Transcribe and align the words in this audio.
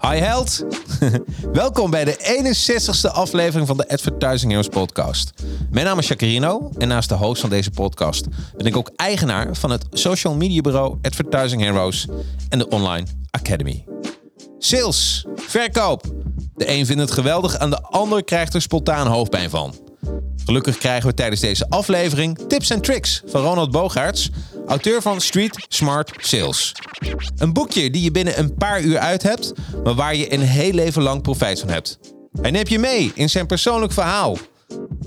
Hi 0.00 0.16
held! 0.16 0.64
Welkom 1.52 1.90
bij 1.90 2.04
de 2.04 2.16
61ste 2.18 3.12
aflevering 3.12 3.66
van 3.66 3.76
de 3.76 3.88
Advertising 3.88 4.50
Heroes 4.50 4.68
podcast. 4.68 5.32
Mijn 5.70 5.86
naam 5.86 5.98
is 5.98 6.08
Jacarino 6.08 6.70
en 6.78 6.88
naast 6.88 7.08
de 7.08 7.14
host 7.14 7.40
van 7.40 7.50
deze 7.50 7.70
podcast 7.70 8.26
ben 8.56 8.66
ik 8.66 8.76
ook 8.76 8.90
eigenaar 8.96 9.56
van 9.56 9.70
het 9.70 9.86
social 9.90 10.34
media 10.34 10.60
bureau 10.60 10.98
Advertising 11.02 11.62
Heroes 11.62 12.06
en 12.48 12.58
de 12.58 12.68
Online 12.68 13.06
Academy. 13.30 13.84
Sales, 14.58 15.26
verkoop. 15.34 16.04
De 16.54 16.70
een 16.70 16.86
vindt 16.86 17.02
het 17.02 17.10
geweldig 17.10 17.54
en 17.54 17.70
de 17.70 17.82
ander 17.82 18.24
krijgt 18.24 18.54
er 18.54 18.62
spontaan 18.62 19.06
hoofdpijn 19.06 19.50
van. 19.50 19.74
Gelukkig 20.44 20.78
krijgen 20.78 21.08
we 21.08 21.14
tijdens 21.14 21.40
deze 21.40 21.68
aflevering 21.68 22.38
tips 22.48 22.70
en 22.70 22.80
tricks 22.80 23.22
van 23.26 23.42
Ronald 23.42 23.70
Bogaerts, 23.70 24.30
auteur 24.70 25.02
van 25.02 25.20
Street 25.20 25.66
Smart 25.68 26.12
Sales. 26.16 26.72
Een 27.36 27.52
boekje 27.52 27.90
die 27.90 28.02
je 28.02 28.10
binnen 28.10 28.38
een 28.38 28.54
paar 28.54 28.80
uur 28.80 28.98
uit 28.98 29.22
hebt, 29.22 29.52
maar 29.84 29.94
waar 29.94 30.14
je 30.14 30.32
een 30.32 30.40
heel 30.40 30.72
leven 30.72 31.02
lang 31.02 31.22
profijt 31.22 31.60
van 31.60 31.68
hebt. 31.68 31.98
Hij 32.40 32.50
neemt 32.50 32.68
je 32.68 32.78
mee 32.78 33.12
in 33.14 33.30
zijn 33.30 33.46
persoonlijk 33.46 33.92
verhaal 33.92 34.36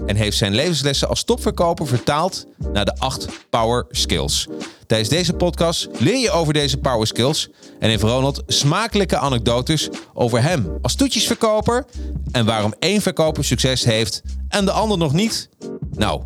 en 0.05 0.15
heeft 0.15 0.37
zijn 0.37 0.55
levenslessen 0.55 1.07
als 1.07 1.23
topverkoper 1.23 1.87
vertaald 1.87 2.45
naar 2.71 2.85
de 2.85 2.97
acht 2.97 3.27
power 3.49 3.85
skills. 3.89 4.47
Tijdens 4.87 5.09
deze 5.09 5.33
podcast 5.33 5.87
leer 5.99 6.19
je 6.19 6.31
over 6.31 6.53
deze 6.53 6.77
power 6.77 7.07
skills 7.07 7.49
en 7.79 7.89
heeft 7.89 8.03
Ronald 8.03 8.43
smakelijke 8.47 9.17
anekdotes 9.17 9.89
over 10.13 10.41
hem 10.41 10.77
als 10.81 10.95
toetjesverkoper 10.95 11.85
en 12.31 12.45
waarom 12.45 12.73
één 12.79 13.01
verkoper 13.01 13.43
succes 13.43 13.83
heeft 13.83 14.21
en 14.47 14.65
de 14.65 14.71
ander 14.71 14.97
nog 14.97 15.13
niet. 15.13 15.49
Nou, 15.91 16.21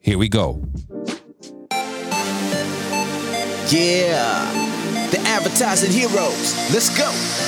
here 0.00 0.18
we 0.18 0.32
go. 0.32 0.60
Yeah, 3.70 4.50
the 5.10 5.20
advertising 5.26 5.92
heroes. 5.92 6.54
Let's 6.72 6.88
go. 6.96 7.47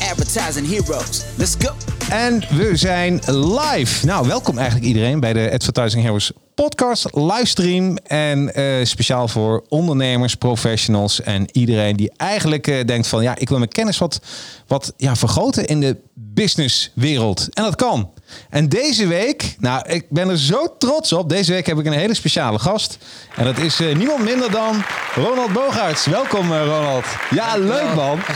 Advertising 0.00 0.68
heroes. 0.68 1.24
Let's 1.36 1.54
go. 1.58 1.74
En 2.10 2.40
we 2.56 2.76
zijn 2.76 3.20
live. 3.26 4.06
Nou, 4.06 4.28
welkom 4.28 4.58
eigenlijk 4.58 4.86
iedereen 4.86 5.20
bij 5.20 5.32
de 5.32 5.50
Advertising 5.52 6.02
Heroes 6.02 6.32
podcast, 6.54 7.08
livestream. 7.12 7.96
En 7.96 8.54
eh, 8.54 8.84
speciaal 8.84 9.28
voor 9.28 9.64
ondernemers, 9.68 10.34
professionals 10.34 11.22
en 11.22 11.46
iedereen 11.52 11.96
die 11.96 12.12
eigenlijk 12.16 12.66
eh, 12.66 12.84
denkt 12.84 13.06
van... 13.06 13.22
ja, 13.22 13.36
ik 13.36 13.48
wil 13.48 13.58
mijn 13.58 13.70
kennis 13.70 13.98
wat, 13.98 14.20
wat 14.66 14.92
ja, 14.96 15.16
vergroten 15.16 15.66
in 15.66 15.80
de 15.80 15.96
businesswereld. 16.36 17.48
En 17.52 17.62
dat 17.62 17.76
kan. 17.76 18.10
En 18.50 18.68
deze 18.68 19.06
week, 19.06 19.56
nou, 19.58 19.88
ik 19.88 20.06
ben 20.10 20.28
er 20.28 20.38
zo 20.38 20.76
trots 20.78 21.12
op. 21.12 21.28
Deze 21.28 21.52
week 21.52 21.66
heb 21.66 21.78
ik 21.78 21.86
een 21.86 21.92
hele 21.92 22.14
speciale 22.14 22.58
gast. 22.58 22.98
En 23.36 23.44
dat 23.44 23.58
is 23.58 23.80
eh, 23.80 23.96
niemand 23.96 24.24
minder 24.24 24.50
dan 24.50 24.82
Ronald 25.14 25.52
Bogaerts. 25.52 26.06
Welkom, 26.06 26.52
eh, 26.52 26.64
Ronald. 26.64 27.04
Ja, 27.30 27.56
leuk 27.56 27.94
man. 27.94 28.18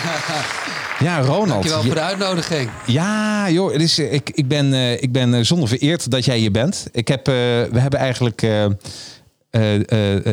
Ja, 0.98 1.20
Ronald. 1.20 1.48
Dankjewel 1.48 1.82
voor 1.82 1.94
de 1.94 2.00
uitnodiging. 2.00 2.70
ja, 2.86 3.50
joh, 3.50 3.72
het 3.72 3.82
is, 3.82 3.98
eh, 3.98 4.12
ik, 4.12 4.30
ik 4.30 4.48
ben, 4.48 4.72
ik 5.02 5.12
ben 5.12 5.46
zonder 5.46 5.68
vereerd 5.68 6.10
dat 6.10 6.24
jij 6.24 6.38
hier 6.38 6.50
bent. 6.50 6.86
Ik 6.92 7.08
heb, 7.08 7.26
we 7.26 7.78
hebben 7.78 7.98
eigenlijk 7.98 8.42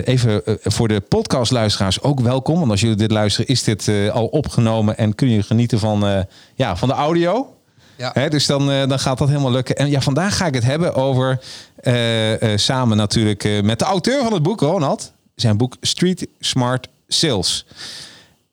even 0.06 0.42
voor 0.64 0.88
de 0.88 1.00
podcastluisteraars 1.00 2.02
ook 2.02 2.20
welkom. 2.20 2.60
Want 2.60 2.72
als 2.72 2.82
jullie 2.82 2.96
dit 2.96 3.12
luisteren, 3.12 3.48
is 3.48 3.64
dit 3.64 3.90
al 4.12 4.26
opgenomen 4.26 4.98
en 4.98 5.16
kun 5.16 5.30
je 5.30 5.44
genieten 5.44 5.80
van, 5.80 6.26
ja, 6.56 6.76
van 6.76 6.88
de 6.88 6.94
audio. 6.94 7.57
Ja. 7.98 8.30
Dus 8.30 8.46
dan, 8.46 8.72
eh, 8.72 8.88
dan 8.88 9.00
gaat 9.00 9.18
dat 9.18 9.28
helemaal 9.28 9.52
lukken. 9.52 9.76
En 9.76 9.90
ja, 9.90 10.02
vandaag 10.02 10.38
ga 10.38 10.46
ik 10.46 10.54
het 10.54 10.64
hebben 10.64 10.94
over, 10.94 11.40
eh, 11.76 12.54
eh, 12.54 12.58
samen 12.58 12.98
natuurlijk 12.98 13.62
met 13.64 13.80
de 13.80 13.86
auteur 13.86 14.24
van 14.24 14.34
het 14.34 14.44
boek, 14.44 14.60
Ronald. 14.60 15.12
Zijn 15.36 15.58
boek 15.58 15.76
Street 15.82 16.28
Smart 16.40 16.88
Sales. 17.08 17.66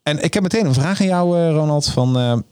En 0.02 0.22
ik 0.22 0.34
heb 0.34 0.42
meteen 0.42 0.66
een 0.66 0.74
vraag 0.74 1.00
aan 1.00 1.06
jou, 1.06 1.50
Ronald, 1.50 1.86
van 1.86 2.44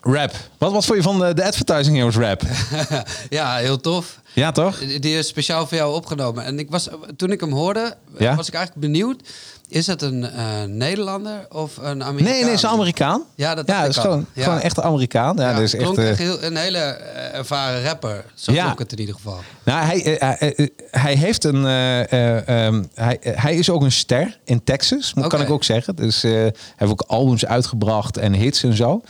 rap. 0.00 0.32
Wat, 0.58 0.72
wat 0.72 0.84
vond 0.84 0.98
je 0.98 1.04
van 1.04 1.18
de, 1.18 1.34
de 1.34 1.44
Advertising 1.44 1.96
Heroes 1.96 2.16
rap? 2.16 2.42
ja, 3.28 3.56
heel 3.56 3.80
tof. 3.80 4.20
Ja, 4.32 4.52
toch? 4.52 4.78
Die 4.78 5.00
die 5.00 5.18
is 5.18 5.28
speciaal 5.28 5.66
voor 5.66 5.76
jou 5.76 5.94
opgenomen. 5.94 6.44
En 6.44 6.58
ik 6.58 6.70
was, 6.70 6.88
toen 7.16 7.30
ik 7.32 7.40
hem 7.40 7.52
hoorde, 7.52 7.96
Ja? 8.18 8.36
was 8.36 8.48
ik 8.48 8.54
eigenlijk 8.54 8.86
benieuwd. 8.86 9.22
Is 9.72 9.86
het 9.86 10.02
een 10.02 10.24
eh, 10.24 10.62
Nederlander 10.66 11.46
of 11.50 11.76
een 11.76 12.04
Amerikaan? 12.04 12.32
Nee, 12.34 12.44
nee, 12.44 12.52
is 12.52 12.62
een 12.62 12.68
Amerikaan. 12.68 13.22
Ja, 13.34 13.54
dat 13.54 13.66
ja, 13.66 13.84
is 13.84 13.96
al. 13.96 14.02
gewoon, 14.02 14.26
Ja. 14.32 14.42
gewoon 14.42 14.60
echt 14.60 14.76
een 14.76 14.82
Amerikaan. 14.82 15.36
Ja, 15.36 15.42
Ja, 15.48 15.52
dat 15.52 15.62
is 15.62 15.74
echt, 15.74 15.82
klonk 15.82 15.98
eh, 15.98 16.08
echt 16.08 16.18
heel, 16.18 16.42
een 16.42 16.56
hele 16.56 16.78
eh, 16.78 17.38
ervaren 17.38 17.82
rapper. 17.84 18.24
Zo 18.34 18.52
Ja. 18.52 18.62
klonk 18.64 18.78
het 18.78 18.92
in 18.92 18.98
ieder 19.00 19.14
geval. 19.14 19.38
Nou, 19.64 19.84
hij, 19.84 20.16
hij, 20.18 20.70
hij 20.90 21.14
heeft 21.14 21.44
een. 21.44 21.66
eh, 21.66 22.12
eh, 22.12 22.66
ehm, 22.66 22.82
hij, 22.94 23.18
hij 23.22 23.54
is 23.56 23.70
ook 23.70 23.82
een 23.82 23.92
ster 23.92 24.38
in 24.44 24.64
Texas, 24.64 25.14
moet- 25.14 25.26
kan 25.26 25.40
ik 25.40 25.50
ook 25.50 25.64
zeggen. 25.64 25.96
Dus 25.96 26.22
hij 26.22 26.54
heeft 26.76 26.92
ook 26.92 27.04
albums 27.06 27.46
uitgebracht 27.46 28.16
en 28.16 28.32
hits 28.32 28.62
en 28.62 28.76
zo. 28.76 29.00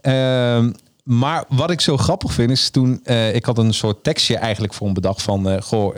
Ehm, 0.00 0.70
maar 1.04 1.44
wat 1.48 1.70
ik 1.70 1.80
zo 1.80 1.96
grappig 1.96 2.32
vind 2.32 2.50
is 2.50 2.70
toen 2.70 3.00
ik 3.32 3.44
had 3.44 3.58
een 3.58 3.74
soort 3.74 4.04
tekstje 4.04 4.36
eigenlijk 4.36 4.74
voor 4.74 4.84
hem 4.86 4.94
bedacht 4.94 5.22
van 5.22 5.62
goh, 5.62 5.96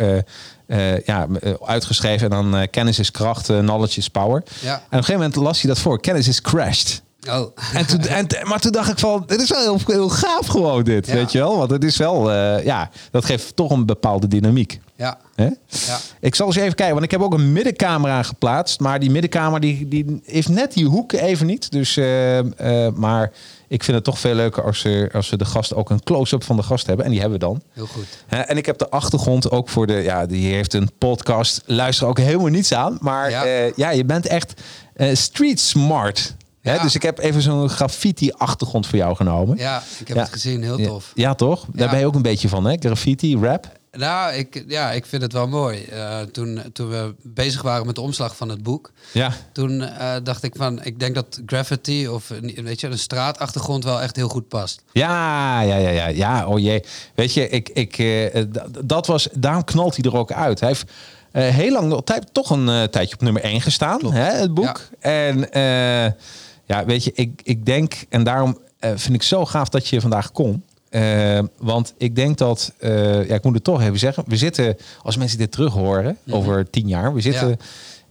eh, 0.67 0.99
ja, 1.01 1.27
eh, 1.41 1.53
uitgeschreven 1.65 2.25
en 2.25 2.31
dan 2.31 2.57
eh, 2.61 2.69
kennis 2.71 2.99
is 2.99 3.11
kracht, 3.11 3.47
knowledge 3.47 3.99
is 3.99 4.09
power. 4.09 4.43
Ja. 4.61 4.71
En 4.73 4.77
op 4.77 4.83
een 4.91 4.99
gegeven 4.99 5.15
moment 5.15 5.37
las 5.37 5.61
hij 5.61 5.71
dat 5.71 5.79
voor. 5.81 6.01
Kennis 6.01 6.29
is 6.29 6.41
crashed. 6.41 7.03
Oh, 7.29 7.57
En 7.75 7.87
toen, 7.87 8.01
en, 8.01 8.27
maar 8.43 8.61
toen 8.61 8.73
dacht 8.73 8.91
ik 8.91 8.99
van, 8.99 9.25
dit 9.27 9.41
is 9.41 9.49
wel 9.51 9.61
heel, 9.61 9.79
heel 9.87 10.09
gaaf 10.09 10.47
gewoon 10.47 10.83
dit, 10.83 11.07
Ja. 11.07 11.13
weet 11.15 11.33
je 11.33 11.39
wel? 11.39 11.57
Want 11.57 11.71
het 11.71 11.85
is 11.85 11.97
wel, 11.97 12.33
ja, 12.63 12.91
dat 13.11 13.25
geeft 13.25 13.57
toch 13.57 13.71
een 13.71 13.87
bepaalde 13.87 14.29
dynamiek. 14.29 14.81
ja. 14.97 15.19
Hè? 15.35 15.49
Ja. 15.67 15.99
Ik 16.21 16.35
zal 16.35 16.47
eens 16.47 16.57
even 16.57 16.75
kijken, 16.75 16.93
want 16.95 17.05
ik 17.05 17.11
heb 17.11 17.21
ook 17.23 17.35
een 17.35 17.53
middencamera 17.53 18.23
geplaatst. 18.23 18.81
Maar 18.81 19.01
die 19.01 19.11
middencamera 19.11 19.59
die, 19.59 19.89
die 19.89 20.21
heeft 20.25 20.49
net 20.49 20.73
die 20.73 20.87
hoeken 20.87 21.21
even 21.21 21.47
niet. 21.47 21.71
Dus, 21.71 21.97
maar 22.95 23.33
ik 23.69 23.85
vind 23.85 23.97
het 23.97 24.05
toch 24.07 24.19
veel 24.19 24.35
leuker 24.35 24.63
als, 24.65 24.83
we 24.83 25.09
als 25.13 25.31
we 25.31 25.37
de 25.37 25.45
gast 25.45 25.75
ook 25.75 25.91
een 25.91 26.03
close-up 26.03 26.45
van 26.45 26.57
de 26.57 26.63
gast 26.63 26.87
hebben. 26.87 27.05
En 27.05 27.11
die 27.11 27.21
hebben 27.21 27.39
we 27.39 27.45
dan. 27.45 27.63
Heel 27.73 27.87
goed. 27.87 28.07
En 28.29 28.57
ik 28.57 28.67
heb 28.67 28.79
de 28.79 28.89
achtergrond 28.91 29.51
ook 29.51 29.69
voor 29.69 29.87
de... 29.87 29.93
Ja, 29.95 30.27
die 30.27 30.55
heeft 30.55 30.75
een 30.75 30.91
podcast. 30.99 31.63
Luister 31.67 32.07
ook 32.07 32.19
helemaal 32.19 32.47
niets 32.47 32.73
aan. 32.73 32.97
Maar 33.01 33.31
Ja. 33.31 33.45
ja, 33.45 33.71
ja 33.77 33.91
je 33.91 34.05
bent 34.05 34.27
echt 34.27 34.61
eh, 34.95 35.15
street 35.15 35.61
smart. 35.61 36.35
Hè? 36.61 36.79
Dus 36.79 36.95
ik 36.95 37.03
heb 37.03 37.19
even 37.19 37.43
zo'n 37.43 37.69
graffiti 37.69 38.31
achtergrond 38.33 38.87
voor 38.87 38.99
jou 38.99 39.17
genomen. 39.17 39.57
Ja, 39.59 39.83
ik 40.01 40.09
heb 40.09 40.17
Ja. 40.17 40.23
het 40.23 40.33
gezien. 40.33 40.63
Heel 40.63 40.77
tof. 40.79 41.13
Ja, 41.15 41.35
toch? 41.35 41.67
Daar 41.73 41.91
ben 41.91 41.99
je 41.99 42.07
ook 42.07 42.15
een 42.15 42.23
beetje 42.23 42.49
van, 42.49 42.65
hè? 42.65 42.77
Graffiti, 42.79 43.37
rap. 43.37 43.67
Nou, 43.97 44.34
ik, 44.34 44.65
ja, 44.69 44.91
ik 44.93 45.06
vind 45.06 45.23
het 45.23 45.32
wel 45.32 45.49
mooi. 45.49 45.82
Eh, 45.85 46.20
toen, 46.20 46.62
toen 46.73 46.88
we 46.88 47.14
bezig 47.23 47.62
waren 47.62 47.87
met 47.87 47.94
de 47.94 48.00
omslag 48.00 48.37
van 48.37 48.49
het 48.49 48.62
boek... 48.62 48.93
Ja. 49.12 49.32
Toen 49.52 49.82
eh, 49.82 50.14
dacht 50.23 50.43
ik 50.43 50.52
van, 50.56 50.82
ik 50.85 50.99
denk 51.00 51.14
dat 51.14 51.41
graffiti 51.46 52.08
of 52.08 52.31
een- 52.31 52.64
weet 52.64 52.81
je, 52.81 52.87
een 52.87 52.99
straatachtergrond 52.99 53.85
wel 53.85 54.02
echt 54.02 54.17
heel 54.17 54.29
goed 54.29 54.49
past. 54.49 54.82
Ja, 54.93 55.61
ja, 55.61 55.76
ja, 55.76 55.88
ja, 55.88 56.06
ja. 56.06 56.46
Oh 56.46 56.58
jee. 56.58 56.82
Weet 57.14 57.35
je, 57.35 57.49
ik, 57.49 57.69
ik, 57.69 57.99
eh, 57.99 58.43
dat 58.85 59.06
was, 59.06 59.29
daarom 59.32 59.64
knalt 59.64 59.97
hij 59.97 60.05
er 60.05 60.17
ook 60.17 60.32
uit. 60.32 60.61
Hij 60.61 60.69
heeft 60.69 60.90
heel 61.55 61.73
lang 61.73 62.05
tijd, 62.05 62.29
toch 62.32 62.50
een 62.50 62.90
tijdje 62.90 63.14
op 63.14 63.20
nummer 63.23 63.43
1 63.43 63.61
gestaan, 63.61 64.12
hè, 64.12 64.31
het 64.32 64.55
boek. 64.55 64.81
En 65.00 65.49
ja, 66.67 66.85
weet 66.85 67.05
je, 67.05 67.12
ik, 67.14 67.40
ik 67.44 67.67
denk, 67.67 67.94
en 68.08 68.25
daarom 68.25 68.58
vind 68.81 69.14
ik 69.14 69.23
zo 69.23 69.44
gaaf 69.47 69.69
dat 69.69 69.88
je 69.88 70.00
vandaag 70.00 70.32
kon. 70.32 70.62
Eh, 70.94 71.38
want 71.58 71.94
ik 71.99 72.17
denk 72.17 72.38
dat, 72.38 72.73
eh, 72.79 73.29
ja, 73.29 73.35
ik 73.35 73.43
moet 73.44 73.55
het 73.55 73.64
toch 73.64 73.82
even 73.82 73.99
zeggen. 73.99 74.25
We 74.26 74.37
zitten, 74.37 74.76
als 75.02 75.17
mensen 75.17 75.38
dit 75.38 75.52
terug 75.52 75.73
horen, 75.73 76.19
over 76.31 76.70
tien 76.70 76.88
jaar, 76.88 77.14
we 77.14 77.20
zitten 77.20 77.49
Ja. 77.49 77.56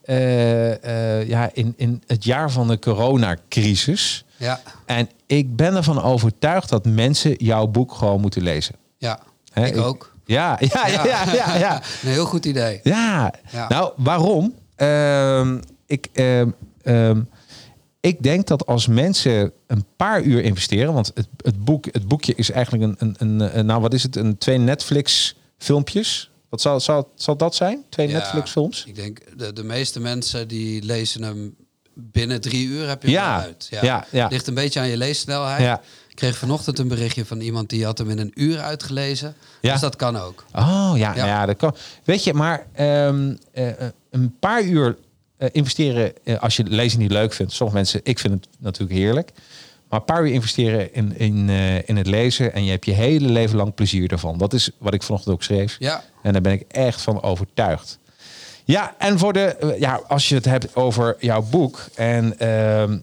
eh, 0.01 1.19
eh, 1.19 1.27
ja, 1.27 1.49
in, 1.53 1.73
in 1.77 2.01
het 2.07 2.23
jaar 2.23 2.51
van 2.51 2.67
de 2.67 2.79
coronacrisis. 2.79 4.25
Ja, 4.37 4.59
En 4.85 5.09
ik 5.25 5.55
ben 5.55 5.75
ervan 5.75 6.01
overtuigd 6.03 6.69
dat 6.69 6.85
mensen 6.85 7.35
jouw 7.37 7.67
boek 7.67 7.93
gewoon 7.93 8.21
moeten 8.21 8.41
lezen. 8.41 8.75
ja. 8.97 9.19
Ik 9.53 9.77
ook. 9.77 10.11
Ja, 10.25 10.57
ja, 10.59 10.87
ja, 10.87 11.05
ja, 11.05 11.33
ja. 11.33 11.55
ja. 11.55 11.75
Een 12.03 12.09
heel 12.09 12.25
goed 12.25 12.45
idee. 12.45 12.79
Ja, 12.83 13.33
Ja. 13.51 13.67
nou 13.69 13.91
waarom? 13.97 14.53
Ehm, 14.75 15.57
ik, 15.85 16.07
ehm, 16.13 16.49
ehm, 16.83 17.21
ik 18.05 18.23
denk 18.23 18.47
dat 18.47 18.65
als 18.65 18.87
mensen 18.87 19.51
een 19.67 19.85
paar 19.95 20.21
uur 20.21 20.43
investeren, 20.43 20.93
want 20.93 21.11
het, 21.13 21.27
het, 21.37 21.65
boek, 21.65 21.85
het 21.91 22.07
boekje 22.07 22.33
is 22.35 22.51
eigenlijk 22.51 22.83
een, 22.83 22.95
een, 22.99 23.15
een, 23.39 23.57
een- 23.57 23.65
nou 23.65 23.81
wat 23.81 23.93
is 23.93 24.03
het, 24.03 24.15
een 24.15 24.37
twee 24.37 24.57
Netflix 24.57 25.35
filmpjes. 25.57 26.31
Wat 26.49 26.61
zal, 26.61 26.79
zal, 26.79 27.09
zal 27.15 27.35
dat 27.37 27.55
zijn? 27.55 27.83
Twee 27.89 28.07
Ja, 28.07 28.13
Netflix 28.17 28.51
films? 28.51 28.83
Ik 28.87 28.95
denk, 28.95 29.19
de, 29.37 29.53
de 29.53 29.63
meeste 29.63 29.99
mensen 29.99 30.47
die 30.47 30.83
lezen 30.83 31.21
hem 31.23 31.55
binnen 31.93 32.41
drie 32.41 32.67
uur 32.67 32.87
heb 32.87 33.01
je 33.03 33.09
Ja, 33.09 33.35
hem 33.35 33.41
uit. 33.47 33.67
ja, 33.81 34.05
ja. 34.11 34.27
Ligt 34.27 34.47
een 34.47 34.53
beetje 34.53 34.79
aan 34.79 34.87
je 34.87 34.97
leessnelheid. 34.97 35.61
Ja. 35.61 35.81
Ik 36.09 36.15
kreeg 36.15 36.37
vanochtend 36.37 36.79
een 36.79 36.87
berichtje 36.87 37.25
van 37.25 37.39
iemand 37.41 37.69
die 37.69 37.85
had 37.85 37.97
hem 37.97 38.09
in 38.09 38.19
een 38.19 38.31
uur 38.35 38.59
uitgelezen. 38.59 39.35
Ja. 39.61 39.71
Dus 39.71 39.81
dat 39.81 39.95
kan 39.95 40.15
ook. 40.17 40.45
Oh 40.55 40.91
ja, 40.95 40.95
Ja. 40.95 41.15
ja. 41.15 41.25
ja 41.25 41.45
dat 41.45 41.57
kan. 41.57 41.75
Weet 42.03 42.23
je, 42.23 42.33
maar 42.33 42.67
ehm, 42.73 43.35
eh, 43.51 43.69
eh, 43.69 43.89
een 44.09 44.35
paar 44.39 44.63
uur 44.63 44.97
eh, 45.43 45.49
investeren 45.51 46.13
eh, 46.23 46.41
als 46.41 46.55
je 46.55 46.63
lezen 46.63 46.99
niet 46.99 47.11
leuk 47.11 47.33
vindt. 47.33 47.53
Sommige 47.53 47.77
mensen, 47.77 47.99
ik 48.03 48.19
vind 48.19 48.33
het 48.33 48.47
natuurlijk 48.59 48.99
heerlijk. 48.99 49.31
Maar 49.89 49.99
een 49.99 50.05
paar 50.05 50.25
uur 50.25 50.33
investeren 50.33 50.93
in, 50.93 51.17
in, 51.17 51.49
eh, 51.49 51.89
in 51.89 51.97
het 51.97 52.07
lezen 52.07 52.53
en 52.53 52.63
je 52.63 52.71
hebt 52.71 52.85
je 52.85 52.91
hele 52.91 53.29
leven 53.29 53.57
lang 53.57 53.73
plezier 53.73 54.11
ervan. 54.11 54.37
Dat 54.37 54.53
is 54.53 54.69
wat 54.77 54.93
ik 54.93 55.03
vanochtend 55.03 55.33
ook 55.33 55.43
schreef. 55.43 55.75
Ja, 55.79 56.03
En 56.21 56.33
daar 56.33 56.41
ben 56.41 56.51
ik 56.51 56.65
echt 56.67 57.01
van 57.01 57.21
overtuigd. 57.21 57.99
Ja, 58.65 58.95
en 58.97 59.19
voor 59.19 59.33
de, 59.33 59.75
ja, 59.79 60.01
als 60.07 60.29
je 60.29 60.35
het 60.35 60.45
hebt 60.45 60.75
over 60.75 61.15
jouw 61.19 61.41
boek. 61.41 61.85
En 61.95 62.39
ehm, 62.39 62.97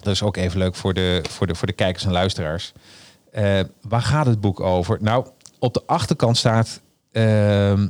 dat 0.00 0.12
is 0.14 0.22
ook 0.22 0.36
even 0.36 0.58
leuk 0.58 0.74
voor 0.74 0.94
de, 0.94 1.24
voor 1.28 1.46
de, 1.46 1.54
voor 1.54 1.66
de 1.66 1.72
kijkers 1.72 2.04
en 2.04 2.12
luisteraars. 2.12 2.72
Waar 3.80 4.02
gaat 4.02 4.26
het 4.26 4.40
boek 4.40 4.60
over? 4.60 4.98
Nou, 5.00 5.26
op 5.58 5.74
de 5.74 5.82
achterkant 5.86 6.36
staat. 6.36 6.80
ehm, 7.12 7.86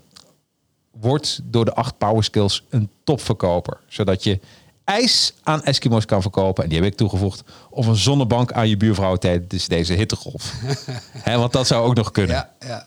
wordt 1.00 1.40
door 1.44 1.64
de 1.64 1.74
acht 1.74 1.98
power 1.98 2.24
skills 2.24 2.64
een 2.68 2.90
topverkoper. 3.04 3.78
Zodat 3.88 4.24
je 4.24 4.40
ijs 4.84 5.32
aan 5.42 5.62
Eskimo's 5.62 6.04
kan 6.04 6.22
verkopen. 6.22 6.62
En 6.62 6.68
die 6.68 6.78
heb 6.78 6.88
ik 6.88 6.96
toegevoegd. 6.96 7.42
Of 7.70 7.86
een 7.86 7.96
zonnebank 7.96 8.52
aan 8.52 8.68
je 8.68 8.76
buurvrouw 8.76 9.16
tijdens 9.16 9.68
deze 9.68 9.92
hittegolf. 9.92 10.54
Hè, 11.28 11.38
want 11.38 11.52
dat 11.52 11.66
zou 11.66 11.86
ook 11.86 11.94
nog 11.94 12.10
kunnen. 12.10 12.36
ja, 12.36 12.50
ja. 12.66 12.86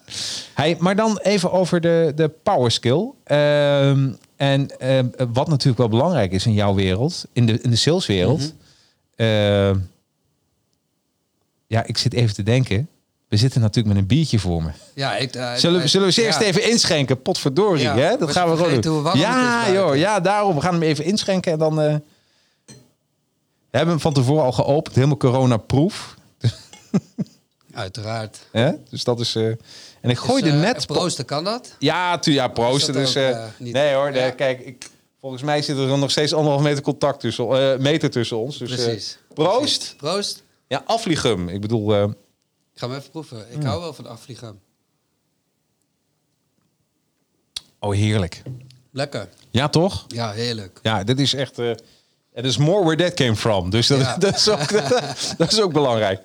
Hey, 0.54 0.76
maar 0.80 0.96
dan 0.96 1.18
even 1.18 1.52
over 1.52 1.82
de, 1.82 2.12
de 2.16 2.30
power 2.30 2.72
skill. 2.72 3.12
Ehm, 3.24 4.12
en 4.36 4.80
ehm, 4.80 5.08
wat 5.34 5.48
natuurlijk 5.48 5.78
wel 5.78 5.90
belangrijk 5.90 6.32
is 6.32 6.46
in 6.46 6.54
jouw 6.54 6.74
wereld, 6.74 7.26
in 7.34 7.46
de, 7.46 7.62
in 7.62 7.70
de 7.70 7.76
saleswereld. 7.76 8.54
Ehm, 9.16 9.78
ja, 11.68 11.84
ik 11.86 11.98
zit 11.98 12.14
even 12.14 12.36
te 12.36 12.44
denken. 12.44 12.90
We 13.34 13.40
zitten 13.40 13.62
natuurlijk 13.62 13.94
met 13.96 14.04
een 14.04 14.08
biertje 14.10 14.40
voor 14.40 14.64
me. 14.64 14.70
ja 14.94 15.16
ik, 15.18 15.36
eh, 15.36 15.54
Zullen, 15.54 15.82
we- 15.82 15.88
zullen 15.88 16.08
we 16.08 16.14
ze 16.14 16.22
eerst 16.26 16.40
even 16.40 16.70
inschenken? 16.70 17.22
Potverdorie, 17.22 17.84
Ja, 17.84 17.96
hè? 17.98 18.18
Dat 18.18 18.32
gaan 18.32 18.50
we 18.50 18.58
gewoon 18.58 18.82
doen. 18.82 19.18
Ja, 19.18 19.72
joh, 19.72 19.96
ja, 19.96 20.20
daarom. 20.20 20.56
We 20.56 20.62
gaan 20.62 20.74
hem 20.74 20.84
even 20.84 21.04
inschenken 21.06 21.52
en 21.52 21.60
dan... 21.60 21.82
eh, 21.82 21.96
we 22.66 23.78
hebben 23.78 23.90
hem 23.94 24.00
van 24.00 24.14
tevoren 24.14 24.44
al 24.44 24.52
geopend, 24.52 24.96
helemaal 24.96 25.18
corona-proof. 25.18 26.16
Uiteraard. 27.74 28.38
Dus 28.90 29.04
dat 29.04 29.20
is... 29.20 29.36
eh, 29.36 29.46
en 29.46 29.58
ik 30.10 30.22
Dus, 30.28 30.42
eh, 30.42 30.60
net... 30.60 30.88
Proosten, 30.88 31.26
kan 31.26 31.44
dat? 31.44 31.76
Ja, 31.80 32.20
tu, 32.20 32.32
ja 32.34 32.48
proosten. 32.48 32.94
Dus, 32.94 33.18
ook, 33.18 33.36
nee 33.58 33.94
hoor, 33.94 34.12
nee, 34.12 34.32
kijk, 34.36 34.60
ik, 34.60 34.90
volgens 35.20 35.42
mij 35.42 35.62
zit 35.62 35.78
er 35.78 35.98
nog 35.98 36.12
steeds 36.12 36.34
anderhalf 36.34 36.64
meter 36.64 36.84
contact 36.84 37.20
tussen, 37.20 37.82
meter 37.82 38.10
tussen 38.10 38.38
ons. 38.38 38.58
Dus, 38.58 38.70
Precies. 38.76 39.18
proost. 39.34 39.58
Precies. 39.60 39.94
Proost. 39.98 40.44
Ja, 40.68 40.82
afvliegum. 40.86 41.50
Ik 41.50 41.62
bedoel, 41.62 42.14
Ik 42.74 42.80
ga 42.80 42.88
hem 42.88 42.98
even 42.98 43.10
proeven. 43.10 43.46
Ik 43.52 43.58
Mm. 43.58 43.66
hou 43.66 43.82
wel 43.82 43.94
van 43.94 44.08
afvliegen. 44.08 44.60
oh 47.80 47.94
heerlijk. 47.94 48.42
Lekker. 48.92 49.30
Ja, 49.52 49.70
toch? 49.70 50.06
Ja, 50.08 50.32
heerlijk. 50.32 50.80
Ja, 50.84 51.04
dit 51.04 51.20
is 51.20 51.34
echt. 51.34 51.60
eh 51.60 51.72
het 52.34 52.46
is 52.46 52.58
more 52.58 52.84
where 52.86 53.04
that 53.04 53.14
came 53.14 53.36
from. 53.36 53.70
Dus 53.70 53.88
dat, 53.88 54.00
Ja. 54.00 54.18
dat, 54.28 54.36
is, 54.36 54.50
ook, 54.50 54.70
dat 55.38 55.52
is 55.52 55.62
ook 55.62 55.74
belangrijk. 55.74 56.22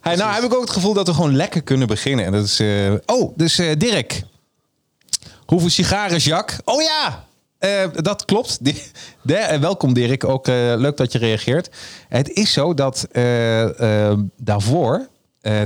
Hey, 0.00 0.16
nou 0.16 0.32
heb 0.34 0.42
ik 0.42 0.54
ook 0.54 0.60
het 0.60 0.70
gevoel 0.70 0.92
dat 0.94 1.06
we 1.06 1.14
gewoon 1.14 1.36
lekker 1.36 1.62
kunnen 1.62 1.86
beginnen. 1.88 2.24
En 2.24 2.32
dat 2.32 2.44
is. 2.44 2.60
eh, 2.60 2.92
oh, 3.06 3.32
dus 3.36 3.58
eh, 3.58 3.76
Dirk. 3.78 4.22
Hoeveel 5.46 5.70
sigaren, 5.70 6.18
Jacques? 6.18 6.58
Oh 6.64 6.82
ja! 6.82 7.24
Eh, 7.58 7.88
dat 7.92 8.24
klopt. 8.24 8.58
De- 8.64 9.34
eh, 9.36 9.60
welkom 9.60 9.92
Dirk, 9.92 10.24
ook 10.24 10.48
eh, 10.48 10.54
leuk 10.76 10.96
dat 10.96 11.12
je 11.12 11.18
reageert. 11.18 11.70
Het 12.08 12.28
is 12.30 12.52
zo 12.52 12.74
dat 12.74 13.06
eh, 13.10 14.08
eh, 14.10 14.18
daarvoor, 14.36 14.94
eh, 14.94 15.06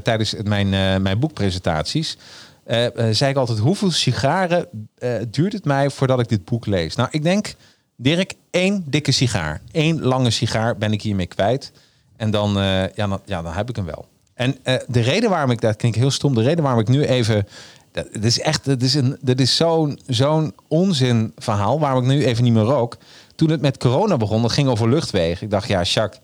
tijdens 0.02 0.31
het- 0.31 0.49
mijn, 0.49 0.75
eh, 0.75 0.96
mijn 0.96 1.19
boekpresentaties, 1.19 2.17
eh, 2.64 2.84
eh, 2.87 3.14
zei 3.14 3.31
ik 3.31 3.37
altijd 3.37 3.58
hoeveel 3.58 3.90
sigaren 3.90 4.69
eh, 4.99 5.11
duurt 5.31 5.52
het 5.52 5.64
mij 5.64 5.90
voordat 5.90 6.20
ik 6.20 6.28
dit 6.28 6.44
boek 6.44 6.67
lees? 6.67 6.94
Nou, 6.94 7.08
ik 7.12 7.23
denk, 7.23 7.55
Dirk, 7.99 8.34
één 8.50 8.84
dikke 8.87 9.12
sigaar. 9.12 9.61
Één 9.73 10.02
lange 10.02 10.31
sigaar 10.31 10.76
ben 10.76 10.93
ik 10.93 11.02
hiermee 11.02 11.26
kwijt. 11.26 11.73
En 12.17 12.31
dan, 12.31 12.58
eh, 12.58 12.88
ja, 12.94 13.06
dan, 13.06 13.20
ja, 13.25 13.43
dan 13.43 13.52
heb 13.52 13.69
ik 13.69 13.76
hem 13.76 13.84
wel. 13.84 14.08
En 14.34 14.56
eh, 14.62 14.75
de 14.87 15.00
reden 15.00 15.31
waarom 15.31 15.50
ik, 15.50 15.61
dat 15.61 15.76
klinkt 15.76 15.96
heel 15.99 16.11
stom, 16.11 16.34
de 16.34 16.43
reden 16.43 16.62
waarom 16.62 16.81
ik 16.81 16.88
nu 16.88 17.05
even 17.05 17.46
dat, 17.93 18.06
is 18.25 18.40
echt, 18.40 18.64
dit 18.64 18.82
is, 18.82 18.94
een, 18.94 19.17
dit 19.20 19.40
is 19.40 19.56
zo'n 19.56 19.99
zo'n 20.06 20.55
onzin 20.69 21.32
verhaal 21.37 21.81
waarom 21.81 22.02
ik 22.02 22.08
nu 22.08 22.25
even 22.25 22.44
niet 22.44 22.52
meer 22.52 22.62
rook. 22.62 22.96
Toen 23.34 23.50
het 23.50 23.61
met 23.61 23.79
corona 23.79 24.17
begon, 24.17 24.43
dat 24.43 24.52
ging 24.52 24.69
over 24.69 24.88
luchtwegen. 24.88 25.44
Ik 25.44 25.50
dacht, 25.50 25.69
ja, 25.69 25.82
Jacques, 25.82 26.20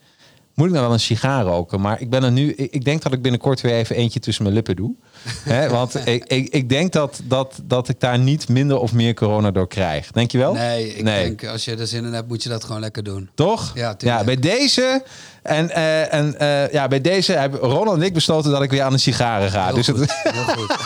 moet 0.54 0.66
ik 0.66 0.72
nou 0.72 0.84
wel 0.84 0.92
een 0.92 1.00
sigaar 1.00 1.44
roken? 1.44 1.80
Maar 1.80 2.00
ik 2.00 2.10
ben 2.10 2.22
er 2.22 2.32
nu, 2.32 2.52
ik, 2.52 2.72
ik 2.72 2.84
denk 2.84 3.02
dat 3.02 3.12
ik 3.12 3.22
binnenkort 3.22 3.60
weer 3.60 3.74
even 3.74 3.96
eentje 3.96 4.20
tussen 4.20 4.42
mijn 4.42 4.54
lippen 4.54 4.76
doe. 4.76 4.94
Want 5.70 6.06
ik, 6.06 6.24
ik, 6.24 6.48
ik 6.48 6.68
denk 6.68 6.92
dat, 6.92 7.20
dat, 7.24 7.60
dat 7.64 7.88
ik 7.88 8.00
daar 8.00 8.18
niet 8.18 8.48
minder 8.48 8.78
of 8.78 8.92
meer 8.92 9.14
corona 9.14 9.50
door 9.50 9.68
krijg. 9.68 10.10
Denk 10.10 10.30
je 10.30 10.38
wel? 10.38 10.52
Nee, 10.52 10.94
ik 10.94 11.02
Nee. 11.02 11.24
denk 11.24 11.44
als 11.46 11.64
je 11.64 11.76
er 11.76 11.86
zin 11.86 12.04
in 12.04 12.12
hebt, 12.12 12.28
moet 12.28 12.42
je 12.42 12.48
dat 12.48 12.64
gewoon 12.64 12.80
lekker 12.80 13.02
doen. 13.02 13.30
Toch? 13.34 13.70
Ja, 13.74 13.94
tuurlijk. 13.94 14.24
bij 14.24 14.36
deze. 14.36 15.02
En, 15.42 15.70
eh, 15.70 16.14
en 16.14 16.38
eh, 16.38 16.72
ja, 16.72 16.88
bij 16.88 17.00
deze 17.00 17.32
hebben 17.32 17.60
Ronald 17.60 17.96
en 17.96 18.02
ik 18.02 18.12
besloten 18.14 18.50
dat 18.50 18.62
ik 18.62 18.70
weer 18.70 18.82
aan 18.82 18.92
de 18.92 18.98
sigaren 18.98 19.50
ga. 19.50 19.64
Heel 19.66 19.74
dus 19.74 19.88
goed. 19.88 20.00
het, 20.00 20.10
Heel 20.32 20.42
goed. 20.44 20.76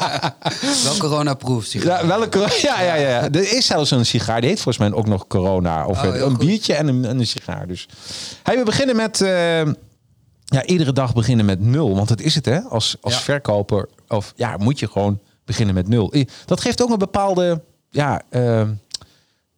wel 0.84 0.96
corona-proof, 0.98 1.64
sigaar. 1.64 2.06
Ja, 2.06 2.06
wel. 2.06 2.48
Ja, 2.62 2.82
ja, 2.82 2.94
ja. 2.94 3.22
Er 3.30 3.52
is 3.56 3.66
zelfs 3.66 3.90
een 3.90 4.06
sigaar. 4.06 4.40
Die 4.40 4.50
heet 4.50 4.60
volgens 4.60 4.88
mij 4.88 4.98
ook 4.98 5.06
nog 5.06 5.26
corona. 5.26 5.86
Of 5.86 6.02
Oh, 6.04 6.14
een, 6.14 6.20
goed. 6.20 6.38
biertje 6.38 6.74
en 6.74 6.88
een, 6.88 7.04
en 7.04 7.18
een 7.18 7.26
sigaar. 7.26 7.66
Dus 7.66 7.88
hey, 8.42 8.56
we 8.56 8.62
beginnen 8.64 8.96
met. 8.96 9.20
eh, 9.20 9.60
ja, 10.46 10.64
iedere 10.64 10.92
dag 10.92 11.14
beginnen 11.14 11.46
met 11.46 11.60
nul. 11.60 11.94
Want 11.94 12.08
dat 12.08 12.20
is 12.20 12.34
het, 12.34 12.44
hè? 12.44 12.60
Als, 12.60 12.96
als 13.00 13.14
Ja. 13.14 13.20
verkoper. 13.20 13.88
Of 14.08 14.32
ja, 14.36 14.56
moet 14.56 14.78
je 14.78 14.88
gewoon 14.88 15.20
beginnen 15.44 15.74
met 15.74 15.88
nul. 15.88 16.12
Dat 16.44 16.60
geeft 16.60 16.82
ook 16.82 16.90
een 16.90 16.98
bepaalde. 16.98 17.62
Ja, 17.90 18.22
eh, 18.28 18.60
eh, 18.60 18.68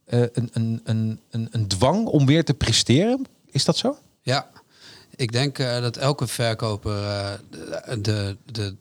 een, 0.08 0.50
een, 0.52 0.80
een, 0.84 1.20
een, 1.30 1.48
een 1.50 1.68
dwang 1.68 2.06
om 2.06 2.26
weer 2.26 2.44
te 2.44 2.54
presteren. 2.54 3.26
Is 3.50 3.64
dat 3.64 3.76
zo? 3.76 3.96
Ja, 4.22 4.48
ik 5.16 5.32
denk 5.32 5.58
eh, 5.58 5.80
dat 5.80 5.96
elke 5.96 6.26
verkoper 6.26 7.04
eh, 7.04 7.32
de, 7.88 7.98
de, 8.02 8.36
de, 8.52 8.76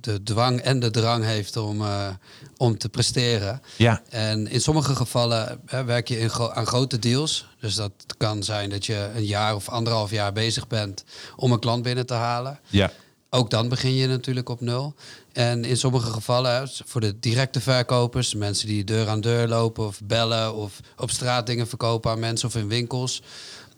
de 0.00 0.22
dwang 0.22 0.60
en 0.60 0.80
de 0.80 0.90
drang 0.90 1.24
heeft 1.24 1.56
om, 1.56 1.80
eh, 1.80 2.08
om 2.56 2.78
te 2.78 2.88
presteren. 2.88 3.62
Ja. 3.76 4.02
En 4.08 4.46
in 4.46 4.60
sommige 4.60 4.96
gevallen 4.96 5.60
hè, 5.66 5.84
werk 5.84 6.08
je 6.08 6.18
in 6.18 6.30
gro- 6.30 6.50
aan 6.50 6.66
grote 6.66 6.98
deals. 6.98 7.48
Dus 7.60 7.74
dat 7.74 7.92
kan 8.16 8.42
zijn 8.42 8.70
dat 8.70 8.86
je 8.86 9.10
een 9.14 9.24
jaar 9.24 9.54
of 9.54 9.68
anderhalf 9.68 10.10
jaar 10.10 10.32
bezig 10.32 10.66
bent 10.66 11.04
om 11.36 11.52
een 11.52 11.58
klant 11.58 11.82
binnen 11.82 12.06
te 12.06 12.14
halen. 12.14 12.60
Ja. 12.66 12.90
Ook 13.30 13.50
dan 13.50 13.68
begin 13.68 13.94
je 13.94 14.06
natuurlijk 14.06 14.48
op 14.48 14.60
nul. 14.60 14.94
En 15.32 15.64
in 15.64 15.76
sommige 15.76 16.10
gevallen, 16.10 16.70
voor 16.84 17.00
de 17.00 17.18
directe 17.18 17.60
verkopers, 17.60 18.34
mensen 18.34 18.66
die 18.66 18.84
deur 18.84 19.08
aan 19.08 19.20
deur 19.20 19.48
lopen 19.48 19.86
of 19.86 20.00
bellen 20.04 20.54
of 20.54 20.80
op 20.96 21.10
straat 21.10 21.46
dingen 21.46 21.68
verkopen 21.68 22.10
aan 22.10 22.18
mensen 22.18 22.48
of 22.48 22.54
in 22.54 22.68
winkels, 22.68 23.22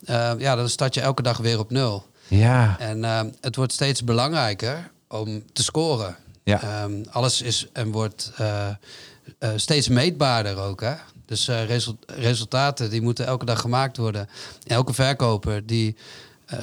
eh, 0.05 0.33
ja, 0.39 0.57
dan 0.57 0.69
start 0.69 0.95
je 0.95 1.01
elke 1.01 1.23
dag 1.23 1.39
weer 1.39 1.59
op 1.59 1.71
nul. 1.71 2.07
Ja. 2.29 2.77
En 2.79 3.05
eh, 3.05 3.21
het 3.41 3.57
wordt 3.57 3.73
steeds 3.73 4.05
belangrijker 4.05 4.91
om 5.09 5.43
te 5.53 5.63
scoren. 5.63 6.17
Ja. 6.45 6.63
Ehm, 6.63 7.03
alles 7.11 7.43
is 7.43 7.67
en 7.73 7.91
wordt 7.93 8.33
eh, 8.37 8.69
eh, 8.69 9.51
steeds 9.57 9.89
meetbaarder 9.89 10.57
ook. 10.59 10.81
Hè? 10.81 10.95
Dus 11.27 11.49
eh, 11.49 11.65
result- 11.65 12.05
resultaten 12.07 12.91
die 12.91 13.03
moeten 13.03 13.27
elke 13.27 13.45
dag 13.45 13.61
gemaakt 13.61 13.97
worden. 13.97 14.29
Elke 14.67 14.93
verkoper 14.93 15.67
die 15.67 15.97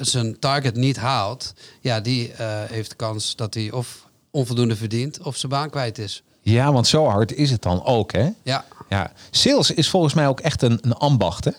zijn 0.00 0.38
target 0.38 0.76
niet 0.76 0.96
haalt, 0.96 1.54
ja, 1.80 2.00
die 2.00 2.32
heeft 2.68 2.90
de 2.90 2.96
kans 2.96 3.36
dat 3.36 3.54
hij 3.54 3.70
of 3.70 4.06
onvoldoende 4.30 4.76
verdient 4.76 5.20
of 5.22 5.36
zijn 5.36 5.52
baan 5.52 5.70
kwijt 5.70 5.98
is. 5.98 6.22
ja, 6.42 6.72
want 6.72 6.86
zo 6.86 7.06
hard 7.06 7.32
is 7.32 7.50
het 7.50 7.62
dan 7.62 7.84
ook, 7.84 8.12
hè? 8.12 8.30
Ja, 8.42 8.64
Ja. 8.88 9.12
Sales 9.30 9.70
is 9.70 9.88
volgens 9.88 10.14
mij 10.14 10.28
ook 10.28 10.40
echt 10.40 10.62
een, 10.62 10.78
een 10.82 10.92
ambacht, 10.92 11.44
hè? 11.44 11.50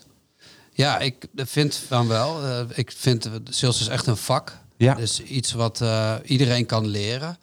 ja 0.72 1.00
ik 1.00 1.28
vind 1.36 1.76
van 1.88 2.08
wel. 2.08 2.40
Ik 2.74 2.92
vind 2.92 3.30
sales 3.50 3.80
is 3.82 3.88
echt 3.88 4.08
een 4.08 4.18
vak. 4.18 4.58
Ja. 4.78 4.94
Dus 4.94 5.22
iets 5.24 5.54
wat 5.54 5.82
eh, 5.82 6.16
iedereen 6.24 6.66
kan 6.66 6.88
leren. 6.88 7.38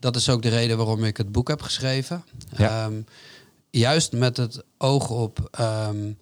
Dat 0.00 0.16
is 0.16 0.28
ook 0.28 0.42
de 0.42 0.48
reden 0.48 0.76
waarom 0.76 1.04
ik 1.04 1.16
het 1.16 1.32
boek 1.32 1.48
heb 1.48 1.62
geschreven. 1.62 2.24
Ja. 2.56 2.68
Ehm, 2.84 2.94
juist 3.70 4.12
met 4.12 4.36
het 4.36 4.62
oog 4.78 5.10
op 5.10 5.48
ehm, 5.50 6.12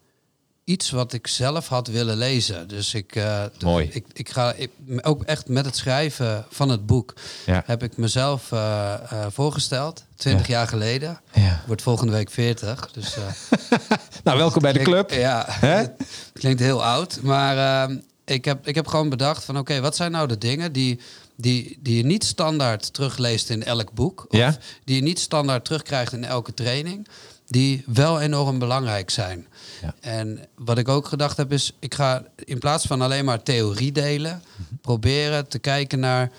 iets 0.64 0.90
wat 0.90 1.12
ik 1.12 1.26
zelf 1.26 1.68
had 1.68 1.88
willen 1.88 2.16
lezen. 2.16 2.68
Dus 2.68 2.94
ik, 2.94 3.16
eh, 3.16 3.44
Mooi. 3.64 3.88
ik, 3.92 4.06
ik 4.12 4.28
ga 4.28 4.52
ik, 4.52 4.70
ook 5.00 5.22
echt 5.22 5.48
met 5.48 5.64
het 5.64 5.76
schrijven 5.76 6.44
van 6.50 6.68
het 6.68 6.86
boek 6.86 7.14
Ja. 7.46 7.62
heb 7.66 7.82
ik 7.82 7.96
mezelf 7.96 8.52
eh, 8.52 8.94
voorgesteld. 9.30 10.04
20 10.16 10.46
jaar 10.46 10.68
geleden. 10.68 11.20
Ja. 11.32 11.62
Wordt 11.66 11.82
volgende 11.82 12.12
week 12.12 12.30
40. 12.30 12.90
Dus, 12.92 13.16
Nou, 14.24 14.38
welkom 14.38 14.62
bij 14.62 14.72
de 14.72 14.78
club. 14.82 15.06
Klinkt- 15.06 15.24
ja, 15.26 15.44
het 15.48 15.92
klinkt 16.40 16.60
heel 16.60 16.84
oud. 16.84 17.18
Maar 17.22 17.56
ehm, 17.88 17.98
ik, 18.24 18.44
heb, 18.44 18.66
ik 18.66 18.74
heb 18.74 18.86
gewoon 18.86 19.08
bedacht 19.08 19.44
van... 19.44 19.58
oké, 19.58 19.80
wat 19.80 19.96
zijn 19.96 20.10
nou 20.10 20.28
de 20.28 20.38
dingen 20.38 20.72
die, 20.72 21.00
die, 21.36 21.78
die 21.80 21.96
je 21.96 22.04
niet 22.04 22.24
standaard 22.24 22.92
terugleest 22.92 23.50
in 23.50 23.64
elk 23.64 23.92
boek... 23.92 24.26
of 24.28 24.38
Ja. 24.38 24.56
die 24.84 24.96
je 24.96 25.02
niet 25.02 25.18
standaard 25.18 25.64
terugkrijgt 25.64 26.12
in 26.12 26.24
elke 26.24 26.54
training... 26.54 27.08
die 27.46 27.84
wel 27.86 28.20
enorm 28.20 28.58
belangrijk 28.58 29.10
zijn. 29.10 29.46
Ja. 29.82 29.94
En 30.00 30.48
wat 30.54 30.78
ik 30.78 30.88
ook 30.88 31.06
gedacht 31.06 31.36
heb 31.36 31.52
is... 31.52 31.72
ik 31.78 31.94
ga 31.94 32.24
in 32.36 32.58
plaats 32.58 32.86
van 32.86 33.02
alleen 33.02 33.24
maar 33.24 33.42
theorie 33.42 33.92
delen... 33.92 34.42
proberen 34.80 35.48
te 35.48 35.58
kijken 35.58 36.00
naar... 36.00 36.30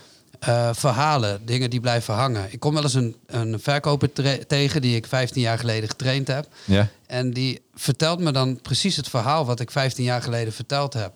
eh, 0.46 0.70
verhalen, 0.74 1.46
dingen 1.46 1.70
die 1.70 1.80
blijven 1.80 2.14
hangen. 2.14 2.48
Ik 2.52 2.60
kom 2.60 2.74
wel 2.74 2.84
eens 2.84 2.94
een, 2.94 3.16
een 3.26 3.60
verkoper 3.60 4.10
tegen 4.48 4.82
die 4.82 4.96
ik 4.96 5.08
15 5.08 5.42
jaar 5.42 5.60
geleden 5.60 5.90
getraind 5.90 6.28
heb. 6.28 6.48
Ja. 6.66 6.88
En 7.08 7.32
die 7.32 7.62
vertelt 7.76 8.20
me 8.20 8.32
dan 8.32 8.62
precies 8.62 8.96
het 8.96 9.10
verhaal 9.10 9.46
wat 9.46 9.60
ik 9.60 9.72
15 9.72 10.04
jaar 10.04 10.22
geleden 10.22 10.54
verteld 10.54 10.94
heb. 10.94 11.12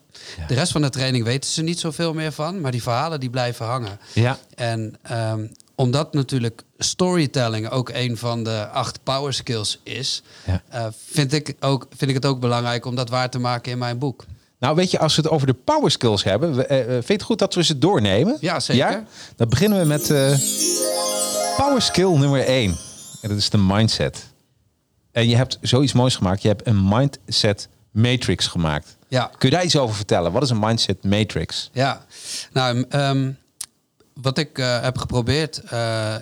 De 0.47 0.53
rest 0.53 0.71
van 0.71 0.81
de 0.81 0.89
training 0.89 1.23
weten 1.23 1.49
ze 1.49 1.61
niet 1.61 1.79
zoveel 1.79 2.13
meer 2.13 2.31
van, 2.31 2.61
maar 2.61 2.71
die 2.71 2.81
verhalen 2.81 3.19
die 3.19 3.29
blijven 3.29 3.65
hangen. 3.65 3.99
Ja. 4.13 4.37
En 4.55 4.95
ehm, 5.01 5.45
omdat 5.75 6.13
natuurlijk 6.13 6.61
storytelling 6.77 7.69
ook 7.69 7.89
een 7.93 8.17
van 8.17 8.43
de 8.43 8.67
acht 8.67 9.03
power 9.03 9.33
skills 9.33 9.79
is, 9.83 10.23
Ja. 10.45 10.61
eh, 10.69 10.85
vind, 11.05 11.33
ik 11.33 11.55
ook, 11.59 11.87
vind 11.97 12.09
ik 12.09 12.15
het 12.15 12.25
ook 12.25 12.39
belangrijk 12.39 12.85
om 12.85 12.95
dat 12.95 13.09
waar 13.09 13.29
te 13.29 13.39
maken 13.39 13.71
in 13.71 13.77
mijn 13.77 13.97
boek. 13.97 14.25
Nou, 14.59 14.75
weet 14.75 14.91
je, 14.91 14.99
als 14.99 15.15
we 15.15 15.21
het 15.21 15.31
over 15.31 15.47
de 15.47 15.53
power 15.53 15.91
skills 15.91 16.23
hebben, 16.23 16.55
we, 16.55 16.65
eh, 16.65 16.79
eh, 16.79 16.87
vind 16.87 17.07
je 17.07 17.13
het 17.13 17.21
goed 17.21 17.39
dat 17.39 17.53
we 17.53 17.63
ze 17.63 17.77
doornemen? 17.77 18.37
Ja, 18.39 18.59
zeker. 18.59 19.03
Dan 19.35 19.49
beginnen 19.49 19.79
we 19.79 19.85
met 19.85 20.09
eh, 20.09 20.37
power 21.57 21.81
skill 21.81 22.17
nummer 22.17 22.47
1. 22.47 22.77
En 23.21 23.29
dat 23.29 23.37
is 23.37 23.49
de 23.49 23.57
mindset. 23.57 24.25
En 25.11 25.29
je 25.29 25.35
hebt 25.35 25.57
zoiets 25.61 25.93
moois 25.93 26.15
gemaakt. 26.15 26.41
Je 26.41 26.47
hebt 26.47 26.67
een 26.67 26.87
mindset 26.87 27.67
matrix 27.91 28.47
gemaakt. 28.47 28.97
Ja. 29.07 29.31
Kun 29.37 29.49
je 29.49 29.55
daar 29.55 29.65
iets 29.65 29.77
over 29.77 29.95
vertellen? 29.95 30.31
Wat 30.31 30.43
is 30.43 30.49
een 30.49 30.59
mindset 30.59 31.03
matrix? 31.03 31.69
Ja, 31.73 32.05
nou, 32.53 32.85
ehm, 32.89 33.31
wat 34.13 34.37
ik 34.37 34.57
heb 34.57 34.97
geprobeerd 34.97 35.61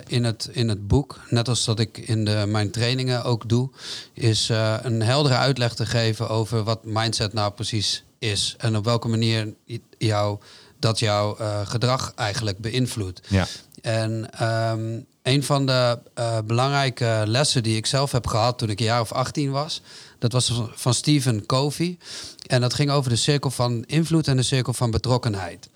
in, 0.06 0.24
het, 0.24 0.48
in 0.52 0.68
het 0.68 0.88
boek, 0.88 1.20
net 1.28 1.48
als 1.48 1.64
dat 1.64 1.80
ik 1.80 1.98
in 1.98 2.24
de, 2.24 2.44
mijn 2.48 2.70
trainingen 2.70 3.24
ook 3.24 3.48
doe, 3.48 3.70
is 4.12 4.48
een 4.82 5.02
heldere 5.02 5.36
uitleg 5.36 5.74
te 5.74 5.86
geven 5.86 6.28
over 6.28 6.62
wat 6.62 6.84
mindset 6.84 7.32
nou 7.32 7.52
precies 7.52 8.04
is 8.18 8.54
en 8.58 8.76
op 8.76 8.84
welke 8.84 9.08
manier 9.08 9.54
jou, 9.98 10.38
dat 10.78 10.98
jouw 10.98 11.36
eh, 11.36 11.66
gedrag 11.66 12.12
eigenlijk 12.16 12.58
beïnvloedt. 12.58 13.20
Ja. 13.28 13.46
En 13.82 14.28
ehm, 14.32 15.00
een 15.22 15.42
van 15.42 15.66
de 15.66 15.98
eh, 16.14 16.38
belangrijke 16.44 17.22
lessen 17.26 17.62
die 17.62 17.76
ik 17.76 17.86
zelf 17.86 18.12
heb 18.12 18.26
gehad 18.26 18.58
toen 18.58 18.70
ik 18.70 18.78
een 18.80 18.84
jaar 18.86 19.00
of 19.00 19.12
18 19.12 19.50
was, 19.50 19.80
dat 20.18 20.32
was 20.32 20.62
van- 20.74 20.94
Stephen 20.94 21.46
Covey. 21.46 21.98
En 22.46 22.60
dat 22.60 22.74
ging 22.74 22.90
over 22.90 23.10
de 23.10 23.16
cirkel 23.16 23.50
van 23.50 23.84
invloed 23.86 24.28
en 24.28 24.36
de 24.36 24.42
cirkel 24.42 24.72
van 24.72 24.90
betrokkenheid. 24.90 25.68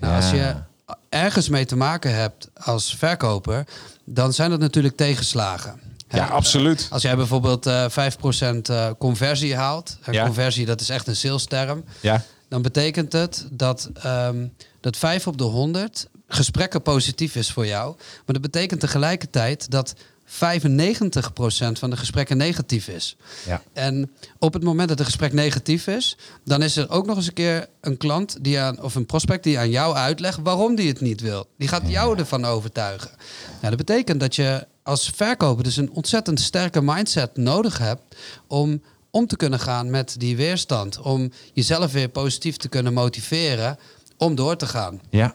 Nou, 0.00 0.14
als 0.16 0.30
je 0.30 0.36
Ja. 0.36 0.66
ergens 1.08 1.48
mee 1.48 1.64
te 1.64 1.76
maken 1.76 2.14
hebt 2.14 2.48
als 2.54 2.94
verkoper, 2.94 3.66
dan 4.04 4.32
zijn 4.32 4.50
dat 4.50 4.60
natuurlijk 4.60 4.96
tegenslagen. 4.96 5.80
Ja, 6.08 6.24
Hè, 6.24 6.30
absoluut. 6.30 6.86
Als 6.90 7.02
jij 7.02 7.16
bijvoorbeeld 7.16 7.66
eh 7.66 7.84
5% 7.88 8.68
eh, 8.68 8.90
conversie 8.98 9.56
haalt, 9.56 9.98
en 10.02 10.12
Ja. 10.12 10.24
conversie 10.24 10.66
dat 10.66 10.80
is 10.80 10.88
echt 10.88 11.06
een 11.06 11.16
sales 11.16 11.44
term, 11.44 11.84
Ja. 12.00 12.22
dan 12.48 12.62
betekent 12.62 13.12
het 13.12 13.46
dat, 13.52 13.90
ehm, 14.02 14.46
dat 14.80 14.96
5 14.96 15.26
op 15.26 15.38
de 15.38 15.44
100 15.44 16.08
gesprekken 16.28 16.82
positief 16.82 17.34
is 17.36 17.50
voor 17.52 17.66
jou. 17.66 17.94
Maar 17.96 18.22
dat 18.34 18.40
betekent 18.40 18.80
tegelijkertijd 18.80 19.70
dat 19.70 19.94
95% 20.26 20.32
van 21.72 21.90
de 21.90 21.96
gesprekken 21.96 22.36
negatief 22.36 22.88
is. 22.88 23.16
Ja. 23.46 23.62
En 23.72 24.10
op 24.38 24.52
het 24.52 24.62
moment 24.62 24.88
dat 24.88 24.98
een 24.98 25.04
gesprek 25.04 25.32
negatief 25.32 25.86
is, 25.86 26.16
dan 26.44 26.62
is 26.62 26.76
er 26.76 26.90
ook 26.90 27.06
nog 27.06 27.16
eens 27.16 27.26
een 27.26 27.32
keer 27.32 27.68
een 27.80 27.96
klant 27.96 28.36
die 28.40 28.60
aan, 28.60 28.82
of 28.82 28.94
een 28.94 29.06
prospect 29.06 29.44
die 29.44 29.58
aan 29.58 29.70
jou 29.70 29.94
uitlegt 29.94 30.38
waarom 30.42 30.74
die 30.74 30.88
het 30.88 31.00
niet 31.00 31.20
wil. 31.20 31.46
Die 31.58 31.68
gaat 31.68 31.88
jou 31.88 32.18
ervan 32.18 32.44
overtuigen. 32.44 33.10
Nou, 33.60 33.76
dat 33.76 33.86
betekent 33.86 34.20
dat 34.20 34.36
je 34.36 34.66
als 34.82 35.10
verkoper 35.14 35.64
dus 35.64 35.76
een 35.76 35.90
ontzettend 35.90 36.40
sterke 36.40 36.82
mindset 36.82 37.36
nodig 37.36 37.78
hebt 37.78 38.16
om 38.46 38.82
om 39.10 39.26
te 39.26 39.36
kunnen 39.36 39.58
gaan 39.58 39.90
met 39.90 40.14
die 40.18 40.36
weerstand. 40.36 41.00
Om 41.00 41.32
jezelf 41.52 41.92
weer 41.92 42.08
positief 42.08 42.56
te 42.56 42.68
kunnen 42.68 42.92
motiveren 42.92 43.78
om 44.16 44.34
door 44.34 44.56
te 44.56 44.66
gaan. 44.66 45.00
Ja. 45.10 45.34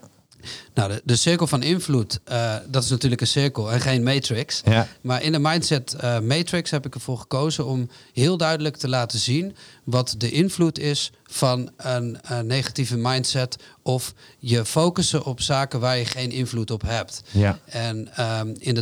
Nou, 0.74 0.92
de, 0.92 1.02
de 1.04 1.16
cirkel 1.16 1.48
van 1.48 1.64
invloed, 1.64 2.20
eh, 2.24 2.56
dat 2.68 2.84
is 2.84 2.90
natuurlijk 2.90 3.22
een 3.22 3.28
cirkel 3.28 3.72
en 3.72 3.82
geen 3.82 4.04
matrix. 4.04 4.62
Ja. 4.66 4.88
Maar 5.02 5.24
in 5.24 5.32
de 5.32 5.40
mindset 5.40 5.94
eh, 5.94 6.20
matrix 6.20 6.72
heb 6.72 6.86
ik 6.86 6.96
ervoor 6.96 7.18
gekozen 7.18 7.66
om 7.66 7.90
heel 8.14 8.38
duidelijk 8.38 8.78
te 8.78 8.90
laten 8.90 9.20
zien 9.20 9.56
wat 9.84 10.16
de 10.18 10.32
invloed 10.32 10.80
is 10.80 11.12
van 11.24 11.72
een, 11.78 12.18
negatieve 12.44 12.98
mindset 12.98 13.58
of 13.82 14.14
je 14.40 14.66
focussen 14.66 15.26
op 15.26 15.42
zaken 15.42 15.80
waar 15.80 15.98
je 15.98 16.06
geen 16.06 16.32
invloed 16.32 16.72
op 16.72 16.82
hebt. 16.82 17.22
Ja. 17.32 17.60
En 17.66 18.10
ehm, 18.16 18.54
in 18.58 18.74
de 18.74 18.82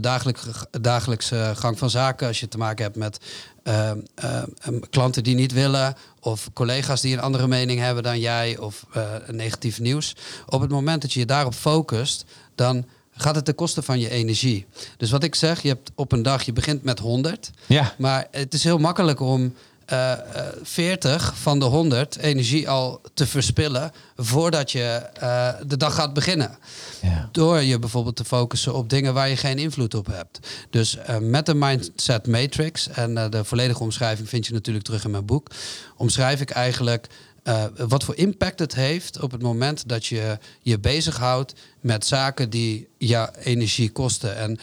dagelijkse 0.82 1.54
gang 1.56 1.78
van 1.78 1.90
zaken, 1.90 2.28
als 2.28 2.40
je 2.40 2.48
te 2.48 2.58
maken 2.58 2.84
hebt 2.84 2.96
met 2.96 3.20
ehm, 3.70 3.98
ehm, 4.16 4.46
ehm, 4.62 4.80
klanten 4.90 5.24
die 5.24 5.36
niet 5.36 5.52
willen, 5.54 5.96
of 6.20 6.50
collega's 6.54 7.02
die 7.02 7.14
een 7.14 7.22
andere 7.22 7.48
mening 7.48 7.80
hebben 7.80 8.04
dan 8.04 8.20
jij, 8.20 8.58
of 8.58 8.86
eh, 8.94 9.04
negatief 9.32 9.80
nieuws. 9.80 10.16
Op 10.48 10.62
het 10.62 10.70
moment 10.70 11.02
dat 11.02 11.14
je 11.14 11.20
je 11.20 11.26
daarop 11.26 11.54
focust, 11.54 12.26
dan 12.56 12.86
gaat 13.12 13.36
het 13.36 13.46
ten 13.46 13.56
koste 13.56 13.82
van 13.82 14.00
je 14.00 14.10
energie. 14.10 14.66
Dus 14.98 15.12
wat 15.12 15.24
ik 15.24 15.36
zeg, 15.36 15.62
je 15.62 15.68
hebt 15.68 15.92
op 15.96 16.12
een 16.12 16.24
dag, 16.24 16.42
je 16.44 16.54
begint 16.54 16.84
met 16.84 17.00
100, 17.00 17.52
Ja. 17.66 17.94
maar 17.98 18.28
het 18.32 18.54
is 18.54 18.64
heel 18.64 18.78
makkelijk 18.78 19.20
om 19.20 19.54
eh, 19.90 20.12
eh, 20.12 20.20
40 20.64 21.34
van 21.38 21.60
de 21.60 21.66
100 21.66 22.18
energie 22.18 22.70
al 22.70 23.02
te 23.14 23.28
verspillen 23.28 23.92
voordat 24.22 24.72
je 24.72 25.02
eh, 25.14 25.50
de 25.68 25.78
dag 25.78 25.96
gaat 25.96 26.14
beginnen. 26.14 26.58
Ja. 27.02 27.30
Door 27.32 27.62
je 27.62 27.80
bijvoorbeeld 27.80 28.16
te 28.16 28.26
focussen 28.26 28.74
op 28.74 28.90
dingen 28.90 29.14
waar 29.14 29.30
je 29.30 29.38
geen 29.38 29.58
invloed 29.58 29.94
op 29.94 30.08
hebt. 30.08 30.40
Dus 30.70 30.98
eh, 30.98 31.18
met 31.18 31.46
de 31.46 31.54
Mindset 31.54 32.28
Matrix, 32.28 32.88
en 32.88 33.18
eh, 33.18 33.30
de 33.30 33.44
volledige 33.44 33.84
omschrijving 33.84 34.30
vind 34.30 34.48
je 34.48 34.54
natuurlijk 34.54 34.86
terug 34.86 35.04
in 35.04 35.12
mijn 35.12 35.26
boek, 35.26 35.48
omschrijf 35.98 36.42
ik 36.42 36.50
eigenlijk 36.50 37.08
wat 37.88 38.04
voor 38.04 38.16
impact 38.16 38.60
het 38.60 38.76
heeft 38.76 39.20
op 39.20 39.32
het 39.32 39.42
moment 39.42 39.90
dat 39.90 40.06
je 40.06 40.38
je 40.62 40.80
bezighoudt 40.80 41.54
met 41.80 42.06
zaken 42.06 42.50
die 42.50 42.88
je 42.98 43.30
energie 43.44 43.90
kosten. 43.92 44.38
En 44.38 44.60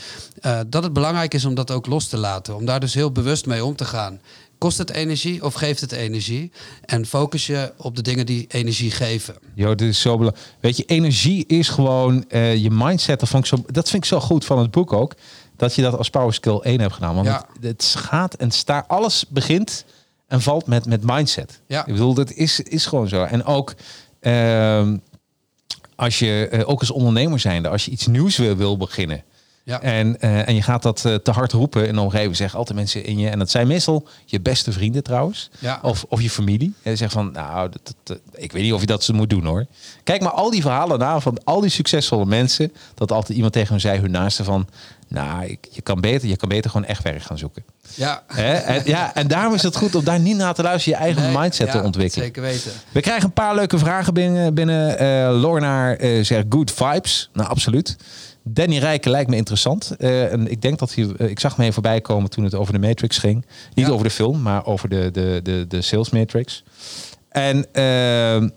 dat 0.69 0.83
het 0.83 0.93
belangrijk 0.93 1.35
is 1.35 1.45
om 1.45 1.55
dat 1.55 1.71
ook 1.71 1.87
los 1.87 2.09
te 2.09 2.17
laten, 2.17 2.57
om 2.57 2.65
daar 2.65 2.81
dus 2.81 2.95
heel 2.95 3.13
bewust 3.13 3.47
mee 3.47 3.65
om 3.65 3.77
te 3.77 3.85
gaan. 3.85 4.21
Kost 4.59 4.79
het 4.79 4.91
energie 4.91 5.45
of 5.45 5.55
geeft 5.55 5.81
het 5.81 5.93
energie? 5.93 6.51
En 6.85 7.07
focus 7.07 7.47
je 7.47 7.73
op 7.77 7.97
de 7.97 8.03
dingen 8.03 8.27
die 8.27 8.45
energie 8.49 8.91
geven. 8.91 9.37
Jo, 9.55 9.75
dit 9.75 9.89
is 9.89 10.01
zo 10.01 10.17
belangrijk. 10.17 10.47
Weet 10.61 10.77
je, 10.77 10.85
energie 10.85 11.47
is 11.47 11.69
gewoon 11.69 12.25
eh, 12.29 12.57
je 12.57 12.71
mindset. 12.71 13.21
Dat, 13.21 13.29
vond 13.29 13.43
ik 13.45 13.49
zo, 13.49 13.65
dat 13.73 13.89
vind 13.89 14.03
ik 14.03 14.09
zo 14.09 14.21
goed 14.21 14.45
van 14.45 14.59
het 14.59 14.71
boek 14.71 14.93
ook. 14.93 15.15
Dat 15.57 15.75
je 15.75 15.83
dat 15.83 15.97
als 15.97 16.11
power 16.11 16.35
skill 16.35 16.59
1 16.63 16.81
hebt 16.81 16.95
gedaan. 16.95 17.15
Want 17.15 17.27
Ja. 17.27 17.47
het, 17.61 17.63
het 17.63 17.95
gaat 17.99 18.35
en 18.35 18.51
staat, 18.51 18.89
alles 18.89 19.25
begint 19.29 19.85
en 20.27 20.41
valt 20.43 20.67
met, 20.67 20.87
met 20.87 21.03
mindset. 21.05 21.61
Ja. 21.67 21.81
Ik 21.87 21.93
bedoel, 21.93 22.15
dat 22.15 22.33
is, 22.33 22.61
is 22.61 22.87
gewoon 22.87 23.09
zo. 23.09 23.23
En 23.23 23.45
ook 23.45 23.75
ehm, 24.21 24.97
als 25.97 26.19
je, 26.19 26.49
eh, 26.51 26.69
ook 26.69 26.81
als 26.81 26.91
ondernemer 26.91 27.39
zijnde, 27.39 27.69
als 27.69 27.85
je 27.85 27.91
iets 27.91 28.07
nieuws 28.07 28.37
wil, 28.37 28.57
wil 28.57 28.77
beginnen. 28.77 29.23
Ja. 29.67 29.81
En, 29.81 30.21
eh, 30.21 30.49
en 30.49 30.55
je 30.55 30.63
gaat 30.63 30.83
dat 30.83 31.05
eh, 31.05 31.15
te 31.15 31.31
hard 31.31 31.53
roepen 31.53 31.87
in 31.89 31.95
de 31.95 32.01
omgeving, 32.01 32.37
zeggen 32.37 32.59
altijd 32.59 32.79
mensen 32.79 33.05
in 33.05 33.19
je. 33.19 33.29
En 33.29 33.39
dat 33.39 33.51
zijn 33.51 33.67
meestal 33.67 34.09
je 34.25 34.41
beste 34.41 34.73
vrienden 34.73 35.03
trouwens. 35.03 35.51
Ja. 35.59 35.79
Of, 35.83 36.05
of 36.09 36.21
je 36.23 36.31
familie. 36.31 36.75
En 36.83 36.97
zeggen 36.97 37.21
van, 37.23 37.33
nou, 37.33 37.69
dat, 37.71 37.81
dat- 37.85 37.97
dat- 38.03 38.19
ik 38.43 38.53
weet 38.53 38.63
niet 38.63 38.73
of 38.73 38.81
je 38.81 38.87
dat 38.87 39.05
ze 39.05 39.13
moet 39.13 39.31
doen 39.31 39.45
hoor. 39.45 39.67
Kijk 40.05 40.21
maar 40.23 40.31
al 40.33 40.51
die 40.51 40.61
verhalen 40.63 40.99
na 40.99 41.21
van 41.21 41.39
al 41.45 41.61
die 41.61 41.71
succesvolle 41.71 42.27
mensen. 42.27 42.73
Dat 42.95 43.13
altijd 43.13 43.35
iemand 43.37 43.53
tegen 43.53 43.71
hun 43.71 43.81
zei, 43.81 44.01
hun 44.01 44.11
naaste 44.11 44.45
van, 44.45 44.69
nou, 45.09 45.57
je, 45.71 45.81
kan 45.83 46.01
beter, 46.01 46.29
je 46.29 46.37
kan 46.37 46.49
beter 46.49 46.71
gewoon 46.71 46.87
echt 46.87 47.03
werk 47.03 47.23
gaan 47.23 47.39
zoeken. 47.39 47.65
Ja. 47.95 48.23
Hè? 48.27 48.53
En, 48.55 48.83
ja, 48.85 49.15
en 49.15 49.27
daarom 49.29 49.55
is 49.55 49.63
het 49.63 49.77
goed 49.77 49.95
om 49.95 50.05
daar 50.05 50.21
niet 50.21 50.37
naar 50.37 50.55
te 50.55 50.63
luisteren, 50.63 50.99
je 50.99 51.05
eigen 51.05 51.23
Nee, 51.23 51.39
mindset 51.39 51.71
te 51.71 51.83
ontwikkelen. 51.83 52.25
Zeker 52.27 52.43
weten. 52.43 52.71
We 52.93 53.01
krijgen 53.01 53.25
een 53.25 53.33
paar 53.33 53.55
leuke 53.55 53.79
vragen 53.79 54.15
binnen. 54.15 54.55
binnen. 54.55 54.99
Eh, 54.99 55.41
Lorna 55.41 55.97
zegt 56.23 56.45
good 56.49 56.73
vibes. 56.73 57.31
Nou, 57.33 57.49
absoluut. 57.49 57.97
Danny 58.49 58.79
Rijken 58.79 59.11
lijkt 59.11 59.31
me 59.31 59.37
interessant. 59.37 59.91
Eh, 59.99 60.33
en 60.33 60.51
ik 60.51 60.63
denk 60.63 60.79
dat 60.79 60.95
hij, 60.95 61.09
eh, 61.19 61.29
ik 61.31 61.41
zag 61.41 61.57
me 61.57 61.63
even 61.63 61.75
voorbij 61.75 62.01
komen 62.01 62.31
toen 62.31 62.45
het 62.45 62.55
over 62.55 62.73
de 62.73 62.79
Matrix 62.79 63.19
ging. 63.19 63.47
Niet 63.75 63.87
Ja. 63.87 63.93
over 63.93 64.05
de 64.05 64.11
film, 64.13 64.43
maar 64.43 64.67
over 64.67 64.89
de, 64.89 65.11
de, 65.13 65.41
de, 65.43 65.65
de 65.69 65.83
sales 65.83 66.11
Matrix. 66.11 66.65
En 67.29 67.67
eh, 67.73 68.49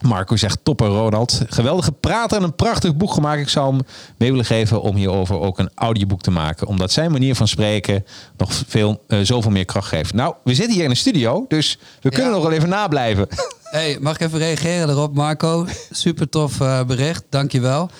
Marco 0.00 0.36
zegt 0.36 0.58
topper 0.62 0.86
Ronald. 0.88 1.42
Geweldige 1.48 1.92
prater 1.92 2.36
en 2.38 2.42
een 2.44 2.54
prachtig 2.54 2.96
boek 2.96 3.12
gemaakt. 3.12 3.40
Ik 3.40 3.48
zou 3.48 3.74
hem 3.74 3.84
mee 4.16 4.30
willen 4.30 4.44
geven 4.44 4.82
om 4.82 4.96
hierover 4.96 5.40
ook 5.40 5.58
een 5.58 5.70
audioboek 5.74 6.20
te 6.22 6.30
maken. 6.30 6.66
Omdat 6.66 6.92
zijn 6.92 7.12
manier 7.12 7.34
van 7.34 7.48
spreken 7.48 8.04
nog 8.36 8.52
veel, 8.66 9.02
eh, 9.06 9.18
zoveel 9.22 9.50
meer 9.50 9.64
kracht 9.64 9.88
geeft. 9.88 10.14
Nou, 10.14 10.34
we 10.44 10.54
zitten 10.54 10.74
hier 10.74 10.84
in 10.84 10.90
de 10.90 10.96
studio, 10.96 11.44
dus 11.48 11.78
we 12.00 12.08
kunnen 12.08 12.26
Ja. 12.30 12.34
nog 12.36 12.42
wel 12.42 12.52
even 12.52 12.68
nablijven. 12.68 13.26
Hey, 13.62 13.98
mag 14.00 14.14
ik 14.14 14.20
even 14.20 14.38
reageren 14.38 14.88
erop, 14.88 15.14
Marco? 15.14 15.66
Super 15.90 16.28
tof 16.28 16.58
bericht, 16.86 17.24
dankjewel. 17.28 17.90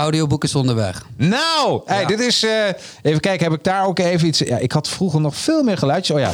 Audioboek 0.00 0.44
is 0.44 0.54
onderweg. 0.54 1.06
Nou, 1.16 1.82
hey, 1.84 2.00
Ja. 2.00 2.06
dit 2.06 2.20
is. 2.20 2.42
eh, 2.44 2.66
even 3.02 3.20
kijken, 3.20 3.50
heb 3.50 3.58
ik 3.58 3.64
daar 3.64 3.86
ook 3.86 3.98
even 3.98 4.28
iets. 4.28 4.38
Ja, 4.38 4.56
ik 4.58 4.72
had 4.72 4.88
vroeger 4.88 5.20
nog 5.20 5.36
veel 5.36 5.62
meer 5.62 5.78
geluidjes. 5.78 6.16
Oh 6.16 6.22
ja, 6.22 6.30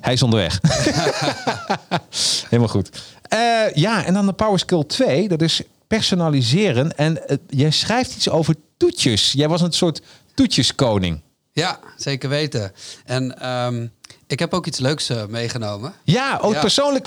hij 0.00 0.12
is 0.12 0.22
onderweg. 0.22 0.60
Helemaal 2.48 2.68
goed. 2.68 2.90
Eh, 3.28 3.38
ja, 3.74 4.04
en 4.04 4.14
dan 4.14 4.26
de 4.26 4.32
Power 4.32 4.58
Skill 4.58 4.84
2. 4.84 5.28
Dat 5.28 5.42
is 5.42 5.62
personaliseren. 5.86 6.96
En 6.96 7.28
eh, 7.28 7.36
jij 7.48 7.70
schrijft 7.70 8.14
iets 8.16 8.28
over 8.28 8.54
toetjes. 8.76 9.32
Jij 9.32 9.48
was 9.48 9.60
een 9.60 9.72
soort 9.72 10.02
toetjeskoning. 10.34 11.20
Ja, 11.52 11.78
zeker 11.96 12.28
weten. 12.28 12.72
En 13.04 13.40
ehm, 13.40 13.86
ik 14.26 14.38
heb 14.38 14.54
ook 14.54 14.66
iets 14.66 14.78
leuks 14.78 15.10
meegenomen. 15.28 15.92
Ja, 16.04 16.38
ook 16.42 16.52
Ja. 16.54 16.60
persoonlijk. 16.60 17.06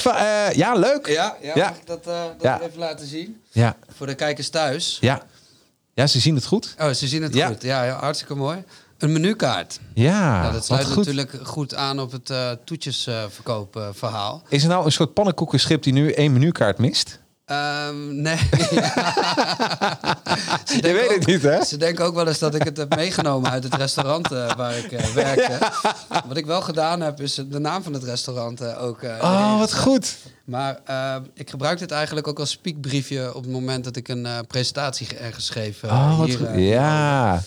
ja, 0.53 0.73
leuk. 0.73 1.07
Ja, 1.07 1.35
ja, 1.41 1.51
Ja. 1.55 1.67
mag 1.69 1.77
ik 1.77 1.85
dat, 1.87 2.03
dat 2.03 2.33
Ja. 2.41 2.59
even 2.61 2.79
laten 2.79 3.07
zien? 3.07 3.41
Ja, 3.51 3.75
Voor 3.97 4.07
de 4.07 4.15
kijkers 4.15 4.49
thuis. 4.49 4.97
ja. 5.01 5.21
Ja, 5.95 6.07
ze 6.07 6.19
zien 6.19 6.35
het 6.35 6.45
goed. 6.45 6.75
Oh, 6.79 6.89
ze 6.89 7.07
zien 7.07 7.21
het 7.21 7.33
Ja. 7.33 7.47
goed. 7.47 7.61
Ja, 7.61 7.83
ja, 7.83 7.99
hartstikke 7.99 8.35
mooi. 8.35 8.63
Een 8.97 9.11
menukaart. 9.11 9.79
Ja, 9.93 10.41
nou, 10.41 10.53
dat 10.53 10.65
sluit 10.65 10.85
goed. 10.85 10.95
natuurlijk 10.95 11.31
goed 11.43 11.75
aan 11.75 11.99
op 11.99 12.11
het 12.11 12.29
eh 12.29 12.51
toetjesverkoop 12.65 13.75
eh, 13.75 13.87
verhaal. 13.93 14.43
Is 14.49 14.63
er 14.63 14.69
nou 14.69 14.85
een 14.85 14.91
soort 14.91 15.13
pannenkoekenschip 15.13 15.83
die 15.83 15.93
nu 15.93 16.11
één 16.11 16.33
menukaart 16.33 16.77
mist? 16.77 17.19
Ehm, 17.45 18.21
nee. 18.21 18.37
Ze 20.65 20.75
Je 20.75 20.81
denken 20.81 20.93
weet 20.93 21.09
het 21.09 21.17
ook- 21.19 21.25
niet, 21.25 21.41
hè? 21.41 21.63
Ze 21.63 21.77
denken 21.77 22.05
ook 22.05 22.15
wel 22.15 22.27
eens 22.27 22.39
dat 22.39 22.55
ik 22.55 22.63
het 22.63 22.77
heb 22.77 22.95
meegenomen 22.95 23.51
uit 23.51 23.63
het 23.63 23.75
restaurant 23.75 24.31
eh, 24.31 24.55
waar 24.55 24.77
ik 24.77 24.91
eh, 24.91 25.05
werkte. 25.13 25.57
Wat 26.27 26.37
ik 26.37 26.45
wel 26.45 26.61
gedaan 26.61 27.01
heb, 27.01 27.21
is 27.21 27.33
de 27.49 27.59
naam 27.59 27.83
van 27.83 27.93
het 27.93 28.03
restaurant 28.03 28.61
eh, 28.61 28.83
ook. 28.83 29.01
Oh, 29.03 29.59
wat 29.59 29.73
goed. 29.75 30.15
Maar 30.45 30.79
eh, 30.85 31.15
ik 31.33 31.49
gebruik 31.49 31.79
dit 31.79 31.91
eigenlijk 31.91 32.27
ook 32.27 32.39
als 32.39 32.49
speakbriefje 32.51 33.35
op 33.35 33.43
het 33.43 33.51
moment 33.51 33.83
dat 33.83 33.95
ik 33.95 34.07
een 34.07 34.27
presentatie 34.47 35.07
ge- 35.07 35.15
ergens 35.15 35.49
eh, 35.55 35.71
Oh, 35.83 36.17
wat 36.17 36.27
hier, 36.27 36.37
goed. 36.37 36.47
Ja. 36.55 37.41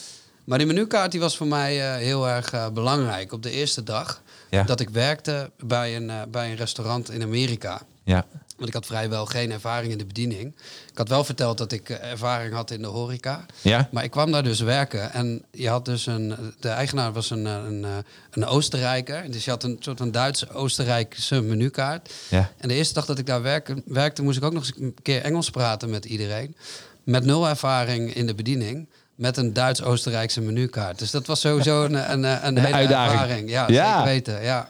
Maar 0.45 0.59
die 0.59 0.67
menukaart 0.67 1.11
die 1.11 1.21
was 1.21 1.37
voor 1.37 1.47
mij 1.47 1.99
heel 1.99 2.29
erg 2.29 2.73
belangrijk. 2.73 3.33
Op 3.33 3.43
de 3.43 3.51
eerste 3.51 3.83
dag 3.83 4.23
Ja. 4.51 4.63
dat 4.63 4.81
ik 4.81 4.91
werkte 4.91 5.51
bij 5.61 5.97
een, 5.97 6.11
bij 6.31 6.51
een 6.51 6.57
restaurant 6.57 7.11
in 7.11 7.23
Amerika. 7.23 7.81
Ja. 8.05 8.25
Want 8.59 8.69
ik 8.69 8.75
had 8.75 8.87
vrijwel 8.87 9.27
geen 9.27 9.51
ervaring 9.53 9.93
in 9.93 9.99
de 9.99 10.05
bediening. 10.07 10.53
Ik 10.93 10.99
had 10.99 11.09
wel 11.09 11.25
verteld 11.25 11.59
dat 11.59 11.73
ik 11.73 11.89
eh, 11.91 12.11
ervaring 12.11 12.55
had 12.55 12.71
in 12.71 12.81
de 12.83 12.87
horeca. 12.89 13.47
Ja. 13.61 13.89
Maar 13.93 14.05
ik 14.05 14.11
kwam 14.11 14.33
daar 14.33 14.43
dus 14.43 14.61
werken 14.61 15.13
en 15.13 15.43
je 15.51 15.69
had 15.69 15.85
dus 15.85 16.07
een, 16.07 16.35
de 16.61 16.69
eigenaar 16.69 17.13
was 17.13 17.31
een, 17.31 17.47
eh, 17.47 17.53
een, 17.67 17.85
eh, 17.85 17.91
een 18.31 18.45
Oostenrijker. 18.47 19.31
Dus 19.31 19.45
je 19.45 19.51
had 19.51 19.63
een 19.65 19.77
soort 19.81 19.99
van 19.99 20.11
Duits-Oostenrijkse 20.11 21.41
menukaart. 21.43 22.13
Ja. 22.29 22.51
En 22.57 22.69
de 22.69 22.75
eerste 22.75 22.95
dag 22.95 23.05
dat 23.07 23.19
ik 23.19 23.27
daar 23.27 23.43
werkte, 23.43 23.83
werkte, 23.87 24.23
moest 24.23 24.37
ik 24.37 24.45
ook 24.45 24.53
nog 24.53 24.63
eens 24.67 24.73
een 24.81 24.95
keer 25.03 25.23
Engels 25.23 25.51
praten 25.51 25.91
met 25.91 26.05
iedereen. 26.05 26.57
Met 27.05 27.25
nul 27.25 27.49
ervaring 27.49 28.15
in 28.15 28.27
de 28.27 28.35
bediening. 28.35 28.89
Met 29.15 29.37
een 29.37 29.53
Duits-Oostenrijkse 29.53 30.41
menukaart. 30.41 30.99
Dus 30.99 31.11
dat 31.11 31.27
was 31.27 31.41
sowieso 31.41 31.85
een, 31.85 31.95
een, 32.13 32.23
een, 32.25 32.47
een 32.47 32.59
hele 32.59 32.75
uitdaging. 32.77 33.21
ervaring. 33.21 33.51
Ja, 33.51 33.69
Ja. 33.69 33.91
zeker 33.93 34.05
weten. 34.13 34.43
Ja. 34.43 34.69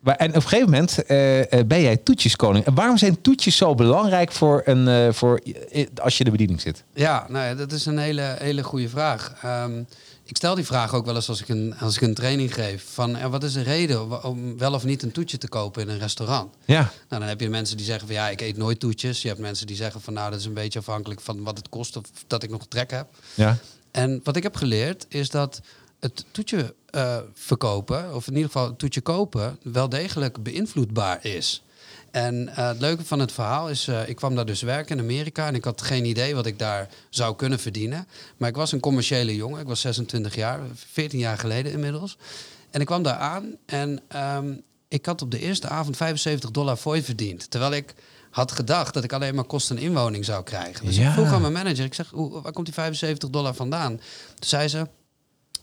Maar, 0.00 0.16
en 0.16 0.28
op 0.28 0.34
een 0.34 0.42
gegeven 0.42 0.70
moment 0.70 1.04
eh, 1.04 1.52
eh, 1.52 1.66
ben 1.66 1.80
jij 1.80 1.96
toetjeskoning. 1.96 2.64
En 2.64 2.74
waarom 2.74 2.96
zijn 2.96 3.20
toetjes 3.20 3.56
zo 3.56 3.74
belangrijk 3.74 4.32
voor 4.32 4.62
een, 4.64 4.88
eh, 4.88 5.12
voor, 5.12 5.40
als 6.02 6.18
je 6.18 6.24
de 6.24 6.30
bediening 6.30 6.60
zit? 6.60 6.84
Ja, 6.94 7.26
nou 7.28 7.46
ja, 7.46 7.54
dat 7.54 7.72
is 7.72 7.86
een 7.86 7.98
hele, 7.98 8.36
hele 8.38 8.62
goede 8.62 8.88
vraag. 8.88 9.34
Ehm, 9.42 9.82
ik 10.24 10.36
stel 10.36 10.54
die 10.54 10.64
vraag 10.64 10.94
ook 10.94 11.04
wel 11.04 11.14
eens 11.14 11.28
als 11.28 11.40
ik 11.40 11.48
een, 11.48 11.74
als 11.78 11.96
ik 11.96 12.02
een 12.02 12.14
training 12.14 12.54
geef. 12.54 12.84
Van, 12.92 13.30
wat 13.30 13.44
is 13.44 13.52
de 13.52 13.62
reden 13.62 14.24
om 14.24 14.58
wel 14.58 14.72
of 14.72 14.84
niet 14.84 15.02
een 15.02 15.12
toetje 15.12 15.38
te 15.38 15.48
kopen 15.48 15.82
in 15.82 15.88
een 15.88 15.98
restaurant? 15.98 16.54
Ja. 16.64 16.80
Nou, 17.08 17.20
dan 17.20 17.22
heb 17.22 17.40
je 17.40 17.48
mensen 17.48 17.76
die 17.76 17.86
zeggen 17.86 18.06
van 18.06 18.16
ja, 18.16 18.28
ik 18.28 18.40
eet 18.40 18.56
nooit 18.56 18.80
toetjes. 18.80 19.22
Je 19.22 19.28
hebt 19.28 19.40
mensen 19.40 19.66
die 19.66 19.76
zeggen 19.76 20.00
van 20.00 20.12
nou, 20.12 20.30
dat 20.30 20.38
is 20.38 20.44
een 20.46 20.54
beetje 20.54 20.78
afhankelijk 20.78 21.20
van 21.20 21.42
wat 21.42 21.56
het 21.56 21.68
kost 21.68 21.96
of 21.96 22.04
dat 22.26 22.42
ik 22.42 22.50
nog 22.50 22.66
trek 22.68 22.90
heb. 22.90 23.06
Ja. 23.34 23.58
En 23.90 24.20
wat 24.24 24.36
ik 24.36 24.42
heb 24.42 24.56
geleerd 24.56 25.06
is 25.08 25.30
dat 25.30 25.60
het 26.00 26.24
toetje 26.30 26.74
eh, 26.90 27.16
verkopen, 27.34 28.14
of 28.14 28.26
in 28.26 28.32
ieder 28.34 28.50
geval 28.50 28.66
het 28.66 28.78
toetje 28.78 29.00
kopen, 29.00 29.58
wel 29.62 29.88
degelijk 29.88 30.42
beïnvloedbaar 30.42 31.24
is. 31.24 31.62
En 32.10 32.48
eh, 32.48 32.68
het 32.68 32.80
leuke 32.80 33.04
van 33.04 33.18
het 33.18 33.32
verhaal 33.32 33.68
is, 33.70 33.88
eh, 33.88 34.08
ik 34.08 34.16
kwam 34.16 34.34
daar 34.34 34.46
dus 34.46 34.62
werken 34.62 34.96
in 34.98 35.02
Amerika 35.02 35.46
en 35.46 35.54
ik 35.54 35.64
had 35.64 35.82
geen 35.82 36.04
idee 36.04 36.34
wat 36.34 36.46
ik 36.46 36.58
daar 36.58 36.88
zou 37.10 37.36
kunnen 37.36 37.58
verdienen. 37.58 38.06
Maar 38.36 38.48
ik 38.48 38.56
was 38.56 38.72
een 38.72 38.80
commerciële 38.80 39.34
jongen, 39.36 39.60
ik 39.60 39.66
was 39.66 39.80
26 39.80 40.34
jaar, 40.34 40.60
14 40.74 41.18
jaar 41.18 41.38
geleden 41.38 41.72
inmiddels. 41.72 42.16
En 42.70 42.80
ik 42.80 42.86
kwam 42.86 43.02
daar 43.02 43.16
aan 43.16 43.56
en 43.66 44.00
ehm, 44.08 44.52
ik 44.88 45.06
had 45.06 45.22
op 45.22 45.30
de 45.30 45.38
eerste 45.40 45.68
avond 45.68 45.96
75 45.96 46.50
dollar 46.50 46.76
fooi 46.76 47.02
verdiend. 47.02 47.50
Terwijl 47.50 47.72
ik 47.72 47.94
had 48.30 48.52
gedacht 48.52 48.94
dat 48.94 49.04
ik 49.04 49.12
alleen 49.12 49.34
maar 49.34 49.44
kosten 49.44 49.76
en 49.76 49.82
inwoning 49.82 50.24
zou 50.24 50.42
krijgen. 50.42 50.86
Dus 50.86 50.96
Ja. 50.96 51.06
ik 51.08 51.12
vroeg 51.12 51.32
aan 51.32 51.40
mijn 51.40 51.52
manager, 51.52 51.84
ik 51.84 51.94
zeg, 51.94 52.10
hoe, 52.10 52.42
waar 52.42 52.52
komt 52.52 52.66
die 52.66 52.74
75 52.74 53.30
dollar 53.30 53.54
vandaan? 53.54 53.96
Toen 53.96 54.48
zei 54.48 54.68
ze, 54.68 54.86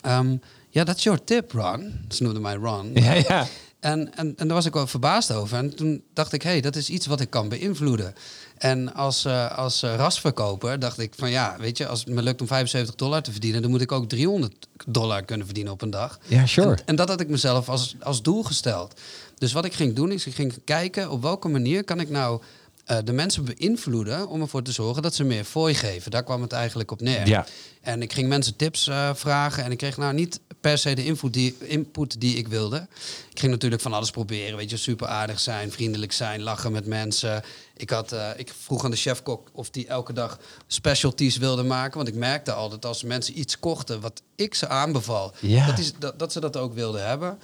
ehm, 0.02 0.38
ja, 0.78 0.84
dat 0.84 0.98
is 0.98 1.04
your 1.04 1.24
tip, 1.24 1.52
Ron. 1.52 2.06
Ze 2.10 2.24
noemde 2.24 2.40
mij 2.40 2.56
Ron. 2.56 2.92
Ja, 2.94 3.14
ja. 3.14 3.48
En, 3.80 4.16
en, 4.16 4.34
en 4.38 4.48
daar 4.48 4.56
was 4.56 4.66
ik 4.66 4.74
wel 4.74 4.88
verbaasd 4.88 5.32
over. 5.32 5.58
En 5.58 5.76
toen 5.76 6.04
dacht 6.14 6.34
ik, 6.34 6.42
hé, 6.42 6.50
hey, 6.50 6.62
dat 6.62 6.76
is 6.76 6.90
iets 6.90 7.06
wat 7.06 7.20
ik 7.22 7.30
kan 7.30 7.50
beïnvloeden. 7.50 8.14
En 8.58 8.94
als, 8.94 9.26
eh, 9.26 9.58
als 9.58 9.84
eh, 9.84 9.96
rasverkoper 9.96 10.80
dacht 10.80 11.00
ik 11.00 11.14
van 11.16 11.30
ja, 11.30 11.56
weet 11.60 11.78
je, 11.78 11.88
als 11.88 12.00
het 12.00 12.10
me 12.10 12.22
lukt 12.22 12.42
om 12.42 12.48
75 12.48 12.96
dollar 12.96 13.22
te 13.22 13.32
verdienen, 13.32 13.62
dan 13.62 13.72
moet 13.72 13.82
ik 13.82 13.92
ook 13.92 14.10
300 14.10 14.68
dollar 14.86 15.26
kunnen 15.26 15.46
verdienen 15.46 15.74
op 15.74 15.82
een 15.82 15.90
dag. 15.90 16.20
Ja, 16.28 16.46
sure. 16.46 16.70
En, 16.70 16.82
en 16.86 16.96
dat 16.96 17.10
had 17.10 17.22
ik 17.22 17.30
mezelf 17.30 17.70
als, 17.70 17.96
als 18.00 18.22
doel 18.22 18.44
gesteld. 18.44 19.00
Dus 19.38 19.54
wat 19.54 19.66
ik 19.66 19.74
ging 19.74 19.96
doen, 19.96 20.12
is 20.12 20.26
ik 20.26 20.36
ging 20.36 20.54
kijken 20.64 21.10
op 21.10 21.22
welke 21.22 21.48
manier 21.48 21.84
kan 21.84 22.00
ik 22.00 22.10
nou 22.10 22.42
eh, 22.88 22.98
de 23.04 23.14
mensen 23.14 23.46
beïnvloeden 23.46 24.28
om 24.28 24.42
ervoor 24.42 24.62
te 24.64 24.72
zorgen 24.72 25.02
dat 25.02 25.16
ze 25.16 25.24
meer 25.24 25.44
fooi 25.44 25.74
geven. 25.76 26.12
Daar 26.12 26.24
kwam 26.24 26.42
het 26.42 26.52
eigenlijk 26.52 26.92
op 26.92 27.02
neer. 27.02 27.28
Ja. 27.28 27.46
En 27.82 28.02
ik 28.02 28.14
ging 28.14 28.28
mensen 28.28 28.56
tips 28.56 28.88
eh, 28.88 29.10
vragen 29.14 29.64
en 29.64 29.72
ik 29.72 29.78
kreeg 29.78 29.98
nou 29.98 30.14
niet 30.14 30.40
per 30.62 30.78
se 30.78 30.94
de 30.96 31.06
input 31.06 31.34
die, 31.34 31.56
input 31.60 32.22
die 32.22 32.38
ik 32.38 32.48
wilde. 32.48 32.88
Ik 33.32 33.40
ging 33.40 33.52
natuurlijk 33.52 33.82
van 33.82 33.94
alles 33.94 34.12
proberen, 34.12 34.58
weet 34.58 34.70
je, 34.70 34.78
super 34.78 35.08
aardig 35.08 35.40
zijn, 35.40 35.72
vriendelijk 35.72 36.12
zijn, 36.12 36.42
lachen 36.42 36.72
met 36.72 36.86
mensen. 36.86 37.44
Ik, 37.78 37.90
had, 37.90 38.12
eh, 38.12 38.30
ik 38.36 38.54
vroeg 38.64 38.84
aan 38.84 38.92
de 38.92 38.98
chefkok 38.98 39.50
of 39.52 39.70
die 39.70 39.88
elke 39.88 40.14
dag 40.14 40.40
specialties 40.68 41.38
wilde 41.38 41.64
maken, 41.64 41.98
want 41.98 42.08
ik 42.08 42.16
merkte 42.16 42.52
al 42.52 42.70
dat 42.70 42.86
als 42.86 43.04
mensen 43.04 43.40
iets 43.40 43.60
kochten 43.60 44.02
wat 44.02 44.22
ik 44.36 44.56
ze 44.56 44.68
aanbeval, 44.68 45.34
Ja. 45.40 45.66
dat, 45.66 45.94
dat, 46.00 46.20
dat 46.20 46.32
ze 46.32 46.40
dat 46.40 46.58
ook 46.58 46.74
wilden 46.74 47.08
hebben. 47.08 47.40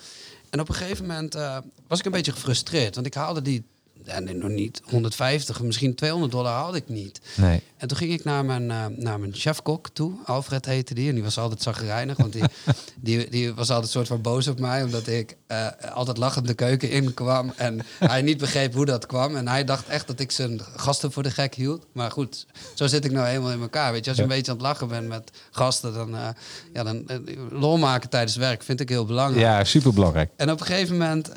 En 0.49 0.59
op 0.59 0.69
een 0.69 0.75
gegeven 0.75 1.05
moment 1.05 1.33
was 1.87 1.99
ik 1.99 2.05
een 2.05 2.11
beetje 2.11 2.31
gefrustreerd, 2.31 2.95
want 2.95 3.07
ik 3.07 3.13
haalde 3.13 3.41
die, 3.41 3.63
ja, 4.05 4.19
nee, 4.19 4.33
nog 4.33 4.49
niet 4.49 4.81
150, 4.85 5.61
misschien 5.61 5.95
200 5.95 6.31
dollar 6.31 6.53
haalde 6.53 6.77
ik 6.77 6.89
niet. 6.89 7.21
Nee. 7.35 7.61
En 7.83 7.89
toen 7.89 7.97
ging 7.97 8.11
ik 8.11 8.23
naar 8.23 8.45
mijn, 8.45 8.71
eh, 8.71 8.85
naar 8.95 9.19
mijn 9.19 9.33
chefkok 9.33 9.89
toe. 9.93 10.13
Alfred 10.25 10.65
heette 10.65 10.93
die. 10.93 11.07
En 11.09 11.13
die 11.13 11.23
was 11.23 11.37
altijd 11.37 11.61
zagrijnig. 11.61 12.17
Want 12.17 12.33
die, 12.33 12.43
die, 12.95 13.29
die 13.29 13.53
was 13.53 13.69
altijd 13.69 13.91
soort 13.91 14.07
van 14.07 14.21
boos 14.21 14.47
op 14.47 14.59
mij. 14.59 14.83
Omdat 14.83 15.07
ik 15.07 15.35
eh, 15.47 15.67
altijd 15.93 16.17
lachend 16.17 16.47
de 16.47 16.53
keuken 16.53 16.89
inkwam. 16.89 17.53
En 17.55 17.81
hij 17.99 18.21
niet 18.21 18.37
begreep 18.37 18.73
hoe 18.73 18.85
dat 18.85 19.05
kwam. 19.05 19.35
En 19.35 19.47
hij 19.47 19.63
dacht 19.63 19.87
echt 19.87 20.07
dat 20.07 20.19
ik 20.19 20.31
zijn 20.31 20.61
gasten 20.75 21.11
voor 21.11 21.23
de 21.23 21.31
gek 21.31 21.55
hield. 21.55 21.85
Maar 21.91 22.11
goed, 22.11 22.47
zo 22.73 22.87
zit 22.87 23.05
ik 23.05 23.11
nou 23.11 23.27
helemaal 23.27 23.51
in 23.51 23.61
elkaar. 23.61 23.91
Weet 23.91 24.03
je, 24.03 24.09
als 24.09 24.17
je 24.17 24.23
een 24.23 24.29
beetje 24.29 24.51
aan 24.51 24.57
het 24.57 24.65
lachen 24.65 24.87
bent 24.87 25.07
met 25.07 25.31
gasten. 25.51 25.93
Dan, 25.93 26.15
eh, 26.15 26.27
ja, 26.73 26.83
dan 26.83 27.05
lol 27.51 27.77
maken 27.77 28.09
tijdens 28.09 28.35
werk 28.35 28.63
vind 28.63 28.79
ik 28.79 28.89
heel 28.89 29.05
belangrijk. 29.05 29.45
Ja, 29.45 29.63
superbelangrijk. 29.63 30.31
En 30.35 30.51
op 30.51 30.59
een 30.59 30.65
gegeven 30.65 30.97
moment 30.97 31.31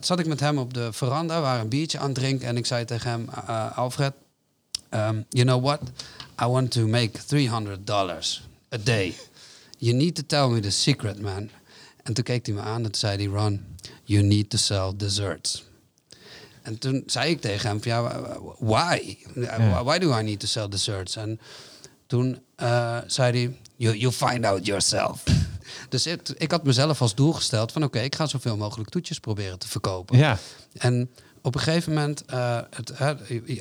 zat 0.00 0.18
ik 0.18 0.26
met 0.26 0.40
hem 0.40 0.58
op 0.58 0.74
de 0.74 0.92
veranda, 0.92 1.40
waar 1.40 1.60
een 1.60 1.68
biertje 1.68 1.97
aan 1.98 2.08
het 2.08 2.14
drinken. 2.14 2.48
En 2.48 2.56
ik 2.56 2.66
zei 2.66 2.84
tegen 2.84 3.10
hem, 3.10 3.28
eh, 3.46 3.78
Alfred, 3.78 4.12
um, 4.90 5.24
you 5.28 5.44
know 5.46 5.64
what? 5.64 5.80
I 6.42 6.46
want 6.46 6.70
to 6.70 6.86
make 6.86 7.10
300 7.26 7.86
dollars 7.86 8.42
a 8.74 8.78
day. 8.82 9.14
You 9.78 9.94
need 9.94 10.14
to 10.14 10.22
tell 10.26 10.48
me 10.48 10.60
the 10.60 10.70
secret, 10.70 11.20
man. 11.20 11.50
En 12.02 12.14
toen 12.14 12.24
keek 12.24 12.46
hij 12.46 12.54
me 12.54 12.60
aan 12.60 12.76
en 12.76 12.82
toen 12.82 12.94
zei 12.94 13.16
hij, 13.16 13.40
Ron, 13.40 13.64
you 14.04 14.22
need 14.22 14.50
to 14.50 14.56
sell 14.56 14.92
desserts. 14.96 15.64
En 16.62 16.78
toen 16.78 17.02
zei 17.06 17.30
ik 17.30 17.40
tegen 17.40 17.68
hem, 17.68 17.78
ja, 17.82 18.02
why? 18.58 19.16
Why 19.84 19.98
do 19.98 20.18
I 20.18 20.22
need 20.22 20.40
to 20.40 20.46
sell 20.46 20.68
desserts? 20.68 21.16
En 21.16 21.40
toen 22.06 22.38
eh, 22.56 22.98
zei 23.06 23.32
hij, 23.32 23.56
you, 23.76 23.96
you 23.96 24.12
find 24.12 24.44
out 24.44 24.66
yourself. 24.66 25.22
dus 25.88 26.06
ik, 26.06 26.28
ik 26.28 26.50
had 26.50 26.64
mezelf 26.64 27.00
als 27.00 27.14
doel 27.14 27.32
gesteld 27.32 27.72
van 27.72 27.84
oké, 27.84 28.00
ik 28.00 28.14
ga 28.14 28.26
zoveel 28.26 28.56
mogelijk 28.56 28.90
toetjes 28.90 29.20
proberen 29.20 29.58
te 29.58 29.68
verkopen. 29.68 30.18
Ja. 30.18 30.38
En 30.72 31.10
op 31.42 31.54
een 31.54 31.60
gegeven 31.60 31.92
moment, 31.92 32.24
eh, 32.24 32.60
het, 32.70 32.92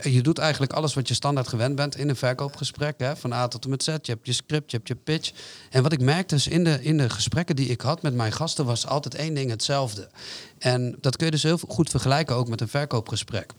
je 0.04 0.22
doet 0.22 0.38
eigenlijk 0.38 0.74
alles 0.74 0.94
wat 0.94 1.08
je 1.08 1.14
standaard 1.14 1.48
gewend 1.48 1.76
bent 1.76 1.98
in 1.98 2.10
een 2.10 2.16
verkoopgesprek. 2.16 3.00
Hè, 3.00 3.16
van 3.16 3.34
A 3.34 3.48
tot 3.48 3.64
en 3.64 3.70
met 3.70 3.84
Z. 3.84 3.86
Je 3.86 4.00
hebt 4.02 4.26
je 4.26 4.34
script, 4.34 4.72
je 4.72 4.78
hebt 4.78 4.90
je 4.90 4.96
pitch. 4.96 5.32
En 5.70 5.84
wat 5.84 5.94
ik 5.94 6.02
merkte 6.02 6.36
dus 6.36 6.48
in 6.48 6.64
de, 6.64 6.84
in 6.84 6.98
de 6.98 7.10
gesprekken 7.10 7.56
die 7.56 7.68
ik 7.68 7.82
had 7.82 8.02
met 8.02 8.14
mijn 8.14 8.32
gasten, 8.32 8.66
was 8.66 8.88
altijd 8.88 9.16
één 9.16 9.34
ding 9.34 9.50
hetzelfde. 9.50 10.10
En 10.58 10.98
dat 11.02 11.16
kun 11.16 11.26
je 11.26 11.32
dus 11.32 11.44
heel 11.44 11.60
goed 11.68 11.90
vergelijken 11.90 12.36
ook 12.36 12.48
met 12.48 12.62
een 12.62 12.68
verkoopgesprek. 12.68 13.54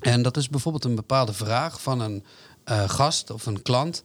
En 0.00 0.22
dat 0.22 0.36
is 0.36 0.48
bijvoorbeeld 0.48 0.84
een 0.84 0.94
bepaalde 0.94 1.32
vraag 1.32 1.82
van 1.82 2.00
een 2.00 2.24
eh, 2.64 2.88
gast 2.88 3.30
of 3.30 3.46
een 3.46 3.62
klant. 3.62 4.02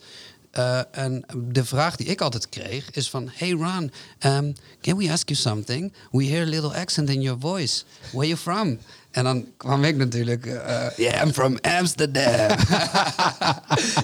Eh, 0.57 0.79
en 0.91 1.23
de 1.35 1.65
vraag 1.65 1.95
die 1.95 2.07
ik 2.07 2.21
altijd 2.21 2.49
kreeg 2.49 2.91
is 2.91 3.09
van... 3.09 3.29
Hey 3.33 3.49
Ron, 3.51 3.91
um, 4.25 4.53
can 4.81 4.97
we 4.97 5.11
ask 5.11 5.29
you 5.29 5.39
something? 5.39 5.93
We 6.11 6.23
hear 6.23 6.41
a 6.41 6.49
little 6.49 6.73
accent 6.75 7.09
in 7.09 7.21
your 7.21 7.39
voice. 7.39 7.83
Where 8.11 8.27
you 8.27 8.37
from? 8.39 8.77
En 9.11 9.23
dan 9.23 9.45
kwam 9.57 9.83
ik 9.83 9.95
natuurlijk... 9.97 10.45
eh, 10.45 10.85
yeah, 10.95 11.25
I'm 11.25 11.33
from 11.33 11.57
Amsterdam. 11.61 12.23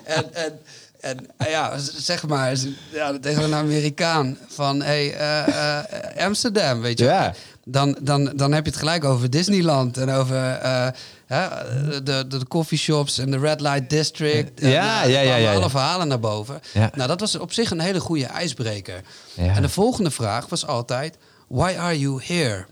en, 0.03 0.33
en, 0.33 0.59
en 1.01 1.17
eh, 1.37 1.49
ja, 1.49 1.77
zeg 1.77 2.27
maar 2.27 2.55
ja, 2.91 3.19
tegen 3.19 3.43
een 3.43 3.53
Amerikaan 3.55 4.37
van... 4.47 4.81
Hey, 4.81 5.13
eh, 5.13 5.77
eh, 6.17 6.25
Amsterdam, 6.25 6.81
weet 6.81 6.99
je 6.99 7.05
Ja. 7.05 7.33
dan, 7.65 7.97
dan, 8.01 8.31
dan 8.35 8.51
heb 8.51 8.65
je 8.65 8.69
het 8.71 8.79
gelijk 8.79 9.03
over 9.03 9.29
Disneyland 9.29 9.97
en 9.97 10.09
over 10.09 10.51
eh, 10.51 10.87
hè, 11.33 12.03
de, 12.03 12.27
de, 12.27 12.47
coffeeshops 12.47 13.17
en 13.17 13.31
de 13.31 13.39
Red 13.39 13.61
Light 13.61 13.89
District. 13.89 14.59
En, 14.59 14.69
Ja, 14.69 15.03
eh, 15.03 15.09
ja, 15.11 15.19
ja, 15.19 15.21
kwamen 15.21 15.41
ja, 15.41 15.51
ja. 15.51 15.57
Alle 15.57 15.69
verhalen 15.69 16.07
naar 16.07 16.19
boven. 16.19 16.61
Nou, 16.73 17.07
dat 17.07 17.19
was 17.19 17.35
op 17.35 17.53
zich 17.53 17.71
een 17.71 17.79
hele 17.79 17.99
goede 17.99 18.25
ijsbreker. 18.25 19.01
En 19.35 19.61
de 19.61 19.69
volgende 19.69 20.11
vraag 20.11 20.47
was 20.47 20.65
altijd: 20.67 21.17
Why 21.47 21.75
are 21.77 21.99
you 21.99 22.23
here? 22.23 22.65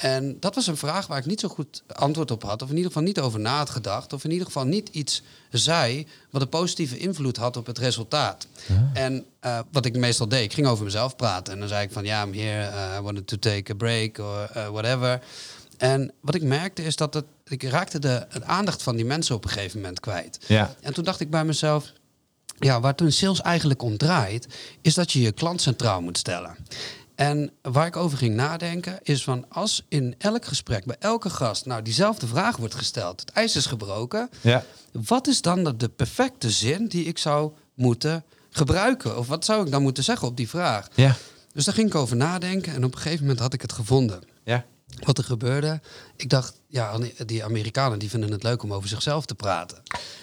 En 0.00 0.36
dat 0.40 0.54
was 0.54 0.66
een 0.66 0.76
vraag 0.76 1.06
waar 1.06 1.18
ik 1.18 1.26
niet 1.26 1.40
zo 1.40 1.48
goed 1.48 1.82
antwoord 1.86 2.30
op 2.30 2.42
had. 2.42 2.62
Of 2.62 2.68
in 2.68 2.76
ieder 2.76 2.90
geval 2.90 3.06
niet 3.06 3.20
over 3.20 3.40
na 3.40 3.56
had 3.56 3.70
gedacht. 3.70 4.12
Of 4.12 4.24
in 4.24 4.30
ieder 4.30 4.46
geval 4.46 4.64
niet 4.64 4.88
iets 4.88 5.22
zei 5.50 6.06
wat 6.30 6.42
een 6.42 6.48
positieve 6.48 6.98
invloed 6.98 7.36
had 7.36 7.56
op 7.56 7.66
het 7.66 7.78
resultaat. 7.78 8.46
En 8.92 9.24
eh, 9.40 9.58
wat 9.72 9.84
ik 9.84 9.96
meestal 9.96 10.28
deed, 10.28 10.44
ik 10.44 10.52
ging 10.52 10.66
over 10.66 10.84
mezelf 10.84 11.16
praten. 11.16 11.52
En 11.52 11.58
dan 11.58 11.68
zei 11.68 11.84
ik 11.84 11.92
van 11.92 12.04
ja, 12.04 12.24
I'm 12.24 12.34
here, 12.34 12.70
uh, 12.70 12.96
I 12.98 13.00
wanted 13.00 13.26
to 13.26 13.36
take 13.36 13.72
a 13.72 13.74
break 13.74 14.18
or 14.18 14.50
uh, 14.56 14.68
whatever. 14.68 15.20
En 15.76 16.12
wat 16.20 16.34
ik 16.34 16.42
merkte 16.42 16.84
is 16.84 16.96
dat 16.96 17.14
het, 17.14 17.24
ik 17.50 17.62
raakte 17.62 17.98
de, 17.98 18.26
de 18.32 18.44
aandacht 18.44 18.82
van 18.82 18.96
die 18.96 19.04
mensen 19.04 19.34
op 19.34 19.44
een 19.44 19.50
gegeven 19.50 19.80
moment 19.80 20.00
kwijt. 20.00 20.38
Ja. 20.46 20.74
En 20.80 20.94
toen 20.94 21.04
dacht 21.04 21.20
ik 21.20 21.30
bij 21.30 21.44
mezelf, 21.44 21.92
ja, 22.58 22.80
waar 22.80 22.90
het 22.90 23.00
een 23.00 23.12
sales 23.12 23.40
eigenlijk 23.40 23.82
om 23.82 23.96
draait, 23.96 24.46
is 24.82 24.94
dat 24.94 25.12
je 25.12 25.20
je 25.20 25.32
klant 25.32 25.60
centraal 25.62 26.00
moet 26.00 26.18
stellen. 26.18 26.56
En 27.14 27.50
waar 27.62 27.86
ik 27.86 27.96
over 27.96 28.18
ging 28.18 28.34
nadenken, 28.34 28.98
is 29.02 29.24
van 29.24 29.44
als 29.48 29.84
in 29.88 30.14
elk 30.18 30.44
gesprek, 30.44 30.84
bij 30.84 30.96
elke 30.98 31.30
gast, 31.30 31.66
nou 31.66 31.82
diezelfde 31.82 32.26
vraag 32.26 32.56
wordt 32.56 32.74
gesteld, 32.74 33.20
het 33.20 33.30
ijs 33.30 33.56
is 33.56 33.66
gebroken, 33.66 34.30
Ja. 34.40 34.64
wat 34.92 35.26
is 35.26 35.40
dan 35.40 35.64
de, 35.64 35.76
de 35.76 35.88
perfecte 35.88 36.50
zin 36.50 36.86
die 36.86 37.04
ik 37.04 37.18
zou 37.18 37.52
moeten 37.74 38.24
gebruiken? 38.50 39.18
Of 39.18 39.26
wat 39.26 39.44
zou 39.44 39.64
ik 39.64 39.70
dan 39.70 39.82
moeten 39.82 40.04
zeggen 40.04 40.28
op 40.28 40.36
die 40.36 40.48
vraag? 40.48 40.88
Ja. 40.94 41.16
Dus 41.52 41.64
daar 41.64 41.74
ging 41.74 41.86
ik 41.88 41.94
over 41.94 42.16
nadenken 42.16 42.74
en 42.74 42.84
op 42.84 42.92
een 42.94 43.00
gegeven 43.00 43.20
moment 43.24 43.40
had 43.40 43.52
ik 43.54 43.62
het 43.62 43.72
gevonden. 43.72 44.20
Ja. 44.44 44.64
Wat 45.04 45.18
er 45.18 45.24
gebeurde, 45.24 45.80
ik 46.16 46.28
dacht, 46.30 46.59
ja, 46.70 46.98
die 47.26 47.44
Amerikanen 47.44 47.98
die 47.98 48.10
vinden 48.10 48.30
het 48.30 48.42
leuk 48.42 48.62
om 48.62 48.72
over 48.72 48.88
zichzelf 48.88 49.26
te 49.26 49.34
praten. 49.34 49.82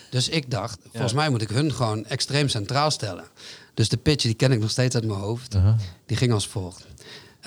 Dus 0.10 0.30
ik 0.30 0.52
dacht, 0.52 0.80
volgens 0.92 1.14
mij 1.14 1.30
moet 1.30 1.42
ik 1.42 1.50
hun 1.50 1.74
gewoon 1.74 2.06
extreem 2.06 2.50
centraal 2.50 2.92
stellen. 2.92 3.26
Dus 3.74 3.90
de 3.90 3.98
pitch, 3.98 4.24
die 4.24 4.34
ken 4.34 4.52
ik 4.52 4.60
nog 4.60 4.70
steeds 4.70 4.96
uit 4.96 5.06
mijn 5.06 5.20
hoofd. 5.20 5.56
Die 6.06 6.18
ging 6.18 6.32
als 6.34 6.48
volgt. 6.48 6.86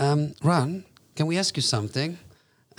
Um, 0.00 0.34
Ron, 0.38 0.84
can 1.14 1.26
we 1.28 1.38
ask 1.38 1.54
you 1.54 1.66
something? 1.66 2.16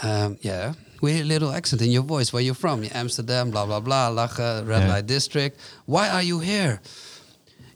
Um, 0.06 0.38
yeah. 0.40 0.74
We 1.00 1.12
hear 1.12 1.24
a 1.24 1.28
little 1.28 1.54
accent 1.54 1.82
in 1.82 1.92
your 1.92 2.08
voice. 2.08 2.32
Where 2.32 2.44
you 2.44 2.56
from? 2.56 2.84
Yeah, 2.84 2.96
Amsterdam, 2.96 3.50
blah, 3.50 3.66
blah, 3.66 3.82
blah. 3.82 4.14
Lachen, 4.14 4.66
Red. 4.66 4.88
Light 4.88 5.08
District. 5.08 5.60
Why 5.86 6.08
are 6.10 6.24
you 6.24 6.40
here? 6.42 6.80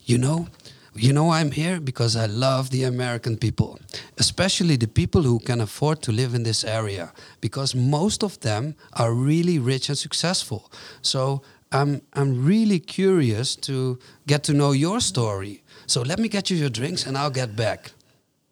You 0.02 0.20
know, 0.20 0.48
you 0.96 1.12
know 1.12 1.32
I'm 1.34 1.52
here 1.52 1.80
because 1.82 2.16
I 2.16 2.28
love 2.28 2.70
the 2.70 2.84
American 2.86 3.38
people, 3.38 3.80
especially 4.18 4.78
the 4.78 4.88
people 4.88 5.22
who 5.22 5.40
can 5.40 5.62
afford 5.62 6.02
to 6.02 6.12
live 6.12 6.36
in 6.36 6.44
this 6.44 6.64
area, 6.64 7.12
because 7.40 7.78
most 7.78 8.24
of 8.24 8.38
them 8.40 8.76
are 8.92 9.14
really 9.14 9.60
rich 9.60 9.90
and 9.90 9.98
successful. 9.98 10.62
So 11.02 11.42
I'm 11.70 12.02
I'm 12.14 12.46
really 12.46 12.80
curious 12.80 13.56
to 13.56 13.98
get 14.26 14.44
to 14.44 14.52
know 14.54 14.74
your 14.74 15.02
story. 15.02 15.62
So 15.86 16.02
let 16.02 16.18
me 16.20 16.28
get 16.28 16.50
you 16.50 16.58
your 16.58 16.72
drinks 16.72 17.06
and 17.06 17.16
I'll 17.18 17.34
get 17.34 17.56
back. 17.56 17.92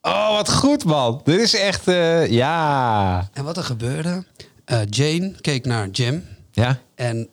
Oh, 0.01 0.33
wat 0.35 0.49
goed, 0.49 0.85
man. 0.85 1.21
Dit 1.23 1.39
is 1.39 1.53
echt... 1.53 1.87
eh, 1.87 2.27
ja. 2.31 3.29
En 3.33 3.43
wat 3.43 3.57
er 3.57 3.63
gebeurde? 3.63 4.23
eh, 4.65 4.81
Jane 4.89 5.31
keek 5.41 5.65
naar 5.65 5.89
Jim 5.89 6.23
Ja. 6.51 6.79
En, 6.95 7.29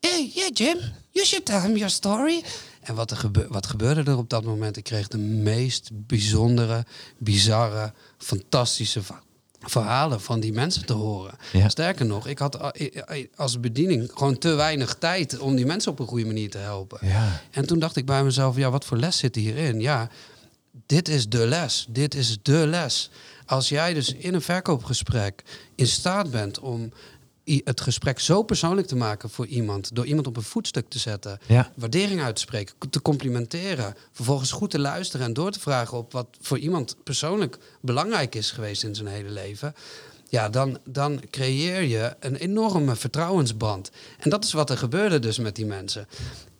hey, 0.00 0.30
yeah 0.34 0.48
Jim, 0.52 0.78
you 1.10 1.26
should 1.26 1.44
tell 1.44 1.60
him 1.60 1.76
your 1.76 1.90
story. 1.90 2.42
En 2.90 2.96
wat, 2.96 3.10
er 3.10 3.16
gebe 3.16 3.46
wat 3.48 3.66
gebeurde 3.66 4.10
er 4.10 4.16
op 4.16 4.28
dat 4.30 4.44
moment? 4.44 4.76
Ik 4.76 4.84
kreeg 4.84 5.08
de 5.08 5.18
meest 5.18 5.90
bijzondere, 5.92 6.84
bizarre, 7.18 7.92
fantastische 8.18 9.00
verhalen 9.60 10.20
van 10.20 10.40
die 10.40 10.52
mensen 10.52 10.86
te 10.86 10.92
horen. 10.92 11.34
Ja. 11.52 11.68
Sterker 11.68 12.06
nog, 12.06 12.26
ik 12.26 12.38
had 12.38 12.60
a- 12.62 12.74
i- 12.80 12.92
i- 13.14 13.28
als 13.36 13.60
bediening 13.60 14.10
gewoon 14.14 14.38
te 14.38 14.48
weinig 14.54 14.94
tijd 14.98 15.38
om 15.38 15.56
die 15.56 15.66
mensen 15.66 15.92
op 15.92 15.98
een 15.98 16.06
goede 16.06 16.24
manier 16.26 16.50
te 16.50 16.58
helpen. 16.58 16.98
Ja. 17.08 17.40
En 17.50 17.66
toen 17.66 17.78
dacht 17.78 17.96
ik 17.96 18.06
bij 18.06 18.24
mezelf, 18.24 18.56
ja, 18.56 18.70
wat 18.70 18.84
voor 18.84 18.96
les 18.96 19.18
zit 19.18 19.34
hierin? 19.34 19.80
Ja, 19.80 20.08
dit 20.86 21.08
is 21.08 21.28
de 21.28 21.46
les. 21.46 21.86
Dit 21.88 22.14
is 22.14 22.38
de 22.42 22.66
les. 22.66 23.10
Als 23.46 23.68
jij 23.68 23.94
dus 23.94 24.14
in 24.14 24.34
een 24.34 24.42
verkoopgesprek 24.42 25.42
in 25.74 25.86
staat 25.86 26.30
bent 26.30 26.58
om 26.58 26.92
het 27.64 27.80
gesprek 27.80 28.18
zo 28.20 28.42
persoonlijk 28.42 28.86
te 28.86 28.96
maken 28.96 29.30
voor 29.30 29.46
iemand, 29.46 29.94
door 29.94 30.06
iemand 30.06 30.26
op 30.26 30.36
een 30.36 30.42
voetstuk 30.42 30.88
te 30.88 30.98
zetten, 30.98 31.38
Ja. 31.46 31.72
waardering 31.76 32.20
uit 32.22 32.34
te 32.34 32.40
spreken, 32.40 32.74
te 32.90 33.02
complimenteren, 33.02 33.94
vervolgens 34.12 34.52
goed 34.52 34.70
te 34.70 34.78
luisteren 34.78 35.26
en 35.26 35.32
door 35.32 35.50
te 35.50 35.60
vragen 35.60 35.98
op 35.98 36.12
wat 36.12 36.26
voor 36.40 36.58
iemand 36.58 36.96
persoonlijk 37.04 37.58
belangrijk 37.80 38.34
is 38.34 38.50
geweest 38.50 38.82
in 38.82 38.94
zijn 38.94 39.08
hele 39.08 39.30
leven. 39.30 39.74
Ja, 40.28 40.48
dan, 40.48 40.78
dan 40.84 41.20
creëer 41.30 41.82
je 41.82 42.14
een 42.20 42.36
enorme 42.36 42.96
vertrouwensband. 42.96 43.90
En 44.18 44.30
dat 44.30 44.44
is 44.44 44.52
wat 44.52 44.70
er 44.70 44.78
gebeurde 44.78 45.18
dus 45.18 45.38
met 45.38 45.56
die 45.56 45.66
mensen. 45.66 46.06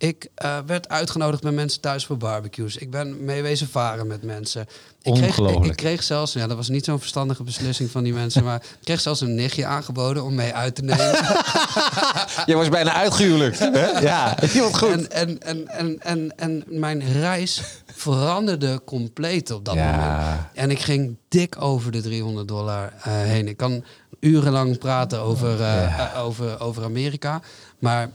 Ik 0.00 0.28
eh, 0.34 0.58
werd 0.66 0.88
uitgenodigd 0.88 1.42
bij 1.42 1.52
mensen 1.52 1.80
thuis 1.80 2.06
voor 2.06 2.16
barbecues. 2.16 2.76
Ik 2.76 2.90
ben 2.90 3.24
meewezen 3.24 3.68
varen 3.68 4.06
met 4.06 4.22
mensen. 4.22 4.60
Ik 4.60 4.68
kreeg, 5.14 5.16
ik, 5.18 5.28
Ongelooflijk. 5.38 5.64
ik 5.66 5.76
kreeg 5.76 6.02
zelfs, 6.02 6.32
ja, 6.32 6.46
dat 6.46 6.56
was 6.56 6.68
niet 6.68 6.84
zo'n 6.84 6.98
verstandige 7.00 7.42
beslissing 7.42 7.90
van 7.90 8.02
die 8.02 8.12
mensen, 8.12 8.44
maar 8.44 8.56
ik 8.56 8.84
kreeg 8.84 9.00
zelfs 9.00 9.20
een 9.20 9.34
nichtje 9.34 9.66
aangeboden 9.66 10.24
om 10.24 10.34
mee 10.34 10.54
uit 10.54 10.74
te 10.74 10.82
nemen. 10.82 11.06
Je 12.46 12.54
was 12.54 12.68
bijna 12.68 12.92
uitgehuwelijkt. 12.94 13.58
hè? 13.58 13.86
Ja. 13.86 14.36
Wat 14.54 14.78
goed. 14.78 15.08
En, 15.08 15.08
en, 15.08 15.40
en, 15.42 15.68
en, 15.68 15.98
en, 16.02 16.32
en 16.36 16.64
mijn 16.66 17.12
reis 17.12 17.62
veranderde 17.94 18.80
compleet 18.84 19.50
op 19.50 19.64
dat 19.64 19.74
Ja. 19.74 19.90
moment. 19.90 20.40
En 20.54 20.70
ik 20.70 20.80
ging 20.80 21.16
dik 21.28 21.62
over 21.62 21.92
de 21.92 22.00
300 22.00 22.48
dollar 22.48 22.92
eh, 23.02 23.12
heen. 23.12 23.48
Ik 23.48 23.56
kan 23.56 23.84
urenlang 24.20 24.78
praten 24.78 25.20
over, 25.20 25.60
eh, 25.62 26.14
over, 26.24 26.60
over 26.60 26.84
Amerika. 26.84 27.40
Maar 27.78 28.10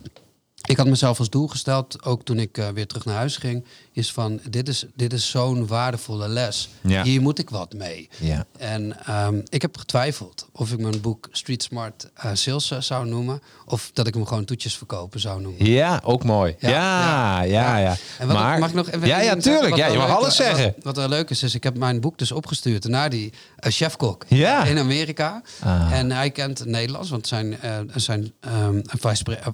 ik 0.66 0.78
had 0.78 0.88
mezelf 0.88 1.20
als 1.20 1.30
doel 1.30 1.48
gesteld, 1.48 2.04
ook 2.04 2.24
toen 2.24 2.40
ik 2.40 2.58
eh, 2.58 2.70
weer 2.70 2.88
terug 2.88 3.06
naar 3.06 3.16
huis 3.16 3.38
ging, 3.38 3.66
is 3.96 4.12
van 4.12 4.40
dit 4.50 4.68
is, 4.68 4.86
dit 4.96 5.14
is 5.14 5.30
zo'n 5.30 5.68
waardevolle 5.68 6.28
les. 6.28 6.70
Ja. 6.82 7.04
Hier 7.04 7.22
moet 7.22 7.40
ik 7.40 7.50
wat 7.50 7.74
mee. 7.74 8.10
Ja. 8.20 8.46
En 8.58 9.06
ehm, 9.06 9.42
ik 9.50 9.62
heb 9.62 9.78
getwijfeld 9.78 10.48
of 10.52 10.72
ik 10.72 10.80
mijn 10.80 11.02
boek 11.02 11.28
Street 11.32 11.64
Smart 11.64 12.10
eh, 12.14 12.30
Sales 12.34 12.72
eh, 12.72 12.80
zou 12.82 13.08
noemen. 13.08 13.42
Of 13.66 13.90
dat 13.94 14.08
ik 14.08 14.14
hem 14.14 14.26
gewoon 14.26 14.46
toetjes 14.46 14.78
verkopen 14.78 15.20
zou 15.20 15.42
noemen. 15.42 15.66
Ja, 15.66 16.02
ook 16.04 16.24
mooi. 16.24 16.56
Ja, 16.60 16.70
ja, 16.70 17.42
ja. 17.42 17.78
ja. 17.78 17.96
En 18.20 18.28
wat, 18.28 18.36
maar, 18.38 18.60
mag 18.60 18.70
ik 18.70 18.76
nog 18.76 18.90
even 18.90 19.08
ja, 19.08 19.22
ja, 19.22 19.36
tuurlijk. 19.36 19.76
Ja, 19.76 19.88
je 19.88 19.98
mag 19.98 20.08
leuk- 20.08 20.16
alles 20.18 20.36
zeggen. 20.36 20.64
Wat, 20.76 20.84
wat 20.84 20.96
wel 20.96 21.10
leuk 21.10 21.30
is, 21.30 21.44
is 21.44 21.56
ik 21.56 21.64
heb 21.64 21.78
mijn 21.78 22.00
boek 22.02 22.18
dus 22.18 22.32
opgestuurd 22.32 22.88
naar 22.88 23.10
die 23.10 23.34
eh, 23.58 23.72
chefkok 23.72 24.26
Ja. 24.28 24.64
in 24.66 24.78
Amerika. 24.80 25.42
Ah. 25.60 25.92
En 25.92 26.12
hij 26.12 26.30
kent 26.32 26.66
Nederlands, 26.66 27.10
want 27.10 27.28
zijn, 27.28 27.58
zijn, 27.96 28.34
ehm, 28.40 28.82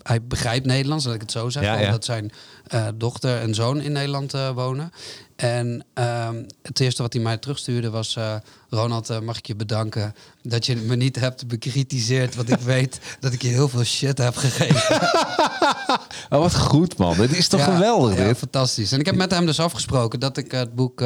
hij 0.04 0.22
begrijpt 0.24 0.66
Nederlands, 0.66 1.06
laat 1.06 1.16
ik 1.16 1.22
het 1.22 1.32
zo 1.32 1.50
zeggen. 1.50 1.80
Ja. 1.80 1.86
Omdat 1.86 2.06
zijn 2.06 2.32
eh, 2.72 2.88
dochter 2.96 3.38
en 3.42 3.54
zoon 3.54 3.82
in 3.82 3.92
Nederland 3.92 4.34
eh, 4.34 4.50
wonen. 4.50 4.92
En 5.36 5.86
ehm, 5.94 6.44
het 6.62 6.80
eerste 6.80 7.02
wat 7.02 7.14
hij 7.14 7.22
mij 7.22 7.38
terugstuurde 7.38 7.90
was... 7.90 8.16
eh, 8.16 8.36
Ronald, 8.70 9.22
mag 9.24 9.38
ik 9.38 9.46
je 9.46 9.56
bedanken 9.56 10.16
dat 10.42 10.66
je 10.66 10.76
me 10.76 10.96
niet 10.96 11.20
hebt 11.20 11.48
bekritiseerd... 11.48 12.36
want 12.36 12.50
ik 12.50 12.60
weet 12.60 13.00
dat 13.20 13.34
ik 13.34 13.42
je 13.42 13.48
heel 13.48 13.70
veel 13.70 13.84
shit 13.84 14.18
heb 14.18 14.36
gegeven. 14.36 15.00
Oh, 16.30 16.40
wat 16.40 16.56
goed, 16.56 16.98
man. 16.98 17.18
Dit 17.18 17.38
is 17.38 17.48
toch 17.48 17.60
Ja, 17.60 17.74
geweldig, 17.74 18.18
ja, 18.18 18.24
dit? 18.28 18.38
fantastisch. 18.38 18.92
En 18.92 19.00
ik 19.00 19.06
heb 19.06 19.16
met 19.16 19.32
hem 19.32 19.46
dus 19.46 19.60
afgesproken 19.60 20.20
dat 20.20 20.38
ik 20.38 20.52
het 20.52 20.76
boek 20.76 21.04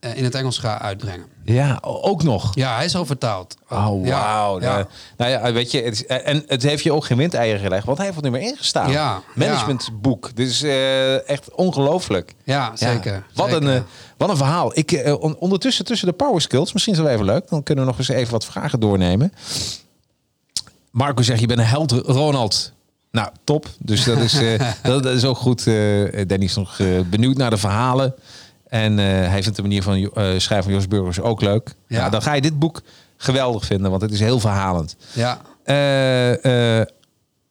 in 0.00 0.24
het 0.24 0.34
Engels 0.34 0.58
ga 0.58 0.80
uitbrengen. 0.80 1.26
Ja, 1.44 1.78
ook 1.82 2.22
nog. 2.22 2.54
Ja, 2.54 2.74
hij 2.76 2.84
is 2.84 2.96
al 2.96 3.06
vertaald. 3.06 3.56
Oh, 3.70 4.06
Ja, 4.06 4.20
wauw. 4.20 4.60
ja. 4.60 4.72
Nou, 4.74 4.86
nou 5.16 5.30
ja, 5.30 5.52
weet 5.52 5.70
je, 5.70 5.82
het 5.82 5.92
is, 5.94 6.06
en 6.06 6.44
het 6.46 6.62
heeft 6.62 6.82
je 6.82 6.92
ook 6.92 7.04
geen 7.04 7.16
windeieren 7.16 7.60
gelegd, 7.60 7.84
want 7.86 7.98
hij 7.98 8.06
heeft 8.06 8.22
niet 8.22 8.32
meer 8.32 8.40
ingestaan. 8.40 8.90
Ja, 8.90 9.22
Managementboek. 9.34 10.30
Dit 10.36 10.48
is 10.48 10.62
eh, 10.62 11.28
echt 11.28 11.54
ongelooflijk. 11.54 12.34
Ja, 12.44 12.70
zeker. 12.76 13.12
Ja, 13.12 13.22
wat, 13.34 13.50
zeker. 13.50 13.66
Een, 13.68 13.74
eh, 13.76 13.80
wat 14.16 14.28
een 14.30 14.36
verhaal. 14.36 14.78
Ik, 14.78 14.92
eh, 14.92 15.20
on- 15.20 15.36
ondertussen 15.38 15.84
tussen 15.84 16.06
de 16.08 16.14
power 16.14 16.40
skills, 16.40 16.72
misschien 16.72 16.94
is 16.94 17.00
wel 17.00 17.08
even 17.08 17.24
leuk, 17.24 17.48
dan 17.48 17.62
kunnen 17.62 17.84
we 17.84 17.90
nog 17.90 17.98
eens 17.98 18.08
even 18.08 18.32
wat 18.32 18.44
vragen 18.44 18.80
doornemen. 18.80 19.32
Marco 20.90 21.22
zegt, 21.22 21.40
je 21.40 21.46
bent 21.46 21.58
een 21.58 21.66
held, 21.66 21.92
Ronald. 21.92 22.72
Nou, 23.10 23.28
top. 23.44 23.66
Dus 23.78 24.04
dat 24.04 24.18
is, 24.18 24.34
eh, 24.34 24.60
dat, 24.82 25.02
dat 25.02 25.14
is 25.14 25.24
ook 25.24 25.36
goed. 25.36 25.66
Eh 25.66 26.26
Danny 26.26 26.44
is 26.44 26.54
nog 26.56 26.78
eh, 26.78 26.86
benieuwd 27.10 27.36
naar 27.36 27.50
de 27.50 27.56
verhalen. 27.56 28.14
En 28.68 28.98
eh, 28.98 29.04
hij 29.04 29.42
vindt 29.42 29.56
de 29.56 29.62
manier 29.62 29.82
van 29.82 29.94
eh, 29.96 30.10
schrijven 30.36 30.62
van 30.62 30.72
Jos 30.72 30.88
Burgers 30.88 31.20
ook 31.20 31.40
leuk. 31.40 31.74
Ja. 31.86 31.98
Ja. 31.98 32.08
dan 32.10 32.22
ga 32.22 32.32
je 32.32 32.40
dit 32.40 32.58
boek 32.58 32.82
geweldig 33.16 33.64
vinden, 33.64 33.90
want 33.90 34.02
het 34.02 34.12
is 34.12 34.20
heel 34.20 34.40
verhalend. 34.40 34.96
Ja, 35.12 35.40
Eh, 35.64 36.82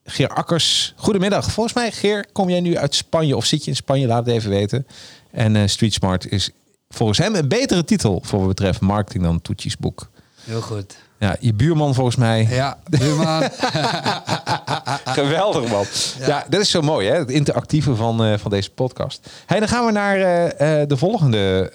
Geer 0.10 0.27
Akkers. 0.30 0.93
Goedemiddag. 0.95 1.51
Volgens 1.51 1.75
mij, 1.75 1.91
Geer, 1.91 2.25
kom 2.32 2.49
jij 2.49 2.60
nu 2.60 2.77
uit 2.77 2.95
Spanje 2.95 3.36
of 3.36 3.45
zit 3.45 3.63
je 3.63 3.69
in 3.69 3.75
Spanje? 3.75 4.08
Laat 4.08 4.25
het 4.25 4.36
even 4.36 4.49
weten. 4.49 4.88
En 5.32 5.69
Street 5.69 5.93
Smart 5.93 6.32
is 6.32 6.49
volgens 6.89 7.17
hem 7.17 7.36
een 7.36 7.47
betere 7.47 7.84
titel 7.84 8.21
voor 8.25 8.39
wat 8.39 8.47
betreft 8.47 8.80
marketing 8.82 9.23
dan 9.23 9.41
Toetjes 9.41 9.77
boek. 9.77 10.10
Heel 10.47 10.62
goed. 10.62 10.97
Ja, 11.19 11.36
je 11.39 11.53
buurman 11.53 11.93
volgens 11.93 12.15
mij. 12.15 12.47
Ja, 12.49 12.79
buurman. 12.89 13.43
Geweldig 15.19 15.69
man. 15.69 15.86
Ja. 16.19 16.45
dat 16.49 16.62
is 16.62 16.69
zo 16.69 16.81
mooi 16.81 17.07
hè, 17.07 17.15
het 17.15 17.31
interactieve 17.31 17.95
van, 17.95 18.23
eh, 18.23 18.38
van 18.38 18.51
deze 18.51 18.69
podcast. 18.69 19.29
Hey, 19.45 19.60
dan 19.60 19.67
gaan 19.67 19.86
we 19.86 19.91
naar 19.91 20.15
eh, 20.15 20.81
eh, 20.81 20.88
de 20.88 20.97
volgende 20.97 21.71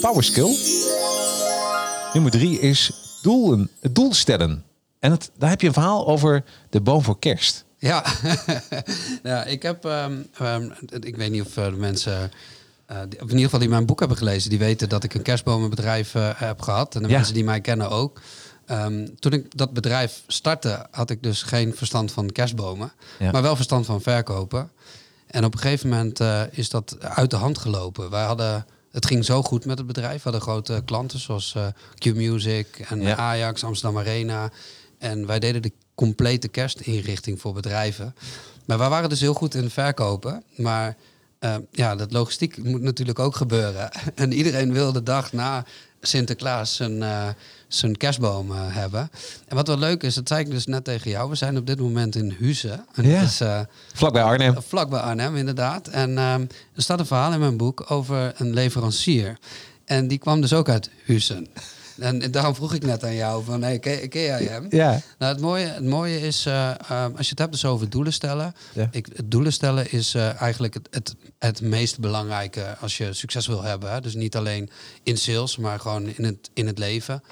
power 0.00 0.24
skill. 0.24 0.56
Nummer 2.12 2.30
drie 2.30 2.60
is 2.60 2.92
doelen, 3.22 3.70
het 3.80 3.94
doel 3.94 4.14
stellen. 4.14 4.64
En 4.98 5.10
het, 5.10 5.30
daar 5.38 5.50
heb 5.50 5.60
je 5.60 5.66
een 5.66 5.72
verhaal 5.72 6.06
over 6.06 6.44
de 6.70 6.80
boom 6.80 7.02
voor 7.02 7.18
kerst. 7.18 7.64
Ja, 7.78 8.04
ja 9.22 9.44
ik 9.44 9.62
heb, 9.62 9.84
ehm, 9.84 10.16
ehm, 10.38 10.68
ik 11.00 11.16
weet 11.16 11.30
niet 11.30 11.42
of 11.42 11.52
de 11.52 11.70
mensen, 11.76 12.30
eh, 12.86 12.96
die- 13.08 13.18
of 13.18 13.24
in 13.24 13.28
ieder 13.28 13.44
geval 13.44 13.58
die 13.60 13.68
mijn 13.68 13.86
boek 13.86 13.98
hebben 13.98 14.16
gelezen, 14.16 14.50
die 14.50 14.58
weten 14.58 14.88
dat 14.88 15.04
ik 15.04 15.14
een 15.14 15.22
kerstbomenbedrijf 15.22 16.14
eh, 16.14 16.30
heb 16.34 16.62
gehad. 16.62 16.94
En 16.94 17.02
de 17.02 17.08
Ja. 17.08 17.16
mensen 17.16 17.34
die 17.34 17.44
mij 17.44 17.60
kennen 17.60 17.90
ook. 17.90 18.20
Ehm, 18.66 19.06
toen 19.18 19.32
ik 19.32 19.56
dat 19.56 19.72
bedrijf 19.72 20.22
startte, 20.26 20.86
had 20.90 21.10
ik 21.10 21.22
dus 21.22 21.42
geen 21.42 21.74
verstand 21.76 22.12
van 22.12 22.32
kerstbomen, 22.32 22.92
Ja. 23.18 23.30
maar 23.30 23.42
wel 23.42 23.56
verstand 23.56 23.86
van 23.86 24.00
verkopen. 24.02 24.70
En 25.26 25.44
op 25.44 25.54
een 25.54 25.60
gegeven 25.60 25.88
moment 25.88 26.20
eh, 26.20 26.42
is 26.50 26.68
dat 26.70 26.96
uit 27.00 27.30
de 27.30 27.36
hand 27.36 27.58
gelopen. 27.58 28.10
Wij 28.10 28.24
hadden, 28.24 28.66
het 28.90 29.06
ging 29.06 29.24
zo 29.24 29.42
goed 29.42 29.64
met 29.64 29.78
het 29.78 29.86
bedrijf. 29.86 30.16
We 30.16 30.20
hadden 30.22 30.40
grote 30.40 30.82
klanten 30.84 31.18
zoals 31.18 31.54
eh, 31.54 31.66
Q-Music 31.98 32.78
en 32.88 33.00
Ja. 33.02 33.16
Ajax, 33.16 33.64
Amsterdam 33.64 33.98
Arena. 34.00 34.50
En 34.98 35.26
wij 35.26 35.38
deden 35.38 35.62
de 35.62 35.72
complete 35.94 36.48
kerstinrichting 36.48 37.40
voor 37.40 37.52
bedrijven. 37.52 38.14
Maar 38.66 38.78
wij 38.78 38.88
waren 38.88 39.08
dus 39.08 39.20
heel 39.20 39.34
goed 39.34 39.54
in 39.54 39.70
verkopen. 39.70 40.42
Maar 40.56 40.96
eh, 41.38 41.54
ja, 41.70 41.96
dat 41.96 42.12
logistiek 42.12 42.64
moet 42.64 42.82
natuurlijk 42.82 43.18
ook 43.18 43.36
gebeuren. 43.36 43.90
En 44.14 44.32
iedereen 44.32 44.72
wil 44.72 44.92
de 44.92 45.02
dag 45.02 45.32
na 45.32 45.64
Sinterklaas 46.00 46.74
zijn, 46.76 47.02
eh, 47.02 47.28
zijn 47.68 47.96
kerstboom 47.96 48.50
eh, 48.50 48.58
hebben. 48.60 49.10
En 49.48 49.56
wat 49.56 49.66
wel 49.66 49.78
leuk 49.78 50.02
is, 50.02 50.14
dat 50.14 50.28
zei 50.28 50.40
ik 50.40 50.50
dus 50.50 50.66
net 50.66 50.84
tegen 50.84 51.10
jou. 51.10 51.30
We 51.30 51.34
zijn 51.36 51.56
op 51.56 51.66
dit 51.66 51.80
moment 51.80 52.16
in 52.16 52.36
Huizen. 52.40 52.86
En 52.94 53.08
Ja. 53.08 53.20
is 53.22 53.40
Vlakbij 53.94 54.22
Arnhem. 54.22 54.62
vlak 54.62 54.90
bij 54.90 55.00
Arnhem, 55.00 55.36
inderdaad. 55.36 55.88
En 55.88 56.18
ehm, 56.18 56.40
er 56.74 56.82
staat 56.82 56.98
een 57.00 57.06
verhaal 57.06 57.32
in 57.32 57.40
mijn 57.40 57.56
boek 57.56 57.90
over 57.90 58.32
een 58.36 58.54
leverancier. 58.54 59.38
En 59.84 60.08
die 60.08 60.18
kwam 60.18 60.40
dus 60.40 60.52
ook 60.52 60.68
uit 60.68 60.90
Huizen. 61.06 61.46
En 61.98 62.30
daarom 62.30 62.54
vroeg 62.54 62.74
ik 62.74 62.84
net 62.84 63.04
aan 63.04 63.14
jou 63.14 63.44
van, 63.44 63.62
hey, 63.62 63.78
ken, 63.78 64.08
ken 64.08 64.22
jij 64.22 64.44
hem? 64.44 64.66
Ja. 64.70 65.00
Nou, 65.18 65.32
het 65.32 65.40
mooie, 65.42 65.66
het 65.66 65.84
mooie 65.84 66.20
is, 66.20 66.46
eh, 66.46 66.70
ehm, 66.70 67.10
als 67.16 67.24
je 67.24 67.30
het 67.30 67.38
hebt 67.38 67.52
dus 67.52 67.64
over 67.64 67.90
doelen 67.90 68.12
stellen. 68.12 68.54
Ja. 68.72 68.88
Ik, 68.90 69.08
het 69.12 69.30
doelen 69.30 69.52
stellen 69.52 69.92
is 69.92 70.14
eh, 70.14 70.40
eigenlijk 70.40 70.74
het, 70.74 70.88
het, 70.90 71.14
het 71.38 71.60
meest 71.60 71.98
belangrijke 71.98 72.76
als 72.80 72.96
je 72.96 73.12
succes 73.12 73.46
wil 73.46 73.62
hebben. 73.62 73.92
Hè? 73.92 74.00
Dus 74.00 74.14
niet 74.14 74.36
alleen 74.36 74.70
in 75.02 75.18
sales, 75.18 75.56
maar 75.56 75.80
gewoon 75.80 76.06
in 76.16 76.24
het, 76.24 76.50
in 76.54 76.66
het 76.66 76.78
leven. 76.78 77.22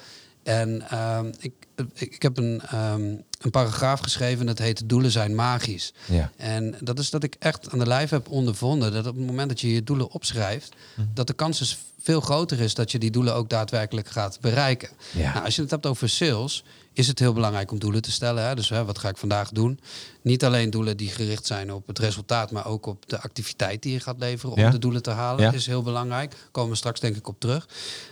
En 0.43 0.89
ehm, 0.89 1.31
ik, 1.39 1.53
ik, 1.93 2.21
heb 2.21 2.37
een, 2.37 2.61
ehm, 2.61 3.01
een 3.39 3.51
paragraaf 3.51 3.99
geschreven 3.99 4.45
dat 4.45 4.57
heet 4.57 4.89
Doelen 4.89 5.11
zijn 5.11 5.35
magisch. 5.35 5.93
Ja. 6.05 6.31
En 6.37 6.75
dat 6.81 6.99
is 6.99 7.09
dat 7.09 7.23
ik 7.23 7.35
echt 7.39 7.71
aan 7.71 7.79
de 7.79 7.87
lijf 7.87 8.09
heb 8.09 8.29
ondervonden 8.29 8.91
dat 8.93 9.07
op 9.07 9.15
het 9.15 9.25
moment 9.25 9.49
dat 9.49 9.61
je 9.61 9.73
je 9.73 9.83
doelen 9.83 10.11
opschrijft, 10.11 10.73
Mhm. 10.95 11.07
dat 11.13 11.27
de 11.27 11.33
kans 11.33 11.59
dus 11.59 11.77
veel 12.05 12.21
groter 12.21 12.59
is 12.59 12.73
dat 12.73 12.91
je 12.91 12.99
die 12.99 13.11
doelen 13.11 13.35
ook 13.35 13.49
daadwerkelijk 13.49 14.07
gaat 14.07 14.37
bereiken. 14.41 14.89
Ja. 15.11 15.33
Nou, 15.33 15.45
als 15.45 15.55
je 15.55 15.61
het 15.61 15.71
hebt 15.71 15.85
over 15.85 16.09
sales, 16.09 16.63
is 16.93 17.07
het 17.07 17.19
heel 17.19 17.33
belangrijk 17.33 17.71
om 17.71 17.79
doelen 17.79 18.01
te 18.01 18.11
stellen. 18.11 18.45
Hè? 18.47 18.55
Dus 18.55 18.69
hè, 18.69 18.85
wat 18.85 18.97
ga 18.97 19.09
ik 19.09 19.17
vandaag 19.17 19.49
doen? 19.49 19.79
Niet 20.21 20.43
alleen 20.45 20.69
doelen 20.69 20.97
die 20.97 21.09
gericht 21.09 21.45
zijn 21.45 21.73
op 21.73 21.87
het 21.87 21.99
resultaat, 21.99 22.51
maar 22.51 22.65
ook 22.65 22.85
op 22.85 23.09
de 23.09 23.21
activiteit 23.21 23.81
die 23.81 23.93
je 23.93 23.99
gaat 23.99 24.15
leveren 24.19 24.55
om 24.55 24.59
Ja. 24.61 24.69
de 24.69 24.79
doelen 24.79 25.01
te 25.01 25.09
halen. 25.09 25.43
Ja. 25.43 25.51
Is 25.51 25.65
heel 25.65 25.81
belangrijk. 25.81 26.31
Daar 26.31 26.39
komen 26.51 26.69
we 26.71 26.75
straks 26.77 26.99
denk 26.99 27.15
ik 27.15 27.27
op 27.27 27.39
terug. 27.39 27.67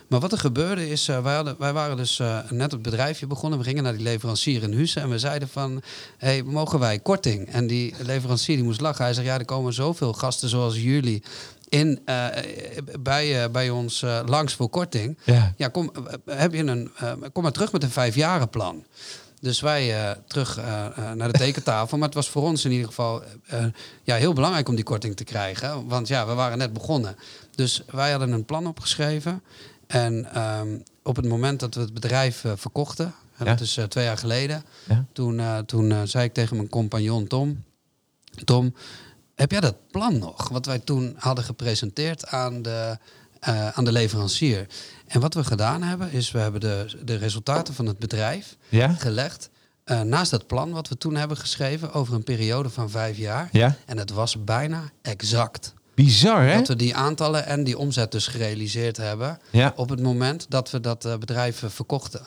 Maar 0.08 0.20
wat 0.20 0.32
er 0.32 0.38
gebeurde 0.38 0.90
is, 0.90 1.08
eh, 1.08 1.22
wij, 1.22 1.34
hadden, 1.34 1.56
wij 1.58 1.72
waren 1.72 1.96
dus 1.96 2.18
eh, 2.18 2.38
net 2.50 2.72
het 2.72 2.82
bedrijfje 2.82 3.26
begonnen. 3.26 3.58
We 3.58 3.64
gingen 3.64 3.82
naar 3.82 3.92
die 3.92 4.02
leverancier 4.02 4.62
in 4.62 4.74
Huizen 4.74 5.02
en 5.02 5.08
we 5.10 5.18
zeiden 5.18 5.48
van, 5.48 5.82
hey, 6.18 6.42
mogen 6.42 6.78
wij 6.78 6.98
korting? 6.98 7.48
En 7.52 7.66
die 7.66 7.94
leverancier 8.02 8.56
die 8.56 8.64
moest 8.64 8.80
lachen. 8.80 9.04
Hij 9.04 9.14
zei, 9.14 9.26
ja, 9.26 9.38
er 9.38 9.44
komen 9.44 9.72
zoveel 9.72 10.12
gasten 10.12 10.48
zoals 10.48 10.76
jullie 10.76 11.22
in, 11.74 12.00
eh, 12.04 12.26
bij, 13.00 13.42
eh, 13.44 13.50
bij 13.50 13.70
ons 13.70 14.02
eh, 14.02 14.20
langs 14.26 14.54
voor 14.54 14.68
korting. 14.68 15.18
Ja. 15.24 15.54
Ja, 15.56 15.68
kom, 15.68 15.92
heb 16.26 16.52
je 16.52 16.62
een, 16.62 16.90
kom 17.32 17.42
maar 17.42 17.52
terug 17.52 17.72
met 17.72 17.82
een 17.82 17.90
vijfjarenplan. 17.90 18.84
Dus 19.40 19.60
wij 19.60 20.16
terug 20.26 20.60
naar 21.14 21.32
de 21.32 21.38
tekentafel. 21.38 21.98
Maar 21.98 22.06
het 22.06 22.16
was 22.16 22.28
voor 22.28 22.42
ons 22.42 22.64
in 22.64 22.70
ieder 22.70 22.86
geval 22.86 23.22
ja, 24.02 24.16
heel 24.16 24.32
belangrijk 24.32 24.68
om 24.68 24.74
die 24.74 24.84
korting 24.84 25.16
te 25.16 25.24
krijgen. 25.24 25.86
Want 25.88 26.08
ja, 26.08 26.26
we 26.26 26.34
waren 26.34 26.58
net 26.58 26.72
begonnen. 26.72 27.16
Dus 27.54 27.82
wij 27.90 28.10
hadden 28.10 28.32
een 28.32 28.44
plan 28.44 28.66
opgeschreven. 28.66 29.42
En 29.86 30.32
ehm, 30.34 30.78
op 31.02 31.16
het 31.16 31.28
moment 31.28 31.60
dat 31.60 31.74
we 31.74 31.80
het 31.80 31.94
bedrijf 31.94 32.44
verkochten, 32.54 33.14
en 33.36 33.44
Ja. 33.44 33.50
dat 33.50 33.60
is 33.60 33.78
twee 33.88 34.04
jaar 34.04 34.18
geleden, 34.18 34.64
Ja. 34.88 35.04
toen, 35.12 35.40
toen 35.66 36.08
zei 36.08 36.24
ik 36.24 36.32
tegen 36.34 36.56
mijn 36.56 36.68
compagnon 36.68 37.26
Tom: 37.26 37.64
Tom, 38.44 38.74
heb 39.34 39.50
jij 39.50 39.60
dat 39.60 39.74
plan 39.90 40.18
nog? 40.18 40.48
Wat 40.48 40.66
wij 40.66 40.78
toen 40.78 41.14
hadden 41.18 41.44
gepresenteerd 41.44 42.26
aan 42.26 42.62
de, 42.62 42.98
eh, 43.40 43.68
aan 43.68 43.84
de 43.84 43.92
leverancier. 43.92 44.66
En 45.06 45.20
wat 45.20 45.34
we 45.34 45.44
gedaan 45.44 45.82
hebben, 45.82 46.12
is 46.12 46.30
we 46.30 46.38
hebben 46.38 46.60
de, 46.60 47.00
de 47.04 47.16
resultaten 47.16 47.74
van 47.74 47.86
het 47.86 47.98
bedrijf 47.98 48.56
Ja? 48.68 48.88
gelegd. 48.88 49.50
eh, 49.84 50.00
naast 50.00 50.30
het 50.30 50.46
plan 50.46 50.70
wat 50.70 50.88
we 50.88 50.98
toen 50.98 51.14
hebben 51.16 51.36
geschreven 51.36 51.92
over 51.92 52.14
een 52.14 52.24
periode 52.24 52.70
van 52.70 52.90
vijf 52.90 53.16
jaar. 53.16 53.48
Ja? 53.52 53.76
En 53.86 53.98
het 53.98 54.10
was 54.10 54.44
bijna 54.44 54.82
exact. 55.02 55.74
Bizar, 55.94 56.42
hè? 56.46 56.56
Dat 56.56 56.68
we 56.68 56.76
die 56.76 56.94
aantallen 56.94 57.46
en 57.46 57.64
die 57.64 57.78
omzet 57.78 58.12
dus 58.12 58.26
gerealiseerd 58.26 58.96
hebben. 58.96 59.38
Ja. 59.50 59.72
Op 59.76 59.88
het 59.88 60.00
moment 60.02 60.46
dat 60.48 60.70
we 60.70 60.80
dat 60.80 61.04
eh, 61.04 61.16
bedrijf 61.16 61.62
eh, 61.62 61.70
verkochten. 61.70 62.26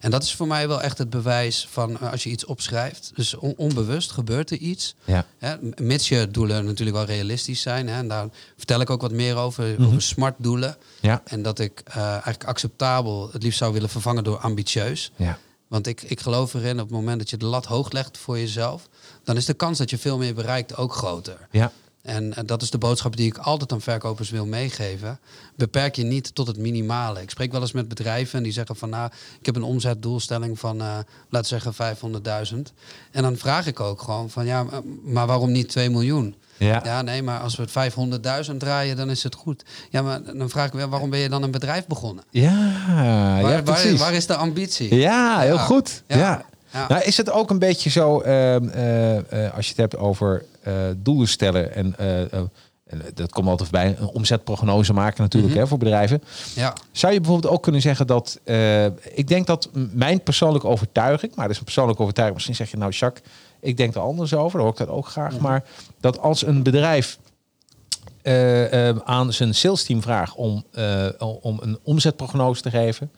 En 0.00 0.10
dat 0.10 0.22
is 0.22 0.34
voor 0.34 0.46
mij 0.46 0.68
wel 0.68 0.82
echt 0.82 0.98
het 0.98 1.10
bewijs 1.10 1.66
van 1.70 2.00
eh, 2.00 2.12
als 2.12 2.22
je 2.22 2.30
iets 2.30 2.44
opschrijft. 2.44 3.10
Dus 3.14 3.34
on- 3.34 3.54
onbewust 3.56 4.10
gebeurt 4.10 4.50
er 4.50 4.56
iets. 4.56 4.94
Ja. 5.04 5.26
Hè, 5.38 5.54
mits 5.76 6.08
je 6.08 6.28
doelen 6.30 6.64
natuurlijk 6.64 6.96
wel 6.96 7.06
realistisch 7.06 7.60
zijn. 7.60 7.88
Hè, 7.88 7.96
en 7.96 8.08
daar 8.08 8.26
vertel 8.56 8.80
ik 8.80 8.90
ook 8.90 9.00
wat 9.00 9.12
meer 9.12 9.36
over, 9.36 9.64
Mhm. 9.78 9.84
over 9.86 10.02
smart 10.02 10.34
doelen. 10.38 10.76
Ja. 11.00 11.22
En 11.24 11.42
dat 11.42 11.58
ik 11.58 11.82
eigenlijk 11.92 12.44
acceptabel 12.44 13.28
het 13.32 13.42
liefst 13.42 13.58
zou 13.58 13.72
willen 13.72 13.88
vervangen 13.88 14.24
door 14.24 14.38
ambitieus. 14.38 15.12
Ja. 15.16 15.38
Want 15.68 15.86
ik, 15.86 16.02
ik 16.02 16.20
geloof 16.20 16.54
erin, 16.54 16.72
op 16.80 16.86
het 16.86 16.96
moment 16.96 17.18
dat 17.18 17.30
je 17.30 17.36
de 17.36 17.46
lat 17.46 17.64
hoog 17.66 17.90
legt 17.92 18.18
voor 18.18 18.38
jezelf, 18.38 18.88
dan 19.24 19.36
is 19.36 19.44
de 19.44 19.54
kans 19.54 19.78
dat 19.78 19.90
je 19.90 19.98
veel 19.98 20.18
meer 20.18 20.34
bereikt 20.34 20.76
ook 20.76 20.94
groter. 20.94 21.48
Ja. 21.50 21.72
En 22.08 22.34
eh, 22.34 22.42
dat 22.46 22.62
is 22.62 22.70
de 22.70 22.78
boodschap 22.78 23.16
die 23.16 23.26
ik 23.26 23.38
altijd 23.38 23.72
aan 23.72 23.80
verkopers 23.80 24.30
wil 24.30 24.46
meegeven. 24.46 25.18
Beperk 25.56 25.96
je 25.96 26.04
niet 26.04 26.34
tot 26.34 26.46
het 26.46 26.56
minimale. 26.58 27.22
Ik 27.22 27.30
spreek 27.30 27.52
wel 27.52 27.60
eens 27.60 27.72
met 27.72 27.88
bedrijven 27.88 28.38
en 28.38 28.42
die 28.42 28.52
zeggen 28.52 28.76
van 28.76 28.90
nou, 28.90 29.10
ik 29.40 29.46
heb 29.46 29.56
een 29.56 29.62
omzetdoelstelling 29.62 30.58
van, 30.58 30.80
eh 30.80 30.86
laten 31.28 31.54
we 31.54 31.60
zeggen, 31.60 31.74
500.000. 31.74 32.72
En 33.10 33.22
dan 33.22 33.36
vraag 33.36 33.66
ik 33.66 33.80
ook 33.80 34.02
gewoon 34.02 34.30
van 34.30 34.46
ja, 34.46 34.62
maar- 34.62 34.82
maar 35.02 35.26
waarom 35.26 35.52
niet 35.52 35.68
2 35.68 35.90
miljoen? 35.90 36.34
Ja. 36.56 36.80
Ja, 36.84 37.02
nee, 37.02 37.22
maar 37.22 37.40
als 37.40 37.56
we 37.56 37.62
het 37.62 37.70
500.000 38.50 38.56
draaien, 38.60 38.96
dan 38.96 39.10
is 39.10 39.22
het 39.22 39.34
goed. 39.34 39.64
Ja, 39.90 40.02
maar 40.02 40.22
dan 40.36 40.48
vraag 40.50 40.66
ik 40.66 40.72
weer, 40.72 40.88
waarom 40.88 41.10
ben 41.10 41.18
je 41.18 41.28
dan 41.28 41.42
een 41.42 41.50
bedrijf 41.50 41.86
begonnen? 41.86 42.24
Ja, 42.30 42.72
waar, 42.86 43.40
ja, 43.40 43.42
waar, 43.42 43.62
precies. 43.62 44.00
waar 44.00 44.12
is 44.14 44.26
de 44.26 44.34
ambitie? 44.36 44.94
Ja, 44.94 45.38
heel 45.40 45.54
Ja. 45.54 45.60
goed. 45.62 46.02
Ja. 46.06 46.44
Nou, 46.88 47.02
is 47.02 47.16
het 47.16 47.30
ook 47.30 47.50
een 47.50 47.58
beetje 47.58 47.90
zo, 47.90 48.20
ehm, 48.20 48.68
eh, 48.68 49.46
eh, 49.46 49.54
als 49.54 49.64
je 49.64 49.70
het 49.70 49.80
hebt 49.80 49.96
over 49.96 50.44
eh, 50.57 50.57
doelen 50.96 51.28
stellen 51.28 51.74
en, 51.74 51.98
eh, 51.98 52.32
eh, 52.32 52.40
en 52.86 53.02
dat 53.14 53.32
komt 53.32 53.48
altijd 53.48 53.70
bij, 53.70 53.96
een 53.98 54.06
omzetprognose 54.08 54.92
maken 54.92 55.22
natuurlijk 55.22 55.52
Mhm. 55.52 55.62
hè, 55.62 55.68
voor 55.68 55.78
bedrijven. 55.78 56.22
Ja, 56.54 56.72
Zou 56.92 57.12
je 57.12 57.20
bijvoorbeeld 57.20 57.52
ook 57.52 57.62
kunnen 57.62 57.80
zeggen 57.80 58.06
dat, 58.06 58.40
eh, 58.44 58.84
ik 59.14 59.28
denk 59.28 59.46
dat 59.46 59.70
mijn 59.92 60.22
persoonlijke 60.22 60.66
overtuiging, 60.66 61.34
maar 61.34 61.44
dat 61.44 61.52
is 61.52 61.58
een 61.58 61.64
persoonlijke 61.64 62.02
overtuiging, 62.02 62.36
misschien 62.36 62.56
zeg 62.66 62.70
je 62.70 62.76
nou 62.80 62.92
Jacques, 62.92 63.26
ik 63.60 63.76
denk 63.76 63.94
er 63.94 64.00
anders 64.00 64.34
over, 64.34 64.52
dan 64.52 64.60
hoor 64.60 64.70
ik 64.80 64.86
dat 64.86 64.96
ook 64.96 65.06
graag, 65.08 65.32
Mhm. 65.32 65.42
maar 65.42 65.64
dat 66.00 66.18
als 66.20 66.46
een 66.46 66.62
bedrijf 66.62 67.18
eh, 68.22 68.88
eh, 68.88 68.96
aan 69.04 69.32
zijn 69.32 69.54
salesteam 69.54 70.02
vraagt 70.02 70.34
om, 70.34 70.64
eh, 70.72 71.06
om 71.40 71.58
een 71.62 71.78
omzetprognose 71.82 72.62
te 72.62 72.70
geven, 72.70 73.10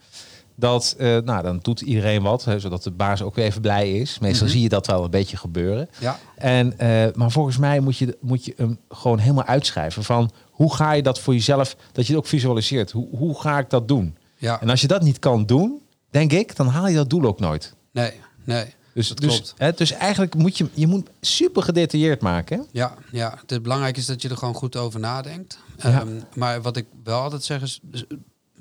dat, 0.55 0.95
eh, 0.97 1.17
nou, 1.17 1.43
dan 1.43 1.59
doet 1.61 1.81
iedereen 1.81 2.21
wat, 2.21 2.45
hè, 2.45 2.59
zodat 2.59 2.83
de 2.83 2.91
baas 2.91 3.21
ook 3.21 3.35
weer 3.35 3.45
even 3.45 3.61
blij 3.61 3.91
is. 3.91 4.19
Meestal 4.19 4.45
Mhm. 4.45 4.55
zie 4.55 4.63
je 4.63 4.69
dat 4.69 4.87
wel 4.87 5.03
een 5.03 5.09
beetje 5.09 5.37
gebeuren. 5.37 5.89
ja, 5.99 6.19
En, 6.35 6.77
eh, 6.79 7.07
maar 7.13 7.31
volgens 7.31 7.57
mij 7.57 7.79
moet 7.79 7.97
je, 7.97 8.17
moet 8.21 8.45
je 8.45 8.53
hem 8.57 8.79
gewoon 8.89 9.17
helemaal 9.19 9.45
uitschrijven 9.45 10.03
van 10.03 10.31
hoe 10.51 10.75
ga 10.75 10.91
je 10.91 11.01
dat 11.03 11.19
voor 11.19 11.33
jezelf, 11.33 11.75
dat 11.91 12.05
je 12.07 12.13
het 12.13 12.21
ook 12.21 12.27
visualiseert. 12.29 12.91
Hoe, 12.91 13.07
hoe 13.17 13.39
ga 13.41 13.59
ik 13.59 13.69
dat 13.69 13.87
doen? 13.87 14.17
ja. 14.37 14.61
En 14.61 14.69
als 14.69 14.81
je 14.81 14.87
dat 14.87 15.01
niet 15.01 15.19
kan 15.19 15.45
doen, 15.45 15.81
denk 16.09 16.31
ik, 16.31 16.55
dan 16.55 16.67
haal 16.67 16.87
je 16.87 16.95
dat 16.95 17.09
doel 17.09 17.23
ook 17.23 17.39
nooit. 17.39 17.73
Nee, 17.91 18.11
nee. 18.43 18.65
Dus, 18.93 19.07
Dat 19.07 19.17
dus, 19.17 19.29
klopt. 19.35 19.53
hè, 19.57 19.71
dus 19.71 19.91
eigenlijk 19.91 20.35
moet 20.35 20.57
je, 20.57 20.67
je 20.73 20.87
moet 20.87 21.09
super 21.21 21.63
gedetailleerd 21.63 22.21
maken. 22.21 22.57
Hè? 22.59 22.63
Ja, 22.71 22.93
ja, 23.11 23.39
het 23.47 23.61
belangrijke 23.63 23.99
is 23.99 24.05
dat 24.05 24.21
je 24.21 24.29
er 24.29 24.37
gewoon 24.37 24.53
goed 24.53 24.75
over 24.77 24.99
nadenkt. 24.99 25.59
Ja. 25.77 25.89
Ehm, 25.99 26.07
maar 26.35 26.61
wat 26.61 26.77
ik 26.77 26.85
wel 27.03 27.21
altijd 27.21 27.43
zeg 27.43 27.61
is, 27.61 27.79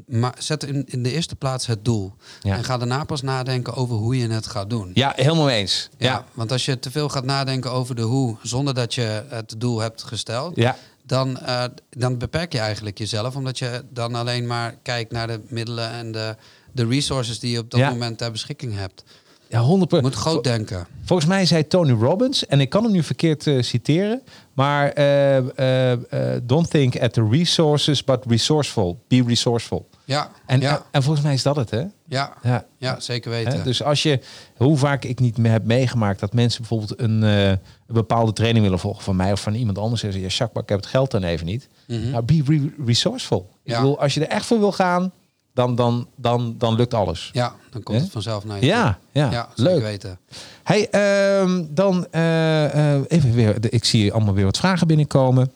maar 0.06 0.34
zet 0.38 0.64
in, 0.64 0.84
in 0.86 1.02
de 1.02 1.12
eerste 1.12 1.36
plaats 1.36 1.66
het 1.66 1.84
doel. 1.84 2.12
Ja. 2.42 2.56
En 2.56 2.64
ga 2.64 2.78
daarna 2.78 3.04
pas 3.04 3.22
nadenken 3.22 3.74
over 3.74 3.96
hoe 3.96 4.18
je 4.18 4.28
het 4.28 4.46
gaat 4.46 4.70
doen. 4.70 4.90
Ja, 4.94 5.12
helemaal 5.16 5.44
mee 5.44 5.58
eens. 5.58 5.88
Ja, 5.98 6.10
Ja, 6.10 6.24
want 6.34 6.52
als 6.52 6.64
je 6.64 6.78
te 6.78 6.90
veel 6.90 7.08
gaat 7.08 7.24
nadenken 7.24 7.72
over 7.72 7.94
de 7.94 8.02
hoe, 8.02 8.36
zonder 8.42 8.74
dat 8.74 8.94
je 8.94 9.24
het 9.28 9.54
doel 9.58 9.80
hebt 9.80 10.02
gesteld, 10.02 10.56
ja. 10.56 10.76
dan, 11.06 11.38
eh, 11.38 11.64
dan 11.90 12.18
beperk 12.18 12.52
je 12.52 12.58
eigenlijk 12.58 12.98
jezelf, 12.98 13.36
omdat 13.36 13.58
je 13.58 13.84
dan 13.90 14.14
alleen 14.14 14.46
maar 14.46 14.74
kijkt 14.82 15.12
naar 15.12 15.26
de 15.26 15.40
middelen 15.48 15.90
en 15.90 16.12
de, 16.12 16.36
de 16.72 16.86
resources 16.86 17.38
die 17.38 17.50
je 17.50 17.58
op 17.58 17.70
dat 17.70 17.80
moment 17.80 18.18
ter 18.18 18.30
beschikking 18.30 18.74
hebt. 18.74 19.04
ja 19.48 19.62
100% 19.62 19.66
Je 19.88 20.00
moet 20.00 20.14
groot 20.14 20.44
denken. 20.44 20.86
Volgens 21.04 21.28
mij 21.28 21.46
zei 21.46 21.66
Tony 21.66 21.92
Robbins, 21.92 22.46
en 22.46 22.60
ik 22.60 22.68
kan 22.68 22.82
hem 22.82 22.92
nu 22.92 23.02
verkeerd 23.02 23.46
eh, 23.46 23.62
citeren, 23.62 24.22
maar 24.52 24.88
eh, 24.88 26.36
don't 26.42 26.70
think 26.70 27.00
at 27.00 27.12
the 27.12 27.28
resources, 27.30 28.04
but 28.04 28.24
resourceful. 28.26 28.98
Be 29.08 29.22
resourceful. 29.26 29.88
Ja, 30.10 30.30
En, 30.46 30.60
ja, 30.60 30.82
en 30.90 31.02
volgens 31.02 31.24
mij 31.24 31.34
is 31.34 31.42
dat 31.42 31.56
het, 31.56 31.70
hè? 31.70 31.84
ja, 32.06 32.32
Ja. 32.42 32.64
ja, 32.78 33.00
zeker 33.00 33.30
weten. 33.30 33.64
Dus 33.64 33.82
als 33.82 34.02
je, 34.02 34.20
hoe 34.56 34.76
vaak 34.76 35.04
ik 35.04 35.18
niet 35.20 35.38
meer 35.38 35.52
heb 35.52 35.64
meegemaakt 35.64 36.20
dat 36.20 36.32
mensen 36.32 36.60
bijvoorbeeld 36.60 37.00
een, 37.00 37.22
eh, 37.22 37.48
een 37.48 37.58
bepaalde 37.86 38.32
training 38.32 38.64
willen 38.64 38.78
volgen 38.78 39.02
van 39.02 39.16
mij 39.16 39.32
of 39.32 39.40
van 39.40 39.54
iemand 39.54 39.78
anders 39.78 40.02
en 40.02 40.12
zeggen, 40.12 40.28
ja, 40.30 40.34
Jacques, 40.36 40.54
maar 40.54 40.62
ik 40.62 40.68
heb 40.68 40.78
het 40.80 40.88
geld 40.88 41.10
dan 41.10 41.22
even 41.22 41.46
niet. 41.46 41.68
Mhm. 41.86 42.10
Nou, 42.10 42.22
be 42.24 42.42
re- 42.46 42.84
resourceful. 42.86 43.48
Ik 43.64 43.70
Ja. 43.72 43.80
bedoel, 43.80 44.00
als 44.00 44.14
je 44.14 44.20
er 44.20 44.28
echt 44.28 44.46
voor 44.46 44.58
wil 44.58 44.72
gaan, 44.72 45.12
dan, 45.54 45.74
dan, 45.74 46.08
dan, 46.16 46.54
dan 46.58 46.74
lukt 46.74 46.94
alles. 46.94 47.30
Ja, 47.32 47.52
dan 47.70 47.82
komt 47.82 48.00
het 48.00 48.10
vanzelf 48.10 48.44
naar 48.44 48.54
je 48.54 48.60
toe. 48.60 48.70
Ja, 48.70 48.98
ja, 49.12 49.30
ja 49.30 49.48
zeker 49.54 49.72
leuk. 49.72 49.82
weten. 49.82 50.18
Hey, 50.62 50.88
ehm, 50.90 51.64
dan 51.70 52.06
eh, 52.10 52.94
eh, 52.94 53.02
even 53.08 53.32
weer. 53.34 53.56
Ik 53.72 53.84
zie 53.84 54.12
allemaal 54.12 54.34
weer 54.34 54.44
wat 54.44 54.58
vragen 54.58 54.86
binnenkomen. 54.86 55.52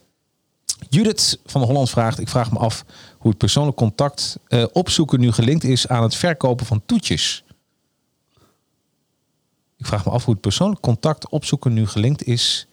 Judith 0.89 1.39
van 1.47 1.61
de 1.61 1.67
Holland 1.67 1.91
vraagt: 1.91 2.19
Ik 2.21 2.29
vraag 2.29 2.51
me 2.53 2.59
af 2.59 2.85
hoe 3.25 3.33
het 3.33 3.43
persoonlijk 3.43 3.77
contact 3.77 4.39
eh, 4.47 4.65
opzoeken 4.73 5.21
nu 5.21 5.33
gelinkt 5.33 5.65
is 5.65 5.89
aan 5.89 6.03
het 6.03 6.15
verkopen 6.15 6.67
van 6.67 6.83
toetjes. 6.87 7.45
Ik 9.77 9.87
vraag 9.87 10.05
me 10.05 10.11
af 10.11 10.25
hoe 10.25 10.33
het 10.33 10.43
persoonlijk 10.43 10.81
contact 10.81 11.29
opzoeken 11.29 11.73
nu 11.73 11.87
gelinkt 11.87 12.25
is 12.25 12.67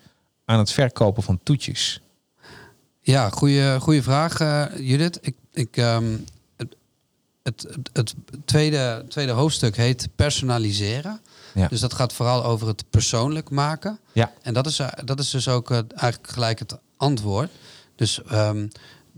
aan 0.46 0.60
het 0.60 0.72
verkopen 0.72 1.24
van 1.24 1.40
toetjes. 1.44 2.02
Ja, 3.02 3.30
goede, 3.30 3.78
goede 3.80 4.04
vraag, 4.04 4.40
eh, 4.40 4.66
Judith. 4.78 5.18
Ik, 5.22 5.36
ik, 5.54 5.78
ehm, 5.78 6.18
het, 6.58 6.76
het, 7.44 7.68
het, 7.94 8.16
tweede, 8.46 9.06
tweede 9.10 9.32
hoofdstuk 9.32 9.76
heet 9.76 10.10
personaliseren. 10.16 11.20
Ja. 11.54 11.68
Dus 11.68 11.80
dat 11.80 11.94
gaat 11.94 12.14
vooral 12.14 12.44
over 12.44 12.68
het 12.68 12.84
persoonlijk 12.90 13.50
maken. 13.50 14.00
Ja. 14.12 14.32
En 14.42 14.54
dat 14.54 14.66
is, 14.68 14.80
eh, 14.80 14.88
dat 15.06 15.20
is 15.20 15.30
dus 15.30 15.48
ook 15.48 15.72
eigenlijk 15.72 16.28
gelijk 16.30 16.60
het 16.60 16.78
antwoord. 16.98 17.50
Dus 17.96 18.24
ehm, 18.24 18.68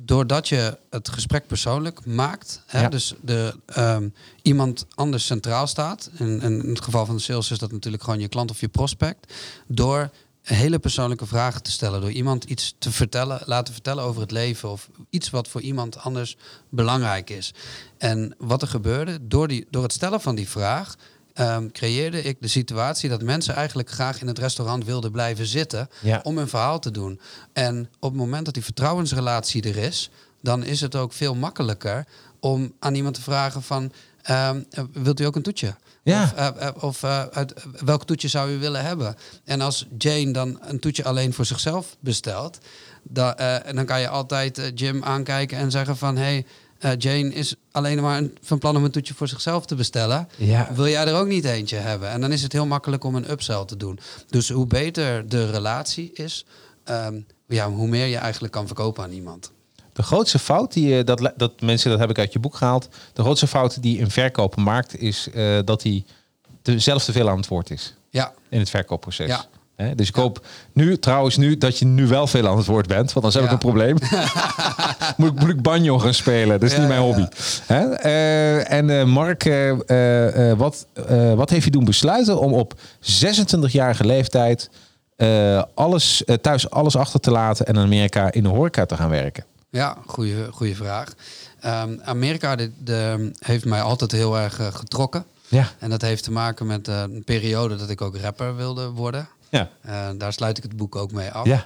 doordat 0.06 0.50
je 0.50 0.78
het 0.90 1.10
gesprek 1.10 1.48
persoonlijk 1.48 2.06
maakt, 2.06 2.62
hè, 2.66 2.82
Ja. 2.82 2.90
dus 2.90 3.14
de, 3.22 3.54
ehm, 3.66 4.10
iemand 4.42 4.86
anders 4.96 5.26
centraal 5.26 5.68
staat, 5.68 6.10
en, 6.18 6.42
en 6.42 6.64
in 6.64 6.70
het 6.70 6.84
geval 6.84 7.06
van 7.06 7.16
de 7.16 7.22
sales 7.22 7.52
is 7.52 7.60
dat 7.60 7.72
natuurlijk 7.72 8.04
gewoon 8.04 8.20
je 8.20 8.28
klant 8.28 8.52
of 8.52 8.60
je 8.60 8.68
prospect, 8.68 9.34
door 9.68 10.10
hele 10.44 10.80
persoonlijke 10.80 11.26
vragen 11.26 11.64
te 11.64 11.72
stellen, 11.72 12.02
door 12.02 12.12
iemand 12.12 12.44
iets 12.44 12.76
te 12.78 12.92
vertellen, 12.92 13.42
laten 13.46 13.74
vertellen 13.74 14.04
over 14.04 14.22
het 14.22 14.32
leven 14.32 14.70
of 14.70 14.90
iets 15.10 15.30
wat 15.30 15.48
voor 15.48 15.62
iemand 15.62 15.98
anders 15.98 16.38
belangrijk 16.70 17.30
is. 17.30 17.54
En 17.98 18.36
wat 18.38 18.62
er 18.62 18.68
gebeurde, 18.68 19.28
door, 19.28 19.48
die, 19.48 19.68
door 19.70 19.84
het 19.84 19.94
stellen 19.94 20.22
van 20.22 20.36
die 20.36 20.50
vraag, 20.50 20.96
ehm, 21.34 21.68
creëerde 21.72 22.22
ik 22.22 22.38
de 22.40 22.48
situatie 22.48 23.10
dat 23.10 23.22
mensen 23.22 23.56
eigenlijk 23.56 23.90
graag 23.90 24.22
in 24.22 24.28
het 24.28 24.40
restaurant 24.40 24.86
wilden 24.86 25.12
blijven 25.12 25.46
zitten 25.46 25.90
Ja. 26.02 26.20
om 26.24 26.38
hun 26.38 26.48
verhaal 26.48 26.80
te 26.80 26.92
doen. 26.92 27.20
En 27.54 27.90
op 28.00 28.10
het 28.10 28.20
moment 28.20 28.46
dat 28.46 28.54
die 28.54 28.64
vertrouwensrelatie 28.64 29.64
er 29.64 29.78
is, 29.78 30.10
dan 30.42 30.64
is 30.64 30.82
het 30.82 30.96
ook 30.96 31.14
veel 31.14 31.36
makkelijker 31.36 32.06
om 32.40 32.74
aan 32.80 32.96
iemand 32.96 33.16
te 33.16 33.22
vragen 33.22 33.64
van, 33.64 33.92
ehm, 34.22 34.62
eh, 34.70 34.84
wilt 34.94 35.20
u 35.20 35.24
ook 35.26 35.36
een 35.36 35.42
toetje? 35.42 35.76
Ja. 36.04 36.24
Of, 36.24 36.32
eh, 36.34 36.68
eh, 36.68 36.76
of 36.84 37.04
eh, 37.04 37.24
uit 37.32 37.54
welk 37.84 38.06
toetje 38.06 38.28
zou 38.28 38.52
u 38.52 38.60
willen 38.60 38.84
hebben? 38.84 39.16
En 39.44 39.62
als 39.62 39.86
Jane 39.98 40.32
dan 40.32 40.60
een 40.62 40.80
toetje 40.80 41.04
alleen 41.04 41.34
voor 41.34 41.46
zichzelf 41.46 41.96
bestelt, 42.00 42.58
da, 43.04 43.36
en 43.60 43.76
dan 43.76 43.86
kan 43.86 44.02
je 44.02 44.08
altijd 44.08 44.72
Jim 44.76 45.04
aankijken 45.04 45.58
en 45.58 45.72
zeggen 45.72 45.98
van, 45.98 46.18
hey, 46.18 46.46
eh, 46.84 46.92
Jane 46.98 47.34
is 47.34 47.56
alleen 47.72 48.02
maar 48.02 48.22
van 48.42 48.58
plan 48.60 48.76
om 48.76 48.84
een 48.84 48.92
toetje 48.92 49.14
voor 49.14 49.28
zichzelf 49.28 49.66
te 49.66 49.76
bestellen. 49.76 50.28
Ja. 50.36 50.70
Wil 50.74 50.88
jij 50.88 51.08
er 51.08 51.16
ook 51.16 51.28
niet 51.28 51.46
eentje 51.46 51.76
hebben? 51.76 52.10
En 52.10 52.22
dan 52.22 52.32
is 52.32 52.42
het 52.44 52.52
heel 52.52 52.66
makkelijk 52.66 53.04
om 53.04 53.16
een 53.16 53.32
upsell 53.32 53.66
te 53.66 53.78
doen. 53.78 54.00
Dus 54.30 54.50
hoe 54.50 54.68
beter 54.68 55.30
de 55.30 55.52
relatie 55.52 56.12
is, 56.14 56.46
ehm, 56.84 57.20
ja, 57.48 57.70
hoe 57.70 57.88
meer 57.88 58.06
je 58.06 58.18
eigenlijk 58.18 58.54
kan 58.54 58.66
verkopen 58.66 59.04
aan 59.04 59.12
iemand. 59.12 59.52
De 59.94 60.04
grootste 60.04 60.40
fout 60.40 60.74
die 60.74 60.88
je, 60.88 61.04
dat, 61.04 61.32
dat 61.36 61.62
mensen, 61.62 61.90
dat 61.90 62.00
heb 62.00 62.10
ik 62.10 62.18
uit 62.18 62.34
je 62.34 62.40
boek 62.40 62.56
gehaald. 62.56 62.90
De 63.14 63.22
grootste 63.22 63.48
fout 63.48 63.82
die 63.82 64.02
een 64.02 64.12
verkoper 64.12 64.62
maakt, 64.62 65.00
is 65.00 65.28
eh, 65.34 65.60
dat 65.66 65.84
hij 65.84 66.04
te, 66.62 66.80
zelf 66.80 67.04
te 67.04 67.12
veel 67.12 67.30
aan 67.30 67.38
het 67.38 67.48
woord 67.48 67.70
is 67.70 67.94
Ja, 68.10 68.34
in 68.50 68.60
het 68.60 68.70
verkoopproces. 68.70 69.28
Ja. 69.28 69.46
Hè, 69.84 69.96
dus 69.96 70.08
ik 70.08 70.16
hoop 70.16 70.46
nu, 70.74 70.98
trouwens 70.98 71.38
nu, 71.38 71.58
dat 71.58 71.80
je 71.80 71.86
nu 71.86 72.08
wel 72.08 72.28
veel 72.28 72.48
aan 72.48 72.58
het 72.58 72.66
woord 72.66 72.88
bent. 72.88 73.14
Want 73.14 73.26
anders 73.26 73.36
heb 73.36 73.44
ik 73.44 73.52
een 73.52 73.58
probleem. 73.58 73.98
moet, 75.18 75.32
ik, 75.32 75.40
moet 75.40 75.50
ik 75.50 75.62
banjo 75.62 76.00
gaan 76.00 76.14
spelen? 76.14 76.60
Dat 76.60 76.70
is 76.70 76.76
Ja, 76.76 76.80
niet 76.80 76.88
mijn 76.88 77.02
ja, 77.02 77.06
hobby. 77.06 77.26
Hè? 77.66 77.94
Eh, 77.94 78.72
en 78.72 78.90
eh, 78.90 79.06
Mark, 79.06 79.46
eh, 79.46 80.52
wat, 80.58 80.86
wat 81.36 81.50
heeft 81.50 81.66
je 81.66 81.72
doen 81.72 81.86
besluiten 81.86 82.40
om 82.40 82.54
op 82.54 82.74
26-jarige 83.02 84.06
leeftijd 84.06 84.70
alles, 85.74 86.24
thuis 86.42 86.70
alles 86.70 86.96
achter 86.96 87.20
te 87.20 87.32
laten 87.32 87.66
en 87.66 87.76
in 87.76 87.82
Amerika 87.82 88.32
in 88.32 88.44
de 88.44 88.50
horeca 88.50 88.86
te 88.86 88.96
gaan 88.96 89.10
werken? 89.10 89.46
ja 89.70 89.98
goede, 90.06 90.48
goede 90.52 90.76
vraag. 90.76 91.14
Ehm, 91.60 91.98
Amerika 92.04 92.56
de, 92.56 92.72
de, 92.84 93.32
heeft 93.40 93.66
mij 93.66 93.82
altijd 93.82 94.12
heel 94.12 94.40
erg 94.40 94.60
getrokken. 94.74 95.26
Ja. 95.48 95.70
En 95.80 95.90
dat 95.90 96.02
heeft 96.02 96.24
te 96.24 96.32
maken 96.32 96.66
met 96.66 96.88
een 96.88 97.24
periode 97.24 97.76
dat 97.76 97.90
ik 97.90 98.02
ook 98.02 98.18
rapper 98.18 98.56
wilde 98.56 98.90
worden. 98.90 99.28
Ja. 99.58 99.70
Eh, 99.82 100.10
daar 100.18 100.34
sluit 100.34 100.58
ik 100.58 100.64
het 100.64 100.76
boek 100.78 100.96
ook 100.96 101.12
mee 101.12 101.32
af. 101.32 101.46
Ja. 101.46 101.66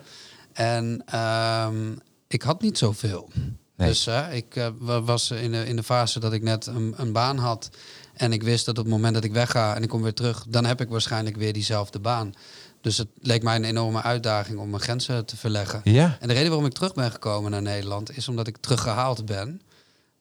En 0.54 1.02
ehm, 1.06 1.91
ik 2.28 2.41
had 2.41 2.62
niet 2.62 2.78
zoveel. 2.78 3.30
Nee. 3.76 3.88
Dus 3.88 4.08
ik 4.32 4.56
eh, 4.56 4.67
wa- 4.80 5.02
was 5.02 5.32
in 5.32 5.52
de, 5.52 5.65
in 5.65 5.76
de 5.76 5.84
fase 5.84 6.19
dat 6.19 6.34
ik 6.34 6.41
net 6.43 6.65
een, 6.65 6.93
een 6.97 7.12
baan 7.12 7.38
had. 7.38 7.69
En 8.13 8.34
ik 8.34 8.43
wist 8.43 8.65
dat 8.65 8.78
op 8.78 8.84
het 8.84 8.93
moment 8.93 9.13
dat 9.13 9.23
ik 9.23 9.32
wegga 9.34 9.76
en 9.76 9.84
ik 9.84 9.89
kom 9.89 10.02
weer 10.02 10.13
terug, 10.13 10.45
dan 10.47 10.65
heb 10.65 10.82
ik 10.82 10.89
waarschijnlijk 10.89 11.36
weer 11.38 11.54
diezelfde 11.54 12.00
baan. 12.00 12.34
Dus 12.82 12.97
het 12.97 13.08
leek 13.21 13.43
mij 13.43 13.56
een 13.56 13.63
enorme 13.63 14.02
uitdaging 14.02 14.60
om 14.60 14.69
mijn 14.69 14.82
grenzen 14.82 15.26
te 15.26 15.38
verleggen. 15.38 15.82
Ja. 15.84 16.17
En 16.19 16.28
de 16.28 16.34
reden 16.34 16.50
waarom 16.50 16.65
ik 16.67 16.73
terug 16.73 16.93
ben 16.93 17.12
gekomen 17.12 17.52
naar 17.52 17.62
Nederland 17.62 18.17
is 18.17 18.28
omdat 18.28 18.47
ik 18.47 18.58
teruggehaald 18.58 19.26
ben. 19.26 19.62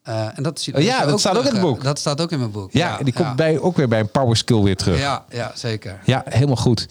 Eh, 0.02 0.36
en 0.38 0.42
dat, 0.42 0.66
Oh 0.74 0.82
ja, 0.82 1.04
dat 1.06 1.20
staat 1.20 1.36
ook 1.36 1.44
in 1.44 1.52
het 1.52 1.60
boek. 1.60 1.82
Dat 1.84 1.98
staat 1.98 2.20
ook 2.20 2.32
in 2.32 2.38
mijn 2.38 2.50
boek. 2.50 2.72
Ja, 2.72 2.98
die 2.98 3.12
komt 3.12 3.36
Bij, 3.36 3.58
ook 3.58 3.76
weer 3.76 3.88
bij 3.88 4.00
een 4.00 4.10
power 4.10 4.36
skill 4.36 4.62
weer 4.62 4.76
terug. 4.76 4.98
Ja, 4.98 5.24
Ja, 5.30 5.36
ja, 5.36 5.52
zeker. 5.54 6.00
helemaal 6.24 6.56
goed. 6.56 6.86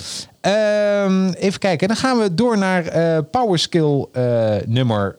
Ehm, 0.46 1.30
even 1.30 1.60
kijken. 1.60 1.88
Dan 1.88 1.98
gaan 1.98 2.18
we 2.18 2.34
door 2.34 2.58
naar 2.58 2.86
eh 2.86 3.18
power 3.32 3.60
skill 3.60 4.06
eh, 4.12 4.56
nummer 4.66 5.18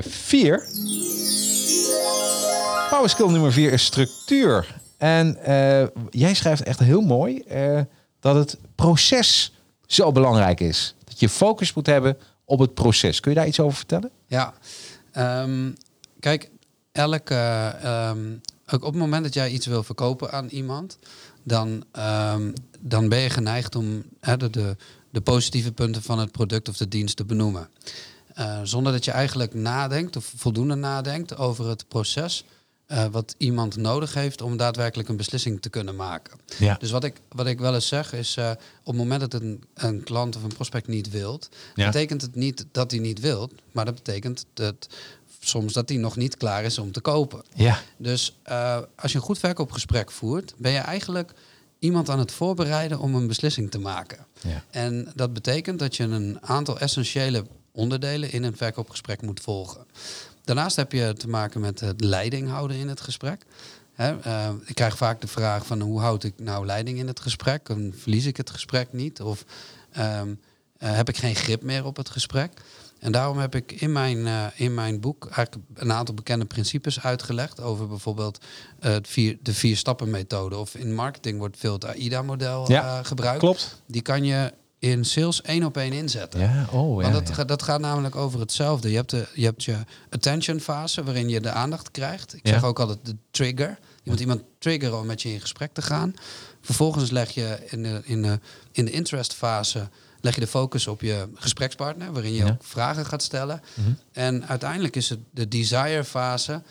4. 0.00 0.66
power 2.90 3.08
skill 3.08 3.26
nummer 3.26 3.52
4 3.52 3.72
is 3.72 3.84
structuur. 3.84 4.76
En 4.96 5.36
eh, 5.44 5.86
jij 6.10 6.34
schrijft 6.34 6.62
echt 6.62 6.78
heel 6.78 7.00
mooi 7.00 7.38
eh, 7.38 7.80
dat 8.20 8.34
het 8.34 8.58
proces 8.74 9.52
zo 9.86 10.12
belangrijk 10.12 10.60
is. 10.60 10.94
Dat 11.04 11.20
je 11.20 11.28
focus 11.28 11.72
moet 11.74 11.86
hebben 11.86 12.16
op 12.44 12.58
het 12.58 12.74
proces. 12.74 13.20
Kun 13.20 13.30
je 13.32 13.36
daar 13.38 13.46
iets 13.46 13.60
over 13.60 13.76
vertellen? 13.76 14.10
Ja, 14.26 14.54
Ehm, 15.12 15.70
kijk, 16.20 16.50
elke, 16.92 17.34
ehm, 17.82 18.32
ook 18.66 18.84
op 18.84 18.92
het 18.92 19.00
moment 19.00 19.24
dat 19.24 19.34
jij 19.34 19.50
iets 19.50 19.66
wil 19.66 19.82
verkopen 19.82 20.32
aan 20.32 20.48
iemand, 20.48 20.98
dan, 21.48 21.84
ehm, 21.92 22.52
dan 22.80 23.08
ben 23.08 23.18
je 23.18 23.30
geneigd 23.30 23.74
om 23.74 24.02
de, 24.20 24.76
de, 25.10 25.20
positieve 25.20 25.72
punten 25.72 26.02
van 26.02 26.18
het 26.18 26.32
product 26.32 26.68
of 26.68 26.76
de 26.76 26.88
dienst 26.88 27.16
te 27.16 27.24
benoemen. 27.24 27.68
Eh, 28.34 28.60
zonder 28.62 28.92
dat 28.92 29.04
je 29.04 29.10
eigenlijk 29.10 29.54
nadenkt 29.54 30.16
of 30.16 30.32
voldoende 30.36 30.74
nadenkt 30.74 31.36
over 31.36 31.68
het 31.68 31.88
proces 31.88 32.44
eh, 32.86 33.04
wat 33.10 33.34
iemand 33.38 33.76
nodig 33.76 34.14
heeft 34.14 34.42
om 34.42 34.56
daadwerkelijk 34.56 35.08
een 35.08 35.16
beslissing 35.16 35.62
te 35.62 35.68
kunnen 35.68 35.96
maken. 35.96 36.38
Ja. 36.58 36.76
Dus 36.78 36.90
wat 36.90 37.04
ik, 37.04 37.20
wat 37.28 37.46
ik 37.46 37.58
wel 37.58 37.74
eens 37.74 37.88
zeg 37.88 38.12
is, 38.12 38.36
eh, 38.36 38.50
op 38.80 38.86
het 38.86 38.96
moment 38.96 39.20
dat 39.20 39.34
een, 39.34 39.64
een 39.74 40.02
klant 40.02 40.36
of 40.36 40.42
een 40.42 40.54
prospect 40.54 40.86
niet 40.86 41.10
wilt, 41.10 41.48
Ja. 41.74 41.86
betekent 41.86 42.22
het 42.22 42.34
niet 42.34 42.66
dat 42.72 42.90
hij 42.90 43.00
niet 43.00 43.20
wilt, 43.20 43.52
maar 43.72 43.84
dat 43.84 43.94
betekent 43.94 44.44
dat 44.54 44.88
soms 45.48 45.72
dat 45.72 45.88
hij 45.88 45.98
nog 45.98 46.16
niet 46.16 46.36
klaar 46.36 46.64
is 46.64 46.78
om 46.78 46.92
te 46.92 47.00
kopen. 47.00 47.42
Ja. 47.54 47.80
Dus 47.96 48.38
eh, 48.42 48.78
als 48.96 49.12
je 49.12 49.18
een 49.18 49.24
goed 49.24 49.38
verkoopgesprek 49.38 50.10
voert, 50.10 50.54
ben 50.56 50.72
je 50.72 50.78
eigenlijk 50.78 51.32
iemand 51.78 52.08
aan 52.08 52.18
het 52.18 52.32
voorbereiden 52.32 52.98
om 52.98 53.14
een 53.14 53.26
beslissing 53.26 53.70
te 53.70 53.78
maken. 53.78 54.26
Ja. 54.40 54.64
En 54.70 55.12
dat 55.14 55.32
betekent 55.32 55.78
dat 55.78 55.96
je 55.96 56.02
een 56.02 56.38
aantal 56.40 56.78
essentiële 56.78 57.46
onderdelen 57.72 58.32
in 58.32 58.42
een 58.42 58.56
verkoopgesprek 58.56 59.22
moet 59.22 59.40
volgen. 59.40 59.86
Daarnaast 60.44 60.76
heb 60.76 60.92
je 60.92 61.14
te 61.16 61.28
maken 61.28 61.60
met 61.60 61.80
het 61.80 62.00
leiding 62.00 62.48
houden 62.48 62.76
in 62.76 62.88
het 62.88 63.00
gesprek. 63.00 63.44
Eh, 63.98 64.50
ik 64.64 64.74
krijg 64.74 64.96
vaak 64.96 65.20
de 65.20 65.26
vraag 65.26 65.66
van 65.66 65.80
hoe 65.80 66.00
houd 66.00 66.24
ik 66.24 66.34
nou 66.36 66.66
leiding 66.66 66.98
in 66.98 67.06
het 67.06 67.20
gesprek? 67.20 67.68
En 67.68 67.94
verlies 67.96 68.26
ik 68.26 68.36
het 68.36 68.50
gesprek 68.50 68.92
niet? 68.92 69.20
Of 69.20 69.44
ehm, 69.92 70.34
eh, 70.78 70.94
heb 70.94 71.08
ik 71.08 71.16
geen 71.16 71.34
grip 71.34 71.62
meer 71.62 71.84
op 71.84 71.96
het 71.96 72.08
gesprek? 72.08 72.52
En 72.98 73.12
daarom 73.12 73.38
heb 73.38 73.54
ik 73.54 73.72
in 73.72 73.92
mijn, 73.92 74.26
eh, 74.26 74.44
in 74.54 74.74
mijn 74.74 75.00
boek 75.00 75.26
eigenlijk 75.30 75.66
een 75.74 75.92
aantal 75.92 76.14
bekende 76.14 76.44
principes 76.44 77.00
uitgelegd. 77.00 77.60
Over 77.60 77.88
bijvoorbeeld 77.88 78.38
eh, 78.80 78.96
vier, 79.02 79.38
de 79.42 79.54
vier 79.54 79.76
stappen 79.76 80.10
methode. 80.10 80.56
Of 80.56 80.74
in 80.74 80.94
marketing 80.94 81.38
wordt 81.38 81.56
veel 81.58 81.72
het 81.72 81.84
AIDA-model 81.84 82.70
Ja, 82.70 82.98
eh, 82.98 83.04
gebruikt. 83.04 83.38
Klopt. 83.38 83.82
Die 83.86 84.02
kan 84.02 84.24
je 84.24 84.52
in 84.78 85.04
sales 85.04 85.42
één 85.42 85.64
op 85.64 85.76
één 85.76 85.92
inzetten. 85.92 86.40
Ja, 86.40 86.66
oh 86.72 87.02
ja. 87.02 87.10
Want 87.10 87.26
dat, 87.26 87.36
ja. 87.36 87.44
dat 87.44 87.62
gaat 87.62 87.80
namelijk 87.80 88.16
over 88.16 88.40
hetzelfde. 88.40 88.90
Je 88.90 88.96
hebt, 88.96 89.10
de, 89.10 89.26
je 89.34 89.44
hebt 89.44 89.64
je 89.64 89.76
attention 90.10 90.60
fase 90.60 91.04
waarin 91.04 91.28
je 91.28 91.40
de 91.40 91.50
aandacht 91.50 91.90
krijgt. 91.90 92.34
Ik 92.34 92.46
Ja. 92.46 92.52
zeg 92.52 92.64
ook 92.64 92.80
altijd 92.80 92.98
de 93.02 93.16
trigger. 93.30 93.78
Je 94.02 94.10
moet 94.10 94.20
iemand 94.20 94.42
triggeren 94.58 94.98
om 94.98 95.06
met 95.06 95.22
je 95.22 95.32
in 95.32 95.40
gesprek 95.40 95.72
te 95.72 95.82
gaan. 95.82 96.14
Vervolgens 96.60 97.10
leg 97.10 97.30
je 97.30 97.58
in 97.66 97.82
de, 97.82 98.00
in 98.04 98.22
de, 98.22 98.40
in 98.72 98.84
de 98.84 98.90
interest 98.90 99.34
fase 99.34 99.88
leg 100.20 100.34
je 100.34 100.40
de 100.40 100.46
focus 100.46 100.86
op 100.86 101.00
je 101.00 101.28
gesprekspartner, 101.34 102.12
waarin 102.12 102.32
je 102.32 102.44
Ja. 102.44 102.50
ook 102.50 102.64
vragen 102.64 103.06
gaat 103.06 103.22
stellen. 103.22 103.62
Mhm. 103.74 103.90
En 104.12 104.46
uiteindelijk 104.48 104.96
is 104.96 105.08
het 105.08 105.18
de 105.30 105.48
desire 105.48 106.04
fase. 106.04 106.62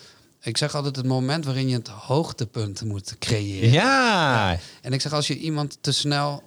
Ik 0.41 0.57
zeg 0.57 0.75
altijd 0.75 0.95
het 0.95 1.05
moment 1.05 1.45
waarin 1.45 1.69
je 1.69 1.75
het 1.75 1.87
hoogtepunt 1.87 2.83
moet 2.83 3.15
creëren. 3.19 3.71
Ja. 3.71 4.57
En 4.81 4.93
ik 4.93 5.01
zeg 5.01 5.13
als 5.13 5.27
je 5.27 5.37
iemand 5.37 5.77
te 5.81 5.91
snel 5.91 6.43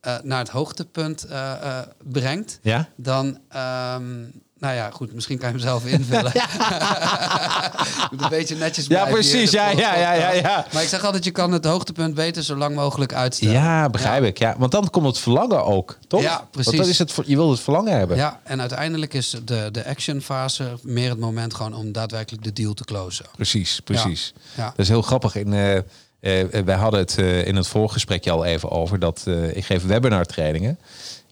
eh, 0.00 0.16
naar 0.22 0.38
het 0.38 0.48
hoogtepunt 0.48 1.24
eh, 1.24 1.52
eh, 1.78 1.86
brengt, 2.02 2.58
Ja? 2.62 2.88
dan, 2.96 3.38
ehm, 3.48 4.24
nou 4.62 4.74
ja, 4.74 4.90
goed, 4.90 5.14
misschien 5.14 5.38
kan 5.38 5.48
je 5.48 5.54
hem 5.54 5.64
zelf 5.64 5.86
invullen. 5.86 6.32
Moet 8.10 8.22
een 8.22 8.28
beetje 8.28 8.56
netjes 8.56 8.86
Ja, 8.86 9.04
precies. 9.04 9.50
Ja, 9.50 9.70
ja, 9.70 9.96
ja, 9.96 10.12
ja, 10.12 10.30
ja. 10.30 10.66
Maar 10.72 10.82
ik 10.82 10.88
zeg 10.88 11.04
altijd, 11.04 11.24
je 11.24 11.30
kan 11.30 11.52
het 11.52 11.64
hoogtepunt 11.64 12.14
beter 12.14 12.42
zo 12.42 12.56
lang 12.56 12.74
mogelijk 12.74 13.14
uitstellen. 13.14 13.54
Ja, 13.54 13.88
begrijp 13.88 14.24
ik. 14.24 14.38
Ja, 14.38 14.54
want 14.58 14.72
dan 14.72 14.90
komt 14.90 15.06
het 15.06 15.18
verlangen 15.18 15.64
ook, 15.64 15.98
toch? 16.08 16.22
Ja, 16.22 16.46
precies. 16.50 16.64
Want 16.64 16.76
dat 16.76 16.86
is 16.86 16.98
het, 16.98 17.14
je 17.26 17.36
wil 17.36 17.50
het 17.50 17.60
verlangen 17.60 17.98
hebben. 17.98 18.16
Ja, 18.16 18.40
en 18.44 18.60
uiteindelijk 18.60 19.14
is 19.14 19.36
de, 19.44 19.68
de 19.72 19.86
action 19.86 20.20
fase 20.20 20.72
meer 20.82 21.10
het 21.10 21.18
moment 21.18 21.54
gewoon 21.54 21.74
om 21.74 21.92
daadwerkelijk 21.92 22.44
de 22.44 22.52
deal 22.52 22.74
te 22.74 22.84
closen. 22.84 23.26
Precies, 23.36 23.80
precies. 23.80 24.32
Ja. 24.56 24.64
Dat 24.64 24.78
is 24.78 24.88
heel 24.88 25.02
grappig. 25.02 25.34
In, 25.34 25.52
eh, 25.52 25.78
eh, 26.22 26.64
wij 26.64 26.76
hadden 26.76 27.00
het 27.00 27.18
eh, 27.18 27.46
in 27.46 27.56
het 27.56 27.66
voorgesprekje 27.66 28.30
al 28.30 28.44
even 28.44 28.70
over 28.70 28.98
dat 28.98 29.22
eh, 29.26 29.56
ik 29.56 29.64
geef 29.64 29.84
webinar 29.84 30.24
trainingen. 30.24 30.78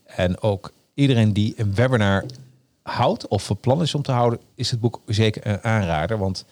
En 0.06 0.42
ook 0.42 0.72
iedereen 0.94 1.32
die 1.32 1.54
een 1.56 1.74
webinar 1.74 2.24
houdt 2.90 3.28
of 3.28 3.44
van 3.44 3.56
plan 3.56 3.82
is 3.82 3.94
om 3.94 4.02
te 4.02 4.12
houden, 4.12 4.38
is 4.54 4.70
het 4.70 4.80
boek 4.80 5.00
zeker 5.06 5.46
een 5.46 5.62
aanrader. 5.62 6.18
Want 6.18 6.44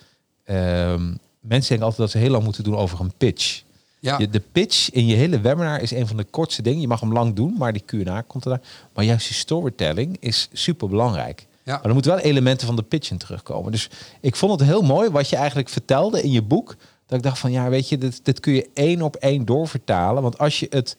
ehm, 0.45 1.07
mensen 1.41 1.69
denken 1.69 1.81
altijd 1.87 1.97
dat 1.97 2.11
ze 2.11 2.19
heel 2.19 2.31
lang 2.31 2.45
moeten 2.45 2.65
doen 2.65 2.77
over 2.77 3.01
een 3.01 3.13
pitch. 3.19 3.63
Ja, 4.01 4.19
Je, 4.19 4.29
de 4.29 4.43
pitch 4.53 4.91
in 4.91 5.07
je 5.07 5.15
hele 5.15 5.41
webinar 5.41 5.81
is 5.81 5.91
een 5.91 6.07
van 6.07 6.17
de 6.17 6.25
kortste 6.25 6.63
dingen. 6.63 6.81
Je 6.81 6.89
mag 6.89 7.01
hem 7.01 7.13
lang 7.13 7.35
doen, 7.35 7.55
maar 7.59 7.73
die 7.73 7.83
Q&A 7.85 8.21
komt 8.21 8.45
erna. 8.45 8.61
Maar 8.95 9.05
juist 9.05 9.27
die 9.27 9.37
storytelling 9.37 10.17
is 10.21 10.49
super 10.53 10.89
belangrijk. 10.89 11.47
Ja. 11.63 11.75
Maar 11.75 11.85
er 11.85 11.93
moeten 11.93 12.11
wel 12.11 12.21
elementen 12.21 12.67
van 12.67 12.77
de 12.77 12.83
pitch 12.83 13.11
in 13.11 13.19
terugkomen. 13.19 13.73
Dus 13.73 13.91
ik 14.21 14.37
vond 14.37 14.61
het 14.61 14.69
heel 14.69 14.83
mooi 14.83 15.11
wat 15.11 15.29
je 15.29 15.37
eigenlijk 15.37 15.69
vertelde 15.69 16.23
in 16.23 16.31
je 16.31 16.43
boek. 16.43 16.77
Dat 17.07 17.19
ik 17.19 17.25
dacht 17.25 17.39
van 17.39 17.51
ja, 17.51 17.69
weet 17.69 17.89
je, 17.89 17.99
dit, 17.99 18.21
dit 18.25 18.41
kun 18.41 18.53
je 18.53 18.69
één 18.75 19.03
op 19.03 19.17
één 19.17 19.45
doorvertalen. 19.45 20.23
Want 20.23 20.39
als 20.39 20.61
je 20.61 20.67
het 20.71 20.97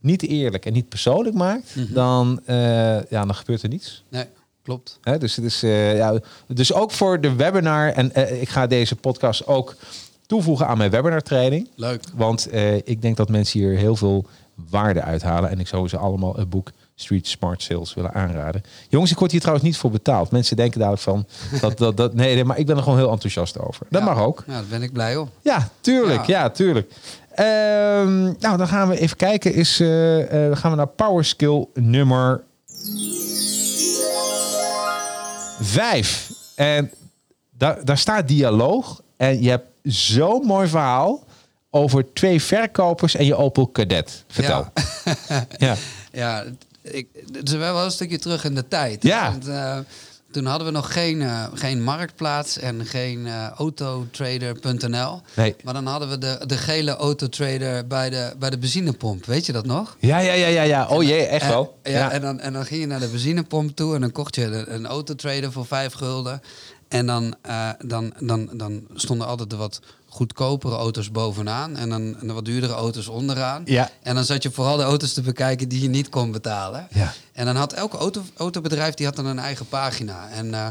niet 0.00 0.22
eerlijk 0.22 0.66
en 0.66 0.72
niet 0.72 0.88
persoonlijk 0.88 1.34
maakt, 1.36 1.76
Mhm. 1.76 1.92
dan, 1.94 2.40
eh, 2.44 2.56
ja, 3.10 3.24
dan 3.24 3.34
gebeurt 3.34 3.62
er 3.62 3.68
niets. 3.68 4.04
nee, 4.10 4.24
klopt. 4.62 4.98
Hè, 5.02 5.18
dus 5.18 5.36
het 5.36 5.44
is 5.44 5.62
eh, 5.62 5.96
ja, 5.96 6.18
dus 6.46 6.72
ook 6.72 6.90
voor 6.90 7.20
de 7.20 7.34
webinar. 7.34 7.88
En 7.92 8.14
eh, 8.14 8.40
ik 8.42 8.48
ga 8.48 8.66
deze 8.66 8.96
podcast 8.96 9.46
ook 9.46 9.74
toevoegen 10.26 10.66
aan 10.66 10.78
mijn 10.78 10.90
webinar 10.90 11.20
training. 11.22 11.68
Leuk. 11.74 12.02
Want 12.14 12.48
eh, 12.48 12.74
ik 12.76 13.02
denk 13.02 13.16
dat 13.16 13.28
mensen 13.28 13.60
hier 13.60 13.76
heel 13.76 13.96
veel 13.96 14.26
waarde 14.70 15.02
uithalen. 15.02 15.50
En 15.50 15.60
ik 15.60 15.66
zou 15.68 15.88
ze 15.88 15.96
allemaal 15.96 16.36
het 16.36 16.50
boek 16.50 16.70
Street 16.94 17.26
Smart 17.26 17.62
Sales 17.62 17.94
willen 17.94 18.12
aanraden. 18.14 18.62
Jongens, 18.88 19.10
ik 19.10 19.18
word 19.18 19.30
hier 19.30 19.40
trouwens 19.40 19.66
niet 19.66 19.76
voor 19.76 19.90
betaald. 19.90 20.30
Mensen 20.30 20.56
denken 20.56 20.78
dadelijk 20.78 21.02
van 21.02 21.26
dat, 21.60 21.78
dat, 21.78 21.96
dat 21.96 22.14
nee, 22.14 22.34
nee, 22.34 22.44
maar 22.44 22.58
ik 22.58 22.66
ben 22.66 22.76
er 22.76 22.82
gewoon 22.82 22.98
heel 22.98 23.10
enthousiast 23.10 23.58
over. 23.58 23.86
Dat 23.90 24.00
Ja. 24.02 24.06
mag 24.14 24.18
ook. 24.24 24.44
Ja, 24.46 24.52
daar 24.52 24.64
ben 24.70 24.82
ik 24.82 24.92
blij 24.92 25.16
om. 25.16 25.30
Ja, 25.42 25.68
tuurlijk. 25.80 26.24
Ja, 26.26 26.40
Ja. 26.42 26.50
tuurlijk. 26.50 26.92
Ehm, 27.34 28.22
nou, 28.22 28.56
dan 28.56 28.68
gaan 28.68 28.88
we 28.88 28.98
even 28.98 29.16
kijken. 29.16 29.54
Is, 29.54 29.76
gaan 30.58 30.70
we 30.70 30.76
naar 30.76 30.86
Power 30.86 31.24
Skill 31.24 31.66
nummer 31.74 32.42
vijf. 35.64 36.30
En 36.54 36.90
daar, 37.50 37.84
daar 37.84 37.98
staat 37.98 38.28
dialoog. 38.28 39.02
En 39.16 39.42
je 39.42 39.48
hebt 39.50 39.66
zo'n 39.82 40.46
mooi 40.46 40.68
verhaal 40.68 41.24
over 41.70 42.12
twee 42.12 42.42
verkopers 42.42 43.14
en 43.14 43.24
je 43.24 43.36
Opel 43.36 43.66
Kadett. 43.66 44.24
Vertel. 44.28 44.66
Ja. 45.28 45.46
Ja. 45.58 45.76
Ja, 46.12 46.44
ik, 46.82 47.08
het 47.32 47.48
is 47.48 47.54
wel 47.54 47.84
een 47.84 47.90
stukje 47.90 48.18
terug 48.18 48.44
in 48.44 48.54
de 48.54 48.68
tijd. 48.68 49.02
Ja. 49.02 49.30
Want, 49.30 49.48
eh, 49.48 49.78
toen 50.32 50.46
hadden 50.46 50.66
we 50.66 50.72
nog 50.72 50.92
geen, 50.92 51.22
eh, 51.22 51.44
geen 51.54 51.82
marktplaats 51.82 52.58
en 52.58 52.86
geen 52.86 53.26
eh, 53.26 53.48
autotrader.nl. 53.48 55.20
Nee. 55.36 55.56
Maar 55.64 55.74
dan 55.74 55.86
hadden 55.86 56.08
we 56.08 56.18
de, 56.18 56.38
de 56.46 56.56
gele 56.58 56.96
autotrader 56.96 57.86
bij 57.86 58.10
de, 58.10 58.32
bij 58.38 58.50
de 58.50 58.58
benzinepomp. 58.58 59.24
Weet 59.26 59.46
je 59.46 59.52
dat 59.52 59.66
nog? 59.66 59.96
Ja, 60.00 60.18
ja, 60.18 60.32
ja, 60.32 60.46
ja, 60.46 60.62
ja. 60.62 60.86
Oh 60.88 61.02
jee, 61.02 61.26
echt 61.26 61.42
En- 61.42 61.48
wel. 61.48 61.78
ja, 61.82 61.90
Ja. 61.90 62.10
En, 62.10 62.20
dan, 62.20 62.40
en 62.40 62.52
dan 62.52 62.64
ging 62.64 62.80
je 62.80 62.86
naar 62.86 63.00
de 63.00 63.08
benzinepomp 63.08 63.76
toe 63.76 63.94
en 63.94 64.00
dan 64.00 64.12
kocht 64.12 64.34
je 64.34 64.44
een, 64.44 64.74
een 64.74 64.86
autotrader 64.86 65.52
voor 65.52 65.66
vijf 65.66 65.92
gulden. 65.92 66.40
En 66.88 67.06
dan, 67.06 67.34
eh, 67.42 67.68
dan, 67.84 68.12
dan, 68.20 68.48
dan 68.52 68.86
stonden 68.94 69.26
altijd 69.26 69.50
de 69.50 69.56
wat 69.56 69.80
goedkopere 70.12 70.74
auto's 70.76 71.10
bovenaan 71.10 71.76
en 71.76 71.88
dan 71.88 72.20
en 72.20 72.34
wat 72.34 72.44
duurdere 72.44 72.72
auto's 72.72 73.08
onderaan. 73.08 73.62
Ja. 73.64 73.90
En 74.02 74.14
dan 74.14 74.24
zat 74.24 74.42
je 74.42 74.50
vooral 74.50 74.76
de 74.76 74.82
auto's 74.82 75.12
te 75.12 75.20
bekijken 75.20 75.68
die 75.68 75.82
je 75.82 75.88
niet 75.88 76.08
kon 76.08 76.32
betalen. 76.32 76.88
Ja. 76.90 77.12
En 77.32 77.44
dan 77.46 77.56
had 77.56 77.72
elke 77.72 77.96
auto, 77.96 78.22
autobedrijf 78.36 78.94
die 78.94 79.06
had 79.06 79.16
dan 79.16 79.26
een 79.26 79.38
eigen 79.38 79.66
pagina. 79.66 80.28
En 80.28 80.54
eh, 80.54 80.66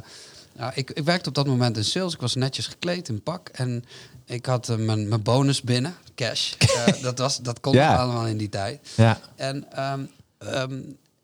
nou, 0.57 0.71
ik, 0.75 0.91
ik 0.91 1.03
werkte 1.03 1.29
op 1.29 1.35
dat 1.35 1.47
moment 1.47 1.77
in 1.77 1.83
sales. 1.83 2.13
Ik 2.13 2.21
was 2.21 2.35
netjes 2.35 2.67
gekleed 2.67 3.09
in 3.09 3.21
pak. 3.23 3.49
En 3.49 3.83
ik 4.25 4.45
had 4.45 4.69
eh, 4.69 4.75
mijn, 4.75 5.07
mijn 5.07 5.21
bonus 5.23 5.61
binnen, 5.61 5.95
cash. 6.15 6.53
Eh, 6.85 7.01
dat, 7.01 7.17
was, 7.17 7.37
dat 7.37 7.59
kon 7.59 7.73
Ja. 7.73 7.95
allemaal 7.95 8.27
in 8.27 8.37
die 8.37 8.49
tijd. 8.49 8.79
Ja. 8.95 9.19
En 9.35 9.71
ehm, 9.71 10.01
ehm, 10.37 10.79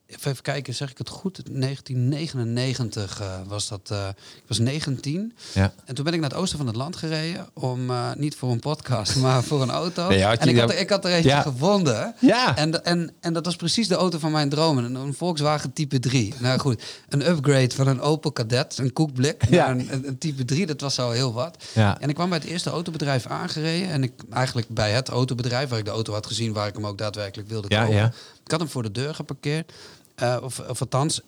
even 0.08 0.42
kijken, 0.42 0.74
zeg 0.76 0.92
ik 0.92 0.98
het 0.98 1.10
goed? 1.10 1.42
1999 1.52 3.22
eh, 3.22 3.28
was 3.48 3.68
dat. 3.68 3.90
eh, 3.92 4.08
ik 4.36 4.44
was 4.48 4.60
19. 4.60 5.34
Ja. 5.54 5.74
En 5.86 5.96
toen 5.96 6.04
ben 6.06 6.14
ik 6.14 6.20
naar 6.20 6.30
het 6.30 6.40
oosten 6.40 6.58
van 6.58 6.68
het 6.68 6.76
land 6.76 6.96
gereden. 6.96 7.48
Om 7.54 7.90
eh, 7.90 8.14
niet 8.16 8.36
voor 8.36 8.52
een 8.52 8.60
podcast, 8.60 9.16
maar 9.22 9.44
voor 9.44 9.62
een 9.62 9.70
auto. 9.70 10.08
Nee, 10.08 10.24
en 10.24 10.48
ik 10.48 10.58
had, 10.60 10.70
er- 10.72 10.80
ik 10.80 10.90
had 10.90 11.06
er 11.06 11.12
eentje 11.12 11.30
Ja. 11.30 11.42
gevonden. 11.42 12.16
Ja. 12.20 12.56
En, 12.58 12.84
en, 12.86 13.12
en 13.20 13.34
dat 13.34 13.46
was 13.46 13.56
precies 13.56 13.88
de 13.88 13.96
auto 13.96 14.20
van 14.20 14.32
mijn 14.32 14.50
dromen. 14.50 14.84
Een, 14.84 14.96
een 14.96 15.14
Volkswagen 15.14 15.74
Type 15.74 16.00
3. 16.00 16.34
Nou 16.40 16.60
goed, 16.60 16.84
een 17.10 17.30
upgrade 17.30 17.76
van 17.76 17.88
een 17.88 18.02
Opel 18.02 18.32
Kadett, 18.32 18.78
een 18.78 18.94
koekblik, 18.94 19.44
Ja. 19.50 19.70
een, 19.72 20.16
Type 20.20 20.46
3. 20.46 20.66
Dat 20.66 20.82
was 20.82 21.00
al 21.00 21.12
heel 21.12 21.34
wat. 21.34 21.64
Ja. 21.74 22.00
En 22.00 22.10
ik 22.10 22.16
kwam 22.16 22.30
bij 22.30 22.38
het 22.38 22.48
eerste 22.48 22.70
autobedrijf 22.70 23.26
aangereden. 23.26 23.90
En 23.90 24.04
ik 24.04 24.12
eigenlijk 24.30 24.68
bij 24.70 24.92
het 24.92 25.10
autobedrijf, 25.10 25.70
waar 25.70 25.80
ik 25.80 25.86
de 25.86 25.92
auto 25.92 26.14
had 26.14 26.26
gezien, 26.28 26.54
waar 26.54 26.68
ik 26.68 26.74
hem 26.76 26.86
ook 26.86 26.98
daadwerkelijk 26.98 27.50
wilde 27.50 27.68
Ja, 27.70 27.82
kopen. 27.82 27.96
ja. 27.96 28.12
Ik 28.46 28.52
had 28.54 28.60
hem 28.62 28.70
voor 28.70 28.84
de 28.84 28.92
deur 28.92 29.16
geparkeerd. 29.16 29.72
Eh, 30.18 30.38
of, 30.42 30.60
of 30.60 30.82
althans, 30.82 31.22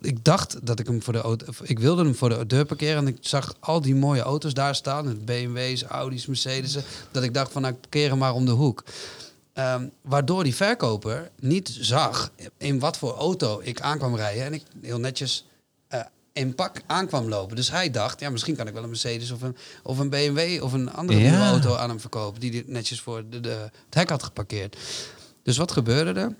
ik 0.00 0.24
dacht 0.24 0.66
dat 0.66 0.78
ik 0.78 0.86
hem 0.86 1.02
voor 1.02 1.12
de 1.12 1.20
auto. 1.20 1.46
Ik 1.62 1.78
wilde 1.78 2.04
hem 2.04 2.14
voor 2.14 2.28
de 2.28 2.46
deur 2.46 2.64
parkeren. 2.64 2.96
En 2.96 3.06
ik 3.06 3.16
zag 3.20 3.54
al 3.60 3.80
die 3.80 3.94
mooie 3.94 4.20
auto's 4.22 4.54
daar 4.54 4.74
staan. 4.74 5.24
BMW's, 5.24 5.82
Audi's, 5.82 6.26
Mercedes'en. 6.26 6.82
Dat 7.10 7.22
ik 7.22 7.34
dacht 7.34 7.52
van 7.52 7.62
nou, 7.62 7.74
ik 7.74 7.80
parkeer 7.80 8.08
hem 8.08 8.18
maar 8.18 8.34
om 8.34 8.44
de 8.44 8.50
hoek. 8.50 8.84
Ehm, 9.52 9.88
waardoor 10.00 10.44
die 10.44 10.54
verkoper 10.54 11.30
niet 11.40 11.76
zag 11.80 12.30
in 12.58 12.78
wat 12.78 12.96
voor 12.98 13.14
auto 13.14 13.60
ik 13.64 13.80
aankwam 13.80 14.16
rijden. 14.16 14.44
En 14.44 14.52
ik 14.54 14.62
heel 14.80 14.98
netjes 14.98 15.44
eh, 15.88 16.00
in 16.32 16.54
pak 16.54 16.82
aankwam 16.86 17.28
lopen. 17.28 17.56
Dus 17.56 17.70
hij 17.70 17.90
dacht, 17.90 18.20
ja, 18.20 18.30
misschien 18.30 18.56
kan 18.56 18.66
ik 18.66 18.72
wel 18.74 18.82
een 18.82 18.88
Mercedes 18.88 19.30
of 19.30 19.42
een, 19.42 19.56
of 19.82 19.98
een 19.98 20.10
BMW 20.10 20.62
of 20.62 20.72
een 20.72 20.92
andere 20.92 21.18
Ja. 21.20 21.48
auto 21.48 21.74
aan 21.74 21.88
hem 21.88 22.00
verkopen. 22.00 22.40
Die 22.40 22.64
netjes 22.66 23.00
voor 23.00 23.24
de, 23.30 23.40
de, 23.40 23.48
het 23.84 23.94
hek 23.94 24.08
had 24.10 24.22
geparkeerd. 24.22 24.76
Dus 25.42 25.56
wat 25.56 25.72
gebeurde 25.72 26.20
er? 26.20 26.34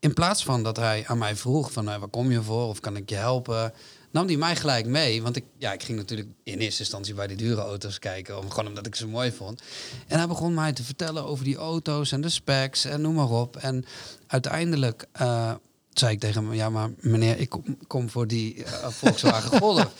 In 0.00 0.14
plaats 0.14 0.44
van 0.44 0.62
dat 0.62 0.76
hij 0.76 1.04
aan 1.06 1.18
mij 1.18 1.36
vroeg 1.36 1.72
van, 1.72 1.84
nou, 1.84 2.00
waar 2.00 2.08
kom 2.08 2.30
je 2.30 2.42
voor? 2.42 2.68
Of 2.68 2.80
kan 2.80 2.96
ik 2.96 3.08
je 3.08 3.16
helpen? 3.16 3.72
Nam 4.10 4.26
hij 4.26 4.36
mij 4.36 4.56
gelijk 4.56 4.86
mee. 4.86 5.22
Want 5.22 5.36
ik, 5.36 5.44
ja, 5.58 5.72
ik 5.72 5.82
ging 5.82 5.98
natuurlijk 5.98 6.28
in 6.42 6.58
eerste 6.58 6.80
instantie 6.80 7.14
bij 7.14 7.26
die 7.26 7.36
dure 7.36 7.60
auto's 7.60 7.98
kijken. 7.98 8.38
Om, 8.38 8.50
gewoon 8.50 8.66
omdat 8.66 8.86
ik 8.86 8.94
ze 8.94 9.06
mooi 9.06 9.32
vond. 9.32 9.62
En 10.06 10.18
hij 10.18 10.26
begon 10.26 10.54
mij 10.54 10.72
te 10.72 10.82
vertellen 10.82 11.24
over 11.24 11.44
die 11.44 11.56
auto's 11.56 12.12
en 12.12 12.20
de 12.20 12.28
specs 12.28 12.84
en 12.84 13.00
noem 13.00 13.14
maar 13.14 13.30
op. 13.30 13.56
En 13.56 13.84
uiteindelijk 14.26 15.06
eh, 15.12 15.52
zei 15.92 16.12
ik 16.12 16.20
tegen 16.20 16.44
hem, 16.44 16.54
ja 16.54 16.70
maar 16.70 16.90
meneer, 17.00 17.38
ik 17.38 17.48
kom, 17.48 17.76
kom 17.86 18.10
voor 18.10 18.26
die 18.26 18.64
eh, 18.64 18.88
Volkswagen 18.88 19.58
Golf. 19.60 19.94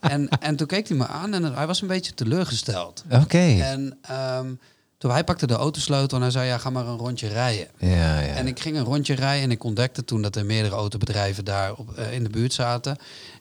en, 0.00 0.28
en 0.28 0.56
toen 0.56 0.66
keek 0.66 0.88
hij 0.88 0.96
me 0.96 1.06
aan 1.06 1.34
en 1.34 1.54
hij 1.54 1.66
was 1.66 1.82
een 1.82 1.88
beetje 1.88 2.14
teleurgesteld. 2.14 3.04
Oké. 3.10 3.60
En 3.60 3.98
ehm, 4.02 4.54
toen 5.02 5.10
hij 5.10 5.24
pakte 5.24 5.46
de 5.46 5.54
autosleutel 5.54 6.16
en 6.16 6.22
hij 6.22 6.32
zei, 6.32 6.46
ja 6.46 6.58
ga 6.58 6.70
maar 6.70 6.86
een 6.86 6.96
rondje 6.96 7.28
rijden. 7.28 7.66
Ja, 7.78 8.20
ja. 8.20 8.34
En 8.34 8.46
ik 8.46 8.60
ging 8.60 8.76
een 8.76 8.84
rondje 8.84 9.14
rijden 9.14 9.42
en 9.42 9.50
ik 9.50 9.64
ontdekte 9.64 10.04
toen 10.04 10.22
dat 10.22 10.36
er 10.36 10.46
meerdere 10.46 10.74
autobedrijven 10.74 11.44
daar 11.44 11.72
op, 11.74 11.92
eh, 11.92 12.12
in 12.12 12.22
de 12.22 12.30
buurt 12.30 12.52
zaten. 12.52 12.96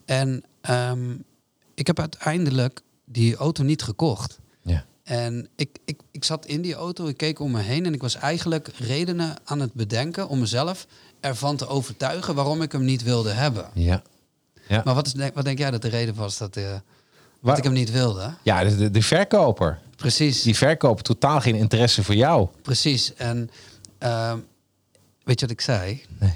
En 0.05 0.43
ehm, 0.61 1.11
ik 1.73 1.87
heb 1.87 1.99
uiteindelijk 1.99 2.81
die 3.05 3.35
auto 3.35 3.63
niet 3.63 3.81
gekocht. 3.83 4.39
ja. 4.61 4.85
En 5.03 5.47
ik, 5.55 5.77
ik, 5.85 5.99
ik 6.11 6.23
zat 6.23 6.45
in 6.45 6.61
die 6.61 6.73
auto, 6.75 7.07
ik 7.07 7.17
keek 7.17 7.39
om 7.39 7.51
me 7.51 7.59
heen 7.59 7.85
en 7.85 7.93
ik 7.93 8.01
was 8.01 8.15
eigenlijk 8.15 8.67
redenen 8.77 9.35
aan 9.43 9.59
het 9.59 9.73
bedenken 9.73 10.27
om 10.27 10.39
mezelf 10.39 10.87
ervan 11.19 11.55
te 11.55 11.67
overtuigen 11.67 12.35
waarom 12.35 12.61
ik 12.61 12.71
hem 12.71 12.83
niet 12.83 13.03
wilde 13.03 13.31
hebben. 13.31 13.69
Ja. 13.73 14.01
Ja. 14.67 14.81
Maar 14.85 14.95
wat, 14.95 15.07
is, 15.07 15.13
wat 15.33 15.45
denk 15.45 15.57
jij 15.57 15.71
dat 15.71 15.81
de 15.81 15.87
reden 15.89 16.15
was 16.15 16.37
dat, 16.37 16.55
eh, 16.55 16.63
dat 16.71 16.81
Waar- 17.39 17.57
ik 17.57 17.63
hem 17.63 17.73
niet 17.73 17.91
wilde? 17.91 18.33
Ja, 18.43 18.63
de, 18.63 18.75
de, 18.75 18.91
de 18.91 19.01
verkoper. 19.01 19.79
Precies. 20.01 20.41
Die 20.41 20.57
verkoper 20.57 21.03
totaal 21.03 21.39
geen 21.41 21.55
interesse 21.55 22.03
voor 22.03 22.15
jou. 22.15 22.47
Precies. 22.61 23.13
En 23.15 23.49
ehm, 23.97 24.37
weet 25.23 25.39
je 25.39 25.45
wat 25.45 25.55
ik 25.55 25.61
zei? 25.61 26.01
Nee. 26.19 26.33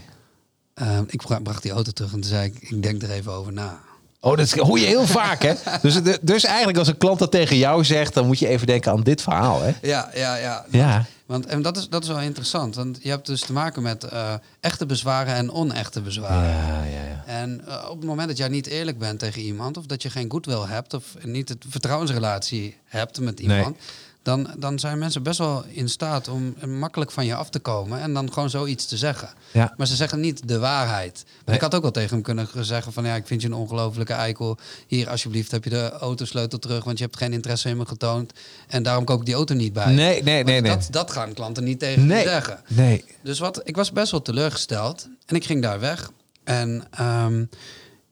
Ehm, 0.74 1.04
ik 1.08 1.22
bra- 1.22 1.40
bracht 1.40 1.62
die 1.62 1.72
auto 1.72 1.92
terug 1.92 2.14
en 2.14 2.20
toen 2.22 2.30
zei 2.30 2.46
ik, 2.46 2.70
ik 2.70 2.84
denk 2.84 3.02
er 3.04 3.12
even 3.12 3.32
over 3.32 3.54
na. 3.54 3.80
Oh, 4.20 4.38
dat 4.38 4.52
hoor 4.52 4.80
je 4.80 4.86
heel 4.86 5.08
vaak, 5.08 5.42
hè? 5.44 5.54
Dus, 5.82 6.00
dus 6.22 6.44
eigenlijk 6.44 6.78
als 6.78 6.88
een 6.88 6.98
klant 6.98 7.20
dat 7.20 7.32
tegen 7.32 7.58
jou 7.58 7.84
zegt, 7.84 8.14
dan 8.14 8.26
moet 8.26 8.40
je 8.40 8.48
even 8.48 8.68
denken 8.68 8.92
aan 8.92 9.04
dit 9.04 9.22
verhaal, 9.22 9.62
hè? 9.62 9.72
Ja, 9.82 10.10
ja, 10.16 10.36
ja. 10.36 10.66
Ja. 10.72 11.06
Want 11.26 11.46
en 11.46 11.62
dat 11.62 11.78
is, 11.78 11.90
dat 11.90 12.04
is 12.04 12.10
wel 12.10 12.22
interessant. 12.22 12.76
Want 12.76 13.00
je 13.02 13.10
hebt 13.10 13.26
dus 13.26 13.42
te 13.42 13.54
maken 13.54 13.82
met 13.82 14.04
eh, 14.04 14.34
echte 14.60 14.86
bezwaren 14.86 15.34
en 15.34 15.52
onechte 15.52 16.02
bezwaren. 16.02 16.50
Ja, 16.50 16.84
ja, 16.84 17.04
ja. 17.04 17.24
En 17.26 17.68
eh, 17.68 17.88
op 17.90 17.98
het 17.98 18.06
moment 18.06 18.28
dat 18.28 18.38
jij 18.38 18.48
niet 18.48 18.68
eerlijk 18.68 18.98
bent 18.98 19.20
tegen 19.20 19.42
iemand, 19.42 19.78
of 19.78 19.86
dat 19.86 20.02
je 20.02 20.10
geen 20.10 20.32
goodwill 20.32 20.66
hebt, 20.68 20.94
of 20.94 21.16
niet 21.24 21.50
het 21.50 21.66
vertrouwensrelatie 21.68 22.78
hebt 22.86 23.20
met 23.20 23.40
iemand, 23.40 23.78
dan, 24.26 24.48
dan 24.58 24.80
zijn 24.80 24.98
mensen 24.98 25.24
best 25.24 25.38
wel 25.38 25.64
in 25.68 25.90
staat 25.90 26.28
om 26.28 26.56
makkelijk 26.68 27.12
van 27.12 27.26
je 27.26 27.36
af 27.36 27.50
te 27.50 27.60
komen 27.60 28.00
en 28.02 28.14
dan 28.14 28.34
gewoon 28.34 28.50
zoiets 28.50 28.86
te 28.86 28.98
zeggen. 28.98 29.30
Ja. 29.52 29.74
Maar 29.78 29.88
ze 29.88 29.96
zeggen 29.96 30.20
niet 30.20 30.48
de 30.48 30.60
waarheid. 30.60 31.26
Nee. 31.46 31.56
Ik 31.56 31.62
had 31.62 31.76
ook 31.76 31.82
wel 31.82 31.92
tegen 31.92 32.10
hem 32.10 32.22
kunnen 32.22 32.48
zeggen 32.66 32.94
van 32.94 33.06
ja, 33.06 33.16
ik 33.16 33.28
vind 33.28 33.42
je 33.42 33.48
een 33.48 33.54
ongelofelijke 33.54 34.14
eikel. 34.14 34.58
Hier, 34.88 35.10
alsjeblieft, 35.10 35.52
heb 35.52 35.64
je 35.64 35.70
de 35.70 35.92
autosleutel 35.92 36.60
terug, 36.60 36.84
want 36.84 36.98
je 36.98 37.04
hebt 37.04 37.18
geen 37.18 37.34
interesse 37.34 37.70
in 37.70 37.78
me 37.78 37.86
getoond. 37.86 38.34
En 38.68 38.84
daarom 38.84 39.04
koop 39.06 39.20
ik 39.20 39.26
die 39.26 39.36
auto 39.36 39.54
niet 39.54 39.74
bij. 39.74 39.86
Nee, 39.94 40.24
nee, 40.24 40.36
Want 40.36 40.46
nee, 40.46 40.62
nee. 40.62 40.72
Dat, 40.72 40.88
dat 40.92 41.12
gaan 41.12 41.34
klanten 41.34 41.64
niet 41.64 41.80
tegen 41.80 42.06
Nee, 42.06 42.24
zeggen. 42.24 42.60
nee. 42.68 43.06
Dus 43.24 43.40
wat, 43.40 43.62
ik 43.64 43.76
was 43.76 43.92
best 43.92 44.12
wel 44.12 44.22
teleurgesteld. 44.22 45.08
En 45.26 45.36
ik 45.36 45.46
ging 45.46 45.62
daar 45.62 45.80
weg. 45.80 46.12
En, 46.44 46.84
ehm, 46.92 47.46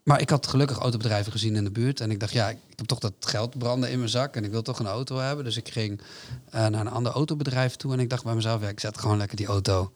maar 0.03 0.21
ik 0.21 0.29
had 0.29 0.47
gelukkig 0.47 0.77
autobedrijven 0.77 1.31
gezien 1.31 1.55
in 1.55 1.63
de 1.63 1.71
buurt. 1.71 1.99
En 1.99 2.11
ik 2.11 2.19
dacht, 2.19 2.33
ja, 2.33 2.49
ik 2.49 2.57
heb 2.75 2.85
toch 2.85 2.99
dat 2.99 3.13
geld 3.19 3.57
branden 3.57 3.91
in 3.91 3.97
mijn 3.97 4.09
zak. 4.09 4.35
En 4.35 4.43
ik 4.43 4.51
wil 4.51 4.61
toch 4.61 4.79
een 4.79 4.87
auto 4.87 5.17
hebben. 5.17 5.45
Dus 5.45 5.57
ik 5.57 5.69
ging 5.69 6.01
eh, 6.49 6.67
naar 6.67 6.81
een 6.81 6.91
ander 6.91 7.11
autobedrijf 7.11 7.75
toe. 7.75 7.93
En 7.93 7.99
ik 7.99 8.09
dacht 8.09 8.23
bij 8.23 8.35
mezelf, 8.35 8.61
ja, 8.61 8.67
ik 8.67 8.79
zet 8.79 8.97
gewoon 8.97 9.17
lekker 9.17 9.37
die 9.37 9.45
auto 9.45 9.91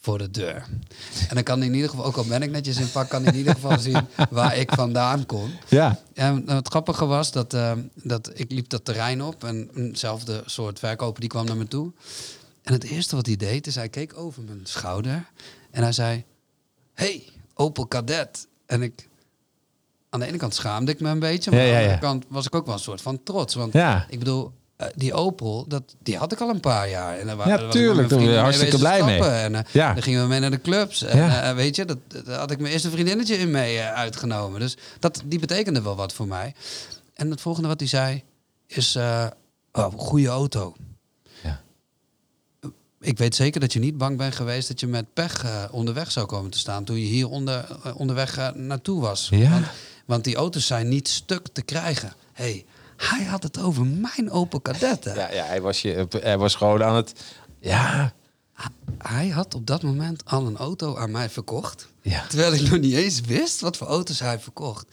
voor 0.00 0.18
de 0.18 0.30
deur. 0.30 0.66
En 1.28 1.34
dan 1.34 1.42
kan 1.42 1.62
in 1.62 1.74
ieder 1.74 1.90
geval, 1.90 2.04
ook 2.04 2.16
al 2.16 2.24
ben 2.24 2.42
ik 2.42 2.50
netjes 2.50 2.76
in 2.76 2.90
pak, 2.90 3.08
kan 3.08 3.24
in 3.24 3.34
ieder 3.34 3.54
geval 3.54 3.78
zien 3.78 4.06
waar 4.30 4.56
ik 4.56 4.72
vandaan 4.72 5.26
kom. 5.26 5.50
Ja. 5.68 6.00
En 6.14 6.50
het 6.50 6.68
grappige 6.68 7.06
was 7.06 7.32
dat, 7.32 7.54
eh, 7.54 7.72
dat 7.94 8.30
ik 8.34 8.50
liep 8.50 8.68
dat 8.68 8.84
terrein 8.84 9.22
op 9.22 9.44
en 9.44 9.70
eenzelfde 9.74 10.42
soort 10.46 10.78
verkoper 10.78 11.20
die 11.20 11.28
kwam 11.28 11.46
naar 11.46 11.56
me 11.56 11.68
toe. 11.68 11.92
En 12.62 12.72
het 12.72 12.84
eerste 12.84 13.16
wat 13.16 13.26
hij 13.26 13.36
deed 13.36 13.66
is 13.66 13.74
hij 13.74 13.88
keek 13.88 14.18
over 14.18 14.42
mijn 14.42 14.60
schouder 14.62 15.28
en 15.70 15.82
hij 15.82 15.92
zei: 15.92 16.24
Hey, 16.94 17.24
Opel 17.54 17.86
Kadett. 17.86 18.46
En 18.66 18.82
ik, 18.82 19.08
aan 20.10 20.20
de 20.20 20.26
ene 20.26 20.36
kant 20.36 20.54
schaamde 20.54 20.92
ik 20.92 21.00
me 21.00 21.08
een 21.10 21.18
beetje, 21.18 21.50
maar 21.50 21.60
Ja, 21.60 21.66
aan 21.66 21.70
de 21.72 21.78
ja. 21.78 21.84
andere 21.84 22.00
kant 22.00 22.24
was 22.28 22.46
ik 22.46 22.54
ook 22.54 22.64
wel 22.66 22.74
een 22.74 22.80
soort 22.80 23.00
van 23.02 23.22
trots. 23.22 23.54
Want 23.54 23.72
Ja. 23.72 24.06
ik 24.08 24.18
bedoel, 24.18 24.52
eh, 24.76 24.86
die 24.94 25.14
Opel, 25.14 25.64
dat, 25.68 25.82
die 26.02 26.16
had 26.16 26.32
ik 26.32 26.40
al 26.40 26.48
een 26.48 26.60
paar 26.60 26.88
jaar. 26.88 27.18
En 27.18 27.26
daar 27.26 27.36
wa- 27.36 27.48
Ja, 27.48 27.62
was 27.62 27.72
tuurlijk, 27.72 28.08
daar 28.08 28.18
vrienden 28.18 28.40
hartstikke 28.40 28.78
blij 28.78 29.02
mee. 29.04 29.20
En 29.22 29.54
eh, 29.54 29.60
Ja. 29.72 29.92
dan 29.92 30.02
gingen 30.02 30.22
we 30.22 30.28
mee 30.28 30.40
naar 30.40 30.50
de 30.50 30.60
clubs. 30.60 31.02
En 31.02 31.16
Ja. 31.18 31.42
eh, 31.50 31.54
weet 31.54 31.76
je, 31.76 31.84
dat, 31.84 31.98
daar 32.24 32.38
had 32.38 32.50
ik 32.50 32.58
mijn 32.58 32.72
eerste 32.72 32.90
vriendinnetje 32.90 33.36
in 33.38 33.50
mee 33.50 33.80
uitgenomen. 33.80 34.60
Dus 34.60 34.76
dat, 34.98 35.22
die 35.24 35.38
betekende 35.38 35.82
wel 35.82 35.96
wat 35.96 36.12
voor 36.12 36.26
mij. 36.26 36.54
En 37.14 37.30
het 37.30 37.40
volgende 37.40 37.68
wat 37.68 37.80
hij 37.80 37.88
zei 37.88 38.22
is, 38.66 38.96
oh, 39.72 39.86
goede 39.96 40.28
auto. 40.28 40.74
Ja. 41.42 41.60
Ik 43.00 43.18
weet 43.18 43.34
zeker 43.34 43.60
dat 43.60 43.72
je 43.72 43.78
niet 43.78 43.98
bang 43.98 44.16
bent 44.16 44.34
geweest 44.34 44.68
dat 44.68 44.80
je 44.80 44.86
met 44.86 45.12
pech 45.14 45.44
onderweg 45.70 46.10
zou 46.10 46.26
komen 46.26 46.50
te 46.50 46.58
staan 46.58 46.84
toen 46.84 46.96
je 46.96 47.06
hier 47.06 47.28
onder, 47.28 47.66
onderweg 47.94 48.52
naartoe 48.54 49.00
was. 49.00 49.28
Ja. 49.30 49.50
Want, 49.50 49.66
want 50.08 50.24
die 50.24 50.36
auto's 50.36 50.66
zijn 50.66 50.88
niet 50.88 51.08
stuk 51.08 51.48
te 51.52 51.62
krijgen. 51.62 52.12
hey, 52.32 52.64
hij 52.96 53.24
had 53.24 53.42
het 53.42 53.58
over 53.58 53.86
mijn 53.86 54.30
Opel 54.30 54.60
Kadett. 54.60 55.04
hè. 55.04 55.12
Ja, 55.14 55.32
ja 55.32 55.44
hij, 55.44 55.60
was 55.60 55.82
je, 55.82 56.06
hij 56.20 56.38
was 56.38 56.54
gewoon 56.54 56.82
aan 56.82 56.94
het... 56.94 57.12
Ja. 57.60 58.12
Hij 58.98 59.28
had 59.28 59.54
op 59.54 59.66
dat 59.66 59.82
moment 59.82 60.22
al 60.24 60.46
een 60.46 60.56
auto 60.56 60.96
aan 60.96 61.10
mij 61.10 61.30
verkocht. 61.30 61.88
Ja. 62.02 62.26
Terwijl 62.26 62.52
ik 62.52 62.60
nog 62.70 62.80
niet 62.80 62.94
eens 62.94 63.20
wist 63.20 63.60
wat 63.60 63.76
voor 63.76 63.86
auto's 63.86 64.20
hij 64.20 64.38
verkocht. 64.38 64.86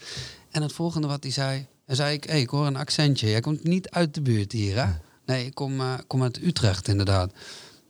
En 0.50 0.62
het 0.62 0.72
volgende 0.72 1.06
wat 1.06 1.22
hij 1.22 1.32
zei... 1.32 1.66
Hij 1.86 1.94
zei, 1.94 2.14
ik, 2.14 2.24
hey, 2.24 2.40
ik 2.40 2.48
hoor 2.48 2.66
een 2.66 2.76
accentje. 2.76 3.28
Jij 3.28 3.40
komt 3.40 3.64
niet 3.64 3.90
uit 3.90 4.14
de 4.14 4.20
buurt 4.20 4.52
hier, 4.52 4.84
hè? 4.84 4.92
Nee, 5.26 5.46
ik 5.46 5.54
kom, 5.54 5.80
eh, 5.80 5.94
kom 6.06 6.22
uit 6.22 6.42
Utrecht, 6.42 6.88
inderdaad. 6.88 7.32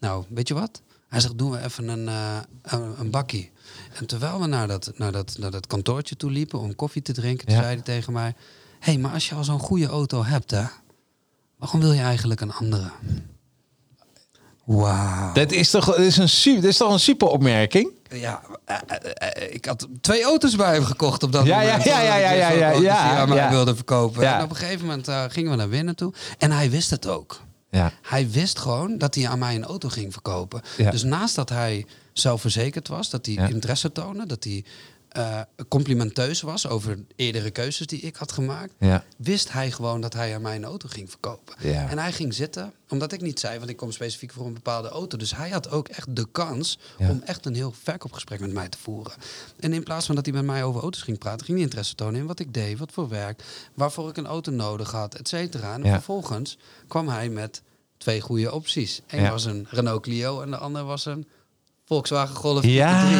Nou, 0.01 0.25
weet 0.29 0.49
je 0.49 0.55
wat? 0.55 0.83
Hij 1.09 1.21
zegt, 1.21 1.39
doen 1.39 1.51
we 1.51 1.65
even 1.65 1.89
een, 1.89 2.07
een, 2.63 3.01
een 3.01 3.11
bakkie. 3.11 3.51
En 3.99 4.07
terwijl 4.07 4.41
we 4.41 4.47
naar 4.47 4.69
dat, 4.69 4.93
naar, 4.97 5.13
dat, 5.13 5.37
naar 5.39 5.51
dat 5.51 5.67
kantoortje 5.67 6.17
toe 6.17 6.31
liepen 6.31 6.59
om 6.61 6.75
koffie 6.75 7.03
te 7.03 7.13
drinken... 7.13 7.53
Ja. 7.53 7.61
zei 7.61 7.75
hij 7.75 7.83
tegen 7.83 8.13
mij... 8.13 8.35
Hé, 8.81 8.93
hey, 8.93 8.99
maar 9.01 9.13
als 9.13 9.29
je 9.29 9.35
al 9.35 9.45
zo'n 9.45 9.59
goede 9.59 9.87
auto 9.87 10.25
hebt, 10.25 10.51
hè? 10.51 10.63
Waarom 11.59 11.81
wil 11.81 11.93
je 11.93 12.01
eigenlijk 12.01 12.41
een 12.41 12.53
andere? 12.53 12.91
Wauw. 14.65 15.33
Dat 15.33 15.53
is 15.53 15.71
toch, 15.71 15.97
is 15.97 16.17
een, 16.17 16.29
su- 16.29 16.55
dat 16.55 16.65
is 16.65 16.77
toch 16.77 16.93
een 16.93 17.01
super 17.01 17.29
opmerking? 17.29 17.91
Ja, 18.11 18.43
eh, 18.65 18.77
eh, 18.87 19.43
eh, 19.43 19.55
ik 19.55 19.65
had 19.65 19.89
twee 20.01 20.23
auto's 20.25 20.57
bij 20.57 20.75
hem 20.75 20.85
gekocht 20.85 21.23
op 21.23 21.33
dat 21.33 21.47
Ja, 21.47 21.61
ja, 21.61 21.67
moment. 21.67 21.85
ja, 21.85 22.01
ja, 22.01 22.17
ja, 22.17 22.31
ja, 22.31 22.51
ja, 22.51 22.71
ja, 22.71 23.17
aan 23.19 23.29
mij 23.29 23.39
ja. 23.39 23.51
wilde 23.51 23.75
verkopen. 23.75 24.23
Ja. 24.23 24.39
En 24.39 24.45
op 24.45 24.51
een 24.51 24.57
gegeven 24.57 24.87
moment 24.87 25.09
gingen 25.33 25.51
we 25.51 25.57
naar 25.57 25.69
binnen 25.69 25.97
toe. 25.97 26.13
En 26.39 26.51
hij 26.51 26.71
wist 26.71 26.91
het 26.91 27.07
ook. 27.07 27.41
Ja. 27.71 27.93
Hij 28.03 28.31
wist 28.31 28.59
gewoon 28.59 28.99
dat 28.99 29.15
hij 29.15 29.29
aan 29.29 29.39
mij 29.39 29.55
een 29.55 29.65
auto 29.65 29.89
ging 29.89 30.13
verkopen. 30.13 30.63
Ja. 30.77 30.91
Dus 30.91 31.03
naast 31.03 31.35
dat 31.35 31.49
hij 31.49 31.87
zelfverzekerd 32.19 32.89
was, 32.89 33.11
dat 33.11 33.27
hij 33.27 33.35
Ja. 33.35 33.49
interesse 33.49 33.93
toonde, 33.93 34.27
dat 34.27 34.45
hij 34.45 34.65
eh, 35.09 35.41
complimenteus 35.69 36.41
was 36.41 36.69
over 36.69 36.99
eerdere 37.17 37.51
keuzes 37.51 37.87
die 37.87 38.01
ik 38.01 38.17
had 38.17 38.33
gemaakt, 38.33 38.73
Ja. 38.79 39.05
wist 39.17 39.53
hij 39.53 39.71
gewoon 39.71 40.01
dat 40.01 40.13
hij 40.13 40.35
aan 40.35 40.43
mij 40.43 40.57
een 40.57 40.65
auto 40.65 40.89
ging 40.89 41.11
verkopen. 41.11 41.55
Ja. 41.59 41.89
En 41.89 41.99
hij 41.99 42.13
ging 42.13 42.35
zitten, 42.35 42.73
omdat 42.89 43.13
ik 43.13 43.21
niet 43.21 43.41
zei, 43.41 43.59
want 43.59 43.71
ik 43.71 43.77
kom 43.77 43.93
specifiek 43.93 44.33
voor 44.33 44.47
een 44.47 44.55
bepaalde 44.55 44.89
auto. 44.89 45.17
Dus 45.19 45.37
hij 45.37 45.51
had 45.51 45.71
ook 45.71 45.89
echt 45.89 46.17
de 46.17 46.27
kans 46.33 46.79
Ja. 46.99 47.11
om 47.11 47.23
echt 47.25 47.47
een 47.47 47.55
heel 47.55 47.73
verkoopgesprek 47.83 48.41
met 48.41 48.53
mij 48.53 48.69
te 48.69 48.79
voeren. 48.79 49.13
En 49.61 49.73
in 49.73 49.83
plaats 49.83 50.07
van 50.07 50.15
dat 50.15 50.25
hij 50.27 50.35
met 50.35 50.45
mij 50.45 50.65
over 50.65 50.83
auto's 50.83 51.03
ging 51.03 51.19
praten, 51.19 51.45
ging 51.47 51.57
hij 51.59 51.67
interesse 51.67 51.95
tonen 51.95 52.21
in 52.21 52.27
wat 52.27 52.39
ik 52.39 52.55
deed, 52.55 52.79
wat 52.79 52.93
voor 52.93 53.09
werk, 53.09 53.43
waarvoor 53.75 54.09
ik 54.09 54.17
een 54.17 54.27
auto 54.27 54.53
nodig 54.53 54.91
had, 54.91 55.15
et 55.15 55.29
cetera. 55.29 55.75
En 55.75 55.83
Ja. 55.85 55.93
vervolgens 55.93 56.59
kwam 56.89 57.09
hij 57.09 57.29
met 57.29 57.63
twee 57.99 58.21
goede 58.21 58.53
opties. 58.53 59.01
Eén 59.07 59.31
was 59.31 59.45
een 59.45 59.67
Renault 59.71 60.03
Clio 60.03 60.41
en 60.43 60.51
de 60.51 60.57
andere 60.57 60.85
was 60.85 61.05
een 61.05 61.27
Volkswagen 61.87 62.37
Golf 62.37 62.61
type 62.61 62.73
Ja. 62.73 63.07
3. 63.07 63.17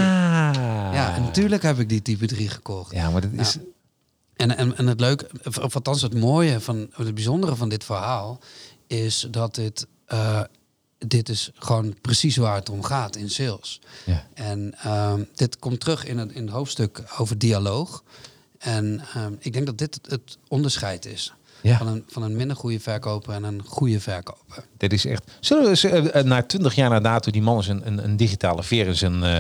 Ja, 0.95 1.15
en 1.15 1.23
natuurlijk 1.23 1.63
heb 1.63 1.79
ik 1.79 1.89
die 1.89 2.03
type 2.03 2.27
3 2.27 2.49
gekocht. 2.49 2.93
Ja, 2.93 3.11
maar 3.11 3.21
dat 3.21 3.31
is... 3.33 3.57
En, 4.37 4.57
en, 4.57 4.77
en 4.77 4.87
het 4.87 5.01
leuke, 5.01 5.31
of 5.45 5.75
althans 5.75 6.03
het 6.03 6.15
mooie 6.15 6.61
van 6.61 6.89
het 6.93 7.15
bijzondere 7.15 7.57
van 7.57 7.69
dit 7.69 7.85
verhaal, 7.85 8.41
is 8.87 9.27
dat 9.31 9.55
dit, 9.55 9.87
eh, 10.07 10.41
dit 10.99 11.29
is 11.29 11.51
gewoon 11.55 11.97
precies 12.01 12.37
waar 12.37 12.55
het 12.55 12.69
om 12.69 12.83
gaat 12.83 13.17
in 13.17 13.31
sales. 13.31 13.81
Ja. 14.05 14.27
En 14.35 14.75
ehm, 14.83 15.23
dit 15.35 15.59
komt 15.59 15.81
terug 15.81 16.05
in 16.05 16.19
het, 16.19 16.33
in 16.33 16.43
het 16.43 16.53
hoofdstuk 16.55 17.03
over 17.19 17.39
dialoog. 17.39 18.03
En 18.59 19.01
ehm, 19.15 19.33
ik 19.39 19.53
denk 19.53 19.67
dat 19.67 19.79
dit 19.79 19.99
het 20.09 20.39
onderscheid 20.49 21.07
is 21.07 21.35
Ja. 21.67 21.77
van, 21.77 21.87
een, 21.87 22.05
van 22.09 22.23
een 22.23 22.37
minder 22.37 22.57
goede 22.57 22.81
verkoper 22.81 23.35
en 23.35 23.45
een 23.45 23.63
goede 23.67 24.01
verkoper. 24.01 24.65
Dit 24.77 24.93
is 24.93 25.05
echt. 25.05 25.23
Zullen 25.41 25.63
we 25.63 25.69
eens, 25.69 25.85
eh, 25.85 26.15
eh, 26.15 26.25
na 26.25 26.43
twintig 26.43 26.75
jaar 26.75 26.91
na 26.91 27.01
dato 27.01 27.31
die 27.31 27.43
man 27.43 27.59
is 27.59 27.69
een, 27.69 27.87
een, 27.87 28.05
een 28.05 28.17
digitale 28.17 28.63
veer 28.63 28.87
is 28.87 29.01
een. 29.01 29.23
eh, 29.23 29.39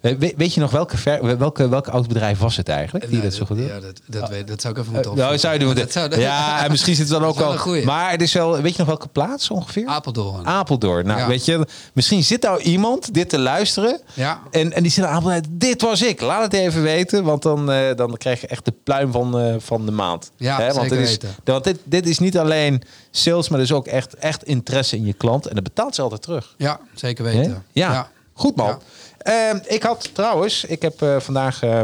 we- 0.00 0.34
weet 0.36 0.54
je 0.54 0.60
nog 0.60 0.70
welke, 0.70 0.96
ver, 0.96 1.38
welke, 1.38 1.68
welke 1.68 1.90
oud 1.90 2.08
bedrijf 2.08 2.38
was 2.38 2.56
het 2.56 2.68
eigenlijk 2.68 3.10
die 3.10 3.20
dat 3.20 3.34
zo 3.34 3.44
goed 3.44 3.56
doet? 3.56 3.66
Ja, 3.66 3.80
dat, 3.80 4.00
dat, 4.06 4.28
weet, 4.28 4.48
dat 4.48 4.60
zou 4.60 4.74
ik 4.74 4.80
even 4.80 4.94
Eh, 4.94 4.98
moeten 5.04 5.16
nou, 5.16 5.32
opzoeken. 5.34 5.38
zou 5.40 5.52
je 5.52 5.58
doen. 5.58 5.74
Dat 5.74 5.92
zou- 5.92 6.20
ja, 6.20 6.64
en 6.64 6.70
misschien 6.70 6.94
zit 6.94 7.08
het 7.08 7.18
dan 7.20 7.28
ook 7.30 7.40
al. 7.40 7.82
Maar 7.84 8.10
het 8.10 8.22
is 8.22 8.32
wel. 8.32 8.60
Weet 8.60 8.72
je 8.72 8.78
nog 8.78 8.86
welke 8.86 9.08
plaats 9.08 9.50
ongeveer? 9.50 9.86
Apeldoorn. 9.86 10.46
Apeldoorn. 10.46 11.06
Nou, 11.06 11.18
Ja. 11.20 11.26
weet 11.26 11.44
je, 11.44 11.66
misschien 11.92 12.24
zit 12.24 12.42
nou 12.42 12.60
iemand 12.60 13.14
dit 13.14 13.28
te 13.28 13.38
luisteren. 13.38 14.00
Ja. 14.14 14.40
En, 14.50 14.72
en 14.72 14.82
die 14.82 14.92
zit 14.92 15.04
aan 15.04 15.14
Apeldoorn. 15.14 15.42
Dit 15.50 15.82
was 15.82 16.02
ik. 16.02 16.20
Laat 16.20 16.42
het 16.42 16.52
even 16.52 16.82
weten. 16.82 17.24
Want 17.24 17.42
dan, 17.42 17.70
eh, 17.70 17.94
dan 17.96 18.16
krijg 18.16 18.40
je 18.40 18.46
echt 18.46 18.64
de 18.64 18.72
pluim 18.84 19.12
van, 19.12 19.38
eh, 19.38 19.54
van 19.58 19.86
de 19.86 19.92
maand. 19.92 20.30
Ja, 20.36 20.58
want 20.58 20.72
zeker 20.74 20.88
dit 20.90 20.98
is, 20.98 21.10
weten. 21.10 21.34
Want 21.44 21.64
dit, 21.64 21.78
dit 21.84 22.06
is 22.08 22.18
niet 22.18 22.38
alleen 22.38 22.82
sales, 23.10 23.48
maar 23.48 23.58
dus 23.58 23.72
ook 23.72 23.86
echt, 23.86 24.14
echt 24.14 24.44
interesse 24.44 24.96
in 24.96 25.06
je 25.06 25.12
klant. 25.12 25.46
En 25.46 25.54
dat 25.54 25.64
betaalt 25.64 25.94
ze 25.94 26.02
altijd 26.02 26.22
terug. 26.22 26.54
Ja, 26.58 26.80
zeker 26.94 27.24
Hè? 27.26 27.32
weten. 27.36 27.64
Ja. 27.72 28.08
goed 28.32 28.56
man. 28.56 28.66
Ja. 28.66 28.78
Ehm, 29.26 29.58
ik 29.66 29.82
had 29.82 30.14
trouwens, 30.14 30.64
ik 30.64 30.82
heb 30.82 31.02
eh, 31.02 31.20
vandaag 31.20 31.62
eh, 31.62 31.82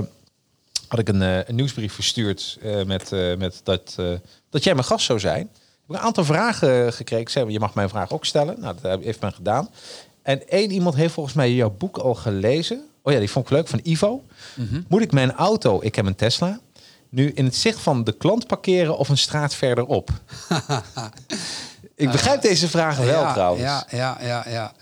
had 0.88 0.98
ik 0.98 1.08
een, 1.08 1.22
eh, 1.22 1.48
een 1.48 1.54
nieuwsbrief 1.54 1.92
verstuurd 1.92 2.58
met, 2.86 3.10
met 3.38 3.60
dat, 3.64 3.94
dat 4.50 4.64
jij 4.64 4.74
mijn 4.74 4.86
gast 4.86 5.06
zou 5.06 5.20
zijn. 5.20 5.40
Ik 5.40 5.88
heb 5.88 5.96
een 5.96 6.06
aantal 6.06 6.24
vragen 6.24 6.92
gekregen. 6.92 7.30
Zei, 7.30 7.50
je 7.50 7.60
mag 7.60 7.74
mijn 7.74 7.88
vraag 7.88 8.12
ook 8.12 8.24
stellen. 8.24 8.60
Nou, 8.60 8.74
dat 8.80 9.00
heeft 9.02 9.20
men 9.20 9.32
gedaan. 9.32 9.68
En 10.22 10.48
één 10.48 10.70
iemand 10.70 10.94
heeft 10.94 11.14
volgens 11.14 11.34
mij 11.34 11.52
jouw 11.52 11.74
boek 11.78 11.98
al 11.98 12.14
gelezen. 12.14 12.84
Oh 13.02 13.12
ja, 13.12 13.18
die 13.18 13.30
vond 13.30 13.44
ik 13.44 13.52
leuk, 13.52 13.68
van 13.68 13.80
Ivo. 13.82 14.22
Moet 14.88 15.02
ik 15.02 15.12
mijn 15.12 15.32
auto, 15.32 15.78
ik 15.82 15.94
heb 15.94 16.06
een 16.06 16.14
Tesla, 16.14 16.60
nu 17.08 17.30
in 17.34 17.44
het 17.44 17.56
zicht 17.56 17.80
van 17.80 18.04
de 18.04 18.12
klant 18.12 18.46
parkeren 18.46 18.98
of 18.98 19.08
een 19.08 19.18
straat 19.18 19.54
verderop? 19.54 20.10
Ik 21.94 22.10
begrijp 22.10 22.42
deze 22.42 22.68
vragen 22.68 23.04
wel 23.04 23.22
ja, 23.22 23.32
trouwens. 23.32 23.62
Ja, 23.62 23.86
ja, 23.90 24.18
ja, 24.20 24.44
ja. 24.48 24.72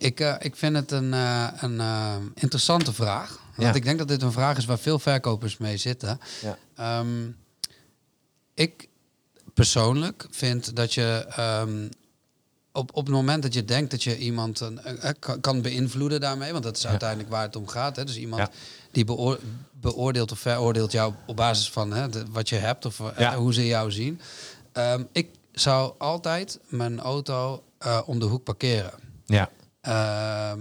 Ik, 0.00 0.20
eh, 0.20 0.34
ik 0.38 0.56
vind 0.56 0.76
het 0.76 0.90
een, 0.90 1.14
eh, 1.14 1.48
een 1.56 1.80
eh, 1.80 2.16
interessante 2.34 2.92
vraag. 2.92 3.38
Want 3.56 3.68
Ja. 3.68 3.74
ik 3.74 3.84
denk 3.84 3.98
dat 3.98 4.08
dit 4.08 4.22
een 4.22 4.32
vraag 4.32 4.56
is 4.56 4.64
waar 4.64 4.78
veel 4.78 4.98
verkopers 4.98 5.56
mee 5.56 5.76
zitten. 5.76 6.20
Ja. 6.42 6.58
Ehm, 6.76 7.28
ik 8.54 8.88
persoonlijk 9.54 10.26
vind 10.30 10.76
dat 10.76 10.94
je 10.94 11.26
ehm, 11.28 11.88
op, 12.72 12.90
op 12.96 13.04
het 13.06 13.14
moment 13.14 13.42
dat 13.42 13.54
je 13.54 13.64
denkt 13.64 13.90
dat 13.90 14.02
je 14.02 14.18
iemand 14.18 14.60
een, 14.60 14.80
kan, 15.18 15.40
kan 15.40 15.62
beïnvloeden 15.62 16.20
daarmee, 16.20 16.52
want 16.52 16.64
dat 16.64 16.76
is 16.76 16.86
uiteindelijk 16.86 17.30
waar 17.30 17.42
het 17.42 17.56
om 17.56 17.68
gaat. 17.68 17.96
Hè? 17.96 18.04
Dus 18.04 18.16
iemand 18.16 18.48
die 18.90 19.04
beoor- 19.04 19.40
beoordeelt 19.72 20.32
of 20.32 20.38
veroordeelt 20.38 20.92
jou 20.92 21.14
op 21.26 21.36
basis 21.36 21.70
van 21.70 21.92
hè, 21.92 22.08
de- 22.08 22.24
wat 22.30 22.48
je 22.48 22.56
hebt 22.56 22.84
of 22.86 22.98
hoe 23.36 23.54
ze 23.54 23.66
jou 23.66 23.90
zien. 23.92 24.20
Ehm, 24.72 25.02
ik 25.12 25.28
zou 25.52 25.92
altijd 25.98 26.58
mijn 26.68 27.00
auto 27.00 27.62
om 28.06 28.18
de 28.18 28.24
hoek 28.26 28.44
parkeren. 28.44 28.92
Ja, 29.26 29.50
Ehm, 29.80 30.58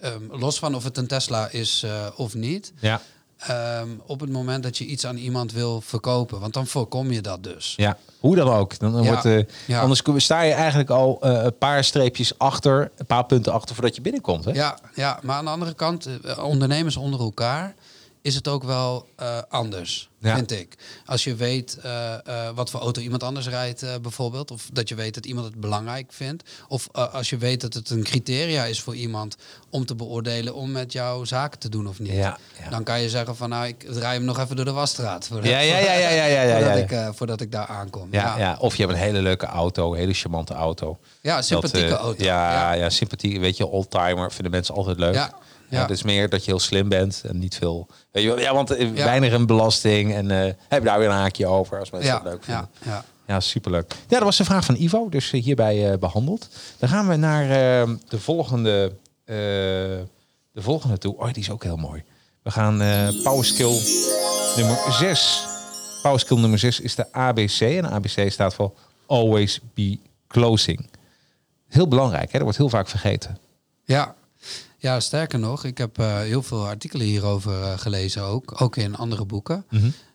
ehm, 0.00 0.22
los 0.30 0.58
van 0.58 0.74
of 0.74 0.84
het 0.84 0.96
een 0.96 1.06
Tesla 1.06 1.48
is 1.50 1.82
eh, 1.82 2.06
of 2.16 2.34
niet. 2.34 2.72
ja, 2.80 3.00
Ehm, 3.46 3.88
op 4.06 4.20
het 4.20 4.30
moment 4.30 4.62
dat 4.62 4.78
je 4.78 4.84
iets 4.84 5.06
aan 5.06 5.16
iemand 5.16 5.52
wil 5.52 5.80
verkopen. 5.80 6.40
Want 6.40 6.54
dan 6.54 6.66
voorkom 6.66 7.10
je 7.12 7.20
dat 7.20 7.42
dus. 7.44 7.74
ja. 7.76 7.96
Hoe 8.20 8.36
dan 8.36 8.48
ook. 8.48 8.78
Dan, 8.78 8.92
dan 8.92 9.02
Ja. 9.02 9.08
wordt, 9.08 9.24
eh, 9.24 9.38
Ja. 9.66 9.80
Anders 9.80 10.02
sta 10.24 10.40
je 10.40 10.52
eigenlijk 10.52 10.90
al 10.90 11.18
eh, 11.20 11.42
een 11.44 11.58
paar 11.58 11.84
streepjes 11.84 12.38
achter, 12.38 12.90
een 12.96 13.06
paar 13.06 13.24
punten 13.26 13.52
achter 13.52 13.74
voordat 13.74 13.94
je 13.94 14.00
binnenkomt. 14.00 14.44
Hè? 14.44 14.50
Ja, 14.52 14.78
ja, 14.94 15.18
maar 15.22 15.36
aan 15.36 15.44
de 15.44 15.50
andere 15.50 15.74
kant, 15.74 16.08
ondernemers 16.38 16.96
onder 16.96 17.20
elkaar, 17.20 17.74
is 18.22 18.34
het 18.34 18.48
ook 18.48 18.62
wel 18.64 19.06
eh, 19.16 19.38
anders, 19.48 20.10
Ja. 20.18 20.34
vind 20.34 20.50
ik. 20.50 20.74
Als 21.06 21.24
je 21.24 21.34
weet 21.34 21.78
eh, 21.82 22.12
eh, 22.14 22.54
wat 22.54 22.70
voor 22.70 22.80
auto 22.80 23.00
iemand 23.00 23.22
anders 23.22 23.48
rijdt, 23.48 24.02
bijvoorbeeld, 24.02 24.50
of 24.50 24.68
dat 24.72 24.88
je 24.88 24.94
weet 24.94 25.14
dat 25.14 25.26
iemand 25.26 25.46
het 25.46 25.60
belangrijk 25.60 26.12
vindt, 26.12 26.50
of 26.68 26.88
als 26.92 27.30
je 27.30 27.36
weet 27.36 27.60
dat 27.60 27.74
het 27.74 27.90
een 27.90 28.02
criteria 28.02 28.64
is 28.64 28.80
voor 28.80 28.94
iemand 28.94 29.36
om 29.70 29.86
te 29.86 29.94
beoordelen 29.94 30.54
om 30.54 30.72
met 30.72 30.92
jou 30.92 31.26
zaken 31.26 31.58
te 31.58 31.68
doen 31.68 31.88
of 31.88 31.98
niet. 31.98 32.12
Ja, 32.12 32.38
ja. 32.62 32.70
Dan 32.70 32.82
kan 32.82 33.00
je 33.00 33.08
zeggen 33.08 33.36
van, 33.36 33.48
nou, 33.48 33.66
ik 33.66 33.86
draai 33.92 34.16
hem 34.16 34.24
nog 34.24 34.38
even 34.38 34.56
door 34.56 34.64
de 34.64 34.72
wasstraat. 34.72 35.26
Voordat, 35.26 35.50
Ja, 35.50 35.58
ja, 35.58 35.78
ja, 35.78 35.92
ja, 35.92 36.08
ja, 36.08 36.24
ja, 36.24 36.42
ja, 36.42 36.54
voordat, 36.58 36.90
ja. 36.90 37.06
Ik, 37.08 37.14
voordat 37.14 37.40
ik 37.40 37.52
daar 37.52 37.66
aankom. 37.66 38.08
Ja, 38.10 38.38
ja. 38.38 38.56
Of 38.60 38.76
je 38.76 38.82
hebt 38.82 38.94
een 38.94 39.02
hele 39.02 39.22
leuke 39.22 39.46
auto, 39.46 39.92
een 39.92 39.98
hele 39.98 40.12
charmante 40.14 40.54
auto. 40.54 40.98
Ja, 41.20 41.42
sympathieke 41.42 41.88
Dat, 41.88 41.98
auto. 41.98 42.24
Ja, 42.24 42.52
ja. 42.52 42.72
ja. 42.72 42.90
sympathiek. 42.90 43.38
Weet 43.38 43.56
je, 43.56 43.66
oldtimer 43.66 44.32
vinden 44.32 44.52
mensen 44.52 44.74
altijd 44.74 44.98
leuk. 44.98 45.14
Ja, 45.14 45.34
Ja, 45.78 45.88
is 45.88 46.02
meer 46.02 46.28
dat 46.28 46.44
je 46.44 46.50
heel 46.50 46.60
slim 46.60 46.88
bent 46.88 47.22
en 47.28 47.38
niet 47.38 47.56
veel. 47.56 47.86
Weet 48.10 48.22
je, 48.22 48.28
wel, 48.28 48.38
ja, 48.38 48.54
want 48.54 48.70
eh, 48.70 48.90
weinig 48.90 49.32
een 49.32 49.46
belasting 49.46 50.14
en 50.14 50.30
eh, 50.30 50.52
heb 50.68 50.82
je 50.82 50.88
daar 50.88 50.98
weer 50.98 51.08
een 51.08 51.14
haakje 51.14 51.46
over 51.46 51.78
als 51.78 51.90
mensen 51.90 52.12
dat 52.12 52.22
leuk 52.22 52.44
vinden. 52.44 52.68
ja, 52.84 53.04
ja. 53.26 53.40
Superleuk. 53.40 53.92
Ja, 53.92 54.16
dat 54.16 54.22
was 54.22 54.36
de 54.36 54.44
vraag 54.44 54.64
van 54.64 54.76
Ivo, 54.76 55.08
dus 55.08 55.32
eh, 55.32 55.42
hierbij 55.42 55.92
eh, 55.92 55.98
behandeld. 55.98 56.48
Dan 56.78 56.88
gaan 56.88 57.08
we 57.08 57.16
naar 57.16 57.42
eh, 57.42 57.90
de 58.08 58.18
volgende, 58.18 58.92
de 59.24 60.06
volgende 60.54 60.98
toe. 60.98 61.16
Oh, 61.16 61.32
die 61.32 61.42
is 61.42 61.50
ook 61.50 61.62
heel 61.62 61.76
mooi. 61.76 62.02
We 62.42 62.50
gaan 62.50 62.76
power 63.22 63.44
skill 63.44 63.80
nummer 64.56 64.78
6. 64.92 65.46
Power 66.02 66.20
skill 66.20 66.38
nummer 66.38 66.58
6 66.58 66.80
is 66.80 66.94
de 66.94 67.12
ABC. 67.12 67.60
En 67.60 67.90
ABC 67.90 68.30
staat 68.30 68.54
voor 68.54 68.72
Always 69.06 69.60
Be 69.74 69.98
Closing. 70.28 70.90
Heel 71.68 71.88
belangrijk, 71.88 72.24
hè? 72.24 72.32
dat 72.32 72.42
wordt 72.42 72.58
heel 72.58 72.68
vaak 72.68 72.88
vergeten. 72.88 73.38
Ja. 73.84 74.14
Ja, 74.82 75.00
sterker 75.00 75.38
nog, 75.38 75.64
ik 75.64 75.78
heb 75.78 75.98
eh, 75.98 76.18
heel 76.18 76.42
veel 76.42 76.66
artikelen 76.66 77.06
hierover 77.06 77.62
eh, 77.62 77.78
gelezen 77.78 78.22
ook. 78.22 78.60
Ook 78.60 78.76
in 78.76 78.96
andere 78.96 79.24
boeken 79.24 79.64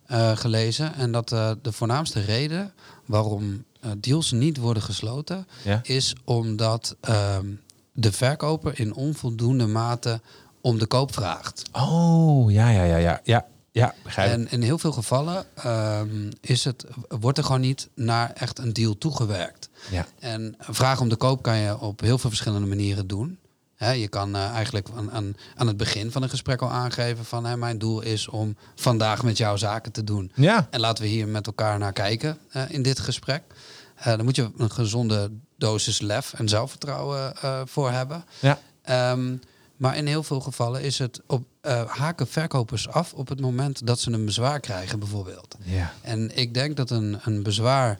eh, 0.06 0.38
gelezen. 0.38 0.94
En 0.96 1.12
dat 1.12 1.30
de 1.62 1.72
voornaamste 1.72 2.20
reden 2.20 2.74
waarom 3.06 3.64
deals 3.98 4.32
niet 4.32 4.58
worden 4.58 4.84
gesloten... 4.84 5.48
Ja. 5.64 5.80
is 5.84 6.16
omdat 6.24 6.96
ehm, 7.02 7.46
de 7.92 8.12
verkoper 8.12 8.80
in 8.80 8.94
onvoldoende 8.94 9.68
mate 9.68 10.22
om 10.62 10.80
de 10.80 10.86
koop 10.86 11.14
vraagt. 11.14 11.62
Oh, 11.72 12.52
ja, 12.52 12.70
ja, 12.70 12.84
ja, 12.84 12.98
ja. 12.98 13.22
Ja, 13.24 13.46
ja 13.72 13.94
begrijp. 14.04 14.32
En 14.32 14.52
in 14.52 14.62
heel 14.62 14.78
veel 14.80 14.92
gevallen 14.92 15.46
ehm, 15.54 16.32
is 16.42 16.64
het, 16.64 16.86
wordt 17.08 17.38
er 17.38 17.44
gewoon 17.44 17.62
niet 17.62 17.90
naar 17.94 18.32
echt 18.34 18.60
een 18.60 18.74
deal 18.74 18.98
toegewerkt. 18.98 19.70
Ja. 19.92 20.06
En 20.20 20.56
vragen 20.60 21.02
om 21.02 21.10
de 21.10 21.16
koop 21.16 21.42
kan 21.42 21.58
je 21.58 21.80
op 21.80 22.00
heel 22.00 22.18
veel 22.18 22.30
verschillende 22.30 22.68
manieren 22.68 23.08
doen. 23.08 23.40
Je 23.78 24.08
kan 24.08 24.36
eh, 24.36 24.50
eigenlijk 24.50 24.90
aan, 24.96 25.12
aan, 25.12 25.36
aan 25.56 25.68
het 25.68 25.78
begin 25.78 26.12
van 26.12 26.24
een 26.24 26.30
gesprek 26.30 26.62
al 26.62 26.70
aangeven 26.70 27.26
van 27.26 27.60
mijn 27.60 27.78
doel 27.78 28.02
is 28.02 28.28
om 28.28 28.56
vandaag 28.76 29.24
met 29.24 29.38
jou 29.38 29.58
zaken 29.58 29.92
te 29.92 30.04
doen. 30.04 30.32
Ja, 30.36 30.68
En 30.70 30.80
laten 30.80 31.04
we 31.04 31.10
hier 31.10 31.28
met 31.28 31.48
elkaar 31.48 31.80
naar 31.80 31.94
kijken 31.94 32.38
in 32.68 32.82
dit 32.82 33.00
gesprek. 33.00 33.44
Eh 33.96 34.06
dan 34.06 34.24
moet 34.24 34.36
je 34.36 34.52
een 34.58 34.72
gezonde 34.72 35.32
dosis 35.58 36.00
lef 36.00 36.34
en 36.34 36.50
zelfvertrouwen 36.50 37.36
eh, 37.42 37.62
voor 37.66 37.92
hebben. 37.92 38.26
ja. 38.40 38.60
Ehm, 38.82 39.36
maar 39.78 39.98
in 39.98 40.06
heel 40.08 40.24
veel 40.24 40.40
gevallen 40.40 40.82
is 40.82 41.00
het 41.00 41.22
op 41.28 41.46
haken 41.88 42.28
verkopers 42.28 42.90
af 42.90 43.14
op 43.14 43.28
het 43.28 43.40
moment 43.42 43.88
dat 43.88 44.00
ze 44.00 44.12
een 44.12 44.26
bezwaar 44.26 44.60
krijgen, 44.60 45.00
bijvoorbeeld. 45.00 45.56
ja. 45.64 45.94
En 46.02 46.38
ik 46.38 46.54
denk 46.54 46.76
dat 46.78 46.90
een, 46.90 47.20
een 47.24 47.44
bezwaar 47.44 48.00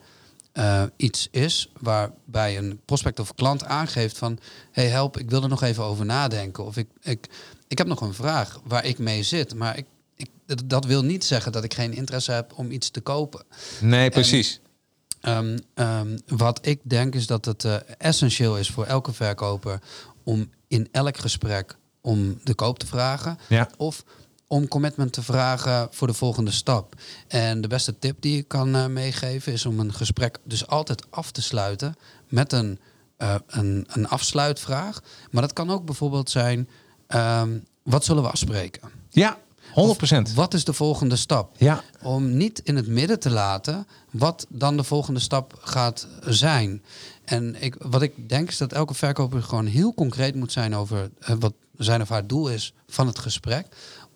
eh, 0.58 0.84
iets 0.96 1.28
is 1.32 1.70
waarbij 1.80 2.58
een 2.58 2.80
prospect 2.86 3.20
of 3.20 3.34
klant 3.36 3.66
aangeeft 3.66 4.18
van... 4.18 4.40
hey 4.72 4.88
help, 4.88 5.18
ik 5.18 5.30
wil 5.30 5.44
er 5.44 5.50
nog 5.50 5.62
even 5.64 5.84
over 5.84 6.06
nadenken. 6.06 6.66
Of 6.66 6.78
ik, 6.78 6.88
ik, 7.02 7.28
ik 7.68 7.78
heb 7.78 7.88
nog 7.88 8.02
een 8.02 8.14
vraag 8.14 8.60
waar 8.64 8.86
ik 8.86 8.98
mee 8.98 9.24
zit. 9.24 9.56
Maar 9.56 9.78
ik, 9.78 9.86
ik, 10.16 10.30
dat- 10.66 10.86
wil 10.86 11.04
niet 11.04 11.24
zeggen 11.24 11.52
dat 11.52 11.64
ik 11.64 11.74
geen 11.74 11.94
interesse 11.94 12.32
heb 12.32 12.54
om 12.56 12.72
iets 12.72 12.90
te 12.90 13.02
kopen. 13.02 13.44
Nee, 13.82 14.10
precies. 14.10 14.60
Ehm, 15.22 15.58
ehm, 15.74 16.18
wat 16.28 16.60
ik 16.66 16.80
denk 16.84 17.16
is 17.16 17.28
dat 17.28 17.46
het 17.46 17.64
eh, 17.64 17.76
essentieel 17.98 18.58
is 18.58 18.70
voor 18.70 18.86
elke 18.86 19.14
verkoper 19.14 19.80
om 20.24 20.50
in 20.68 20.88
elk 20.92 21.18
gesprek 21.18 21.76
om 22.02 22.40
de 22.44 22.54
koop 22.54 22.80
te 22.80 22.88
vragen. 22.88 23.38
Ja. 23.50 23.70
Of 23.78 24.04
om 24.48 24.68
commitment 24.68 25.14
te 25.14 25.22
vragen 25.22 25.88
voor 25.92 26.08
de 26.08 26.14
volgende 26.14 26.52
stap. 26.52 26.96
En 27.28 27.62
de 27.62 27.68
beste 27.68 28.00
tip 28.00 28.22
die 28.22 28.38
ik 28.38 28.48
kan 28.48 28.76
eh, 28.76 28.86
meegeven 28.86 29.54
is 29.54 29.66
om 29.66 29.80
een 29.80 29.94
gesprek 29.94 30.38
dus 30.44 30.68
altijd 30.68 31.12
af 31.12 31.32
te 31.32 31.42
sluiten 31.42 31.96
met 32.28 32.54
een, 32.54 32.80
eh, 33.18 33.36
een, 33.48 33.88
een 33.88 34.08
afsluitvraag. 34.08 35.02
Maar 35.32 35.42
dat 35.42 35.54
kan 35.54 35.70
ook 35.70 35.86
bijvoorbeeld 35.86 36.30
zijn, 36.30 36.70
ehm, 37.08 37.58
wat 37.84 38.06
zullen 38.06 38.24
we 38.24 38.30
afspreken? 38.30 38.90
Ja, 39.10 39.38
100%. 39.74 40.34
Wat 40.34 40.54
is 40.54 40.64
de 40.64 40.74
volgende 40.74 41.16
stap? 41.16 41.56
Ja, 41.58 41.84
om 42.02 42.38
niet 42.38 42.60
in 42.64 42.76
het 42.76 42.88
midden 42.88 43.20
te 43.20 43.30
laten 43.30 43.88
wat 44.12 44.46
dan 44.50 44.78
de 44.78 44.84
volgende 44.84 45.20
stap 45.20 45.60
gaat 45.60 46.08
zijn. 46.22 46.84
En 47.26 47.62
ik, 47.62 47.76
wat 47.80 48.02
ik 48.02 48.30
denk 48.30 48.50
is 48.50 48.58
dat 48.58 48.74
elke 48.74 48.94
verkoper 48.94 49.44
gewoon 49.44 49.66
heel 49.66 49.94
concreet 49.94 50.36
moet 50.36 50.52
zijn 50.52 50.76
over 50.76 51.10
eh, 51.20 51.36
wat 51.40 51.54
zijn 51.78 52.02
of 52.02 52.10
haar 52.10 52.28
doel 52.28 52.50
is 52.50 52.74
van 52.88 53.08
het 53.08 53.20
gesprek. 53.20 53.68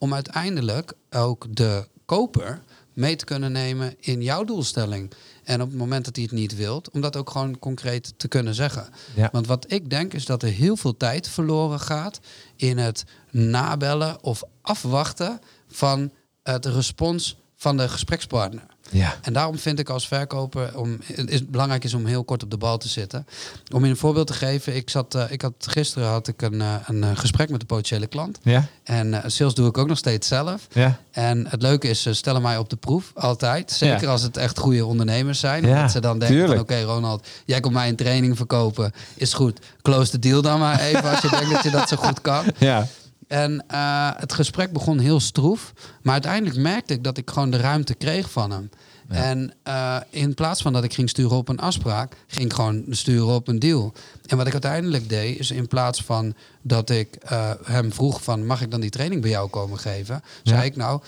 Om 0.02 0.14
uiteindelijk 0.14 0.94
ook 1.10 1.46
de 1.50 1.88
koper 2.06 2.62
mee 2.94 3.16
te 3.16 3.26
kunnen 3.26 3.52
nemen 3.52 3.96
in 4.00 4.22
jouw 4.22 4.44
doelstelling. 4.44 5.12
En 5.44 5.62
op 5.62 5.68
het 5.70 5.78
moment 5.78 6.06
dat 6.06 6.16
hij 6.16 6.24
het 6.24 6.34
niet 6.34 6.56
wilt, 6.56 6.90
om 6.92 7.02
dat 7.02 7.16
ook 7.16 7.30
gewoon 7.30 7.60
concreet 7.60 8.14
te 8.18 8.28
kunnen 8.28 8.56
zeggen. 8.56 8.90
Ja. 9.16 9.30
Want 9.32 9.48
wat 9.48 9.72
ik 9.72 9.90
denk 9.90 10.14
is 10.14 10.26
dat 10.26 10.44
er 10.44 10.50
heel 10.50 10.76
veel 10.76 10.98
tijd 10.98 11.30
verloren 11.30 11.80
gaat 11.80 12.20
in 12.56 12.78
het 12.78 13.04
nabellen 13.30 14.24
of 14.24 14.44
afwachten 14.62 15.40
van 15.68 16.12
het 16.44 16.66
respons 16.66 17.38
van 17.56 17.78
de 17.78 17.90
gesprekspartner. 17.90 18.66
Ja. 18.92 19.16
En 19.22 19.34
daarom 19.34 19.58
vind 19.58 19.80
ik 19.80 19.90
als 19.90 20.08
verkoper 20.08 20.78
om, 20.78 21.00
het 21.14 21.30
is 21.30 21.46
belangrijk 21.48 21.84
is 21.84 21.94
om 21.94 22.06
heel 22.06 22.24
kort 22.24 22.44
op 22.44 22.52
de 22.52 22.58
bal 22.58 22.78
te 22.78 22.88
zitten. 22.88 23.26
Om 23.74 23.84
je 23.84 23.90
een 23.90 23.98
voorbeeld 23.98 24.28
te 24.28 24.34
geven, 24.34 24.76
ik, 24.76 24.90
zat, 24.90 25.16
eh, 25.16 25.24
ik 25.32 25.42
had, 25.42 25.54
gisteren 25.60 26.08
had 26.08 26.28
ik 26.28 26.42
een, 26.42 26.62
eh, 26.62 26.74
een 26.86 27.04
eh, 27.04 27.10
gesprek 27.14 27.50
met 27.50 27.60
de 27.60 27.66
potentiële 27.66 28.08
klant. 28.08 28.40
Ja, 28.44 28.66
En 28.84 29.24
sales 29.26 29.54
doe 29.54 29.68
ik 29.68 29.78
ook 29.78 29.88
nog 29.88 29.98
steeds 29.98 30.28
zelf. 30.28 30.68
ja. 30.72 31.00
En 31.12 31.48
het 31.50 31.62
leuke 31.62 31.88
is, 31.88 32.02
ze 32.02 32.14
stellen 32.14 32.42
mij 32.42 32.58
op 32.58 32.70
de 32.70 32.76
proef, 32.76 33.12
altijd. 33.16 33.72
Zeker 33.72 34.02
Ja. 34.02 34.10
als 34.12 34.22
het 34.22 34.38
echt 34.38 34.58
goede 34.58 34.86
ondernemers 34.86 35.40
zijn. 35.40 35.66
Ja, 35.68 35.82
dat 35.82 35.92
ze 35.92 36.00
dan 36.00 36.20
denken 36.20 36.60
oké 36.60 36.82
Ronald, 36.82 37.28
jij 37.46 37.60
komt 37.60 37.74
mij 37.74 37.90
een 37.90 37.96
training 37.96 38.38
verkopen. 38.38 38.92
Is 39.16 39.34
goed, 39.34 39.60
close 39.82 40.12
the 40.12 40.20
deal 40.20 40.42
dan 40.42 40.60
maar 40.60 40.80
even 40.80 41.10
als 41.10 41.22
je 41.22 41.30
denkt 41.30 41.50
dat 41.52 41.64
je 41.64 41.70
dat 41.70 41.90
zo 41.90 41.96
goed 41.98 42.22
kan. 42.22 42.46
Ja, 42.58 42.88
En 43.32 43.64
eh, 43.68 44.10
het 44.16 44.34
gesprek 44.34 44.72
begon 44.74 45.00
heel 45.00 45.20
stroef. 45.20 45.74
Maar 46.02 46.14
uiteindelijk 46.14 46.60
merkte 46.60 46.94
ik 46.94 47.04
dat 47.04 47.18
ik 47.18 47.30
gewoon 47.30 47.52
de 47.52 47.58
ruimte 47.58 47.94
kreeg 47.94 48.32
van 48.32 48.52
hem. 48.52 48.70
En 49.08 49.54
eh, 49.64 49.98
in 50.10 50.34
plaats 50.34 50.62
van 50.62 50.74
dat 50.74 50.84
ik 50.84 50.94
ging 50.94 51.10
sturen 51.10 51.38
op 51.38 51.50
een 51.50 51.60
afspraak, 51.60 52.16
ging 52.28 52.46
ik 52.46 52.54
gewoon 52.54 52.86
sturen 52.90 53.28
op 53.34 53.48
een 53.48 53.60
deal. 53.60 53.94
En 54.26 54.38
wat 54.38 54.46
ik 54.48 54.52
uiteindelijk 54.54 55.10
deed, 55.10 55.40
is 55.40 55.52
in 55.52 55.68
plaats 55.68 56.02
van 56.04 56.34
dat 56.62 56.90
ik 56.90 57.16
eh, 57.16 57.52
hem 57.64 57.94
vroeg 57.94 58.24
van 58.24 58.46
mag 58.46 58.62
ik 58.62 58.72
dan 58.72 58.80
die 58.82 58.90
training 58.90 59.22
bij 59.22 59.30
jou 59.30 59.50
komen 59.50 59.78
geven, 59.80 60.22
zei 60.44 60.64
ik 60.64 60.76
nou, 60.76 61.02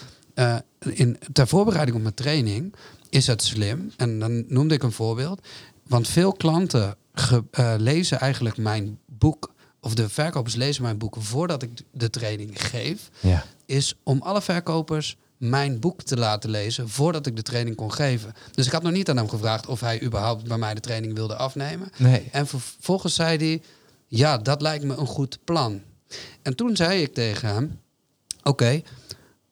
in, 0.79 1.17
ter 1.33 1.47
voorbereiding 1.47 1.95
op 1.97 2.03
mijn 2.03 2.15
training 2.15 2.73
is 3.09 3.27
het 3.27 3.43
slim. 3.43 3.91
En 3.97 4.19
dan 4.19 4.43
noemde 4.47 4.73
ik 4.73 4.83
een 4.83 4.91
voorbeeld. 4.91 5.41
Want 5.87 6.07
veel 6.07 6.33
klanten 6.33 6.95
ge- 7.13 7.43
lezen 7.77 8.19
eigenlijk 8.19 8.57
mijn 8.57 8.99
boek, 9.05 9.52
of 9.83 9.93
de 9.93 10.09
verkopers 10.09 10.55
lezen 10.55 10.83
mijn 10.83 10.97
boek 10.97 11.15
voordat 11.19 11.61
ik 11.63 11.69
de 11.91 12.09
training 12.09 12.67
geef 12.69 13.09
ja. 13.19 13.45
is 13.65 13.95
om 14.03 14.21
alle 14.21 14.41
verkopers 14.41 15.17
mijn 15.37 15.79
boek 15.79 16.01
te 16.01 16.17
laten 16.17 16.49
lezen 16.49 16.89
voordat 16.89 17.25
ik 17.25 17.35
de 17.35 17.41
training 17.41 17.75
kon 17.75 17.93
geven. 17.93 18.33
Dus 18.51 18.65
ik 18.65 18.71
had 18.71 18.83
nog 18.83 18.91
niet 18.91 19.09
aan 19.09 19.17
hem 19.17 19.29
gevraagd 19.29 19.67
of 19.67 19.79
hij 19.79 20.01
überhaupt 20.03 20.47
bij 20.47 20.57
mij 20.57 20.73
de 20.73 20.79
training 20.79 21.13
wilde 21.13 21.35
afnemen. 21.35 21.91
Nee. 21.97 22.27
En 22.31 22.47
vervolgens 22.47 23.15
zei 23.15 23.37
hij, 23.37 23.61
ja, 24.07 24.37
dat 24.37 24.61
lijkt 24.61 24.83
me 24.83 24.95
een 24.95 25.07
goed 25.07 25.37
plan. 25.43 25.81
En 26.41 26.55
toen 26.55 26.75
zei 26.75 27.01
ik 27.01 27.13
tegen 27.13 27.47
hem, 27.47 27.79
oké, 28.43 28.81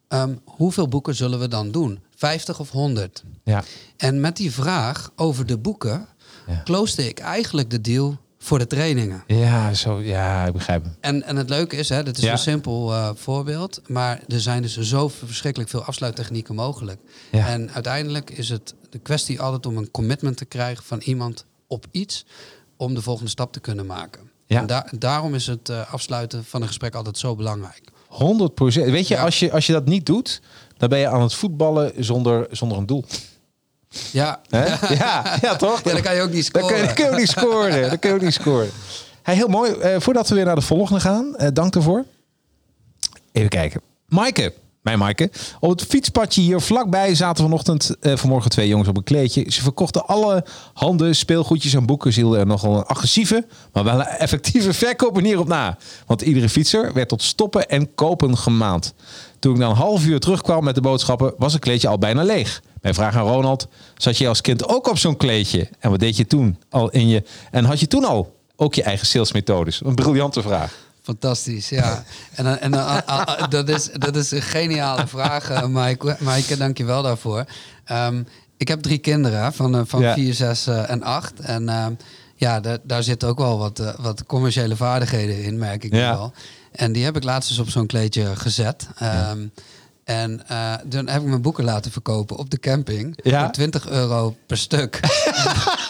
ehm, 0.08 0.36
hoeveel 0.46 0.88
boeken 0.88 1.16
zullen 1.16 1.40
we 1.40 1.48
dan 1.48 1.72
doen? 1.72 2.00
50 2.16 2.60
of 2.60 2.70
100? 2.70 3.24
Ja. 3.44 3.64
En 3.98 4.20
met 4.20 4.38
die 4.38 4.52
vraag 4.52 5.12
over 5.16 5.46
de 5.46 5.58
boeken, 5.58 6.08
Ja. 6.66 6.86
ik 6.98 7.20
eigenlijk 7.20 7.70
de 7.70 7.82
deal 7.82 8.18
voor 8.44 8.60
de 8.60 8.68
trainingen. 8.68 9.24
Ja, 9.28 9.74
zo, 9.74 10.02
ja, 10.02 10.46
ik 10.46 10.54
begrijp 10.54 10.84
hem. 10.84 10.96
En, 11.00 11.24
en 11.24 11.36
het 11.36 11.50
leuke 11.50 11.76
is, 11.76 11.90
hè, 11.90 12.04
dit 12.04 12.18
is 12.18 12.24
Ja. 12.24 12.32
een 12.32 12.38
simpel 12.38 12.94
eh, 12.94 13.10
voorbeeld, 13.16 13.82
maar 13.88 14.22
er 14.28 14.40
zijn 14.42 14.62
dus 14.62 14.78
zo 14.80 15.08
verschrikkelijk 15.08 15.70
veel 15.70 15.84
afsluittechnieken 15.84 16.56
mogelijk. 16.56 17.00
Ja. 17.32 17.48
En 17.48 17.72
uiteindelijk 17.72 18.30
is 18.30 18.50
het 18.50 18.74
de 18.90 19.00
kwestie 19.00 19.42
altijd 19.42 19.66
om 19.66 19.78
een 19.78 19.92
commitment 19.92 20.38
te 20.38 20.46
krijgen 20.46 20.84
van 20.84 21.00
iemand 21.00 21.46
op 21.68 21.86
iets 21.92 22.26
om 22.78 22.94
de 22.94 23.02
volgende 23.02 23.30
stap 23.30 23.54
te 23.54 23.60
kunnen 23.60 23.86
maken. 23.86 24.30
Ja. 24.46 24.60
En 24.60 24.68
daar- 24.68 24.92
daarom 25.00 25.34
is 25.36 25.48
het 25.48 25.70
eh, 25.70 25.94
afsluiten 25.94 26.44
van 26.46 26.62
een 26.62 26.68
gesprek 26.68 26.96
altijd 26.96 27.18
zo 27.18 27.36
belangrijk. 27.36 27.82
100% 28.08 28.90
Weet 28.92 29.08
je, 29.08 29.14
Ja. 29.16 29.24
als 29.24 29.40
je, 29.40 29.52
als 29.52 29.66
je 29.66 29.74
dat 29.74 29.86
niet 29.86 30.06
doet, 30.06 30.42
dan 30.78 30.90
ben 30.90 31.00
je 31.00 31.08
aan 31.08 31.22
het 31.22 31.34
voetballen 31.34 31.92
zonder, 32.04 32.48
zonder 32.52 32.78
een 32.78 32.86
doel. 32.86 33.06
Ja? 34.12 34.40
Ja, 34.90 35.38
ja, 35.42 35.56
toch? 35.56 35.82
Ja, 35.84 35.92
dan 35.92 36.02
kan 36.02 36.16
je 36.16 36.22
ook 36.22 36.32
niet 36.32 36.54
Dan 36.54 36.68
kun 36.68 36.70
scoren. 36.70 36.82
je, 36.82 36.86
dan 36.86 36.96
kun 36.96 37.06
je 37.06 37.12
ook 37.12 37.18
niet 37.20 37.30
scoren. 37.30 37.90
Dan 37.90 38.00
kun 38.00 38.10
je 38.10 38.16
ook 38.16 38.22
niet 38.22 38.34
scoren. 38.34 38.70
Hey, 39.22 39.36
heel 39.36 39.48
mooi. 39.48 39.72
Eh, 39.72 39.96
voordat 40.00 40.30
we 40.30 40.36
weer 40.36 40.46
naar 40.46 40.56
de 40.56 40.62
volgende 40.62 41.00
gaan, 41.02 41.36
eh, 41.36 41.48
dank 41.54 41.76
ervoor. 41.76 42.06
Even 43.32 43.50
kijken. 43.50 43.82
Maaike, 44.08 44.54
mijn 44.82 45.00
Maaike. 45.00 45.30
Op 45.60 45.70
het 45.70 45.82
fietspadje 45.84 46.42
hier 46.42 46.62
vlakbij 46.62 47.16
zaten 47.16 47.44
vanochtend, 47.44 47.96
eh, 48.00 48.16
vanmorgen 48.16 48.52
twee 48.52 48.68
jongens 48.68 48.90
op 48.90 48.98
een 48.98 49.04
kleedje. 49.04 49.46
Ze 49.52 49.62
verkochten 49.62 50.08
alle 50.08 50.46
handen, 50.74 51.16
speelgoedjes 51.16 51.74
en 51.74 51.86
boeken. 51.86 52.14
Ze 52.14 52.20
hielden 52.20 52.40
er 52.40 52.46
nogal 52.46 52.78
een 52.78 52.84
agressieve, 52.86 53.46
maar 53.74 53.84
wel 53.84 54.00
een 54.00 54.06
effectieve 54.06 54.74
verkoopmanier 54.84 55.40
op 55.40 55.48
na. 55.48 55.78
Want 56.06 56.22
iedere 56.22 56.50
fietser 56.50 56.94
werd 56.94 57.10
tot 57.10 57.22
stoppen 57.24 57.70
en 57.70 57.96
kopen 57.96 58.38
gemaand. 58.38 58.94
Toen 59.42 59.54
ik 59.54 59.60
na 59.60 59.70
een 59.70 59.76
half 59.76 60.06
uur 60.06 60.20
terugkwam 60.20 60.64
met 60.64 60.76
de 60.76 60.82
boodschappen, 60.82 61.34
was 61.38 61.54
het 61.54 61.62
kleedje 61.62 61.88
al 61.88 61.98
bijna 61.98 62.24
leeg. 62.24 62.62
Mijn 62.82 62.94
vraag 62.94 63.16
aan 63.16 63.28
Ronald, 63.28 63.68
zat 63.98 64.18
je 64.18 64.28
als 64.28 64.42
kind 64.42 64.68
ook 64.68 64.88
op 64.90 64.98
zo'n 64.98 65.18
kleedje? 65.18 65.70
En 65.80 65.90
wat 65.90 66.00
deed 66.00 66.18
je 66.18 66.28
toen 66.28 66.58
al 66.70 66.90
in 66.90 67.08
je... 67.08 67.24
En 67.52 67.66
had 67.66 67.80
je 67.80 67.88
toen 67.88 68.04
al 68.06 68.36
ook 68.56 68.74
je 68.74 68.84
eigen 68.84 69.08
salesmethodes? 69.08 69.82
Een 69.86 69.96
briljante 69.96 70.42
vraag. 70.42 70.74
Fantastisch, 71.04 71.70
ja. 71.70 72.04
En, 72.36 72.44
dan- 72.44 72.58
en 72.58 72.72
dan- 72.72 72.86
ah, 72.86 72.98
ah, 73.06 73.26
ah, 73.26 73.50
dat, 73.50 73.70
is, 73.70 73.90
dat 73.94 74.16
is 74.16 74.32
een 74.32 74.42
geniale 74.42 75.08
vraag, 75.08 75.50
eh, 75.50 75.66
Maaike. 76.20 76.58
Dank 76.58 76.78
je 76.78 76.84
wel 76.86 77.02
daarvoor. 77.04 77.46
Ehm, 77.86 78.24
ik 78.58 78.68
heb 78.68 78.82
drie 78.82 78.98
kinderen 78.98 79.54
van, 79.54 79.76
eh, 79.76 79.82
van 79.86 80.02
Ja. 80.02 80.14
vier, 80.14 80.34
zes 80.34 80.68
eh, 80.68 80.90
en 80.90 81.04
acht. 81.04 81.40
En 81.40 81.70
ehm, 81.70 81.94
ja, 82.36 82.60
da- 82.60 82.78
daar 82.84 83.04
zitten 83.04 83.30
ook 83.30 83.38
wel 83.38 83.58
wat, 83.58 83.80
eh, 83.80 83.90
wat 84.00 84.26
commerciële 84.26 84.76
vaardigheden 84.76 85.44
in, 85.44 85.58
merk 85.58 85.84
ik 85.84 85.94
Ja. 85.96 86.14
wel. 86.14 86.34
En 86.72 86.92
die 86.92 87.04
heb 87.04 87.16
ik 87.16 87.24
laatst 87.24 87.50
eens 87.50 87.60
op 87.60 87.70
zo'n 87.70 87.88
kleedje 87.88 88.36
gezet. 88.36 88.88
Ehm, 88.98 89.48
En 90.04 90.48
eh, 90.48 90.74
toen 90.90 91.08
heb 91.08 91.22
ik 91.22 91.28
mijn 91.28 91.42
boeken 91.42 91.64
laten 91.64 91.92
verkopen 91.92 92.38
op 92.38 92.50
de 92.50 92.60
camping. 92.60 93.20
Ja. 93.24 93.44
Voor 93.44 93.52
20 93.52 93.88
euro 93.90 94.36
per 94.46 94.58
stuk. 94.58 95.00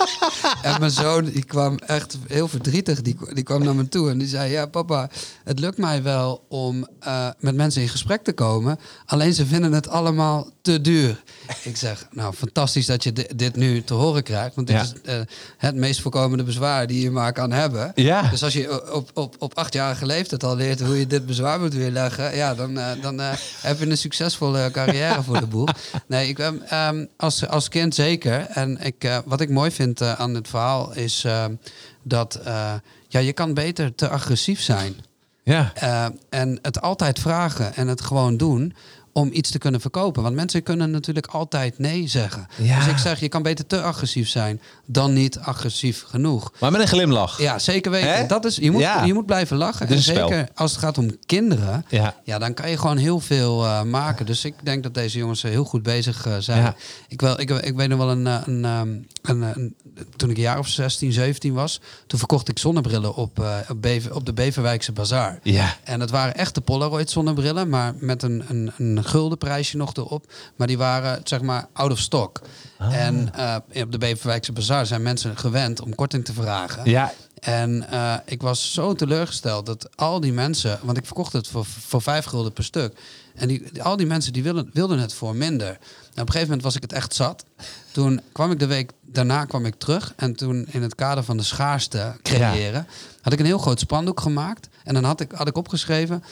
en 0.61 0.79
mijn 0.79 0.91
zoon 0.91 1.25
die 1.25 1.43
kwam 1.43 1.77
echt 1.77 2.17
heel 2.27 2.47
verdrietig. 2.47 3.01
Die, 3.01 3.17
die 3.33 3.43
kwam 3.43 3.63
naar 3.63 3.75
me 3.75 3.87
toe 3.89 4.09
en 4.09 4.17
die 4.17 4.27
zei... 4.27 4.51
Ja, 4.51 4.65
papa, 4.65 5.09
het 5.43 5.59
lukt 5.59 5.77
mij 5.77 6.03
wel 6.03 6.45
om 6.49 6.87
eh, 6.99 7.27
met 7.39 7.55
mensen 7.55 7.81
in 7.81 7.89
gesprek 7.89 8.23
te 8.23 8.33
komen. 8.33 8.79
Alleen 9.05 9.33
ze 9.33 9.45
vinden 9.45 9.71
het 9.73 9.87
allemaal 9.87 10.49
te 10.61 10.81
duur. 10.81 11.23
Ik 11.63 11.77
zeg, 11.77 12.07
nou, 12.11 12.33
fantastisch 12.33 12.85
dat 12.85 13.03
je 13.03 13.13
di- 13.13 13.27
dit 13.35 13.55
nu 13.55 13.83
te 13.83 13.93
horen 13.93 14.23
krijgt. 14.23 14.55
Want 14.55 14.67
dit 14.67 14.75
Ja. 14.75 14.81
is 14.81 14.93
eh, 15.03 15.19
het 15.57 15.75
meest 15.75 16.01
voorkomende 16.01 16.43
bezwaar 16.43 16.87
die 16.87 17.01
je 17.01 17.11
maar 17.11 17.33
kan 17.33 17.51
hebben. 17.51 17.91
Ja. 17.95 18.21
Dus 18.29 18.43
als 18.43 18.53
je 18.53 18.93
op, 18.93 19.09
op, 19.13 19.35
op 19.39 19.57
achtjarige 19.57 20.05
leeftijd 20.05 20.43
al 20.43 20.55
leert 20.55 20.81
hoe 20.81 20.99
je 20.99 21.07
dit 21.07 21.25
bezwaar 21.25 21.59
moet 21.59 21.73
weerleggen... 21.73 22.35
Ja, 22.35 22.55
dan, 22.55 22.77
eh, 22.77 22.85
dan 23.01 23.19
heb 23.61 23.79
je 23.79 23.85
een 23.89 23.97
succesvolle 23.97 24.69
carrière 24.71 25.23
voor 25.23 25.39
de 25.39 25.45
boeg. 25.47 25.69
Nee, 26.07 26.27
ik 26.27 26.35
ben 26.37 26.69
ehm, 26.69 27.05
als, 27.17 27.47
als 27.47 27.69
kind 27.69 27.95
zeker. 27.95 28.39
En 28.49 28.77
ik, 28.81 29.21
wat 29.25 29.41
ik 29.41 29.49
mooi 29.49 29.71
vind 29.71 30.01
eh, 30.01 30.19
het 30.35 30.47
verhaal 30.47 30.93
is 30.95 31.23
ehm, 31.23 31.55
dat... 32.03 32.35
eh, 32.35 32.73
ja, 33.11 33.19
je 33.19 33.33
kan 33.33 33.53
beter 33.53 33.95
te 33.95 34.09
agressief 34.09 34.61
zijn. 34.61 34.95
Ja. 35.43 35.71
Eh, 35.73 36.05
en 36.29 36.59
het 36.61 36.81
altijd 36.81 37.19
vragen 37.19 37.75
en 37.75 37.87
het 37.87 38.01
gewoon 38.01 38.37
doen 38.37 38.73
om 39.13 39.29
iets 39.33 39.51
te 39.51 39.57
kunnen 39.57 39.81
verkopen. 39.81 40.23
Want 40.23 40.35
mensen 40.35 40.63
kunnen 40.63 40.91
natuurlijk 40.91 41.27
altijd 41.27 41.77
nee 41.79 42.07
zeggen. 42.07 42.47
Ja. 42.57 42.77
Dus 42.77 42.87
ik 42.87 42.97
zeg, 42.97 43.19
je 43.19 43.29
kan 43.29 43.41
beter 43.43 43.67
te 43.67 43.81
agressief 43.81 44.29
zijn 44.29 44.61
dan 44.85 45.13
niet 45.13 45.39
agressief 45.39 46.03
genoeg. 46.07 46.51
Maar 46.59 46.71
met 46.71 46.81
een 46.81 46.87
glimlach. 46.87 47.41
Ja, 47.41 47.59
zeker 47.59 47.91
weten. 47.91 48.13
Hè? 48.13 48.25
Dat 48.25 48.45
is, 48.45 48.55
je, 48.55 48.71
moet, 48.71 48.81
Ja. 48.81 49.03
je 49.03 49.13
moet 49.13 49.25
blijven 49.25 49.57
lachen. 49.57 49.87
En 49.87 49.93
een 49.95 50.01
spel. 50.03 50.27
zeker 50.27 50.47
als 50.55 50.71
het 50.71 50.79
gaat 50.79 50.97
om 50.97 51.11
kinderen, 51.25 51.85
Ja. 51.89 52.15
ja, 52.23 52.37
dan 52.39 52.53
kan 52.53 52.69
je 52.69 52.77
gewoon 52.77 52.97
heel 52.97 53.19
veel 53.19 53.65
eh, 53.65 53.83
maken. 53.83 54.25
Dus 54.25 54.45
ik 54.45 54.53
denk 54.63 54.83
dat 54.83 54.93
deze 54.93 55.17
jongens 55.17 55.41
heel 55.41 55.63
goed 55.65 55.83
bezig 55.83 56.25
eh, 56.25 56.35
zijn. 56.39 56.75
Ik, 57.07 57.21
wel, 57.21 57.39
ik, 57.39 57.49
ik 57.49 57.75
weet 57.75 57.89
nog 57.89 57.97
wel 57.97 58.09
een, 58.11 58.27
eh, 58.27 58.41
een, 58.45 58.65
ehm, 58.65 58.89
een, 59.21 59.41
een- 59.41 59.75
toen 60.15 60.29
ik 60.29 60.35
een 60.35 60.41
jaar 60.41 60.59
of 60.59 60.67
16, 60.67 61.11
17 61.11 61.53
was, 61.53 61.79
toen 62.07 62.19
verkocht 62.19 62.49
ik 62.49 62.59
zonnebrillen 62.59 63.15
op, 63.15 63.39
op, 63.69 63.81
Bever, 63.81 64.15
op 64.15 64.25
de 64.25 64.33
Beverwijkse 64.33 64.91
Bazaar. 64.91 65.39
Ja. 65.43 65.75
En 65.83 65.99
dat 65.99 66.09
waren 66.09 66.35
echte 66.35 66.61
Polaroid 66.61 67.09
zonnebrillen, 67.09 67.69
maar 67.69 67.93
met 67.99 68.23
een, 68.23 68.43
een, 68.47 68.71
een 69.03 69.09
gulden 69.09 69.37
prijsje 69.37 69.77
nog 69.77 69.93
erop. 69.93 70.31
Maar 70.55 70.67
die 70.67 70.77
waren 70.77 71.21
zeg 71.23 71.41
maar 71.41 71.67
out 71.73 71.91
of 71.91 71.99
stock. 71.99 72.41
Ah. 72.77 72.95
En 72.95 73.33
eh, 73.33 73.55
op 73.83 73.91
de 73.91 73.97
Beverwijkse 73.97 74.51
Bazaar 74.51 74.85
zijn 74.85 75.01
mensen 75.01 75.37
gewend 75.37 75.81
om 75.81 75.95
korting 75.95 76.25
te 76.25 76.33
vragen. 76.33 76.89
Ja. 76.89 77.13
En 77.39 77.89
eh, 77.89 78.13
ik 78.25 78.41
was 78.41 78.73
zo 78.73 78.93
teleurgesteld 78.93 79.65
dat 79.65 79.97
al 79.97 80.19
die 80.19 80.33
mensen, 80.33 80.79
want 80.81 80.97
ik 80.97 81.05
verkocht 81.05 81.33
het 81.33 81.47
voor, 81.47 81.65
voor 81.65 82.01
vijf 82.01 82.25
gulden 82.25 82.53
per 82.53 82.63
stuk. 82.63 82.99
En 83.35 83.47
die, 83.47 83.83
al 83.83 83.97
die 83.97 84.05
mensen 84.05 84.33
die 84.33 84.43
wilden, 84.43 84.69
wilden 84.73 84.99
het 84.99 85.13
voor 85.13 85.35
minder. 85.35 85.67
Nou, 85.67 85.77
op 86.11 86.17
een 86.17 86.25
gegeven 86.25 86.47
moment 86.47 86.63
was 86.63 86.75
ik 86.75 86.81
het 86.81 86.93
echt 86.93 87.15
zat. 87.15 87.45
Toen 87.91 88.21
kwam 88.31 88.51
ik 88.51 88.59
de 88.59 88.65
week 88.65 88.91
daarna 89.01 89.45
kwam 89.45 89.65
ik 89.65 89.75
terug. 89.75 90.13
En 90.15 90.35
toen 90.35 90.65
in 90.69 90.81
het 90.81 90.95
kader 90.95 91.23
van 91.23 91.37
de 91.37 91.43
schaarste 91.43 92.15
creëren, 92.21 92.87
had 93.21 93.33
ik 93.33 93.39
een 93.39 93.45
heel 93.45 93.57
groot 93.57 93.79
spandoek 93.79 94.19
gemaakt. 94.19 94.69
En 94.83 94.93
dan 94.93 95.03
had 95.03 95.19
ik, 95.21 95.31
had 95.31 95.47
ik 95.47 95.57
opgeschreven, 95.57 96.23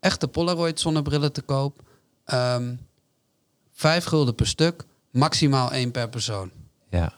echte 0.00 0.28
Polaroid 0.28 0.80
zonnebrillen 0.80 1.32
te 1.32 1.42
koop. 1.42 1.82
Ehm, 2.28 2.74
vijf 3.72 4.04
gulden 4.04 4.34
per 4.34 4.46
stuk, 4.46 4.84
maximaal 5.10 5.72
één 5.72 5.90
per 5.90 6.08
persoon. 6.08 6.50
Ja. 6.90 7.12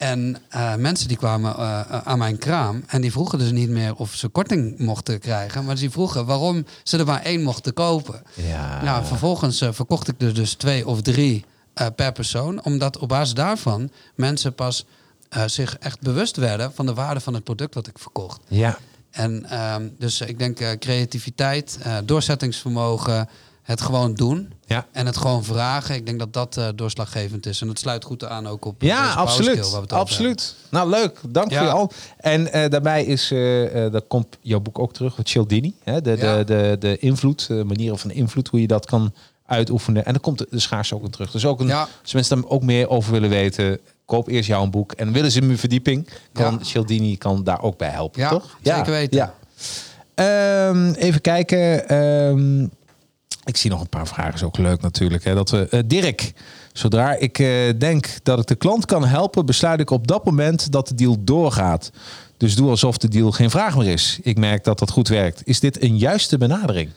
En 0.00 0.36
eh, 0.48 0.74
mensen 0.74 1.08
die 1.08 1.16
kwamen 1.16 1.56
eh, 1.56 1.80
eh, 1.80 2.00
aan 2.04 2.18
mijn 2.18 2.38
kraam 2.38 2.84
en 2.86 3.00
die 3.00 3.12
vroegen 3.12 3.38
dus 3.38 3.50
niet 3.50 3.68
meer 3.68 3.94
of 3.94 4.14
ze 4.14 4.28
korting 4.28 4.78
mochten 4.78 5.18
krijgen, 5.18 5.64
maar 5.64 5.76
die 5.76 5.90
vroegen 5.90 6.26
waarom 6.26 6.64
ze 6.82 6.98
er 6.98 7.06
maar 7.06 7.22
één 7.22 7.42
mochten 7.42 7.74
kopen. 7.74 8.22
Ja. 8.34 8.82
Nou, 8.82 9.04
vervolgens 9.04 9.64
verkocht 9.70 10.08
ik 10.08 10.22
er 10.22 10.34
dus 10.34 10.54
twee 10.54 10.86
of 10.86 11.02
drie 11.02 11.44
per 11.94 12.12
persoon, 12.12 12.64
omdat 12.64 12.98
op 12.98 13.08
basis 13.08 13.34
daarvan 13.34 13.90
mensen 14.14 14.54
pas 14.54 14.86
zich 15.46 15.78
echt 15.78 16.00
bewust 16.00 16.36
werden 16.36 16.72
van 16.74 16.86
de 16.86 16.94
waarde 16.94 17.20
van 17.20 17.34
het 17.34 17.44
product 17.44 17.74
wat 17.74 17.86
ik 17.86 17.98
verkocht. 17.98 18.40
Ja. 18.48 18.78
En 19.10 19.50
ehm, 19.50 19.88
dus 19.98 20.20
ik 20.20 20.38
denk 20.38 20.78
creativiteit, 20.78 21.78
doorzettingsvermogen, 22.04 23.28
het 23.70 23.80
gewoon 23.80 24.14
doen. 24.14 24.52
Ja. 24.66 24.86
En 24.92 25.06
het 25.06 25.16
gewoon 25.16 25.44
vragen. 25.44 25.94
Ik 25.94 26.06
denk 26.06 26.18
dat 26.18 26.32
dat 26.32 26.56
eh, 26.56 26.68
doorslaggevend 26.74 27.46
is. 27.46 27.60
En 27.60 27.66
dat 27.66 27.78
sluit 27.78 28.04
goed 28.04 28.24
aan 28.24 28.46
ook 28.48 28.64
op 28.64 28.82
Ja, 28.82 29.14
power 29.14 29.32
skill 29.32 29.48
absoluut. 29.58 29.92
Absoluut. 29.92 30.54
Nou, 30.70 30.90
leuk. 30.90 31.20
Dank 31.28 31.50
Ja. 31.50 31.58
voor 31.58 31.66
je 31.66 31.72
al. 31.72 31.92
En 32.16 32.52
eh, 32.52 32.70
daarbij 32.70 33.04
is, 33.04 33.30
eh 33.30 33.84
eh 33.84 33.92
daar 33.92 34.02
komt 34.02 34.36
jouw 34.40 34.60
boek 34.60 34.78
ook 34.78 34.92
terug, 34.92 35.16
Cialdini. 35.22 35.74
Hè? 35.84 36.00
De, 36.00 36.16
Ja. 36.16 36.36
de, 36.36 36.44
de, 36.44 36.76
de 36.80 36.98
invloed, 36.98 37.46
de 37.46 37.64
manieren 37.64 37.98
van 37.98 38.10
invloed, 38.10 38.48
hoe 38.48 38.60
je 38.60 38.66
dat 38.66 38.86
kan 38.86 39.12
uitoefenen. 39.46 40.04
En 40.04 40.12
dan 40.12 40.20
komt 40.22 40.38
de, 40.38 40.46
de 40.50 40.58
schaarste 40.60 40.94
ook 40.94 41.04
in 41.04 41.10
terug. 41.10 41.30
Dus 41.30 41.44
ook 41.46 41.60
een, 41.60 41.66
Ja. 41.66 41.88
als 42.02 42.12
mensen 42.12 42.40
daar 42.40 42.50
ook 42.50 42.62
meer 42.62 42.88
over 42.88 43.12
willen 43.12 43.28
weten, 43.30 43.78
koop 44.04 44.28
eerst 44.28 44.48
jouw 44.48 44.66
boek. 44.66 44.92
En 44.92 45.12
willen 45.12 45.30
ze 45.30 45.42
een 45.42 45.58
verdieping, 45.58 46.08
kan 46.32 46.52
Ja. 46.58 46.64
Cialdini 46.64 47.16
kan 47.16 47.44
daar 47.44 47.62
ook 47.62 47.78
bij 47.78 47.88
helpen, 47.90 48.20
Ja, 48.20 48.28
toch? 48.28 48.58
zeker 48.62 48.90
weten. 48.92 49.16
Ja. 49.16 49.34
Ehm, 50.14 50.92
even 50.92 51.20
kijken. 51.20 51.88
Ehm, 51.88 52.66
ik 53.50 53.56
zie 53.56 53.70
nog 53.70 53.80
een 53.80 53.88
paar 53.88 54.06
vragen, 54.06 54.34
is 54.34 54.42
ook 54.42 54.58
leuk 54.58 54.80
natuurlijk. 54.82 55.24
Hè, 55.24 55.34
dat 55.34 55.50
we, 55.50 55.68
eh, 55.68 55.80
Dirk, 55.86 56.32
zodra 56.72 57.14
ik 57.14 57.38
eh, 57.38 57.48
denk 57.78 58.08
dat 58.22 58.38
ik 58.38 58.46
de 58.46 58.54
klant 58.54 58.84
kan 58.86 59.04
helpen, 59.06 59.46
besluit 59.46 59.80
ik 59.80 59.90
op 59.90 60.06
dat 60.06 60.24
moment 60.24 60.72
dat 60.72 60.88
de 60.88 60.94
deal 60.94 61.16
doorgaat. 61.20 61.90
Dus 62.36 62.54
doe 62.56 62.70
alsof 62.70 62.96
de 62.98 63.08
deal 63.08 63.30
geen 63.30 63.50
vraag 63.50 63.76
meer 63.76 63.88
is. 63.88 64.18
Ik 64.22 64.38
merk 64.38 64.64
dat 64.64 64.78
dat 64.78 64.90
goed 64.90 65.08
werkt. 65.08 65.40
Is 65.44 65.60
dit 65.60 65.82
een 65.82 65.98
juiste 65.98 66.38
benadering? 66.38 66.90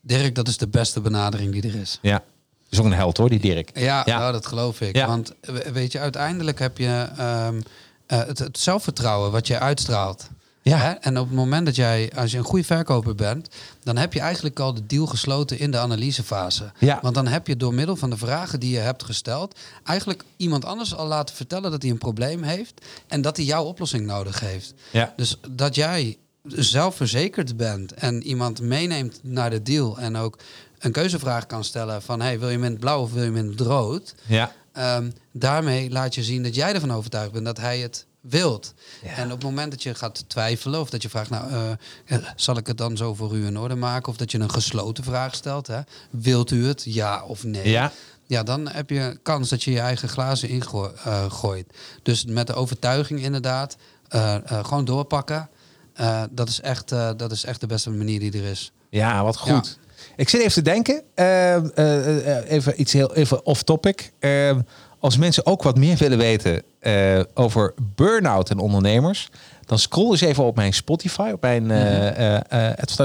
Dirk, 0.00 0.34
dat 0.34 0.48
is 0.48 0.56
de 0.56 0.68
beste 0.68 1.00
benadering 1.00 1.52
die 1.52 1.62
er 1.72 1.80
is. 1.80 1.98
Ja. 2.02 2.22
Is 2.68 2.78
ook 2.78 2.84
een 2.84 2.92
held 2.92 3.16
hoor, 3.16 3.28
die 3.28 3.38
Dirk. 3.40 3.70
Ja, 3.78 4.02
Ja. 4.06 4.18
Nou, 4.18 4.32
dat 4.32 4.46
geloof 4.46 4.80
ik. 4.80 4.96
Ja. 4.96 5.06
Want 5.06 5.32
we- 5.40 5.70
weet 5.72 5.92
je, 5.92 5.98
uiteindelijk 5.98 6.58
heb 6.58 6.78
je 6.78 7.08
ehm, 7.16 7.60
eh, 8.06 8.18
het, 8.26 8.38
het 8.38 8.58
zelfvertrouwen 8.58 9.30
wat 9.30 9.46
je 9.46 9.58
uitstraalt. 9.58 10.28
Ja. 10.70 10.78
Hè? 10.78 10.90
En 10.90 11.18
op 11.18 11.26
het 11.26 11.36
moment 11.36 11.66
dat 11.66 11.76
jij, 11.76 12.12
als 12.16 12.30
je 12.30 12.38
een 12.38 12.44
goede 12.44 12.64
verkoper 12.64 13.14
bent, 13.14 13.48
dan 13.82 13.96
heb 13.96 14.12
je 14.12 14.20
eigenlijk 14.20 14.60
al 14.60 14.74
de 14.74 14.86
deal 14.86 15.06
gesloten 15.06 15.58
in 15.58 15.70
de 15.70 15.78
analysefase. 15.78 16.72
Ja. 16.78 16.98
Want 17.02 17.14
dan 17.14 17.26
heb 17.26 17.46
je 17.46 17.56
door 17.56 17.74
middel 17.74 17.96
van 17.96 18.10
de 18.10 18.16
vragen 18.16 18.60
die 18.60 18.72
je 18.72 18.78
hebt 18.78 19.02
gesteld, 19.02 19.58
eigenlijk 19.84 20.24
iemand 20.36 20.64
anders 20.64 20.94
al 20.94 21.06
laten 21.06 21.34
vertellen 21.34 21.70
dat 21.70 21.82
hij 21.82 21.90
een 21.90 21.98
probleem 21.98 22.42
heeft 22.42 22.84
en 23.06 23.20
dat 23.20 23.36
hij 23.36 23.46
jouw 23.46 23.64
oplossing 23.64 24.06
nodig 24.06 24.40
heeft. 24.40 24.74
Ja. 24.90 25.12
Dus 25.16 25.40
dat 25.50 25.74
jij 25.74 26.16
zelfverzekerd 26.42 27.56
bent 27.56 27.92
en 27.92 28.22
iemand 28.22 28.60
meeneemt 28.60 29.20
naar 29.22 29.50
de 29.50 29.62
deal 29.62 29.98
en 29.98 30.16
ook 30.16 30.38
een 30.78 30.92
keuzevraag 30.92 31.46
kan 31.46 31.64
stellen 31.64 32.02
van 32.02 32.20
hey, 32.20 32.38
wil 32.38 32.50
je 32.50 32.58
het 32.58 32.78
blauw 32.78 33.00
of 33.00 33.12
wil 33.12 33.34
je 33.34 33.42
het 33.42 33.60
rood? 33.60 34.14
Ja. 34.26 34.52
Ehm, 34.72 35.10
daarmee 35.32 35.90
laat 35.90 36.14
je 36.14 36.22
zien 36.22 36.42
dat 36.42 36.54
jij 36.54 36.74
ervan 36.74 36.92
overtuigd 36.92 37.32
bent 37.32 37.44
dat 37.44 37.58
hij 37.58 37.78
het 37.78 38.05
wilt. 38.28 38.74
Ja. 39.02 39.10
En 39.10 39.24
op 39.24 39.30
het 39.30 39.42
moment 39.42 39.70
dat 39.70 39.82
je 39.82 39.94
gaat 39.94 40.24
twijfelen 40.28 40.80
of 40.80 40.90
dat 40.90 41.02
je 41.02 41.08
vraagt, 41.08 41.30
nou, 41.30 41.50
eh, 41.50 41.70
eh, 42.06 42.24
zal 42.36 42.56
ik 42.56 42.66
het 42.66 42.78
dan 42.78 42.96
zo 42.96 43.14
voor 43.14 43.36
u 43.36 43.46
in 43.46 43.58
orde 43.58 43.74
maken? 43.74 44.08
Of 44.08 44.16
dat 44.16 44.30
je 44.30 44.38
een 44.38 44.50
gesloten 44.50 45.04
vraag 45.04 45.34
stelt, 45.34 45.66
hè? 45.66 45.80
wilt 46.10 46.50
u 46.50 46.66
het, 46.66 46.82
ja 46.84 47.24
of 47.24 47.44
nee? 47.44 47.68
Ja. 47.68 47.92
Ja, 48.28 48.42
dan 48.42 48.68
heb 48.68 48.90
je 48.90 49.18
kans 49.22 49.48
dat 49.48 49.62
je 49.62 49.70
je 49.70 49.80
eigen 49.80 50.08
glazen 50.08 50.48
ingooit. 50.48 51.66
dus 52.02 52.24
met 52.24 52.46
de 52.46 52.54
overtuiging 52.54 53.20
inderdaad, 53.20 53.76
eh, 54.08 54.34
eh, 54.34 54.64
gewoon 54.64 54.84
doorpakken. 54.84 55.48
Eh, 55.94 56.22
dat, 56.30 56.48
is 56.48 56.60
echt, 56.60 56.92
eh, 56.92 57.10
dat 57.16 57.32
is 57.32 57.44
echt 57.44 57.60
de 57.60 57.66
beste 57.66 57.90
manier 57.90 58.20
die 58.20 58.32
er 58.32 58.44
is. 58.44 58.72
Ja, 58.90 59.22
wat 59.24 59.36
goed. 59.36 59.78
Ik 60.16 60.28
zit 60.28 60.40
even 60.40 60.52
te 60.52 60.62
denken. 60.62 61.02
ehm, 61.14 61.68
eh, 61.74 62.38
eh, 62.38 62.50
even 62.50 62.80
iets 62.80 62.92
heel 62.92 63.14
even 63.14 63.44
off 63.46 63.62
topic. 63.62 64.12
Ehm, 64.18 64.60
als 65.06 65.16
mensen 65.16 65.46
ook 65.46 65.62
wat 65.62 65.78
meer 65.78 65.96
willen 65.96 66.18
weten 66.18 66.62
eh, 66.78 67.20
over 67.34 67.74
burn-out 67.94 68.50
en 68.50 68.58
ondernemers, 68.58 69.28
dan 69.64 69.78
scroll 69.78 70.10
eens 70.10 70.20
even 70.20 70.44
op 70.44 70.56
mijn 70.56 70.72
Spotify, 70.74 71.30
op 71.32 71.42
mijn 71.42 71.66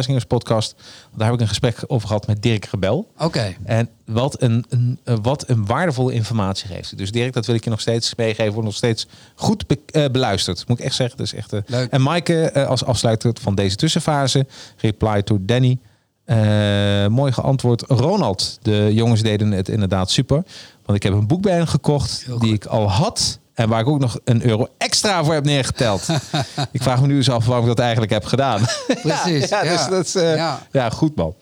News 0.08 0.24
podcast. 0.28 0.76
Daar 1.16 1.26
heb 1.26 1.36
ik 1.36 1.42
een 1.42 1.48
gesprek 1.48 1.84
over 1.88 2.08
gehad 2.08 2.28
met 2.28 2.42
Dirk 2.42 2.66
Rebel. 2.66 3.08
Oké, 3.18 3.56
En 3.64 3.90
wat 4.06 4.42
een, 4.42 4.66
een, 4.70 5.00
wat 5.22 5.44
een 5.50 5.66
waardevolle 5.66 6.14
informatie 6.14 6.68
geeft. 6.68 6.98
Dus 6.98 7.12
Dirk, 7.12 7.34
dat 7.34 7.46
wil 7.46 7.56
ik 7.56 7.64
je 7.64 7.70
nog 7.70 7.82
steeds 7.82 8.16
meegeven. 8.16 8.52
Wordt 8.52 8.68
nog 8.68 8.76
steeds 8.78 9.08
goed 9.36 9.68
be- 9.68 10.10
beluisterd. 10.12 10.68
Moet 10.68 10.80
ik 10.80 10.86
echt 10.86 10.96
zeggen. 10.96 11.18
Dat 11.18 11.26
is 11.26 11.34
echt, 11.34 11.52
Leuk. 11.66 11.92
En 11.92 12.02
Maaike, 12.02 12.66
als 12.68 12.84
afsluiter 12.84 13.34
van 13.42 13.56
deze 13.56 13.76
tussenfase. 13.76 14.46
Reply 14.78 15.22
to 15.22 15.38
Danny. 15.42 15.78
Mooi 17.10 17.32
geantwoord. 17.32 17.84
Ronald, 17.88 18.60
de 18.62 18.90
jongens 18.94 19.22
deden 19.22 19.52
het 19.52 19.70
inderdaad 19.70 20.12
super. 20.12 20.44
Want 20.92 21.04
ik 21.04 21.10
heb 21.12 21.20
een 21.22 21.28
boek 21.28 21.42
bij 21.42 21.54
hen 21.54 21.68
gekocht 21.68 22.26
die 22.40 22.54
ik 22.54 22.66
al 22.66 22.90
had. 22.90 23.40
En 23.54 23.70
waar 23.70 23.80
ik 23.80 23.88
ook 23.88 24.00
nog 24.00 24.20
een 24.24 24.46
euro 24.46 24.68
extra 24.78 25.24
voor 25.24 25.34
heb 25.34 25.46
neergeteld. 25.46 26.08
ik 26.72 26.82
vraag 26.82 27.02
me 27.02 27.08
nu 27.08 27.16
eens 27.16 27.30
af 27.30 27.46
waarom 27.46 27.64
ik 27.64 27.70
dat 27.76 27.80
eigenlijk 27.80 28.12
heb 28.12 28.26
gedaan. 28.26 28.62
Precies, 29.02 29.50
ja, 29.50 29.64
ja. 29.64 29.72
Dus 29.72 29.88
dat 29.88 30.06
is, 30.06 30.16
eh, 30.16 30.36
Ja. 30.36 30.60
ja, 30.72 30.90
goed 30.90 31.16
man. 31.16 31.36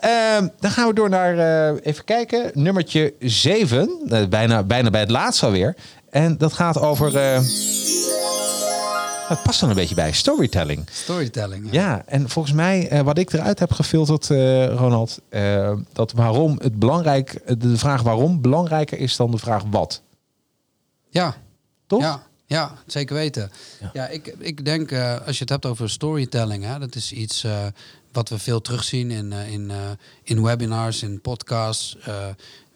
Ehm, 0.00 0.48
dan 0.60 0.70
gaan 0.70 0.88
we 0.88 0.94
door 0.94 1.08
naar, 1.08 1.38
eh, 1.38 1.76
even 1.82 2.04
kijken, 2.04 2.50
nummertje 2.54 3.14
7. 3.18 3.90
bijna, 4.28 4.62
bijna 4.62 4.90
bij 4.90 5.00
het 5.00 5.10
laatste 5.10 5.46
alweer. 5.46 5.76
En 6.10 6.38
dat 6.38 6.52
gaat 6.52 6.80
over... 6.80 7.12
het 9.28 9.42
past 9.42 9.60
dan 9.60 9.68
een 9.68 9.74
beetje 9.76 9.94
bij 9.94 10.12
storytelling. 10.12 10.88
storytelling. 10.92 11.68
Ja, 11.72 12.02
en 12.06 12.28
volgens 12.28 12.54
mij, 12.54 12.88
eh, 12.88 13.00
wat 13.00 13.18
ik 13.18 13.32
eruit 13.32 13.58
heb 13.58 13.72
gefilterd, 13.72 14.30
eh, 14.30 14.66
Ronald, 14.66 15.18
eh, 15.28 15.72
dat 15.92 16.12
waarom 16.12 16.58
het 16.62 16.78
belangrijk, 16.78 17.58
de 17.60 17.78
vraag 17.78 18.02
waarom 18.02 18.40
belangrijker 18.40 18.98
is 18.98 19.16
dan 19.16 19.30
de 19.30 19.38
vraag 19.38 19.62
wat. 19.70 20.02
ja. 21.10 21.42
Toch? 21.86 22.00
Ja, 22.00 22.22
ja, 22.46 22.72
zeker 22.86 23.14
weten. 23.14 23.50
Ja. 23.80 23.90
Ja, 23.92 24.08
ik, 24.08 24.34
ik 24.38 24.64
denk 24.64 24.92
als 25.26 25.34
je 25.36 25.40
het 25.42 25.48
hebt 25.48 25.66
over 25.66 25.90
storytelling, 25.90 26.64
hè, 26.64 26.78
dat 26.78 26.94
is 26.94 27.12
iets 27.12 27.46
wat 28.12 28.28
we 28.28 28.38
veel 28.38 28.60
terugzien 28.60 29.10
in, 29.10 29.32
in, 29.32 29.72
in 30.22 30.42
webinars, 30.42 31.02
in 31.02 31.20
podcasts. 31.20 31.96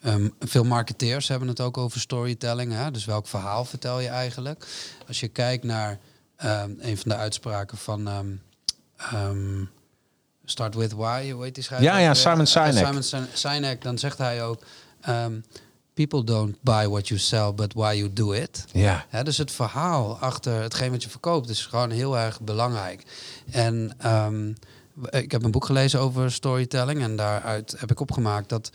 eh, 0.03 0.13
ehm, 0.15 0.29
veel 0.41 0.65
marketeers 0.65 1.29
hebben 1.29 1.49
het 1.49 1.61
ook 1.61 1.79
over 1.79 2.01
storytelling. 2.01 2.73
Hè? 2.73 2.91
Dus 2.91 3.05
welk 3.05 3.27
verhaal 3.27 3.65
vertel 3.65 4.01
je 4.01 4.09
eigenlijk? 4.09 4.67
Als 5.09 5.21
je 5.21 5.29
kijkt 5.29 5.65
naar 5.65 5.99
ehm, 6.39 6.71
een 6.79 6.99
van 6.99 7.09
de 7.11 7.17
uitspraken 7.17 7.79
van 7.79 8.09
ehm, 8.09 8.27
ehm, 8.97 9.65
Start 10.45 10.75
with 10.75 10.93
Why, 10.93 11.31
hoe 11.31 11.45
heet 11.45 11.55
die 11.55 11.65
schrijver? 11.65 11.87
Ja, 11.87 11.99
ja? 11.99 12.15
Simon 12.15 12.41
Eh, 12.41 12.47
Sinek. 12.47 12.87
Simon 12.87 13.03
Sin- 13.03 13.27
Sinek, 13.33 13.83
dan 13.83 13.99
zegt 13.99 14.19
hij 14.19 14.43
ook... 14.45 14.63
People 15.95 16.25
don't 16.25 16.57
buy 16.61 16.87
what 16.87 17.09
you 17.09 17.21
sell, 17.21 17.53
but 17.55 17.73
why 17.75 17.95
you 17.97 18.13
do 18.13 18.33
it. 18.33 18.65
Ja. 18.73 19.07
Hè, 19.09 19.23
dus 19.25 19.37
het 19.39 19.53
verhaal 19.53 20.19
achter 20.19 20.63
hetgeen 20.63 20.91
wat 20.91 21.03
je 21.03 21.09
verkoopt 21.11 21.49
is 21.49 21.67
gewoon 21.67 21.91
heel 21.91 22.19
erg 22.19 22.41
belangrijk. 22.41 23.03
En 23.51 23.97
ik 25.11 25.31
heb 25.33 25.43
een 25.43 25.51
boek 25.51 25.65
gelezen 25.65 26.01
over 26.01 26.33
storytelling 26.33 27.03
en 27.03 27.17
daaruit 27.17 27.75
heb 27.79 27.91
ik 27.91 28.01
opgemaakt 28.01 28.49
dat 28.49 28.71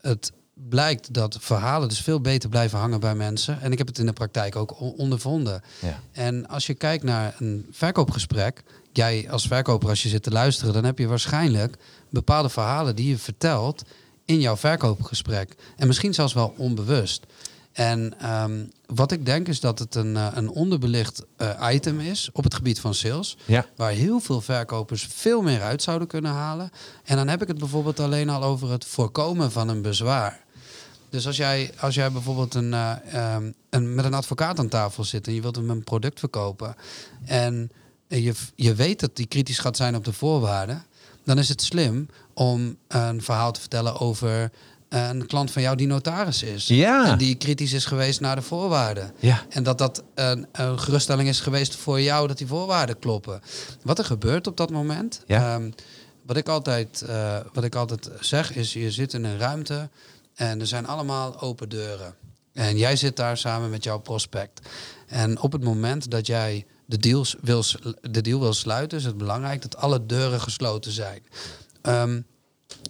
het 0.00 0.32
blijkt 0.68 1.14
dat 1.14 1.36
verhalen 1.40 1.88
dus 1.88 2.00
veel 2.00 2.20
beter 2.20 2.48
blijven 2.48 2.78
hangen 2.78 3.00
bij 3.00 3.14
mensen. 3.14 3.60
En 3.60 3.72
ik 3.72 3.78
heb 3.78 3.86
het 3.86 3.98
in 3.98 4.06
de 4.06 4.12
praktijk 4.12 4.56
ook 4.56 4.80
ondervonden. 4.98 5.62
Ja. 5.80 6.00
En 6.12 6.48
als 6.48 6.66
je 6.66 6.74
kijkt 6.74 7.04
naar 7.04 7.34
een 7.38 7.66
verkoopgesprek, 7.70 8.62
jij 8.92 9.30
als 9.30 9.46
verkoper 9.46 9.88
als 9.88 10.02
je 10.02 10.08
zit 10.08 10.22
te 10.22 10.30
luisteren, 10.30 10.72
dan 10.72 10.84
heb 10.84 10.98
je 10.98 11.06
waarschijnlijk 11.06 11.76
bepaalde 12.10 12.48
verhalen 12.48 12.96
die 12.96 13.08
je 13.08 13.18
vertelt 13.18 13.82
in 14.24 14.40
jouw 14.40 14.56
verkoopgesprek. 14.56 15.54
En 15.76 15.86
misschien 15.86 16.14
zelfs 16.14 16.32
wel 16.32 16.54
onbewust. 16.56 17.26
En 17.72 18.14
ehm, 18.20 18.64
wat 18.86 19.12
ik 19.12 19.26
denk 19.26 19.48
is 19.48 19.60
dat 19.60 19.78
het 19.78 19.94
een, 19.94 20.16
eh, 20.16 20.26
een 20.34 20.48
onderbelicht 20.48 21.24
eh, 21.36 21.68
item 21.72 22.00
is 22.00 22.30
op 22.32 22.44
het 22.44 22.54
gebied 22.54 22.80
van 22.80 22.94
sales. 22.94 23.36
Ja. 23.44 23.66
Waar 23.76 23.90
heel 23.90 24.20
veel 24.20 24.40
verkopers 24.40 25.08
veel 25.10 25.42
meer 25.42 25.62
uit 25.62 25.82
zouden 25.82 26.08
kunnen 26.08 26.32
halen. 26.32 26.70
En 27.04 27.16
dan 27.16 27.28
heb 27.28 27.42
ik 27.42 27.48
het 27.48 27.58
bijvoorbeeld 27.58 28.00
alleen 28.00 28.28
al 28.28 28.42
over 28.42 28.70
het 28.70 28.84
voorkomen 28.84 29.52
van 29.52 29.68
een 29.68 29.82
bezwaar. 29.82 30.40
Dus 31.10 31.26
als 31.26 31.36
jij, 31.36 31.70
als 31.80 31.94
jij 31.94 32.12
bijvoorbeeld 32.12 32.54
een, 32.54 32.74
eh, 32.74 32.92
ehm, 33.12 33.50
een, 33.70 33.94
met 33.94 34.04
een 34.04 34.14
advocaat 34.14 34.58
aan 34.58 34.68
tafel 34.68 35.04
zit 35.04 35.26
en 35.26 35.34
je 35.34 35.40
wilt 35.40 35.56
hem 35.56 35.70
een 35.70 35.84
product 35.84 36.18
verkopen. 36.18 36.74
En 37.24 37.70
je, 38.06 38.34
je 38.54 38.74
weet 38.74 39.00
dat 39.00 39.16
die 39.16 39.26
kritisch 39.26 39.58
gaat 39.58 39.76
zijn 39.76 39.96
op 39.96 40.04
de 40.04 40.12
voorwaarden. 40.12 40.84
Dan 41.24 41.38
is 41.38 41.48
het 41.48 41.62
slim 41.62 42.08
om 42.34 42.76
een 42.88 43.22
verhaal 43.22 43.52
te 43.52 43.60
vertellen 43.60 44.00
over 44.00 44.50
een 44.88 45.26
klant 45.26 45.50
van 45.50 45.62
jou 45.62 45.76
die 45.76 45.86
notaris 45.86 46.42
is. 46.42 46.66
Ja. 46.66 47.06
En 47.06 47.18
die 47.18 47.34
kritisch 47.34 47.72
is 47.72 47.84
geweest 47.84 48.20
naar 48.20 48.36
de 48.36 48.42
voorwaarden. 48.42 49.12
Ja. 49.18 49.44
En 49.48 49.62
dat 49.62 49.78
dat 49.78 50.02
een, 50.14 50.46
een 50.52 50.78
geruststelling 50.78 51.28
is 51.28 51.40
geweest 51.40 51.76
voor 51.76 52.00
jou 52.00 52.28
dat 52.28 52.38
die 52.38 52.46
voorwaarden 52.46 52.98
kloppen. 52.98 53.40
Wat 53.82 53.98
er 53.98 54.04
gebeurt 54.04 54.46
op 54.46 54.56
dat 54.56 54.70
moment. 54.70 55.22
Ja. 55.26 55.54
ehm, 55.54 55.70
wat, 56.22 56.36
ik 56.36 56.48
altijd, 56.48 57.02
eh, 57.02 57.36
wat 57.52 57.64
ik 57.64 57.74
altijd 57.74 58.10
zeg 58.20 58.54
is, 58.54 58.72
je 58.72 58.90
zit 58.90 59.12
in 59.12 59.24
een 59.24 59.38
ruimte 59.38 59.88
en 60.38 60.60
er 60.60 60.66
zijn 60.66 60.86
allemaal 60.86 61.40
open 61.40 61.68
deuren. 61.68 62.14
En 62.52 62.76
jij 62.76 62.96
zit 62.96 63.16
daar 63.16 63.36
samen 63.36 63.70
met 63.70 63.84
jouw 63.84 63.98
prospect. 63.98 64.68
En 65.06 65.40
op 65.40 65.52
het 65.52 65.62
moment 65.62 66.10
dat 66.10 66.26
jij 66.26 66.66
de, 66.84 66.96
deals 66.96 67.36
wil, 67.40 67.64
de 68.00 68.20
deal 68.20 68.40
wil 68.40 68.52
sluiten, 68.52 68.98
is 68.98 69.04
het 69.04 69.18
belangrijk 69.18 69.62
dat 69.62 69.76
alle 69.76 70.06
deuren 70.06 70.40
gesloten 70.40 70.92
zijn. 70.92 71.22
Ehm, 71.82 72.20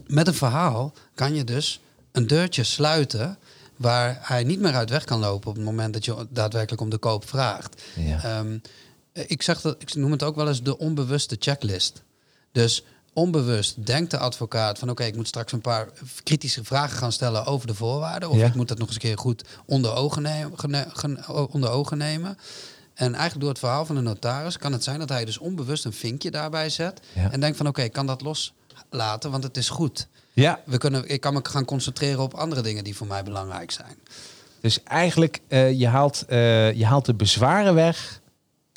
met 0.06 0.26
een 0.26 0.34
verhaal 0.34 0.92
kan 1.14 1.34
je 1.34 1.44
dus 1.44 1.80
een 2.12 2.26
deurtje 2.26 2.64
sluiten 2.64 3.38
waar 3.76 4.18
hij 4.22 4.44
niet 4.44 4.60
meer 4.60 4.74
uit 4.74 4.90
weg 4.90 5.04
kan 5.04 5.18
lopen 5.18 5.50
op 5.50 5.56
het 5.56 5.64
moment 5.64 5.92
dat 5.92 6.04
je 6.04 6.26
daadwerkelijk 6.30 6.82
om 6.82 6.90
de 6.90 6.98
koop 6.98 7.28
vraagt. 7.28 7.82
Ja. 7.96 8.22
Ehm, 8.22 8.58
ik, 9.12 9.42
zeg 9.42 9.60
dat, 9.60 9.76
ik 9.78 9.94
noem 9.94 10.10
het 10.10 10.22
ook 10.22 10.36
wel 10.36 10.48
eens 10.48 10.62
de 10.62 10.78
onbewuste 10.78 11.36
checklist. 11.38 12.02
Dus 12.52 12.84
onbewust 13.18 13.86
denkt 13.86 14.10
de 14.10 14.18
advocaat 14.18 14.78
van 14.78 14.90
oké, 14.90 15.04
ik 15.04 15.16
moet 15.16 15.28
straks 15.28 15.52
een 15.52 15.60
paar 15.60 15.88
kritische 16.22 16.64
vragen 16.64 16.98
gaan 16.98 17.12
stellen 17.12 17.44
over 17.46 17.66
de 17.66 17.74
voorwaarden. 17.74 18.30
Of 18.30 18.36
Ja. 18.36 18.46
ik 18.46 18.54
moet 18.54 18.68
dat 18.68 18.78
nog 18.78 18.86
eens 18.86 18.96
een 18.96 19.02
keer 19.02 19.18
goed 19.18 19.44
onder 19.66 19.94
ogen, 19.94 20.22
nemen, 20.22 20.52
onder 21.50 21.70
ogen 21.70 21.98
nemen. 21.98 22.38
En 22.94 23.12
eigenlijk 23.12 23.40
door 23.40 23.48
het 23.50 23.58
verhaal 23.58 23.86
van 23.86 23.94
de 23.94 24.00
notaris 24.00 24.58
kan 24.58 24.72
het 24.72 24.84
zijn 24.84 24.98
dat 24.98 25.08
hij 25.08 25.24
dus 25.24 25.38
onbewust 25.38 25.84
een 25.84 25.92
vinkje 25.92 26.30
daarbij 26.30 26.70
zet. 26.70 27.00
Ja. 27.14 27.30
En 27.30 27.40
denkt 27.40 27.56
van 27.56 27.66
oké, 27.66 27.82
ik 27.82 27.92
kan 27.92 28.06
dat 28.06 28.20
loslaten, 28.22 29.30
want 29.30 29.42
het 29.42 29.56
is 29.56 29.68
goed. 29.68 30.08
ja. 30.32 30.60
We 30.64 30.78
kunnen, 30.78 31.08
ik 31.08 31.20
kan 31.20 31.34
me 31.34 31.40
gaan 31.42 31.64
concentreren 31.64 32.20
op 32.22 32.34
andere 32.34 32.60
dingen 32.60 32.84
die 32.84 32.96
voor 32.96 33.06
mij 33.06 33.22
belangrijk 33.22 33.70
zijn. 33.70 33.96
Dus 34.60 34.82
eigenlijk, 34.82 35.40
eh, 35.48 35.78
je, 35.78 35.86
haalt, 35.86 36.24
eh, 36.28 36.72
je 36.72 36.86
haalt 36.86 37.04
de 37.06 37.14
bezwaren 37.14 37.74
weg 37.74 38.17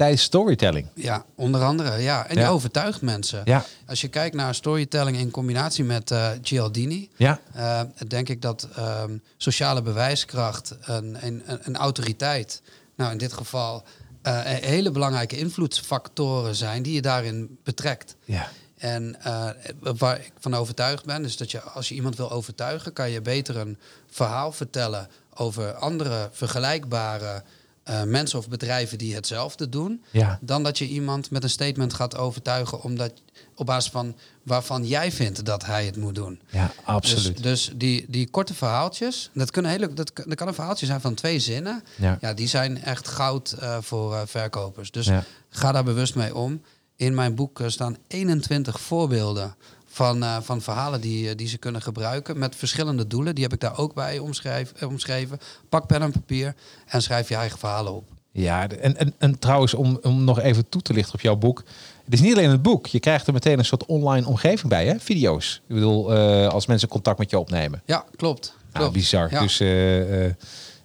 tijdens 0.02 0.22
storytelling. 0.24 0.88
Ja, 0.96 1.26
onder 1.36 1.64
andere. 1.64 1.98
Ja. 2.02 2.28
En 2.28 2.36
Ja. 2.36 2.42
je 2.42 2.48
overtuigt 2.50 3.02
mensen. 3.02 3.42
Ja. 3.46 3.66
Als 3.88 4.02
je 4.02 4.08
kijkt 4.08 4.36
naar 4.36 4.56
storytelling 4.56 5.18
in 5.18 5.32
combinatie 5.32 5.84
met 5.84 6.12
eh 6.12 6.30
Cialdini, 6.42 7.10
Ja. 7.16 7.40
eh, 7.54 7.82
denk 8.08 8.30
ik 8.30 8.42
dat 8.42 8.68
ehm, 8.76 9.18
sociale 9.38 9.82
bewijskracht, 9.82 10.76
een, 10.82 11.18
een, 11.64 11.76
autoriteit, 11.76 12.62
nou 12.96 13.12
in 13.12 13.18
dit 13.18 13.34
geval 13.34 13.84
eh, 14.22 14.40
hele 14.44 14.92
belangrijke 14.92 15.38
invloedsfactoren 15.38 16.56
zijn 16.56 16.84
die 16.84 16.94
je 16.94 17.02
daarin 17.02 17.58
betrekt. 17.64 18.16
Ja. 18.26 18.48
En 18.78 19.16
eh, 19.24 19.50
waar 19.98 20.20
ik 20.20 20.32
van 20.40 20.54
overtuigd 20.54 21.06
ben, 21.06 21.26
is 21.26 21.38
dat 21.38 21.52
je 21.52 21.62
als 21.62 21.90
je 21.90 21.96
iemand 21.96 22.16
wil 22.16 22.32
overtuigen, 22.32 22.94
kan 22.94 23.10
je 23.12 23.22
beter 23.22 23.58
een 23.58 23.78
verhaal 24.10 24.52
vertellen 24.52 25.08
over 25.34 25.74
andere 25.74 26.30
vergelijkbare 26.32 27.44
eh, 27.84 28.04
mensen 28.04 28.40
of 28.40 28.50
bedrijven 28.50 28.98
die 28.98 29.16
hetzelfde 29.16 29.70
doen, 29.70 30.04
Ja. 30.12 30.40
dan 30.42 30.64
dat 30.64 30.78
je 30.78 30.88
iemand 30.88 31.30
met 31.32 31.44
een 31.44 31.50
statement 31.50 31.94
gaat 31.94 32.18
overtuigen 32.18 32.82
omdat, 32.84 33.14
op 33.56 33.66
basis 33.66 33.92
van 33.92 34.16
waarvan 34.44 34.86
jij 34.88 35.12
vindt 35.12 35.46
dat 35.46 35.66
hij 35.66 35.86
het 35.86 35.98
moet 35.98 36.16
doen. 36.16 36.42
Ja, 36.52 36.72
absoluut. 36.84 37.44
Dus, 37.44 37.66
dus 37.66 37.72
die, 37.76 38.06
die 38.08 38.30
korte 38.30 38.54
verhaaltjes, 38.54 39.30
dat, 39.34 39.52
kunnen 39.52 39.72
hele, 39.72 39.94
dat, 39.94 40.12
dat 40.16 40.36
kan 40.36 40.48
een 40.48 40.54
verhaaltje 40.54 40.86
zijn 40.86 41.02
van 41.02 41.14
twee 41.14 41.40
zinnen. 41.40 41.84
Ja. 42.20 42.34
die 42.34 42.48
zijn 42.48 42.84
echt 42.84 43.08
goud 43.08 43.52
eh, 43.52 43.78
voor 43.82 44.14
eh, 44.16 44.22
verkopers. 44.26 44.92
Dus 44.92 45.06
Ja. 45.06 45.24
ga 45.50 45.72
daar 45.72 45.84
bewust 45.84 46.16
mee 46.16 46.36
om. 46.36 46.62
In 46.96 47.16
mijn 47.16 47.36
boek 47.36 47.62
staan 47.68 47.98
21 48.08 48.80
voorbeelden 48.80 49.56
van, 49.92 50.24
eh, 50.24 50.38
van 50.42 50.62
verhalen 50.62 51.02
die, 51.02 51.30
eh, 51.30 51.36
die 51.36 51.48
ze 51.48 51.58
kunnen 51.58 51.82
gebruiken 51.82 52.38
met 52.38 52.56
verschillende 52.56 53.08
doelen. 53.08 53.36
Die 53.36 53.44
heb 53.44 53.54
ik 53.54 53.60
daar 53.60 53.78
ook 53.78 53.94
bij 53.94 54.20
omschrijf, 54.20 54.72
eh, 54.72 54.88
omschreven. 54.88 55.40
Pak 55.70 55.88
pen 55.88 56.02
en 56.02 56.12
papier 56.12 56.56
en 56.88 57.02
schrijf 57.02 57.30
je 57.30 57.36
eigen 57.36 57.60
verhalen 57.60 57.94
op. 57.94 58.10
Ja, 58.32 58.68
en, 58.68 58.98
en, 58.98 59.14
en 59.18 59.40
trouwens, 59.40 59.74
om, 59.74 60.00
om 60.02 60.24
nog 60.24 60.40
even 60.40 60.70
toe 60.70 60.82
te 60.82 60.94
lichten 60.94 61.14
op 61.14 61.22
jouw 61.22 61.36
boek. 61.36 61.64
Het 62.06 62.14
is 62.14 62.22
niet 62.22 62.34
alleen 62.34 62.50
het 62.50 62.62
boek. 62.62 62.88
Je 62.88 63.00
krijgt 63.00 63.28
er 63.28 63.34
meteen 63.34 63.60
een 63.60 63.66
soort 63.66 63.86
online 63.86 64.28
omgeving 64.28 64.70
bij, 64.70 64.86
hè? 64.86 65.00
Video's. 65.00 65.62
Ik 65.68 65.76
bedoel, 65.76 66.14
als 66.50 66.66
mensen 66.66 66.88
contact 66.88 67.20
met 67.20 67.30
je 67.30 67.40
opnemen. 67.40 67.82
Ja, 67.86 68.06
klopt. 68.16 68.56
Ja, 68.74 68.80
klopt. 68.80 68.94
bizar. 68.94 69.32
Ja. 69.32 69.40
Dus 69.40 69.58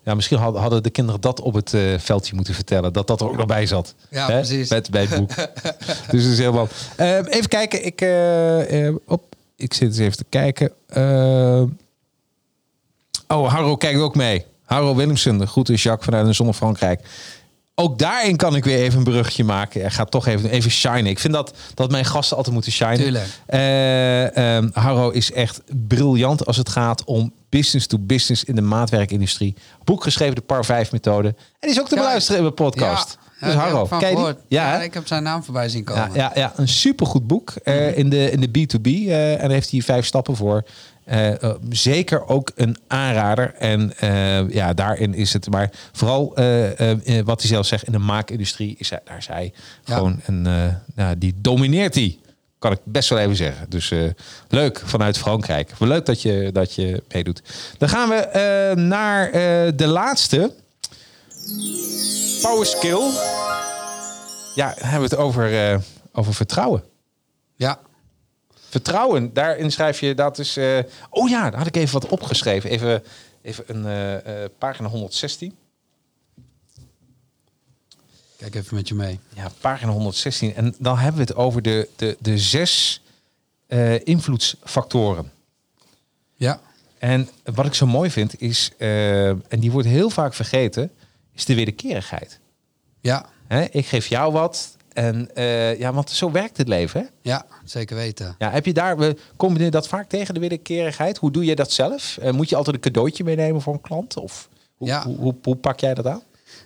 ja, 0.06 0.14
misschien 0.14 0.38
hadden, 0.38 0.60
hadden 0.60 0.82
de 0.82 0.90
kinderen 0.90 1.20
dat 1.20 1.40
op 1.40 1.54
het 1.54 1.74
eh, 1.74 1.98
veldje 1.98 2.34
moeten 2.34 2.54
vertellen. 2.54 2.92
Dat 2.92 3.06
dat 3.06 3.20
er 3.20 3.28
ook 3.28 3.36
nog 3.36 3.46
bij 3.46 3.66
zat. 3.66 3.94
Ja, 4.10 4.26
Hè? 4.26 4.32
precies. 4.32 4.68
Met, 4.68 4.90
bij 4.90 5.00
het 5.04 5.18
boek. 5.18 5.34
dus 6.10 6.22
dat 6.22 6.32
is 6.32 6.38
helemaal... 6.38 6.68
Eh, 6.96 7.16
even 7.16 7.48
kijken. 7.48 7.84
Ik, 7.86 8.00
eh, 8.00 8.86
eh, 8.86 8.94
op, 9.06 9.22
ik 9.56 9.74
zit 9.74 9.88
eens 9.88 9.98
even 9.98 10.16
te 10.16 10.24
kijken. 10.28 10.72
Eh, 10.86 11.62
oh, 13.28 13.52
Harro 13.52 13.76
kijkt 13.76 14.00
ook 14.00 14.14
mee. 14.14 14.44
Harro 14.64 14.94
Willemsen. 14.94 15.38
De 15.38 15.46
groeten 15.46 15.74
Jacques 15.74 16.04
vanuit 16.04 16.26
een 16.26 16.34
zonnig 16.34 16.56
Frankrijk. 16.56 17.00
Ook 17.78 17.98
daarin 17.98 18.36
kan 18.36 18.56
ik 18.56 18.64
weer 18.64 18.78
even 18.78 18.98
een 18.98 19.04
bruggetje 19.04 19.44
maken. 19.44 19.80
Hij 19.80 19.90
gaat 19.90 20.10
toch 20.10 20.26
even, 20.26 20.50
even 20.50 20.70
shinen. 20.70 21.06
Ik 21.06 21.18
vind 21.18 21.32
dat, 21.32 21.54
dat 21.74 21.90
mijn 21.90 22.04
gasten 22.04 22.36
altijd 22.36 22.54
moeten 22.54 22.72
shinen. 22.72 22.96
Tuurlijk. 22.96 23.26
Eh, 23.46 24.56
ehm, 24.56 24.68
Harro 24.72 25.10
is 25.10 25.32
echt 25.32 25.62
briljant 25.86 26.46
als 26.46 26.56
het 26.56 26.68
gaat 26.68 27.04
om 27.04 27.32
business 27.48 27.86
to 27.86 27.98
business 27.98 28.44
in 28.44 28.54
de 28.54 28.60
maatwerkindustrie. 28.60 29.54
Boek 29.84 30.02
geschreven, 30.02 30.34
de 30.34 30.40
Par 30.40 30.64
5 30.64 30.92
methode. 30.92 31.34
En 31.60 31.68
is 31.68 31.80
ook 31.80 31.88
te 31.88 31.94
beluisteren 31.94 32.36
in 32.36 32.42
mijn 32.42 32.54
podcast. 32.54 33.18
Ja, 33.40 33.46
dus 33.46 33.54
Harro, 33.56 33.88
ik. 34.28 34.36
Ja, 34.48 34.82
ik 34.82 34.94
heb 34.94 35.06
zijn 35.06 35.22
naam 35.22 35.44
voorbij 35.44 35.68
zien 35.68 35.84
komen. 35.84 36.10
ja, 36.14 36.32
ja, 36.34 36.52
een 36.56 36.68
supergoed 36.68 37.26
boek 37.26 37.52
eh, 37.62 37.98
in, 37.98 38.10
de, 38.10 38.30
in 38.30 38.40
de 38.40 38.48
B2B. 38.48 38.86
eh, 38.86 39.32
en 39.32 39.38
daar 39.38 39.50
heeft 39.50 39.70
hij 39.70 39.80
vijf 39.80 40.06
stappen 40.06 40.36
voor. 40.36 40.64
Eh, 41.06 41.42
eh, 41.42 41.54
zeker 41.70 42.26
ook 42.28 42.50
een 42.54 42.76
aanrader. 42.86 43.54
En 43.54 43.98
eh, 43.98 44.48
ja, 44.50 44.72
daarin 44.74 45.14
is 45.14 45.32
het. 45.32 45.50
Maar 45.50 45.70
vooral 45.92 46.28
wat 47.24 47.40
hij 47.40 47.48
zelf 47.48 47.66
zegt, 47.66 47.84
in 47.86 47.92
de 47.92 47.98
maakindustrie 47.98 48.74
is 48.78 48.90
hij, 48.90 49.00
daar 49.04 49.16
is 49.16 49.26
hij 49.26 49.52
Ja. 49.84 49.94
gewoon 49.94 50.20
een. 50.26 50.44
ja, 50.96 51.14
die 51.14 51.34
domineert 51.36 51.94
hij. 51.94 52.18
Kan 52.58 52.72
ik 52.72 52.78
best 52.84 53.08
wel 53.08 53.18
even 53.18 53.36
zeggen. 53.36 53.70
Dus 53.70 53.92
leuk 54.48 54.82
vanuit 54.84 55.18
Frankrijk. 55.18 55.70
Leuk 55.78 56.06
dat 56.06 56.22
je, 56.22 56.50
dat 56.52 56.74
je 56.74 57.02
meedoet. 57.12 57.42
Dan 57.78 57.88
gaan 57.88 58.08
we 58.08 58.72
naar 58.76 59.30
de 59.76 59.86
laatste. 59.86 60.52
Power 62.42 62.66
skill. 62.66 63.00
Ja, 64.54 64.74
hebben 64.76 65.08
we 65.08 65.14
het 65.14 65.16
over, 65.24 65.80
over 66.12 66.34
vertrouwen. 66.34 66.82
ja. 67.56 67.78
Vertrouwen, 68.68 69.32
daarin 69.32 69.70
schrijf 69.72 70.00
je 70.00 70.14
dat 70.14 70.38
is. 70.38 70.56
eh, 70.56 70.78
oh 71.10 71.28
ja, 71.28 71.50
daar 71.50 71.58
had 71.58 71.66
ik 71.66 71.76
even 71.76 72.00
wat 72.00 72.10
opgeschreven. 72.10 72.70
Even, 72.70 73.02
even 73.42 73.64
een 73.66 73.86
eh, 73.86 74.44
eh, 74.44 74.50
pagina 74.58 74.88
116. 74.88 75.56
Kijk 78.36 78.54
even 78.54 78.76
met 78.76 78.88
je 78.88 78.94
mee. 78.94 79.20
Ja, 79.34 79.50
pagina 79.60 79.92
116. 79.92 80.54
En 80.54 80.74
dan 80.78 80.98
hebben 80.98 81.20
we 81.20 81.26
het 81.26 81.36
over 81.36 81.62
de, 81.62 81.88
de, 81.96 82.16
de 82.20 82.38
zes 82.38 83.00
invloedsfactoren. 84.04 85.32
Ja. 86.34 86.60
En 86.98 87.28
wat 87.44 87.66
ik 87.66 87.74
zo 87.74 87.86
mooi 87.86 88.10
vind 88.10 88.40
is, 88.40 88.70
en 88.78 89.42
die 89.48 89.70
wordt 89.70 89.88
heel 89.88 90.10
vaak 90.10 90.34
vergeten, 90.34 90.92
is 91.32 91.44
de 91.44 91.54
wederkerigheid. 91.54 92.38
Ja. 93.00 93.26
Ik 93.70 93.86
geef 93.86 94.06
jou 94.06 94.32
wat. 94.32 94.75
En 94.96 95.34
eh, 95.34 95.78
ja, 95.78 95.92
want 95.92 96.10
zo 96.10 96.30
werkt 96.30 96.56
het 96.56 96.68
leven. 96.68 97.00
Hè? 97.00 97.06
Ja, 97.22 97.46
zeker 97.64 97.96
weten. 97.96 98.34
Ja, 98.38 98.50
heb 98.50 98.66
je 98.66 98.72
daar, 98.72 98.98
we 98.98 99.16
je 99.64 99.70
dat 99.70 99.88
vaak 99.88 100.08
tegen, 100.08 100.34
de 100.34 100.40
wederkerigheid? 100.40 101.18
Hoe 101.18 101.30
doe 101.30 101.44
je 101.44 101.54
dat 101.56 101.72
zelf? 101.72 102.18
Eh, 102.20 102.32
moet 102.32 102.48
je 102.48 102.56
altijd 102.56 102.76
een 102.76 102.82
cadeautje 102.82 103.24
meenemen 103.24 103.60
voor 103.62 103.72
een 103.72 103.80
klant? 103.80 104.16
Of 104.16 104.48
hoe, 104.76 104.88
Ja. 104.88 105.02
hoe, 105.04 105.16
hoe, 105.16 105.34
hoe 105.42 105.56
pak 105.56 105.80
jij 105.80 105.94
dat 105.94 106.06
aan? 106.06 106.22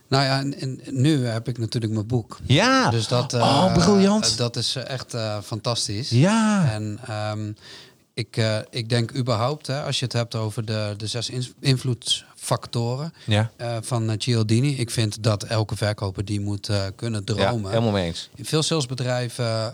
Nou 0.08 0.24
ja, 0.24 0.38
en, 0.38 0.60
en 0.60 0.80
nu 0.90 1.26
heb 1.26 1.48
ik 1.48 1.58
natuurlijk 1.58 1.92
mijn 1.92 2.06
boek. 2.06 2.38
Ja, 2.42 2.90
Dus 2.90 3.08
dat, 3.08 3.32
eh, 3.34 3.40
oh, 3.40 3.72
briljant. 3.74 4.30
eh, 4.30 4.36
dat 4.36 4.56
is 4.56 4.76
echt 4.76 5.16
fantastisch. 5.42 6.10
ja, 6.10 6.70
En 6.72 6.98
ehm, 7.06 7.52
ik, 8.20 8.36
eh, 8.36 8.58
ik 8.70 8.88
denk 8.88 9.14
überhaupt, 9.16 9.66
hè, 9.66 9.82
als 9.82 9.98
je 9.98 10.04
het 10.04 10.12
hebt 10.14 10.34
over 10.34 10.64
de, 10.64 10.94
de 10.96 11.06
zes 11.06 11.30
ins- 11.30 11.52
invloedsfactoren 11.60 13.12
ja, 13.26 13.50
eh, 13.56 13.76
van 13.80 14.10
eh, 14.10 14.14
Cialdini. 14.18 14.76
Ik 14.76 14.90
vind 14.90 15.22
dat 15.22 15.42
elke 15.42 15.76
verkoper 15.76 16.24
die 16.24 16.40
moet 16.40 16.70
kunnen 16.96 17.22
ja, 17.24 17.34
dromen. 17.34 17.70
helemaal 17.70 17.92
mee 17.92 18.06
eens. 18.06 18.30
In 18.34 18.44
veel 18.44 18.62
salesbedrijven 18.62 19.72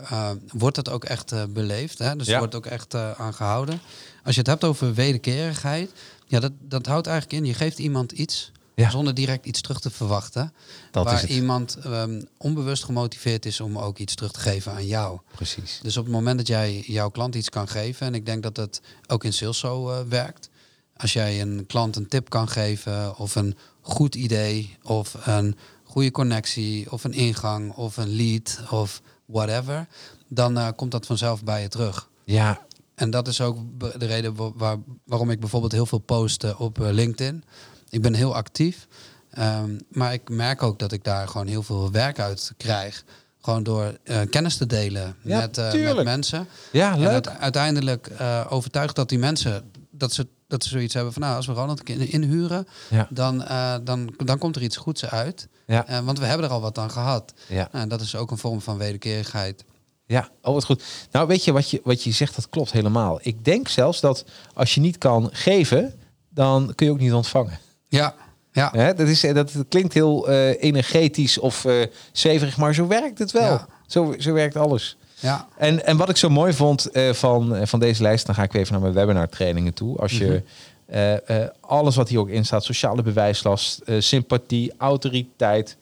wordt 0.51 0.75
dat 0.75 0.89
ook 0.89 1.03
echt 1.05 1.53
beleefd. 1.53 1.97
Hè? 1.99 2.15
Dus 2.15 2.27
Ja. 2.27 2.37
wordt 2.39 2.55
ook 2.55 2.65
echt 2.65 2.95
aan 2.95 3.33
gehouden. 3.33 3.79
Als 4.23 4.33
je 4.35 4.41
het 4.41 4.49
hebt 4.49 4.63
over 4.63 4.93
wederkerigheid, 4.93 5.91
ja, 6.25 6.39
dat, 6.39 6.51
dat 6.59 6.85
houdt 6.85 7.07
eigenlijk 7.07 7.41
in, 7.41 7.45
je 7.47 7.53
geeft 7.53 7.79
iemand 7.79 8.11
iets 8.11 8.51
Ja. 8.83 8.89
zonder 8.89 9.13
direct 9.13 9.45
iets 9.45 9.61
terug 9.61 9.79
te 9.79 9.89
verwachten. 9.89 10.53
Dat 10.91 11.03
waar 11.05 11.13
is 11.15 11.21
het. 11.21 11.29
iemand 11.29 11.75
ehm, 11.75 12.21
onbewust 12.37 12.83
gemotiveerd 12.83 13.45
is 13.45 13.59
om 13.59 13.77
ook 13.77 13.97
iets 13.97 14.15
terug 14.15 14.31
te 14.31 14.39
geven 14.39 14.71
aan 14.71 14.85
jou. 14.85 15.19
Precies. 15.35 15.79
Dus 15.83 15.97
op 15.97 16.03
het 16.03 16.13
moment 16.13 16.37
dat 16.37 16.47
jij 16.47 16.79
jouw 16.85 17.09
klant 17.09 17.35
iets 17.35 17.49
kan 17.49 17.67
geven, 17.67 18.07
en 18.07 18.13
ik 18.15 18.25
denk 18.25 18.43
dat 18.43 18.57
het 18.57 18.81
ook 19.07 19.23
in 19.23 19.33
sales 19.33 19.57
zo 19.59 19.89
eh, 19.89 19.99
werkt. 20.09 20.49
Als 20.97 21.13
jij 21.13 21.41
een 21.41 21.65
klant 21.67 21.95
een 21.95 22.07
tip 22.07 22.29
kan 22.29 22.49
geven, 22.49 23.17
of 23.17 23.35
een 23.35 23.57
goed 23.81 24.15
idee, 24.15 24.77
of 24.83 25.15
een 25.27 25.55
goede 25.83 26.11
connectie, 26.11 26.91
of 26.91 27.03
een 27.03 27.13
ingang, 27.13 27.73
of 27.73 27.97
een 27.97 28.15
lead, 28.15 28.59
of 28.69 29.01
whatever, 29.25 29.87
dan 30.27 30.57
eh, 30.57 30.67
komt 30.75 30.91
dat 30.91 31.05
vanzelf 31.05 31.43
bij 31.43 31.61
je 31.61 31.67
terug. 31.67 32.09
Ja, 32.23 32.65
En 32.95 33.09
dat 33.09 33.27
is 33.27 33.41
ook 33.41 33.57
de 33.79 34.05
reden 34.05 34.35
wa- 34.35 34.51
waar, 34.55 34.77
waarom 35.05 35.29
ik 35.31 35.39
bijvoorbeeld 35.39 35.71
heel 35.71 35.85
veel 35.85 35.99
post 35.99 36.55
op 36.57 36.81
eh, 36.81 36.91
LinkedIn. 36.91 37.43
Ik 37.89 38.01
ben 38.01 38.13
heel 38.13 38.35
actief, 38.35 38.87
ehm, 39.31 39.77
maar 39.89 40.13
ik 40.13 40.29
merk 40.29 40.63
ook 40.63 40.79
dat 40.79 40.91
ik 40.91 41.03
daar 41.03 41.27
gewoon 41.27 41.47
heel 41.47 41.63
veel 41.63 41.91
werk 41.91 42.19
uit 42.19 42.53
krijg. 42.57 43.03
Gewoon 43.41 43.63
door 43.63 43.97
eh, 44.03 44.21
kennis 44.29 44.57
te 44.57 44.65
delen 44.65 45.15
Ja, 45.21 45.39
met, 45.39 45.57
eh, 45.57 45.93
met 45.95 46.03
mensen. 46.03 46.47
ja 46.71 46.91
En 46.93 46.99
leuk. 46.99 47.09
uite- 47.09 47.29
uiteindelijk 47.37 48.07
eh 48.07 48.45
overtuigd 48.49 48.95
dat 48.95 49.09
die 49.09 49.19
mensen 49.19 49.71
dat 49.91 50.13
ze, 50.13 50.27
dat 50.47 50.63
ze 50.63 50.69
zoiets 50.69 50.93
hebben 50.93 51.13
van 51.13 51.21
nou, 51.21 51.35
als 51.35 51.45
we 51.45 51.53
Ronald 51.53 51.89
in- 51.89 52.11
inhuren, 52.11 52.67
Ja. 52.89 53.07
dan, 53.09 53.37
dan, 53.83 54.13
dan 54.25 54.37
komt 54.37 54.55
er 54.55 54.61
iets 54.61 54.77
goeds 54.77 55.05
uit. 55.05 55.47
Ja. 55.67 56.03
Want 56.03 56.19
we 56.19 56.25
hebben 56.25 56.45
er 56.47 56.51
al 56.53 56.61
wat 56.61 56.77
aan 56.77 56.91
gehad. 56.91 57.33
Ja. 57.47 57.55
Nou, 57.71 57.83
en 57.83 57.89
dat 57.89 58.01
is 58.01 58.15
ook 58.15 58.31
een 58.31 58.37
vorm 58.37 58.61
van 58.61 58.77
wederkerigheid. 58.77 59.63
Ja, 60.05 60.29
oh 60.41 60.53
wat 60.53 60.63
goed. 60.65 60.83
Nou, 61.11 61.27
weet 61.27 61.43
je 61.43 61.51
wat 61.51 61.69
je, 61.69 61.81
wat 61.83 62.03
je 62.03 62.11
zegt, 62.11 62.35
dat 62.35 62.49
klopt 62.49 62.71
helemaal. 62.71 63.19
Ik 63.21 63.45
denk 63.45 63.67
zelfs 63.67 64.01
dat 64.01 64.25
als 64.53 64.75
je 64.75 64.81
niet 64.81 64.97
kan 64.97 65.29
geven, 65.31 65.93
dan 66.29 66.71
kun 66.75 66.85
je 66.85 66.91
ook 66.91 66.99
niet 66.99 67.13
ontvangen. 67.13 67.59
Ja, 67.87 68.15
ja. 68.51 68.69
Hè? 68.73 68.93
Dat, 68.93 69.07
is, 69.07 69.21
dat 69.21 69.51
klinkt 69.69 69.93
heel 69.93 70.29
eh, 70.29 70.63
energetisch 70.63 71.37
of 71.37 71.65
eh 71.65 71.73
zweverig, 72.11 72.57
maar 72.57 72.73
zo 72.73 72.87
werkt 72.87 73.19
het 73.19 73.31
wel. 73.31 73.51
Ja. 73.51 73.67
Zo, 73.87 74.15
zo 74.19 74.33
werkt 74.33 74.55
alles. 74.55 74.97
ja. 75.19 75.47
En, 75.57 75.85
en 75.85 75.97
wat 75.97 76.09
ik 76.09 76.17
zo 76.17 76.29
mooi 76.29 76.53
vond 76.53 76.85
eh, 76.91 77.13
van, 77.13 77.55
eh, 77.55 77.65
van 77.67 77.79
deze 77.79 78.01
lijst, 78.01 78.25
dan 78.25 78.35
ga 78.35 78.43
ik 78.43 78.51
weer 78.51 78.61
even 78.61 78.73
naar 78.73 78.81
mijn 78.81 78.93
webinar 78.93 79.29
trainingen 79.29 79.73
toe. 79.73 79.97
Als 79.97 80.17
je 80.17 80.43
eh, 80.85 81.43
eh, 81.43 81.49
alles 81.59 81.95
wat 81.95 82.09
hier 82.09 82.19
ook 82.19 82.29
in 82.29 82.45
staat, 82.45 82.63
sociale 82.63 83.01
bewijslast, 83.01 83.79
eh, 83.79 83.95
sympathie, 83.99 84.73
autoriteit 84.77 85.77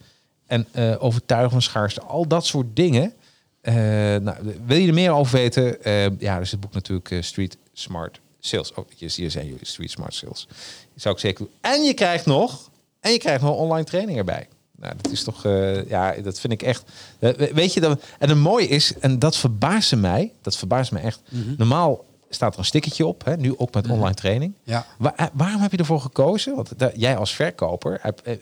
en 0.48 0.68
eh 0.72 1.04
overtuigen 1.04 1.52
van 1.52 1.62
schaarste, 1.62 2.02
al 2.02 2.28
dat 2.28 2.46
soort 2.46 2.68
dingen. 2.76 3.14
Eh, 3.62 3.74
nou, 3.76 4.36
wil 4.66 4.78
je 4.78 4.88
er 4.88 4.94
meer 4.94 5.12
over 5.12 5.38
weten? 5.38 5.84
Eh, 5.84 6.20
ja, 6.20 6.36
er 6.36 6.42
is 6.42 6.52
het 6.52 6.60
boek 6.60 6.74
natuurlijk 6.74 7.12
eh, 7.12 7.22
Street 7.22 7.58
Smart 7.74 8.20
Sales. 8.40 8.74
Oh, 8.74 8.86
hier 8.98 9.32
zijn 9.32 9.46
jullie, 9.46 9.66
Street 9.66 9.92
Smart 9.92 10.14
Sales. 10.14 10.48
Zou 10.96 11.16
ik 11.16 11.22
zeker 11.22 11.46
doen. 11.46 11.54
En 11.62 11.84
je 11.84 11.94
krijgt 11.94 12.26
nog, 12.26 12.70
en 13.00 13.12
je 13.12 13.18
krijgt 13.18 13.42
nog 13.44 13.56
online 13.58 13.84
training 13.86 14.18
erbij. 14.18 14.48
Nou, 14.78 14.94
dat 15.02 15.12
is 15.12 15.24
toch, 15.24 15.46
eh, 15.46 15.90
ja, 15.90 16.12
dat 16.12 16.40
vind 16.40 16.54
ik 16.54 16.62
echt. 16.64 16.84
eh, 17.20 17.34
we- 17.34 17.52
weet 17.54 17.74
je 17.74 17.80
dat? 17.82 18.02
En 18.20 18.30
het 18.30 18.38
mooie 18.38 18.68
is, 18.68 18.94
en 19.00 19.20
dat 19.20 19.38
verbaasde 19.38 19.96
mij, 19.96 20.32
dat 20.42 20.58
verbaast 20.58 20.92
me 20.92 21.00
echt. 21.00 21.22
Normaal 21.58 22.06
staat 22.30 22.54
er 22.54 22.60
een 22.60 22.66
stickertje 22.66 23.06
op, 23.06 23.26
hè, 23.26 23.38
nu 23.38 23.58
ook 23.58 23.74
met 23.74 23.90
online 23.90 24.14
training. 24.16 24.54
ja. 24.64 24.86
Eh, 25.16 25.26
waarom 25.34 25.62
heb 25.62 25.72
je 25.72 25.78
ervoor 25.78 26.02
gekozen? 26.02 26.56
Want 26.56 26.72
jij 26.96 27.18
als 27.18 27.36
verkoper, 27.36 28.00
heb, 28.02 28.38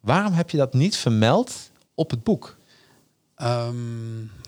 waarom 0.00 0.32
heb 0.32 0.50
je 0.50 0.56
dat 0.56 0.74
niet 0.74 0.96
vermeld 0.96 1.52
op 1.94 2.10
het 2.10 2.22
boek? 2.22 2.56
Ehm, 3.36 3.74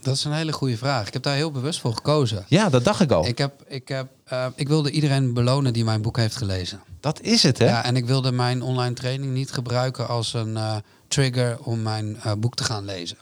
dat 0.02 0.14
is 0.14 0.24
een 0.24 0.32
hele 0.32 0.52
goede 0.52 0.76
vraag. 0.76 1.06
Ik 1.06 1.12
heb 1.12 1.22
daar 1.22 1.34
heel 1.34 1.50
bewust 1.50 1.80
voor 1.80 1.94
gekozen. 1.94 2.44
Ja, 2.48 2.68
dat 2.68 2.84
dacht 2.84 3.00
ik 3.00 3.10
al. 3.10 3.26
Ik, 3.26 3.38
heb, 3.38 3.62
ik, 3.66 3.88
heb, 3.88 4.08
eh, 4.24 4.46
ik 4.54 4.68
wilde 4.68 4.90
iedereen 4.90 5.34
belonen 5.34 5.72
die 5.72 5.84
mijn 5.84 6.02
boek 6.02 6.16
heeft 6.16 6.36
gelezen. 6.36 6.80
dat 7.00 7.20
is 7.20 7.42
het, 7.42 7.58
hè? 7.58 7.64
Ja, 7.66 7.84
en 7.84 7.96
ik 7.96 8.06
wilde 8.06 8.32
mijn 8.32 8.62
online 8.62 8.94
training 8.94 9.32
niet 9.32 9.52
gebruiken 9.52 10.08
als 10.08 10.34
een 10.34 10.56
eh, 10.56 10.76
trigger 11.08 11.58
om 11.62 11.82
mijn 11.82 12.16
eh, 12.22 12.32
boek 12.38 12.54
te 12.54 12.64
gaan 12.64 12.84
lezen. 12.84 13.16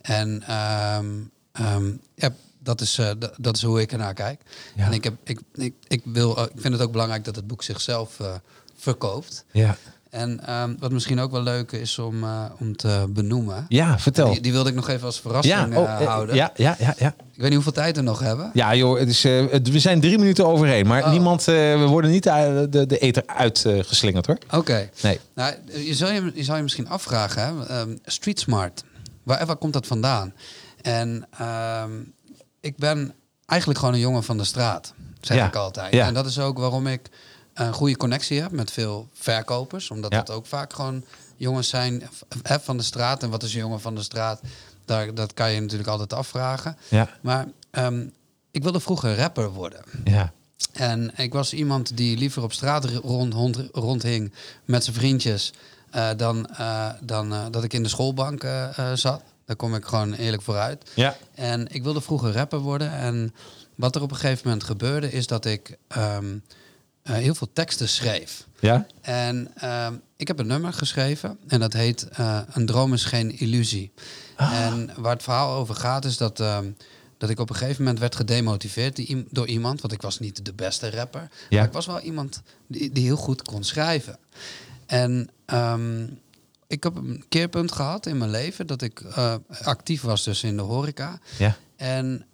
En 0.00 0.42
ehm, 0.46 1.06
ehm, 1.52 1.92
ja, 2.14 2.34
dat, 2.58 2.80
is, 2.80 3.00
dat 3.36 3.56
is 3.56 3.62
hoe 3.62 3.80
ik 3.80 3.92
ernaar 3.92 4.14
kijk. 4.14 4.40
Ja. 4.74 4.86
En 4.86 4.92
ik, 4.92 5.04
heb, 5.04 5.14
ik, 5.24 5.40
ik, 5.54 5.74
ik, 5.88 6.02
wil, 6.04 6.42
ik 6.42 6.60
vind 6.60 6.72
het 6.74 6.82
ook 6.82 6.92
belangrijk 6.92 7.24
dat 7.24 7.36
het 7.36 7.46
boek 7.46 7.62
zichzelf 7.62 8.20
verkoopt. 8.76 9.44
Ja, 9.50 9.76
En 10.14 10.46
ehm, 10.46 10.74
wat 10.78 10.92
misschien 10.92 11.20
ook 11.20 11.30
wel 11.30 11.42
leuk 11.42 11.72
is 11.72 11.98
om, 11.98 12.22
eh, 12.24 12.44
om 12.58 12.76
te 12.76 13.04
benoemen. 13.08 13.66
ja 13.68 13.98
vertel. 13.98 14.30
Die, 14.30 14.40
die 14.40 14.52
wilde 14.52 14.68
ik 14.68 14.74
nog 14.74 14.88
even 14.88 15.06
als 15.06 15.20
verrassing 15.20 15.54
ja, 15.56 15.68
eh, 15.70 15.78
oh, 15.78 16.00
eh, 16.00 16.06
houden. 16.06 16.34
ja, 16.34 16.52
ja, 16.56 16.76
ja, 16.78 16.94
ja. 16.98 17.08
Ik 17.08 17.40
weet 17.40 17.44
niet 17.44 17.52
hoeveel 17.54 17.72
tijd 17.72 17.96
we 17.96 18.02
nog 18.02 18.20
hebben. 18.20 18.50
Ja, 18.52 18.74
joh, 18.74 18.98
het 18.98 19.08
is, 19.08 19.22
we 19.22 19.78
zijn 19.78 20.00
drie 20.00 20.18
minuten 20.18 20.46
overheen. 20.46 20.86
Maar 20.86 21.02
Oh. 21.04 21.10
niemand, 21.10 21.44
we 21.44 21.84
worden 21.88 22.10
niet 22.10 22.22
de, 22.22 22.66
de, 22.70 22.86
de 22.86 22.98
eter 22.98 23.22
uitgeslingerd 23.26 24.26
hoor. 24.26 24.38
Oké. 24.50 24.90
Nee. 25.02 25.20
Nou, 25.34 25.54
je, 25.72 25.94
zou 25.94 26.12
je, 26.12 26.32
je 26.34 26.44
zou 26.44 26.56
je 26.56 26.62
misschien 26.62 26.88
afvragen, 26.88 27.42
hè? 27.42 27.66
ehm, 27.66 27.96
Street 28.04 28.40
Smart, 28.40 28.84
waar, 29.22 29.46
waar 29.46 29.56
komt 29.56 29.72
dat 29.72 29.86
vandaan? 29.86 30.32
En 30.82 31.26
ehm, 31.38 31.90
ik 32.60 32.76
ben 32.76 33.12
eigenlijk 33.46 33.78
gewoon 33.80 33.94
een 33.94 34.00
jongen 34.00 34.24
van 34.24 34.36
de 34.36 34.44
straat, 34.44 34.94
zeg 35.20 35.36
Ja. 35.36 35.46
ik 35.46 35.56
altijd. 35.56 35.92
Ja. 35.94 36.06
En 36.06 36.14
dat 36.14 36.26
is 36.26 36.38
ook 36.38 36.58
waarom 36.58 36.86
ik 36.86 37.10
een 37.54 37.72
goede 37.72 37.96
connectie 37.96 38.40
heb 38.40 38.50
met 38.50 38.70
veel 38.70 39.08
verkopers. 39.12 39.90
Omdat 39.90 40.12
Ja. 40.12 40.18
het 40.18 40.30
ook 40.30 40.46
vaak 40.46 40.72
gewoon 40.72 41.04
jongens 41.36 41.68
zijn 41.68 42.02
eh, 42.42 42.56
van 42.60 42.76
de 42.76 42.82
straat. 42.82 43.22
En 43.22 43.30
wat 43.30 43.42
is 43.42 43.54
een 43.54 43.60
jongen 43.60 43.80
van 43.80 43.94
de 43.94 44.02
straat? 44.02 44.40
Daar, 44.84 45.14
dat 45.14 45.34
kan 45.34 45.50
je 45.52 45.60
natuurlijk 45.60 45.88
altijd 45.88 46.12
afvragen. 46.12 46.76
Ja, 46.88 47.08
Maar 47.20 47.46
ehm, 47.70 48.06
ik 48.50 48.62
wilde 48.62 48.80
vroeger 48.80 49.16
rapper 49.16 49.50
worden. 49.50 49.82
ja. 50.04 50.32
En 50.72 51.12
ik 51.16 51.32
was 51.32 51.52
iemand 51.52 51.96
die 51.96 52.16
liever 52.16 52.42
op 52.42 52.52
straat 52.52 52.84
rond, 52.84 53.32
rond, 53.34 53.60
rondhing 53.72 54.32
met 54.64 54.84
zijn 54.84 54.96
vriendjes 54.96 55.52
eh, 55.90 56.08
dan, 56.16 56.46
eh, 56.50 56.90
dan 57.00 57.32
eh, 57.32 57.44
dat 57.50 57.64
ik 57.64 57.72
in 57.72 57.82
de 57.82 57.88
schoolbank 57.88 58.44
eh, 58.44 58.78
eh, 58.78 58.96
zat. 58.96 59.22
Daar 59.44 59.56
kom 59.56 59.74
ik 59.74 59.84
gewoon 59.84 60.12
eerlijk 60.12 60.42
vooruit. 60.42 60.90
Ja, 60.94 61.16
En 61.34 61.68
ik 61.74 61.82
wilde 61.82 62.00
vroeger 62.00 62.32
rapper 62.32 62.58
worden. 62.58 62.90
En 62.92 63.34
wat 63.74 63.94
er 63.96 64.02
op 64.02 64.10
een 64.10 64.16
gegeven 64.16 64.42
moment 64.44 64.64
gebeurde, 64.64 65.12
is 65.12 65.26
dat 65.26 65.44
ik 65.44 65.76
ehm, 65.88 66.36
eh, 67.04 67.14
heel 67.14 67.34
veel 67.34 67.52
teksten 67.52 67.88
schreef. 67.88 68.46
ja. 68.60 68.86
En 69.00 69.50
ehm, 69.54 69.94
ik 70.16 70.28
heb 70.28 70.38
een 70.38 70.46
nummer 70.46 70.72
geschreven 70.72 71.38
en 71.46 71.60
dat 71.60 71.72
heet 71.72 72.08
eh, 72.08 72.40
Een 72.52 72.66
droom 72.66 72.92
is 72.92 73.04
geen 73.04 73.38
illusie. 73.38 73.92
En 74.36 74.90
waar 74.96 75.12
het 75.12 75.22
verhaal 75.22 75.54
over 75.54 75.74
gaat 75.74 76.04
is 76.04 76.16
dat, 76.16 76.40
ehm, 76.40 76.70
dat 77.18 77.30
ik 77.30 77.38
op 77.38 77.50
een 77.50 77.56
gegeven 77.56 77.82
moment 77.82 78.00
werd 78.00 78.16
gedemotiveerd 78.16 79.14
door 79.30 79.46
iemand. 79.46 79.80
Want 79.80 79.92
ik 79.92 80.02
was 80.02 80.18
niet 80.18 80.44
de 80.44 80.52
beste 80.52 80.90
rapper. 80.90 81.20
Ja. 81.20 81.56
Maar 81.58 81.66
ik 81.66 81.72
was 81.72 81.86
wel 81.86 82.00
iemand 82.00 82.42
die, 82.66 82.92
die 82.92 83.04
heel 83.04 83.16
goed 83.16 83.42
kon 83.42 83.64
schrijven. 83.64 84.18
En 84.86 85.28
ehm, 85.44 86.06
ik 86.66 86.82
heb 86.82 86.96
een 86.96 87.24
keerpunt 87.28 87.72
gehad 87.72 88.06
in 88.06 88.18
mijn 88.18 88.30
leven 88.30 88.66
dat 88.66 88.82
ik 88.82 89.00
eh, 89.00 89.34
actief 89.62 90.02
was 90.02 90.24
dus 90.24 90.42
in 90.42 90.56
de 90.56 90.62
horeca. 90.62 91.18
ja. 91.38 91.56
En 91.76 92.26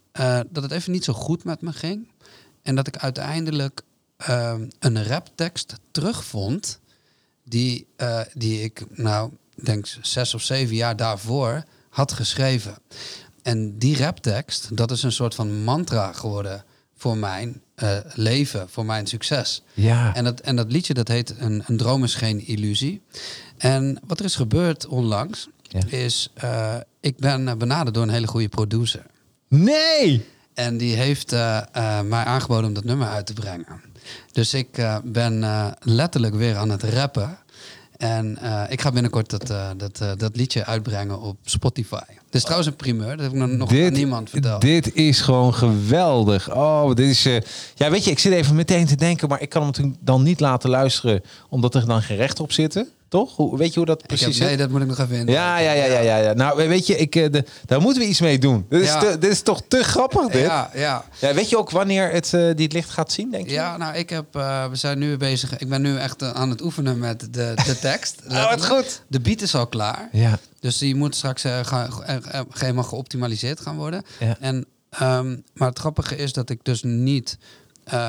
dat 0.50 0.62
het 0.62 0.72
even 0.72 0.92
niet 0.92 1.04
zo 1.04 1.12
goed 1.12 1.44
met 1.44 1.60
me 1.60 1.72
ging. 1.72 2.08
En 2.62 2.74
dat 2.74 2.86
ik 2.86 2.96
uiteindelijk 2.96 3.82
ehm, 4.26 4.68
een 4.78 5.04
raptekst 5.04 5.74
terugvond. 5.90 6.78
Die, 7.44 7.86
eh, 7.96 8.20
die 8.34 8.62
ik, 8.62 8.84
nou, 8.90 9.30
denk 9.54 9.86
zes 10.00 10.34
of 10.34 10.42
zeven 10.42 10.76
jaar 10.76 10.96
daarvoor 10.96 11.64
had 11.88 12.12
geschreven. 12.12 12.74
En 13.42 13.78
die 13.78 13.96
raptekst, 13.96 14.76
dat 14.76 14.90
is 14.90 15.02
een 15.02 15.12
soort 15.12 15.34
van 15.34 15.62
mantra 15.64 16.12
geworden 16.12 16.64
voor 16.96 17.16
mijn 17.16 17.62
eh, 17.74 17.96
leven, 18.14 18.68
voor 18.68 18.84
mijn 18.86 19.06
succes. 19.06 19.62
Ja. 19.74 20.14
En 20.14 20.24
dat, 20.24 20.40
en 20.40 20.56
dat 20.56 20.72
liedje 20.72 20.94
dat 20.94 21.08
heet 21.08 21.34
een, 21.38 21.62
een 21.66 21.76
droom 21.76 22.04
is 22.04 22.14
geen 22.14 22.46
illusie. 22.46 23.02
En 23.56 24.00
wat 24.06 24.18
er 24.18 24.24
is 24.24 24.36
gebeurd 24.36 24.86
onlangs, 24.86 25.48
Ja. 25.62 25.80
is 25.86 26.30
eh, 26.34 26.76
ik 27.00 27.16
ben 27.18 27.58
benaderd 27.58 27.94
door 27.94 28.02
een 28.02 28.10
hele 28.10 28.26
goede 28.26 28.48
producer. 28.48 29.02
Nee! 29.48 30.26
En 30.54 30.76
die 30.76 30.96
heeft 30.96 31.30
mij 31.30 32.24
aangeboden 32.24 32.64
om 32.64 32.74
dat 32.74 32.84
nummer 32.84 33.08
uit 33.08 33.26
te 33.26 33.32
brengen. 33.32 33.66
Dus 34.32 34.54
ik 34.54 34.78
eh, 34.78 34.96
ben 35.04 35.44
eh, 35.44 35.66
letterlijk 35.80 36.34
weer 36.34 36.56
aan 36.56 36.70
het 36.70 36.82
rappen. 36.82 37.38
En 37.96 38.38
eh, 38.38 38.62
ik 38.68 38.80
ga 38.80 38.92
binnenkort 38.92 39.30
dat, 39.30 39.46
dat, 39.76 40.18
dat 40.18 40.36
liedje 40.36 40.64
uitbrengen 40.64 41.20
op 41.20 41.36
Spotify. 41.44 42.02
Dit 42.06 42.34
is 42.34 42.42
trouwens 42.42 42.70
een 42.70 42.76
primeur, 42.76 43.10
dat 43.16 43.20
heb 43.20 43.32
ik 43.32 43.38
nog, 43.38 43.48
nog 43.48 43.70
aan 43.70 43.92
niemand 43.92 44.30
verteld. 44.30 44.60
Dit 44.60 44.94
is 44.94 45.20
gewoon 45.20 45.54
geweldig. 45.54 46.54
Oh, 46.54 46.94
dit 46.94 47.08
is. 47.08 47.22
ja, 47.74 47.90
weet 47.90 48.04
je, 48.04 48.10
ik 48.10 48.18
zit 48.18 48.32
even 48.32 48.54
meteen 48.54 48.86
te 48.86 48.96
denken, 48.96 49.28
maar 49.28 49.40
ik 49.40 49.48
kan 49.48 49.74
hem 49.76 49.96
dan 50.00 50.22
niet 50.22 50.40
laten 50.40 50.70
luisteren, 50.70 51.22
omdat 51.48 51.74
er 51.74 51.86
dan 51.86 52.02
geen 52.02 52.16
recht 52.16 52.40
op 52.40 52.52
zitten. 52.52 52.88
Toch? 53.10 53.36
Hoe, 53.36 53.56
weet 53.58 53.68
je 53.72 53.76
hoe 53.76 53.86
dat 53.86 54.06
precies 54.06 54.24
heb, 54.26 54.34
zit? 54.34 54.46
nee, 54.46 54.56
dat 54.56 54.70
moet 54.70 54.80
ik 54.80 54.86
nog 54.86 54.98
even 54.98 55.16
in. 55.16 55.26
Ja, 55.26 55.58
ja, 55.58 55.72
ja, 55.72 55.84
ja, 55.84 55.98
ja, 56.00 56.16
ja. 56.16 56.32
Nou, 56.32 56.68
weet 56.68 56.86
je, 56.86 56.96
ik, 56.96 57.14
eh, 57.16 57.30
de, 57.32 57.44
daar 57.66 57.80
moeten 57.80 58.02
we 58.02 58.08
iets 58.08 58.20
mee 58.20 58.38
doen. 58.38 58.66
Dit 58.68 58.80
is, 58.80 58.90
te- 58.92 59.16
dit 59.18 59.30
is 59.30 59.42
toch 59.42 59.62
te 59.68 59.82
grappig, 59.82 60.26
dit? 60.26 60.40
Ja. 60.42 60.70
Ja, 60.74 61.04
ja. 61.20 61.34
weet 61.34 61.48
je 61.48 61.58
ook 61.58 61.70
wanneer 61.70 62.10
het 62.10 62.24
eh, 62.34 62.40
die 62.54 62.64
het 62.64 62.72
licht 62.72 62.90
gaat 62.90 63.12
zien, 63.12 63.30
denk 63.30 63.46
je? 63.46 63.52
Ja, 63.52 63.76
nou, 63.76 63.94
ik 63.96 64.10
heb, 64.10 64.36
eh, 64.36 64.66
we 64.68 64.76
zijn 64.76 64.98
nu 64.98 65.16
bezig. 65.16 65.58
Ik 65.58 65.68
ben 65.68 65.82
nu 65.82 65.96
echt 65.98 66.22
aan 66.22 66.50
het 66.50 66.62
oefenen 66.62 66.98
met 66.98 67.20
de, 67.20 67.52
de 67.64 67.78
tekst. 67.80 68.20
Oh, 68.30 68.50
wat 68.50 68.66
goed. 68.66 69.02
De 69.06 69.20
beat 69.20 69.40
is 69.40 69.54
al 69.54 69.66
klaar. 69.66 70.08
Ja. 70.12 70.38
Dus 70.60 70.78
die 70.78 70.94
moet 70.94 71.14
straks 71.16 71.42
helemaal 72.58 72.84
geoptimaliseerd 72.84 73.60
gaan 73.60 73.76
worden. 73.76 74.02
Ja. 74.18 74.36
En, 74.40 74.66
ehm, 74.90 75.36
maar 75.54 75.68
het 75.68 75.78
grappige 75.78 76.16
is 76.16 76.32
dat 76.32 76.50
ik 76.50 76.58
dus 76.64 76.82
niet 76.82 77.38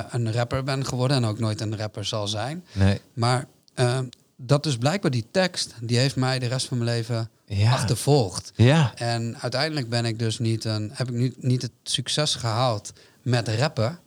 een 0.09 0.33
rapper 0.33 0.63
ben 0.63 0.85
geworden 0.85 1.17
en 1.17 1.25
ook 1.25 1.39
nooit 1.39 1.61
een 1.61 1.77
rapper 1.77 2.05
zal 2.05 2.27
zijn. 2.27 2.63
Nee. 2.73 3.01
Maar 3.13 3.45
ehm, 3.73 4.05
dat 4.45 4.63
dus 4.63 4.77
blijkbaar 4.77 5.11
die 5.11 5.25
tekst, 5.31 5.73
die 5.81 5.97
heeft 5.97 6.15
mij 6.15 6.39
de 6.39 6.45
rest 6.47 6.67
van 6.67 6.77
mijn 6.77 6.89
leven 6.89 7.29
Ja. 7.45 7.71
achtervolgd. 7.71 8.51
Ja. 8.55 8.91
En 8.95 9.37
uiteindelijk 9.39 9.89
ben 9.89 10.05
ik 10.05 10.19
dus 10.19 10.39
niet 10.39 10.65
een, 10.65 10.91
heb 10.93 11.07
ik 11.09 11.13
nu 11.15 11.33
niet 11.37 11.61
het 11.61 11.71
succes 11.83 12.35
gehaald 12.35 12.93
met 13.21 13.47
rappen, 13.47 13.99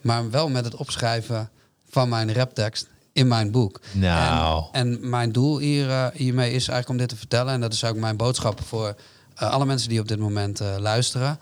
maar 0.00 0.30
wel 0.30 0.48
met 0.48 0.64
het 0.64 0.74
opschrijven 0.74 1.50
van 1.88 2.08
mijn 2.08 2.32
raptekst 2.34 2.86
in 3.12 3.28
mijn 3.28 3.50
boek. 3.50 3.80
Nou. 3.92 4.64
En, 4.72 4.86
en 5.02 5.08
mijn 5.08 5.32
doel 5.32 5.58
hier, 5.58 5.88
eh, 5.90 6.06
hiermee 6.14 6.46
is 6.48 6.68
eigenlijk 6.68 6.88
om 6.88 6.96
dit 6.96 7.08
te 7.08 7.16
vertellen. 7.16 7.52
En 7.52 7.60
dat 7.60 7.72
is 7.72 7.84
ook 7.84 7.96
mijn 7.96 8.16
boodschap 8.16 8.60
voor 8.64 8.96
eh, 9.34 9.50
alle 9.50 9.64
mensen 9.64 9.88
die 9.88 10.00
op 10.00 10.08
dit 10.08 10.18
moment 10.18 10.60
eh, 10.60 10.74
luisteren. 10.78 11.38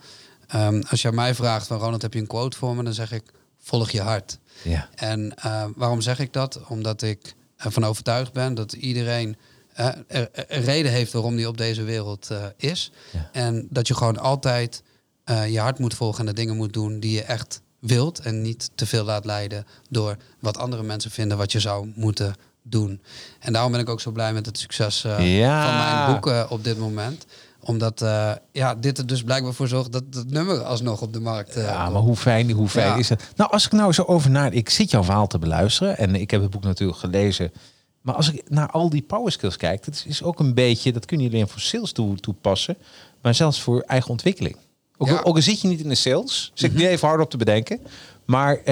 Ehm, 0.46 0.82
als 0.88 1.02
je 1.02 1.12
mij 1.12 1.34
vraagt 1.34 1.66
van 1.66 1.78
Ronald, 1.78 2.02
heb 2.02 2.14
je 2.14 2.20
een 2.20 2.26
quote 2.26 2.56
voor 2.56 2.76
me? 2.76 2.82
Dan 2.82 2.94
zeg 2.94 3.12
ik, 3.12 3.22
volg 3.58 3.90
je 3.90 4.00
hart. 4.00 4.38
Ja. 4.62 4.88
En 4.94 5.34
waarom 5.76 6.00
zeg 6.00 6.18
ik 6.18 6.32
dat? 6.32 6.60
Omdat 6.68 7.02
ik 7.02 7.34
ervan 7.64 7.84
overtuigd 7.84 8.32
ben 8.32 8.54
dat 8.54 8.72
iedereen 8.72 9.36
eh, 9.74 9.86
er, 9.86 10.28
er- 10.32 10.44
een 10.48 10.62
reden 10.62 10.92
heeft 10.92 11.12
waarom 11.12 11.36
die 11.36 11.48
op 11.48 11.56
deze 11.58 11.82
wereld 11.82 12.30
eh, 12.30 12.44
is. 12.56 12.90
Ja. 13.12 13.28
En 13.32 13.66
dat 13.70 13.88
je 13.88 13.94
gewoon 13.94 14.18
altijd 14.18 14.82
eh, 15.24 15.50
je 15.52 15.60
hart 15.60 15.78
moet 15.78 15.94
volgen 15.94 16.20
en 16.20 16.26
de 16.26 16.32
dingen 16.40 16.56
moet 16.56 16.72
doen 16.72 17.00
die 17.00 17.12
je 17.12 17.22
echt 17.22 17.60
wilt. 17.78 18.18
En 18.20 18.42
niet 18.42 18.70
te 18.74 18.86
veel 18.86 19.04
laat 19.04 19.24
leiden 19.24 19.66
door 19.88 20.16
wat 20.38 20.58
andere 20.58 20.82
mensen 20.82 21.10
vinden 21.10 21.36
wat 21.36 21.52
je 21.52 21.60
zou 21.60 21.92
moeten 21.94 22.34
doen. 22.62 23.00
En 23.40 23.52
daarom 23.52 23.72
ben 23.72 23.80
ik 23.80 23.88
ook 23.88 24.00
zo 24.00 24.10
blij 24.10 24.32
met 24.32 24.46
het 24.46 24.58
succes 24.58 25.02
Ja. 25.18 25.64
van 25.66 25.76
mijn 25.76 26.14
boek 26.20 26.50
op 26.50 26.64
dit 26.64 26.78
moment 26.78 27.26
omdat 27.70 28.02
eh, 28.02 28.32
ja, 28.52 28.74
dit 28.74 28.98
er 28.98 29.06
dus 29.06 29.22
blijkbaar 29.22 29.52
voor 29.52 29.68
zorgt 29.68 29.92
dat 29.92 30.02
het 30.10 30.30
nummer 30.30 30.62
alsnog 30.62 31.00
op 31.02 31.12
de 31.12 31.20
markt 31.20 31.56
eh, 31.56 31.64
Ja, 31.64 31.90
maar 31.90 32.02
hoe 32.02 32.16
fijn, 32.16 32.50
hoe 32.50 32.68
fijn 32.68 32.86
Ja. 32.92 32.96
is 32.96 33.08
het? 33.08 33.28
Nou, 33.36 33.50
als 33.50 33.66
ik 33.66 33.72
nou 33.72 33.92
zo 33.92 34.02
over 34.02 34.30
naar... 34.30 34.52
Ik 34.52 34.70
zit 34.70 34.90
jouw 34.90 35.02
verhaal 35.04 35.26
te 35.26 35.38
beluisteren 35.38 35.98
en 35.98 36.14
ik 36.14 36.30
heb 36.30 36.40
het 36.40 36.50
boek 36.50 36.62
natuurlijk 36.64 36.98
gelezen. 36.98 37.52
Maar 38.00 38.14
als 38.14 38.32
ik 38.32 38.42
naar 38.50 38.70
al 38.70 38.90
die 38.90 39.02
power 39.02 39.32
skills 39.32 39.56
kijk, 39.56 39.84
dat 39.84 40.04
is 40.06 40.22
ook 40.22 40.38
een 40.40 40.54
beetje... 40.54 40.92
Dat 40.92 41.04
kunnen 41.06 41.26
jullie 41.26 41.40
alleen 41.42 41.52
voor 41.52 41.62
sales 41.62 41.92
toe, 41.92 42.16
toepassen, 42.16 42.76
maar 43.22 43.34
zelfs 43.34 43.60
voor 43.60 43.80
eigen 43.80 44.10
ontwikkeling. 44.10 44.56
Ook, 44.98 45.08
Ja. 45.08 45.14
Mhm. 45.14 45.22
ook 45.28 45.36
al 45.36 45.42
zit 45.42 45.60
je 45.60 45.68
niet 45.68 45.80
in 45.80 45.88
de 45.88 45.94
sales, 45.94 46.50
zit 46.54 46.70
ik 46.70 46.76
nu 46.78 46.86
even 46.86 47.08
hard 47.08 47.20
op 47.20 47.30
te 47.30 47.36
bedenken. 47.36 47.80
Maar 48.26 48.56
eh, 48.56 48.64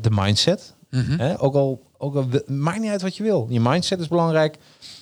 de 0.00 0.10
mindset, 0.10 0.74
Mhm. 0.90 1.18
hè, 1.18 1.42
ook 1.42 1.54
al, 1.54 1.82
ook 1.98 2.14
al 2.14 2.28
maakt 2.46 2.80
niet 2.80 2.90
uit 2.90 3.02
wat 3.02 3.16
je 3.16 3.22
wil. 3.22 3.46
Je 3.50 3.60
mindset 3.60 4.00
is 4.00 4.08
belangrijk. 4.08 4.56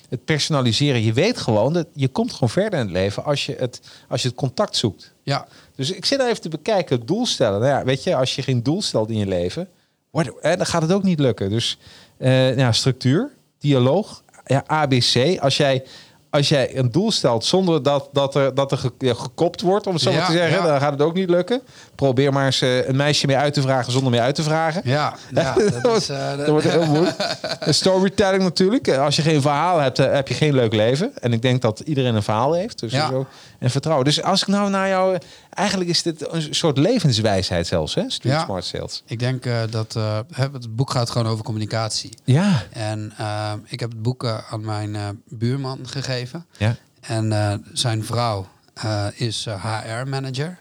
Het 0.09 0.25
personaliseren. 0.25 1.03
Je 1.03 1.13
weet 1.13 1.39
gewoon 1.39 1.73
dat 1.73 1.87
je 1.93 2.09
komt 2.09 2.33
gewoon 2.33 2.51
verder 2.51 2.79
in 2.79 2.85
het 2.85 2.95
leven 2.95 3.25
als 3.25 3.47
je 3.47 3.57
het, 3.59 3.81
als 4.09 4.23
je 4.23 4.29
het 4.29 4.37
contact 4.37 4.77
zoekt. 4.77 5.15
Ja, 5.23 5.47
Dus 5.75 5.91
ik 5.91 6.05
zit 6.05 6.19
daar 6.19 6.29
even 6.29 6.41
te 6.41 6.49
bekijken, 6.49 6.99
het 6.99 7.07
doel 7.07 7.27
stellen. 7.27 7.61
Nou 7.61 7.73
ja, 7.73 7.85
weet 7.85 8.03
je, 8.03 8.17
als 8.17 8.35
je 8.35 8.43
geen 8.43 8.63
doel 8.63 8.83
stelt 8.83 9.11
in 9.11 9.19
je 9.19 9.27
leven, 9.27 9.69
dan 10.41 10.67
gaat 10.67 10.83
het 10.83 10.93
ook 10.93 11.03
niet 11.03 11.19
lukken. 11.19 11.51
Dus 11.51 11.79
eh, 12.17 12.57
ja, 12.57 12.73
structuur, 12.73 13.31
dialoog, 13.59 14.23
ja, 14.45 14.65
ABC. 14.67 15.39
Als 15.39 15.57
jij, 15.57 15.85
als 16.37 16.49
jij 16.49 16.77
een 16.79 16.91
doel 16.91 17.13
stelt 17.13 17.45
zonder 17.45 17.83
dat, 17.83 18.09
dat 18.13 18.35
er, 18.35 18.55
dat 18.55 18.73
er 18.73 18.79
gekopt 19.01 19.61
wordt, 19.61 19.87
om 19.87 19.93
het 19.93 20.03
zo 20.03 20.11
maar 20.11 20.21
Ja, 20.21 20.27
te 20.27 20.33
zeggen, 20.33 20.59
ja. 20.63 20.67
dan 20.67 20.81
gaat 20.81 20.93
het 20.93 21.03
ook 21.03 21.15
niet 21.15 21.31
lukken. 21.31 21.61
Probeer 21.95 22.33
maar 22.33 22.47
eens 22.47 22.61
eh, 22.61 22.89
een 22.89 22.97
meisje 22.97 23.27
mee 23.27 23.37
uit 23.37 23.55
te 23.55 23.63
vragen 23.63 23.93
zonder 23.93 24.11
mee 24.11 24.21
uit 24.21 24.35
te 24.35 24.43
vragen. 24.43 24.81
ja, 24.85 25.15
ja 25.35 25.55
dat 25.83 25.97
is... 25.97 26.09
eh, 26.09 26.37
Dat 26.37 26.47
wordt 26.49 26.71
heel 26.71 26.87
moeilijk. 26.87 27.37
Storytelling 27.61 28.43
natuurlijk. 28.43 28.89
Als 28.89 29.17
je 29.17 29.23
geen 29.23 29.41
verhaal 29.41 29.79
hebt, 29.79 29.99
eh, 29.99 30.13
heb 30.13 30.29
je 30.29 30.35
geen 30.35 30.55
leuk 30.55 30.73
leven. 30.73 31.13
En 31.21 31.33
ik 31.33 31.43
denk 31.43 31.63
dat 31.63 31.81
iedereen 31.85 32.15
een 32.15 32.23
verhaal 32.23 32.53
heeft. 32.53 32.79
Dus 32.79 32.93
Ja. 32.93 33.11
en 33.59 33.71
vertrouwen. 33.71 34.05
Dus 34.05 34.23
als 34.23 34.43
ik 34.43 34.49
nou 34.49 34.71
naar 34.71 34.89
jou... 34.89 35.19
Eigenlijk 35.57 35.91
is 35.91 36.03
dit 36.03 36.33
een 36.33 36.55
soort 36.55 36.79
levenswijsheid 36.79 37.67
zelfs, 37.67 37.95
hè? 37.95 38.11
Street 38.11 38.35
Ja. 38.35 38.45
Smart 38.45 38.65
Sales. 38.65 39.03
Ik 39.07 39.19
denk 39.19 39.47
eh, 39.47 39.63
dat 39.71 39.97
eh, 39.97 40.19
het 40.33 40.77
boek 40.77 40.91
gaat 40.91 41.11
gewoon 41.11 41.27
over 41.27 41.45
communicatie. 41.45 42.11
Ja. 42.25 42.63
En 42.71 43.13
eh, 43.17 43.53
ik 43.65 43.81
heb 43.81 43.91
het 43.91 44.03
boek 44.03 44.27
aan 44.27 44.65
mijn 44.65 45.23
buurman 45.29 45.79
gegeven. 45.89 46.47
Ja. 46.59 46.77
En 47.01 47.65
zijn 47.73 48.05
vrouw 48.05 48.47
is 49.15 49.47
HR-manager. 49.63 50.61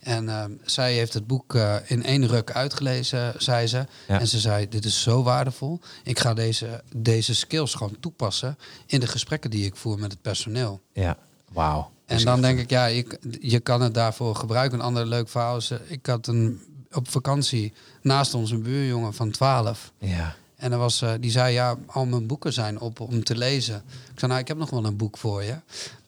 En 0.00 0.58
zij 0.64 0.92
heeft 0.92 1.14
het 1.14 1.26
boek 1.26 1.54
in 1.86 2.04
één 2.04 2.26
ruk 2.26 2.52
uitgelezen, 2.52 3.34
zei 3.36 3.66
ze. 3.66 3.86
Ja. 4.08 4.20
En 4.20 4.26
ze 4.26 4.38
zei, 4.38 4.68
dit 4.68 4.84
is 4.84 5.02
zo 5.02 5.22
waardevol. 5.22 5.80
Ik 6.04 6.18
ga 6.18 6.34
deze, 6.34 6.82
deze 6.96 7.34
skills 7.34 7.74
gewoon 7.74 7.96
toepassen 8.00 8.58
in 8.86 9.00
de 9.00 9.06
gesprekken 9.06 9.50
die 9.50 9.64
ik 9.64 9.76
voer 9.76 9.98
met 9.98 10.12
het 10.12 10.22
personeel. 10.22 10.80
Ja. 10.92 11.16
Wauw. 11.52 11.90
En 12.18 12.24
dan 12.24 12.40
denk 12.40 12.58
ik, 12.58 12.70
ja, 12.70 12.84
je, 12.86 13.18
je 13.40 13.60
kan 13.60 13.80
het 13.80 13.94
daarvoor 13.94 14.34
gebruiken. 14.34 14.78
Een 14.78 14.84
ander 14.84 15.06
leuk 15.06 15.28
verhaal 15.28 15.56
is, 15.56 15.70
eh, 15.70 15.78
ik 15.86 16.06
had 16.06 16.26
een, 16.26 16.60
op 16.92 17.10
vakantie 17.10 17.72
naast 18.02 18.34
ons 18.34 18.50
een 18.50 18.62
buurjongen 18.62 19.14
van 19.14 19.30
12. 19.30 19.92
Ja. 19.98 20.34
En 20.56 20.72
er 20.72 20.78
was, 20.78 21.02
eh, 21.02 21.12
die 21.20 21.30
zei, 21.30 21.52
ja, 21.52 21.76
al 21.86 22.06
mijn 22.06 22.26
boeken 22.26 22.52
zijn 22.52 22.80
op 22.80 23.00
om 23.00 23.24
te 23.24 23.36
lezen. 23.36 23.82
Ik 23.86 24.18
zei, 24.18 24.30
nou, 24.30 24.42
ik 24.42 24.48
heb 24.48 24.56
nog 24.56 24.70
wel 24.70 24.84
een 24.84 24.96
boek 24.96 25.18
voor 25.18 25.42
je. 25.42 25.56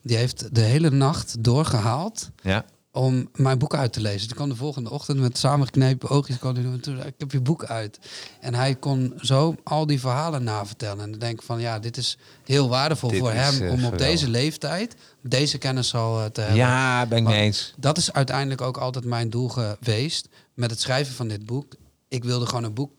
Die 0.03 0.17
heeft 0.17 0.55
de 0.55 0.61
hele 0.61 0.91
nacht 0.91 1.45
doorgehaald 1.45 2.31
Ja. 2.43 2.65
Om 2.95 3.29
mijn 3.33 3.59
boek 3.59 3.75
uit 3.75 3.93
te 3.93 4.01
lezen. 4.01 4.29
Toen 4.29 4.37
kwam 4.37 4.49
de 4.49 4.57
volgende 4.57 4.91
ochtend 4.91 5.19
met 5.19 5.39
samengeknepen 5.39 6.09
oogjes. 6.09 6.39
Kwam 6.39 6.55
hij 6.55 6.63
naar 6.63 6.73
me 6.73 6.81
toe, 6.81 6.95
ik 6.95 7.15
heb 7.19 7.33
je 7.33 7.41
boek 7.41 7.65
uit. 7.65 7.99
En 8.41 8.55
hij 8.55 8.75
kon 8.75 9.13
zo 9.21 9.55
al 9.65 9.87
die 9.87 10.01
verhalen 10.01 10.45
navertellen. 10.45 11.05
En 11.05 11.11
dan 11.11 11.21
denk 11.21 11.41
ik 11.41 11.47
van, 11.47 11.61
ja, 11.61 11.79
dit 11.79 11.97
is 11.97 12.19
heel 12.45 12.69
waardevol 12.69 13.11
Dit 13.11 13.19
voor 13.19 13.33
hem... 13.33 13.63
eh, 13.63 13.73
om 13.73 13.85
op 13.85 13.99
deze 13.99 14.29
leeftijd 14.29 14.97
deze 15.23 15.59
kennis 15.59 15.95
al 15.95 16.21
eh, 16.21 16.25
te 16.25 16.41
hebben. 16.41 16.59
Ja, 16.59 17.07
ben 17.07 17.19
ik 17.19 17.25
mee 17.25 17.41
eens. 17.41 17.75
Dat 17.77 17.99
is 17.99 18.13
uiteindelijk 18.13 18.61
ook 18.61 18.77
altijd 18.77 19.05
mijn 19.05 19.31
doel 19.31 19.49
geweest 19.49 20.29
met 20.55 20.71
het 20.71 20.81
schrijven 20.81 21.15
van 21.15 21.29
dit 21.29 21.47
boek. 21.47 21.75
Ik 22.09 22.25
wilde 22.25 22.47
gewoon 22.47 22.65
een 22.65 22.75
boek 22.75 22.93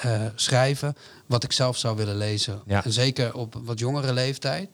eh, 0.00 0.20
schrijven 0.34 0.96
wat 1.26 1.44
ik 1.44 1.52
zelf 1.52 1.76
zou 1.76 1.96
willen 1.96 2.16
lezen. 2.16 2.62
Ja. 2.66 2.84
En 2.84 2.92
zeker 2.92 3.34
op 3.34 3.60
wat 3.64 3.78
jongere 3.78 4.12
leeftijd. 4.12 4.68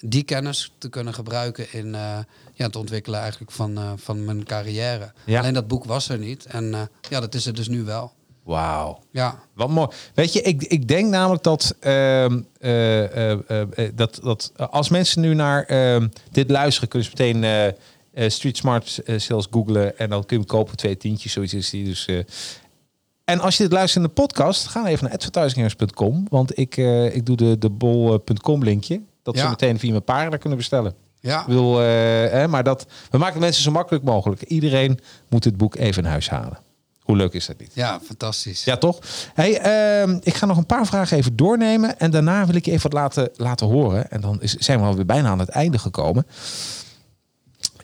Die 0.00 0.22
kennis 0.22 0.72
te 0.78 0.88
kunnen 0.88 1.14
gebruiken 1.14 1.72
in 1.72 1.94
eh, 1.94 2.18
ja, 2.52 2.66
het 2.66 2.76
ontwikkelen 2.76 3.20
eigenlijk 3.20 3.52
van, 3.52 3.76
eh, 3.76 3.92
van 3.96 4.24
mijn 4.24 4.44
carrière. 4.44 5.12
Ja. 5.24 5.40
Alleen 5.40 5.54
dat 5.54 5.68
boek 5.68 5.84
was 5.84 6.08
er 6.08 6.18
niet. 6.18 6.44
En 6.44 6.74
eh, 6.74 6.80
ja, 7.08 7.20
dat 7.20 7.34
is 7.34 7.46
er 7.46 7.54
dus 7.54 7.68
nu 7.68 7.82
wel. 7.82 8.12
Wauw. 8.46 8.98
Ja, 9.10 9.38
Wat 9.54 9.68
mooi. 9.68 9.88
Weet 10.14 10.32
je, 10.32 10.42
ik, 10.42 10.62
ik 10.62 10.88
denk 10.88 11.10
namelijk 11.10 11.42
dat, 11.42 11.74
ehm, 11.80 12.40
eh, 12.60 13.04
eh, 13.04 13.38
eh, 13.48 13.60
eh, 13.76 13.92
dat, 13.94 14.20
dat 14.22 14.52
als 14.56 14.88
mensen 14.88 15.20
nu 15.20 15.34
naar 15.34 15.64
ehm, 15.64 16.08
dit 16.30 16.50
luisteren, 16.50 16.88
kunnen 16.88 17.08
ze 17.08 17.14
meteen 17.16 17.74
Street 18.30 18.56
Smart 18.56 19.00
Sales 19.16 19.46
googlen 19.50 19.98
en 19.98 20.10
dan 20.10 20.26
kun 20.26 20.36
je 20.36 20.42
hem 20.42 20.52
kopen 20.56 20.76
twee 20.76 20.96
tientjes. 20.96 21.32
Zoiets 21.32 21.54
is 21.54 21.70
die. 21.70 21.84
Dus. 21.84 22.08
En 23.24 23.40
als 23.40 23.56
je 23.56 23.62
dit 23.62 23.72
luistert 23.72 24.04
in 24.04 24.08
de 24.14 24.22
podcast, 24.22 24.66
ga 24.66 24.86
even 24.86 25.04
naar 25.04 25.12
advertisingheroes.com. 25.12 26.26
Want 26.30 26.58
ik, 26.58 26.76
ik 27.12 27.26
doe 27.26 27.36
de, 27.36 27.58
de 27.58 27.70
bol.com 27.70 28.64
linkje. 28.64 29.00
Dat 29.34 29.38
ze 29.38 29.48
meteen 29.48 29.78
via 29.78 29.90
mijn 29.90 30.04
paarden 30.04 30.38
kunnen 30.38 30.58
bestellen. 30.58 30.94
ja. 31.20 31.40
Ik 31.40 31.46
bedoel, 31.46 31.80
eh, 31.80 31.86
hè, 32.30 32.48
maar 32.48 32.64
dat, 32.64 32.86
we 33.10 33.18
maken 33.18 33.34
het 33.34 33.42
mensen 33.42 33.62
zo 33.62 33.70
makkelijk 33.70 34.04
mogelijk. 34.04 34.42
Iedereen 34.42 35.00
moet 35.28 35.44
het 35.44 35.56
boek 35.56 35.76
even 35.76 36.02
in 36.02 36.10
huis 36.10 36.30
halen. 36.30 36.58
Hoe 37.00 37.16
leuk 37.16 37.32
is 37.32 37.46
dat 37.46 37.58
niet? 37.58 37.70
ja 37.74 38.00
fantastisch. 38.04 38.64
Ja, 38.64 38.76
toch? 38.76 38.98
Hey, 39.34 39.58
ehm, 39.60 40.18
ik 40.22 40.34
ga 40.34 40.46
nog 40.46 40.56
een 40.56 40.66
paar 40.66 40.86
vragen 40.86 41.16
even 41.16 41.36
doornemen. 41.36 41.98
En 41.98 42.10
daarna 42.10 42.46
wil 42.46 42.54
ik 42.54 42.64
je 42.64 42.70
even 42.70 42.90
wat 42.90 43.00
laten, 43.00 43.30
laten 43.36 43.66
horen. 43.66 44.10
En 44.10 44.20
dan 44.20 44.42
is, 44.42 44.54
zijn 44.54 44.80
we 44.80 44.86
alweer 44.86 45.06
bijna 45.06 45.28
aan 45.28 45.38
het 45.38 45.48
einde 45.48 45.78
gekomen. 45.78 46.26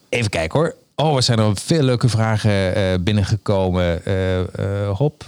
Even 0.08 0.30
kijken 0.30 0.58
hoor. 0.58 0.74
Oh, 0.96 1.16
er 1.16 1.22
zijn 1.22 1.38
er 1.38 1.56
veel 1.56 1.82
leuke 1.82 2.08
vragen 2.08 2.74
eh, 2.74 2.84
binnengekomen. 3.00 4.04
Eh 4.04 4.40
eh, 4.40 4.90
hop, 4.98 5.24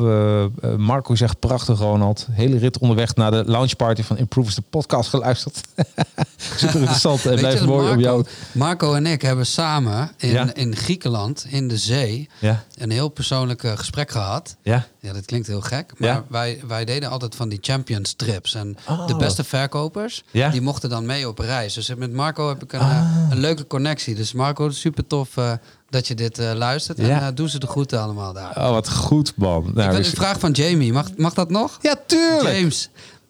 Marco 0.77 1.15
zegt 1.15 1.39
prachtig, 1.39 1.79
Ronald. 1.79 2.27
Hele 2.31 2.59
rit 2.59 2.79
onderweg 2.79 3.15
naar 3.15 3.31
de 3.31 3.43
launchparty 3.47 4.03
van 4.03 4.19
Improvers, 4.19 4.55
de 4.55 4.63
podcast 4.71 5.09
geluisterd. 5.09 5.61
Super 6.57 6.79
interessant. 6.79 7.27
En 7.27 7.37
blijft 7.37 7.59
dat 7.59 7.67
mooi 7.69 7.81
om 7.81 7.87
Marco, 7.87 8.01
jou. 8.01 8.25
Marco 8.53 8.95
en 8.95 9.07
ik 9.07 9.23
hebben 9.23 9.47
samen 9.47 10.11
in, 10.17 10.29
Ja. 10.31 10.55
in 10.55 10.77
Griekenland, 10.77 11.47
in 11.49 11.69
de 11.69 11.77
zee, 11.79 12.29
Ja, 12.39 12.65
een 12.75 12.91
heel 12.91 13.09
persoonlijk 13.09 13.63
eh, 13.63 13.77
gesprek 13.77 14.11
gehad. 14.11 14.57
ja. 14.63 14.87
Ja, 15.01 15.13
dat 15.13 15.25
klinkt 15.25 15.47
heel 15.47 15.61
gek. 15.61 15.93
Maar 15.99 16.09
Ja. 16.09 16.25
wij, 16.29 16.61
wij 16.67 16.85
deden 16.85 17.11
altijd 17.11 17.35
van 17.35 17.49
die 17.49 17.59
champions 17.61 18.13
trips. 18.15 18.55
En 18.55 18.77
Oh. 18.89 19.07
de 19.07 19.17
beste 19.17 19.45
verkopers, 19.45 20.23
Ja. 20.31 20.49
die 20.51 20.61
mochten 20.61 20.89
dan 20.91 21.07
mee 21.07 21.29
op 21.29 21.39
reis. 21.39 21.75
Dus 21.75 21.95
met 21.95 22.13
Marco 22.13 22.49
heb 22.49 22.63
ik 22.63 22.73
een, 22.73 22.81
eh, 22.81 23.27
een 23.31 23.39
leuke 23.41 23.67
connectie. 23.67 24.15
Dus 24.15 24.33
Marco, 24.33 24.71
super 24.71 25.07
tof 25.07 25.37
eh, 25.37 25.53
dat 25.91 26.07
je 26.09 26.15
dit 26.15 26.39
luistert. 26.39 26.99
En 26.99 27.07
Ja. 27.07 27.21
eh, 27.29 27.35
doen 27.35 27.49
ze 27.49 27.59
de 27.59 27.67
groeten 27.67 28.01
allemaal 28.01 28.33
daar. 28.33 28.57
Oh, 28.57 28.71
wat 28.71 28.91
goed, 28.91 29.33
man. 29.37 29.67
ik 29.69 29.75
Nou, 29.75 29.91
wil 29.91 29.99
is- 29.99 30.11
een 30.11 30.17
vraag 30.17 30.39
van 30.39 30.51
Jamie. 30.53 30.93
Mag, 30.93 31.09
mag 31.17 31.35
dat 31.35 31.51
nog? 31.51 31.79
Ja, 31.83 31.95
tuurlijk. 32.07 32.57
James, 32.57 32.89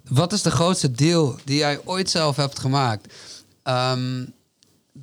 wat 0.08 0.32
is 0.32 0.42
de 0.42 0.50
grootste 0.50 0.90
deal 0.90 1.36
die 1.44 1.56
jij 1.58 1.80
ooit 1.84 2.10
zelf 2.10 2.36
hebt 2.36 2.58
gemaakt? 2.58 3.12
Ehm, 3.62 4.24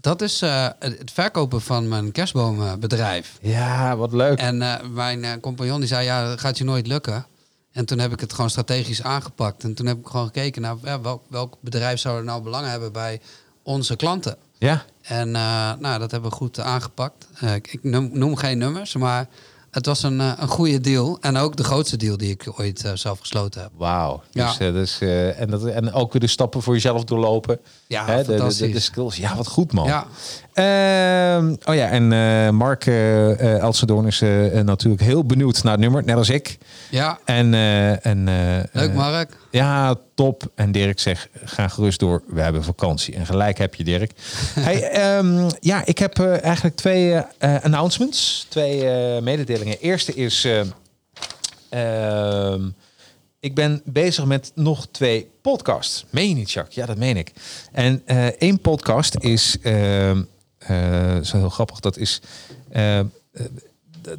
dat 0.02 0.22
is 0.22 0.42
eh, 0.42 0.68
het 0.80 1.12
verkopen 1.14 1.62
van 1.62 1.88
mijn 1.88 2.12
kerstbomenbedrijf. 2.12 3.38
Ja, 3.42 3.98
wat 3.98 4.14
leuk. 4.14 4.40
En 4.40 4.62
eh, 4.62 4.88
mijn 4.90 5.24
eh, 5.24 5.32
compagnon 5.42 5.80
die 5.80 5.88
zei, 5.88 6.06
ja, 6.06 6.28
dat 6.28 6.40
gaat 6.40 6.58
je 6.58 6.64
nooit 6.64 6.88
lukken. 6.88 7.26
En 7.72 7.86
toen 7.86 8.00
heb 8.00 8.12
ik 8.12 8.20
het 8.20 8.34
gewoon 8.34 8.50
strategisch 8.50 9.04
aangepakt. 9.04 9.64
En 9.64 9.74
toen 9.74 9.86
heb 9.86 9.98
ik 9.98 10.08
gewoon 10.08 10.26
gekeken 10.26 10.62
naar 10.62 10.76
ja, 10.84 11.02
welk, 11.02 11.24
welk 11.28 11.58
bedrijf 11.60 12.00
zou 12.00 12.18
er 12.18 12.24
nou 12.24 12.44
belang 12.44 12.68
hebben 12.68 12.92
bij 12.92 13.22
onze 13.64 13.96
klanten. 13.96 14.38
Ja, 14.58 14.86
En 15.02 15.32
nou, 15.32 16.00
dat 16.00 16.12
hebben 16.12 16.30
we 16.30 16.36
goed 16.36 16.60
aangepakt. 16.60 17.28
Ik 17.56 17.68
ik 17.74 17.84
noem, 17.84 18.10
noem 18.14 18.36
geen 18.36 18.58
nummers, 18.58 18.96
maar 18.96 19.28
het 19.72 19.86
was 19.86 20.04
een, 20.04 20.20
eh, 20.20 20.32
een 20.38 20.48
goede 20.48 20.80
deal. 20.82 21.18
En 21.22 21.38
ook 21.38 21.56
de 21.56 21.64
grootste 21.64 21.98
deal 21.98 22.18
die 22.18 22.30
ik 22.30 22.52
ooit 22.60 22.86
eh, 22.86 22.92
zelf 22.94 23.20
gesloten 23.20 23.62
heb. 23.62 23.70
Wauw. 23.78 24.24
Ja. 24.32 24.48
Dus, 24.48 24.58
eh, 24.60 24.74
dus, 24.74 25.00
en, 25.38 25.50
dat, 25.50 25.66
en 25.66 25.94
ook 25.94 26.12
weer 26.12 26.22
de 26.22 26.28
stappen 26.28 26.62
voor 26.62 26.74
jezelf 26.74 27.04
doorlopen. 27.04 27.60
Ja, 27.88 28.06
Hè, 28.06 28.16
de, 28.16 28.22
de, 28.22 28.32
de, 28.32 28.38
fantastisch. 28.38 28.74
de 28.74 28.80
skills. 28.80 29.16
Ja, 29.16 29.36
wat 29.36 29.48
goed 29.48 29.74
man. 29.74 29.88
Ja, 29.88 30.06
Ehm, 30.54 31.56
oh 31.66 31.76
ja, 31.76 31.88
en 31.90 32.56
Mark 32.56 32.86
uh, 32.86 33.60
Elsendoorn 33.62 34.08
is 34.08 34.20
natuurlijk 34.64 35.02
heel 35.02 35.26
benieuwd 35.26 35.64
naar 35.64 35.72
het 35.72 35.82
nummer, 35.82 36.04
net 36.04 36.16
als 36.16 36.30
ik. 36.30 36.58
ja. 36.90 37.20
En, 37.26 37.54
en, 38.02 38.24
leuk 38.72 38.94
Mark. 38.94 39.38
ja, 39.52 39.96
top. 40.22 40.52
En 40.56 40.72
Dirk 40.72 41.00
zegt, 41.00 41.30
ga 41.44 41.68
gerust 41.68 42.00
door. 42.00 42.24
We 42.28 42.42
hebben 42.42 42.64
vakantie. 42.64 43.16
En 43.16 43.26
gelijk 43.26 43.58
heb 43.58 43.76
je, 43.76 43.84
Dirk. 43.84 44.12
hey, 44.60 44.90
ehm, 44.90 45.50
ja, 45.60 45.86
ik 45.86 45.98
heb 45.98 46.20
eh, 46.20 46.44
eigenlijk 46.44 46.76
twee 46.76 47.14
eh, 47.14 47.64
announcements. 47.64 48.46
Twee 48.50 48.90
eh, 48.90 49.22
mededelingen. 49.22 49.80
Eerste 49.80 50.14
is... 50.14 50.46
eh, 50.46 50.62
ehm, 52.50 52.70
ik 53.40 53.56
ben 53.56 53.82
bezig 53.86 54.26
met 54.26 54.52
nog 54.56 54.88
twee 54.92 55.30
podcasts. 55.42 56.06
Meen 56.10 56.30
je 56.30 56.36
niet, 56.36 56.52
Jacques? 56.52 56.76
Ja, 56.76 56.86
dat 56.86 56.98
meen 56.98 57.18
ik. 57.18 57.32
En 57.72 58.02
één 58.38 58.60
podcast 58.60 59.16
is... 59.20 59.58
ehm 59.62 60.22
eh, 60.58 61.18
zo 61.22 61.38
heel 61.38 61.50
grappig. 61.50 61.80
Dat 61.80 61.98
is... 61.98 62.22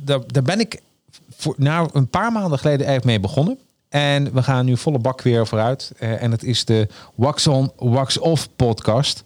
daar 0.00 0.42
ben 0.42 0.60
ik 0.60 0.80
voor, 1.36 1.54
nou, 1.58 1.90
een 1.92 2.08
paar 2.08 2.32
maanden 2.32 2.58
geleden 2.58 2.86
eigenlijk 2.86 3.04
mee 3.04 3.20
begonnen. 3.20 3.58
En 3.92 4.32
we 4.32 4.42
gaan 4.42 4.64
nu 4.64 4.76
volle 4.76 4.98
bak 4.98 5.22
weer 5.22 5.46
vooruit. 5.46 5.92
Eh, 5.98 6.22
en 6.22 6.30
het 6.30 6.44
is 6.44 6.64
de 6.64 6.88
Wax 7.14 7.46
On, 7.46 7.72
Wax 7.76 8.18
Off 8.18 8.48
podcast. 8.56 9.22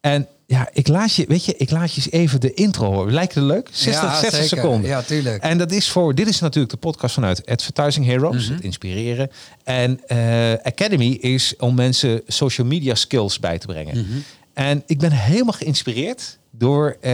En 0.00 0.26
ja, 0.46 0.68
ik 0.72 0.88
laat 0.88 1.14
je, 1.14 1.24
weet 1.28 1.44
je, 1.44 1.56
ik 1.56 1.70
laat 1.70 1.94
je 1.94 1.96
eens 1.96 2.10
even 2.10 2.40
de 2.40 2.54
intro 2.54 2.92
horen. 2.92 3.12
Lijkt 3.12 3.34
het 3.34 3.44
leuk? 3.44 3.68
60, 3.72 4.02
ja, 4.02 4.18
60 4.18 4.30
zeker. 4.30 4.56
seconden. 4.56 4.90
Ja, 4.90 5.02
tuurlijk. 5.02 5.42
En 5.42 5.58
dat 5.58 5.72
is 5.72 5.88
voor, 5.88 6.14
dit 6.14 6.28
is 6.28 6.40
natuurlijk 6.40 6.72
de 6.72 6.78
podcast 6.78 7.14
vanuit 7.14 7.46
Advertising 7.46 8.06
Heroes, 8.06 8.48
het 8.48 8.60
inspireren. 8.60 9.30
En 9.64 10.00
eh, 10.06 10.52
Academy 10.52 11.10
is 11.10 11.54
om 11.58 11.74
mensen 11.74 12.20
social 12.26 12.66
media 12.66 12.94
skills 12.94 13.40
bij 13.40 13.58
te 13.58 13.66
brengen. 13.66 14.24
En 14.52 14.82
ik 14.86 14.98
ben 14.98 15.12
helemaal 15.12 15.52
geïnspireerd 15.52 16.38
door, 16.50 16.96
eh, 17.00 17.12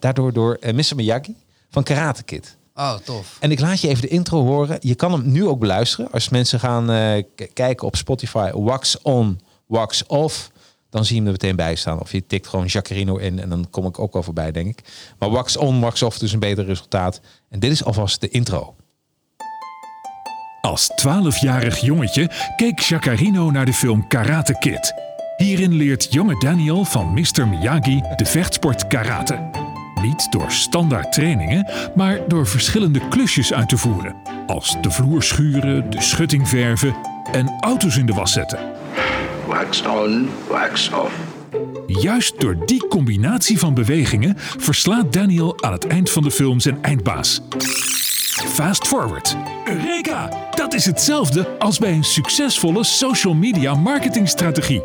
daardoor 0.00 0.32
door 0.32 0.58
Mr. 0.74 0.94
Miyagi 0.96 1.34
van 1.70 1.82
Karate 1.82 2.22
Kid. 2.22 2.56
Oh, 2.80 2.94
tof. 3.04 3.36
En 3.40 3.50
ik 3.50 3.60
laat 3.60 3.80
je 3.80 3.88
even 3.88 4.02
de 4.02 4.08
intro 4.08 4.44
horen. 4.44 4.76
Je 4.80 4.94
kan 4.94 5.12
hem 5.12 5.32
nu 5.32 5.46
ook 5.46 5.58
beluisteren. 5.58 6.10
Als 6.12 6.28
mensen 6.28 6.60
gaan 6.60 6.90
eh, 6.90 7.22
k- 7.34 7.48
kijken 7.52 7.86
op 7.86 7.96
Spotify, 7.96 8.50
Wax 8.54 9.02
On, 9.02 9.40
Wax 9.66 10.06
Off, 10.06 10.50
dan 10.90 11.04
zie 11.04 11.14
je 11.14 11.20
hem 11.20 11.26
er 11.26 11.32
meteen 11.40 11.56
bij 11.56 11.74
staan. 11.74 12.00
Of 12.00 12.12
je 12.12 12.26
tikt 12.26 12.46
gewoon 12.46 12.66
Jacarino 12.66 13.16
in 13.16 13.40
en 13.40 13.48
dan 13.48 13.66
kom 13.70 13.86
ik 13.86 13.98
ook 13.98 14.12
wel 14.12 14.22
voorbij, 14.22 14.52
denk 14.52 14.66
ik. 14.68 14.84
Maar 15.18 15.30
Wax 15.30 15.56
On, 15.56 15.80
Wax 15.80 16.02
Off, 16.02 16.18
dus 16.18 16.32
een 16.32 16.38
beter 16.38 16.64
resultaat. 16.64 17.20
En 17.50 17.58
dit 17.60 17.70
is 17.72 17.84
alvast 17.84 18.20
de 18.20 18.28
intro. 18.28 18.74
Als 20.60 20.90
12-jarig 21.06 21.78
jongetje 21.80 22.30
keek 22.56 22.78
Jacarino 22.80 23.50
naar 23.50 23.66
de 23.66 23.72
film 23.72 24.06
Karate 24.08 24.56
Kid. 24.58 24.92
Hierin 25.36 25.74
leert 25.74 26.06
jonge 26.12 26.38
Daniel 26.40 26.84
van 26.84 27.12
Mr. 27.14 27.48
Miyagi 27.48 28.02
de 28.16 28.24
vechtsport 28.24 28.86
karate. 28.86 29.57
Niet 30.02 30.32
door 30.32 30.50
standaard 30.50 31.12
trainingen, 31.12 31.70
maar 31.94 32.18
door 32.28 32.46
verschillende 32.46 33.08
klusjes 33.08 33.52
uit 33.52 33.68
te 33.68 33.76
voeren. 33.76 34.14
Als 34.46 34.76
de 34.80 34.90
vloer 34.90 35.22
schuren, 35.22 35.90
de 35.90 36.00
schutting 36.00 36.48
verven 36.48 36.94
en 37.32 37.56
auto's 37.60 37.96
in 37.96 38.06
de 38.06 38.12
was 38.12 38.32
zetten. 38.32 38.58
Wax 39.46 39.86
on, 39.86 40.28
wax 40.48 40.90
off. 40.92 41.14
Juist 41.86 42.40
door 42.40 42.66
die 42.66 42.86
combinatie 42.86 43.58
van 43.58 43.74
bewegingen 43.74 44.34
verslaat 44.36 45.12
Daniel 45.12 45.62
aan 45.62 45.72
het 45.72 45.86
eind 45.86 46.10
van 46.10 46.22
de 46.22 46.30
film 46.30 46.60
zijn 46.60 46.82
eindbaas. 46.82 47.40
Fast 48.46 48.86
forward. 48.86 49.36
Eureka! 49.64 50.48
Dat 50.54 50.74
is 50.74 50.84
hetzelfde 50.84 51.58
als 51.58 51.78
bij 51.78 51.92
een 51.92 52.04
succesvolle 52.04 52.84
social 52.84 53.34
media 53.34 53.74
marketingstrategie. 53.74 54.82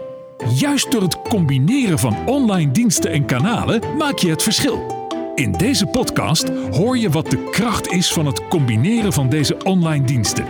Juist 0.55 0.91
door 0.91 1.01
het 1.01 1.21
combineren 1.21 1.99
van 1.99 2.17
online 2.25 2.71
diensten 2.71 3.11
en 3.11 3.25
kanalen 3.25 3.81
maak 3.97 4.17
je 4.17 4.29
het 4.29 4.43
verschil. 4.43 5.02
In 5.35 5.51
deze 5.51 5.85
podcast 5.85 6.49
hoor 6.71 6.97
je 6.97 7.09
wat 7.09 7.29
de 7.29 7.49
kracht 7.51 7.87
is 7.87 8.13
van 8.13 8.25
het 8.25 8.47
combineren 8.47 9.13
van 9.13 9.29
deze 9.29 9.57
online 9.63 10.05
diensten. 10.05 10.45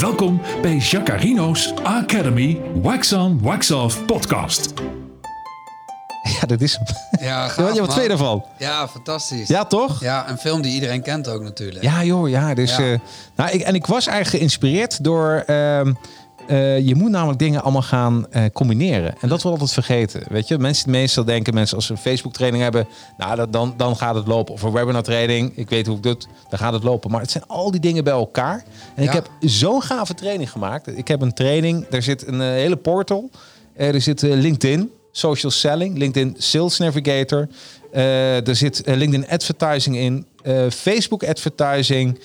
Welkom 0.00 0.40
bij 0.62 0.76
Jacarino's 0.76 1.72
Academy 1.82 2.60
Wax 2.74 3.12
On 3.12 3.38
Wax 3.42 3.70
Off 3.70 4.04
podcast. 4.06 4.72
Ja, 6.40 6.46
dat 6.46 6.60
is 6.60 6.76
hem. 6.76 6.84
Ja, 7.26 7.48
gaaf, 7.48 7.74
Ja, 7.74 7.80
wat 7.80 7.90
twee 7.90 8.08
daarvan? 8.08 8.44
Ja, 8.58 8.88
fantastisch. 8.88 9.48
Ja, 9.48 9.64
toch? 9.64 10.00
Ja, 10.00 10.28
een 10.30 10.38
film 10.38 10.62
die 10.62 10.72
iedereen 10.72 11.02
kent 11.02 11.28
ook 11.28 11.42
natuurlijk. 11.42 11.84
Ja, 11.84 12.04
joh, 12.04 12.28
ja. 12.28 12.54
Dus, 12.54 12.76
Ja. 12.76 12.92
eh, 12.92 12.98
nou, 13.36 13.50
ik, 13.50 13.60
en 13.60 13.74
ik 13.74 13.86
was 13.86 14.06
eigenlijk 14.06 14.36
geïnspireerd 14.36 15.04
door. 15.04 15.42
ehm, 15.46 15.92
eh, 16.48 16.86
je 16.86 16.94
moet 16.94 17.10
namelijk 17.10 17.38
dingen 17.38 17.62
allemaal 17.62 17.82
gaan 17.82 18.26
eh, 18.30 18.44
combineren. 18.52 19.14
En 19.20 19.28
dat 19.28 19.42
wordt 19.42 19.60
altijd 19.60 19.72
vergeten. 19.72 20.22
Weet 20.28 20.48
je, 20.48 20.58
mensen 20.58 20.90
meestal 20.90 21.24
denken 21.24 21.54
mensen 21.54 21.76
als 21.76 21.86
ze 21.86 21.92
een 21.92 21.98
Facebook 21.98 22.32
training 22.32 22.62
hebben, 22.62 22.88
nou 23.16 23.36
dat, 23.36 23.52
dan, 23.52 23.74
dan 23.76 23.96
gaat 23.96 24.14
het 24.14 24.26
lopen. 24.26 24.54
Of 24.54 24.62
een 24.62 24.72
webinar 24.72 25.02
training, 25.02 25.52
ik 25.56 25.68
weet 25.68 25.86
hoe 25.86 25.96
ik 25.96 26.02
doe, 26.02 26.16
dan 26.48 26.58
gaat 26.58 26.72
het 26.72 26.82
lopen. 26.82 27.10
Maar 27.10 27.20
het 27.20 27.30
zijn 27.30 27.44
al 27.46 27.70
die 27.70 27.80
dingen 27.80 28.04
bij 28.04 28.12
elkaar. 28.12 28.64
En 28.94 29.02
ik 29.02 29.12
heb 29.12 29.30
zo'n 29.40 29.82
gave 29.82 30.14
training 30.14 30.50
gemaakt. 30.50 30.98
Ik 30.98 31.08
heb 31.08 31.20
een 31.20 31.34
training, 31.34 31.86
daar 31.88 32.02
zit 32.02 32.26
een 32.26 32.40
eh, 32.40 32.46
hele 32.46 32.76
portal. 32.76 33.30
Er 33.76 34.00
zit 34.00 34.22
LinkedIn, 34.22 34.90
social 35.12 35.52
selling, 35.52 35.98
LinkedIn 35.98 36.34
Sales 36.38 36.78
Navigator. 36.78 37.48
Er 37.92 38.56
zit 38.56 38.82
LinkedIn 38.84 39.28
advertising 39.28 39.96
in, 39.96 40.26
Facebook 40.70 41.24
advertising. 41.24 42.18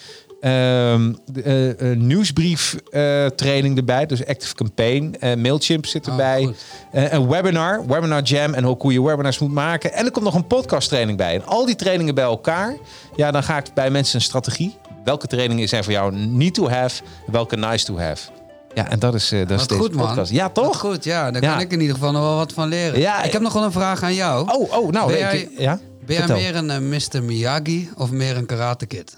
Ehm, 0.44 1.14
de, 1.32 1.42
eh, 1.42 1.92
eh, 1.92 1.98
nieuwsbrief 1.98 2.76
eh, 2.92 3.26
training 3.26 3.78
erbij, 3.78 4.06
dus 4.06 4.26
Active 4.26 4.54
Campaign. 4.56 5.16
Mailchimp 5.42 5.86
zit 5.86 6.06
Oh, 6.08 6.12
erbij. 6.12 6.54
een 6.92 7.28
webinar, 7.30 7.86
Webinar 7.88 8.22
Jam 8.22 8.54
en 8.54 8.64
hoe 8.64 8.94
je 8.94 9.02
webinars 9.04 9.40
moet 9.40 9.52
maken. 9.52 9.94
En 9.94 10.06
er 10.06 10.12
komt 10.12 10.26
nog 10.26 10.36
een 10.36 10.48
podcast 10.48 10.90
training 10.90 11.18
bij. 11.18 11.34
En 11.36 11.46
al 11.46 11.66
die 11.66 11.76
trainingen 11.76 12.16
bij 12.16 12.24
elkaar, 12.24 12.76
ja, 13.16 13.32
dan 13.32 13.44
ga 13.44 13.58
ik 13.58 13.66
bij 13.74 13.90
mensen 13.90 14.16
een 14.16 14.22
strategie. 14.22 14.76
Welke 15.04 15.28
trainingen 15.28 15.68
zijn 15.68 15.84
voor 15.84 15.94
jou 15.94 16.16
need 16.16 16.54
to 16.54 16.70
have, 16.70 17.02
welke 17.32 17.56
nice 17.58 17.86
to 17.86 17.98
have. 18.00 18.30
Ja, 18.74 18.90
en 18.90 19.00
dat 19.00 19.14
is, 19.14 19.30
dat 19.30 19.52
is 19.60 19.68
deze 19.68 19.82
goed, 19.82 19.94
man. 19.96 20.06
podcast. 20.08 20.32
Ja, 20.32 20.44
Wat 20.44 20.54
toch? 20.54 20.80
goed, 20.80 21.04
ja. 21.04 21.32
Daar 21.32 21.42
Ja. 21.42 21.52
kan 21.52 21.60
ik 21.62 21.72
in 21.72 21.80
ieder 21.80 21.96
geval 21.96 22.12
nog 22.12 22.22
wel 22.22 22.36
wat 22.36 22.54
van 22.54 22.68
leren. 22.68 23.00
Ja, 23.00 23.24
ik 23.24 23.32
heb 23.32 23.42
nog 23.42 23.54
wel 23.54 23.64
een 23.64 23.72
vraag 23.72 24.04
aan 24.04 24.14
jou. 24.14 24.52
Oh, 24.52 24.72
oh, 24.78 24.92
nou, 24.92 25.08
Ben 25.12 25.18
jij- 25.20 25.50
ja? 25.58 25.80
ben 26.06 26.16
jij 26.16 26.28
meer 26.28 26.56
een 26.56 26.90
Mr. 26.90 27.24
Miyagi 27.24 27.90
of 27.98 28.12
meer 28.12 28.38
een 28.38 28.46
Karate 28.46 28.86
Kid? 28.86 29.14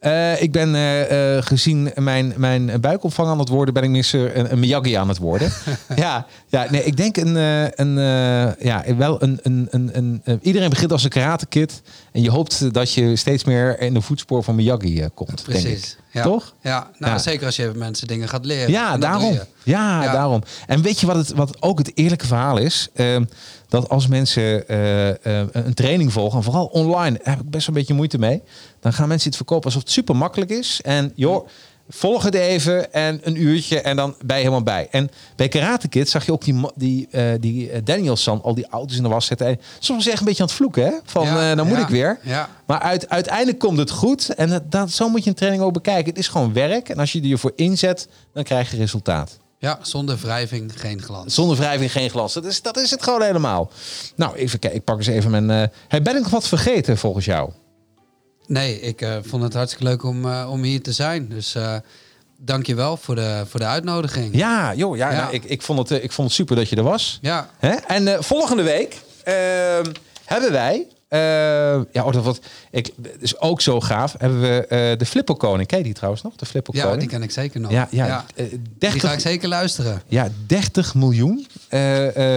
Eh, 0.00 0.42
ik 0.42 0.52
ben 0.52 0.74
eh, 0.74 1.36
eh, 1.36 1.42
gezien 1.44 1.92
mijn, 1.94 2.32
mijn 2.36 2.80
buikomvang 2.80 3.28
aan 3.28 3.38
het 3.38 3.48
worden, 3.48 3.74
ben 3.74 3.82
ik 3.82 3.90
meer 3.90 4.36
een, 4.36 4.52
een 4.52 4.58
Miyagi 4.58 4.94
aan 4.94 5.08
het 5.08 5.18
worden. 5.18 5.52
ja, 5.96 6.26
ja, 6.48 6.66
nee, 6.70 6.84
ik 6.84 6.96
denk 6.96 7.16
een, 7.16 7.34
een 7.74 7.94
ja, 8.58 8.84
wel 8.96 9.22
een, 9.22 9.38
een, 9.42 9.68
een, 9.70 10.20
een, 10.24 10.38
iedereen 10.42 10.70
begint 10.70 10.92
als 10.92 11.04
een 11.04 11.10
karate 11.10 11.46
kid 11.46 11.82
en 12.12 12.22
je 12.22 12.30
hoopt 12.30 12.74
dat 12.74 12.92
je 12.94 13.16
steeds 13.16 13.44
meer 13.44 13.80
in 13.80 13.94
de 13.94 14.00
voetspoor 14.00 14.42
van 14.42 14.54
Miyagi 14.54 15.08
komt. 15.14 15.46
Denk 15.46 15.58
ik. 15.58 15.64
Precies. 15.64 15.96
Ja. 16.12 16.22
Toch? 16.22 16.54
Ja, 16.60 16.90
nou 16.98 17.12
Ja. 17.12 17.18
zeker 17.18 17.46
als 17.46 17.56
je 17.56 17.72
mensen 17.74 18.06
dingen 18.06 18.28
gaat 18.28 18.44
leren. 18.44 18.70
Ja, 18.70 18.98
daarom. 18.98 19.32
Ja, 19.62 20.02
Ja. 20.02 20.12
daarom. 20.12 20.42
En 20.66 20.82
weet 20.82 21.00
je 21.00 21.06
wat, 21.06 21.16
het, 21.16 21.30
wat 21.30 21.62
ook 21.62 21.78
het 21.78 21.90
eerlijke 21.94 22.26
verhaal 22.26 22.58
is? 22.58 22.88
Dat 23.70 23.88
als 23.88 24.06
mensen 24.06 24.68
eh, 24.68 25.08
eh, 25.10 25.48
een 25.52 25.74
training 25.74 26.12
volgen, 26.12 26.38
en 26.38 26.44
vooral 26.44 26.66
online, 26.66 27.18
daar 27.18 27.34
heb 27.34 27.44
ik 27.44 27.50
best 27.50 27.68
een 27.68 27.74
beetje 27.74 27.94
moeite 27.94 28.18
mee. 28.18 28.42
Dan 28.80 28.92
gaan 28.92 29.08
mensen 29.08 29.28
het 29.28 29.36
verkopen 29.36 29.64
alsof 29.64 29.82
het 29.82 29.90
super 29.90 30.16
makkelijk 30.16 30.50
is. 30.50 30.80
En 30.82 31.12
joh, 31.14 31.48
volg 31.88 32.22
het 32.22 32.34
even 32.34 32.92
en 32.92 33.20
een 33.22 33.42
uurtje 33.42 33.80
en 33.80 33.96
dan 33.96 34.14
ben 34.24 34.36
je 34.36 34.42
helemaal 34.42 34.62
bij. 34.62 34.88
En 34.90 35.10
bij 35.36 35.48
Karate 35.48 35.88
Kid 35.88 36.08
zag 36.08 36.26
je 36.26 36.32
ook 36.32 36.44
die, 36.44 36.60
die, 36.74 37.08
eh, 37.10 37.24
die 37.40 37.82
Danielson 37.82 38.42
al 38.42 38.54
die 38.54 38.66
auto's 38.66 38.96
in 38.96 39.02
de 39.02 39.08
was 39.08 39.26
zetten. 39.26 39.46
En 39.46 39.60
soms 39.78 39.88
was 39.88 40.04
hij 40.04 40.12
echt 40.12 40.20
een 40.20 40.26
beetje 40.28 40.42
aan 40.42 40.48
het 40.48 40.56
vloeken, 40.56 40.84
hè? 40.84 40.92
Van, 41.04 41.24
Ja, 41.24 41.54
dan 41.54 41.66
moet 41.66 41.76
ja, 41.76 41.82
ik 41.82 41.88
weer. 41.88 42.18
Ja. 42.22 42.48
Maar 42.66 42.80
uit, 42.80 43.08
uiteindelijk 43.08 43.58
komt 43.58 43.78
het 43.78 43.90
goed. 43.90 44.34
En 44.34 44.48
dat, 44.48 44.70
dat, 44.72 44.90
zo 44.90 45.08
moet 45.08 45.24
je 45.24 45.30
een 45.30 45.36
training 45.36 45.62
ook 45.62 45.72
bekijken. 45.72 46.08
Het 46.08 46.18
is 46.18 46.28
gewoon 46.28 46.52
werk. 46.52 46.88
En 46.88 46.98
als 46.98 47.12
je 47.12 47.30
er 47.30 47.38
voor 47.38 47.52
inzet, 47.56 48.08
dan 48.32 48.44
krijg 48.44 48.70
je 48.70 48.76
resultaat. 48.76 49.38
Ja, 49.60 49.78
zonder 49.82 50.16
wrijving 50.16 50.80
geen 50.80 51.02
glans. 51.02 51.34
Zonder 51.34 51.56
wrijving 51.56 51.92
geen 51.92 52.10
glans. 52.10 52.32
Dat 52.32 52.44
is, 52.44 52.62
dat 52.62 52.76
is 52.76 52.90
het 52.90 53.02
gewoon 53.02 53.22
helemaal. 53.22 53.70
Nou, 54.16 54.36
even 54.36 54.58
kijken. 54.58 54.78
Ik 54.78 54.84
pak 54.84 54.96
eens 54.96 55.06
even 55.06 55.30
mijn... 55.30 55.70
hey, 55.88 56.02
ben 56.02 56.16
ik 56.16 56.22
nog 56.22 56.30
wat 56.30 56.48
vergeten 56.48 56.98
volgens 56.98 57.24
jou? 57.24 57.50
Nee, 58.46 58.80
ik 58.80 59.00
eh, 59.00 59.16
vond 59.22 59.42
het 59.42 59.54
hartstikke 59.54 59.84
leuk 59.84 60.04
om, 60.04 60.24
eh, 60.26 60.48
om 60.50 60.62
hier 60.62 60.82
te 60.82 60.92
zijn. 60.92 61.28
Dus 61.28 61.56
dank 62.36 62.66
je 62.66 62.74
wel 62.74 62.96
voor 62.96 63.14
de, 63.14 63.44
voor 63.48 63.60
de 63.60 63.66
uitnodiging. 63.66 64.36
Ja, 64.36 64.74
joh. 64.74 64.96
Ja, 64.96 65.10
Ja. 65.10 65.20
nou, 65.20 65.34
ik, 65.34 65.44
ik, 65.44 65.62
vond 65.62 65.88
het, 65.88 66.02
ik 66.02 66.12
vond 66.12 66.28
het 66.28 66.36
super 66.36 66.56
dat 66.56 66.68
je 66.68 66.76
er 66.76 66.82
was. 66.82 67.18
Ja, 67.22 67.50
Hè? 67.58 67.72
En 67.74 68.24
volgende 68.24 68.62
week 68.62 68.96
ehm, 69.24 69.92
hebben 70.24 70.52
wij... 70.52 70.86
eh, 71.10 71.18
ja, 71.92 72.04
oh, 72.04 72.12
dat 72.12 72.24
wat, 72.24 72.40
ik, 72.70 72.92
is 73.18 73.38
ook 73.38 73.60
zo 73.60 73.80
gaaf. 73.80 74.14
Hebben 74.18 74.40
we 74.40 74.66
eh, 74.66 74.98
de 74.98 75.06
Flippo 75.06 75.34
Koning. 75.34 75.68
Ken 75.68 75.78
je 75.78 75.84
die 75.84 75.92
trouwens 75.92 76.22
nog? 76.22 76.36
De 76.36 76.46
Flippo 76.46 76.72
ja 76.74 76.96
die 76.96 77.08
ken 77.08 77.22
ik 77.22 77.30
zeker 77.30 77.60
nog. 77.60 77.70
Ja, 77.70 77.88
ja, 77.90 78.24
eh, 78.34 78.48
Die 78.48 78.62
30, 78.78 79.00
ga 79.00 79.12
ik 79.12 79.20
zeker 79.20 79.48
luisteren. 79.48 80.02
Ja, 80.06 80.28
30 80.46 80.94
miljoen 80.94 81.46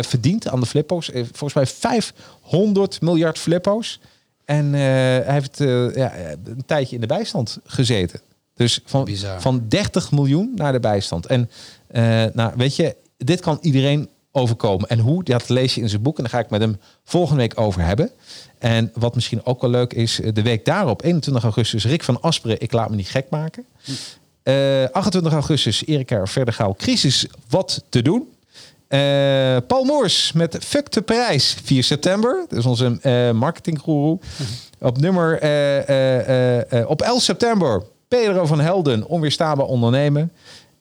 verdiend 0.02 0.48
aan 0.48 0.60
de 0.60 0.66
flippo's. 0.66 1.12
Volgens 1.14 1.54
mij 1.54 1.66
500 1.66 3.02
miljard 3.02 3.40
flippo's. 3.40 4.00
En 4.46 4.74
hij 4.74 5.34
heeft 5.34 5.58
ja, 5.96 6.14
een 6.44 6.64
tijdje 6.66 6.96
in 6.96 7.02
de 7.02 7.08
bijstand 7.08 7.60
gezeten. 7.66 8.20
Dus 8.56 8.80
van, 8.86 9.04
Bizar. 9.04 9.42
van 9.42 9.66
30 9.68 10.12
miljoen 10.12 10.52
naar 10.56 10.72
de 10.72 10.80
bijstand. 10.80 11.26
En 11.26 11.50
nou, 12.34 12.52
weet 12.56 12.76
je, 12.76 12.96
dit 13.18 13.42
kan 13.42 13.58
iedereen 13.62 14.10
overkomen. 14.36 14.90
En 14.90 15.00
hoe, 15.00 15.24
dat 15.24 15.50
lees 15.50 15.76
je 15.76 15.82
in 15.82 15.90
zijn 15.90 16.02
boek. 16.02 16.18
En 16.18 16.24
daar 16.24 16.32
ga 16.32 16.40
ik 16.40 16.50
met 16.50 16.62
hem 16.62 16.78
volgende 17.04 17.42
week 17.42 17.60
over 17.60 17.82
hebben. 17.82 18.12
En 18.60 18.92
wat 18.94 19.16
misschien 19.16 19.46
ook 19.46 19.62
wel 19.62 19.70
leuk 19.70 19.94
is, 19.94 20.22
eh, 20.22 20.34
de 20.34 20.42
week 20.42 20.66
daarop, 20.66 21.04
21 21.04 21.44
augustus, 21.44 21.86
Rick 21.86 22.04
van 22.04 22.22
Asperen, 22.22 22.62
ik 22.62 22.72
laat 22.72 22.90
me 22.90 22.96
niet 22.96 23.10
gek 23.10 23.26
maken. 23.30 23.66
Eh, 24.44 24.84
28 24.92 25.34
augustus, 25.34 25.86
Erika 25.86 26.26
Verdergaal, 26.26 26.76
crisis, 26.76 27.28
wat 27.50 27.84
te 27.90 28.02
doen. 28.02 28.28
Eh, 28.88 29.00
Paul 29.68 29.84
Moors 29.84 30.32
met 30.32 30.58
Fuck 30.66 30.92
de 30.92 31.02
Prijs, 31.02 31.56
4 31.64 31.84
september. 31.84 32.46
Dat 32.50 32.60
is 32.60 32.66
onze 32.66 32.98
eh 33.02 33.32
marketinggoeroe. 33.32 34.20
Op 34.80 34.98
nummer, 34.98 35.40
eh, 35.40 35.78
eh, 35.78 36.60
eh, 36.60 36.80
eh, 36.82 36.90
op 36.90 37.02
11 37.02 37.22
september, 37.22 37.84
Pedro 38.08 38.46
van 38.46 38.60
Helden, 38.60 39.08
Onweerstaanbaar 39.08 39.66
ondernemen. 39.66 40.32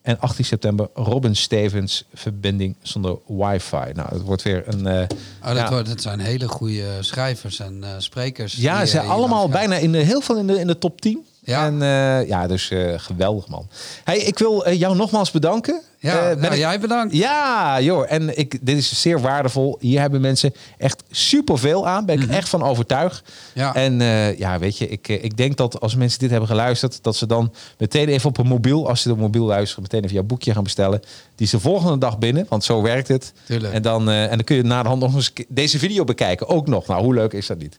En 0.03 0.19
18 0.19 0.45
september, 0.45 0.89
Robin 0.93 1.35
Stevens, 1.35 2.03
Verbinding 2.13 2.75
zonder 2.81 3.17
wifi. 3.27 3.91
Nou, 3.93 4.09
het 4.09 4.21
wordt 4.21 4.41
weer 4.41 4.63
een... 4.67 4.87
Oh, 4.87 5.07
dat, 5.41 5.57
ja. 5.57 5.69
wordt, 5.69 5.87
dat 5.87 6.01
zijn 6.01 6.19
hele 6.19 6.47
goede 6.47 6.97
schrijvers 6.99 7.59
en 7.59 7.83
eh, 7.83 7.89
sprekers. 7.97 8.55
Ja, 8.55 8.85
ze 8.85 8.97
eh, 8.97 9.03
hier 9.03 9.11
allemaal 9.11 9.49
bijna 9.49 9.75
in 9.75 9.91
de, 9.91 9.97
heel 9.97 10.21
veel 10.21 10.37
in 10.37 10.47
de, 10.47 10.59
in 10.59 10.67
de 10.67 10.77
top 10.77 11.01
10. 11.01 11.25
Ja. 11.45 11.65
En 11.65 11.81
eh, 11.81 12.27
ja, 12.27 12.47
dus 12.47 12.69
eh, 12.69 12.93
geweldig 12.97 13.47
man. 13.47 13.67
Hey, 14.03 14.17
ik 14.17 14.37
wil 14.39 14.65
eh, 14.65 14.79
jou 14.79 14.95
nogmaals 14.95 15.31
bedanken. 15.31 15.81
Ja, 15.99 16.19
ben 16.29 16.39
nou, 16.39 16.53
ik- 16.53 16.59
jij 16.59 16.79
bedankt. 16.79 17.13
Ja, 17.15 17.81
joh. 17.81 18.11
En 18.11 18.37
ik, 18.37 18.57
dit 18.61 18.77
is 18.77 19.01
zeer 19.01 19.21
waardevol. 19.21 19.77
Hier 19.79 19.99
hebben 19.99 20.21
mensen 20.21 20.53
echt 20.77 21.03
superveel 21.11 21.87
aan. 21.87 22.05
Ben 22.05 22.21
ik 22.21 22.29
echt 22.29 22.49
van 22.49 22.63
overtuigd. 22.63 23.21
Mhm. 23.53 23.59
Ja. 23.59 23.75
En 23.75 23.93
ja, 24.37 24.59
weet 24.59 24.77
je, 24.77 24.87
ik, 24.87 25.07
ik 25.07 25.37
denk 25.37 25.57
dat 25.57 25.79
als 25.81 25.95
mensen 25.95 26.19
dit 26.19 26.29
hebben 26.29 26.49
geluisterd, 26.49 27.03
dat 27.03 27.15
ze 27.15 27.25
dan 27.25 27.53
meteen 27.77 28.07
even 28.07 28.29
op 28.29 28.37
een 28.37 28.47
mobiel, 28.47 28.89
als 28.89 29.01
ze 29.01 29.11
op 29.11 29.17
mobiel 29.17 29.45
luisteren, 29.45 29.81
meteen 29.83 30.03
even 30.03 30.15
jouw 30.15 30.23
boekje 30.23 30.53
gaan 30.53 30.63
bestellen. 30.63 30.99
Die 31.35 31.45
is 31.45 31.51
de 31.51 31.59
volgende 31.59 31.97
dag 31.97 32.17
binnen, 32.19 32.45
want 32.49 32.63
zo 32.63 32.81
werkt 32.81 33.07
het. 33.07 33.33
Tuurlijk. 33.45 33.73
En 33.73 33.81
dan, 33.81 34.09
en 34.09 34.29
dan 34.29 34.43
kun 34.43 34.55
je 34.55 34.63
na 34.63 34.81
de 34.83 34.87
hand 34.89 35.01
nog 35.01 35.15
eens 35.15 35.33
deze 35.47 35.79
video 35.79 36.03
bekijken. 36.03 36.47
Ook 36.47 36.67
nog. 36.67 36.87
Nou, 36.87 37.03
hoe 37.03 37.13
leuk 37.13 37.33
is 37.33 37.47
dat 37.47 37.57
niet? 37.57 37.77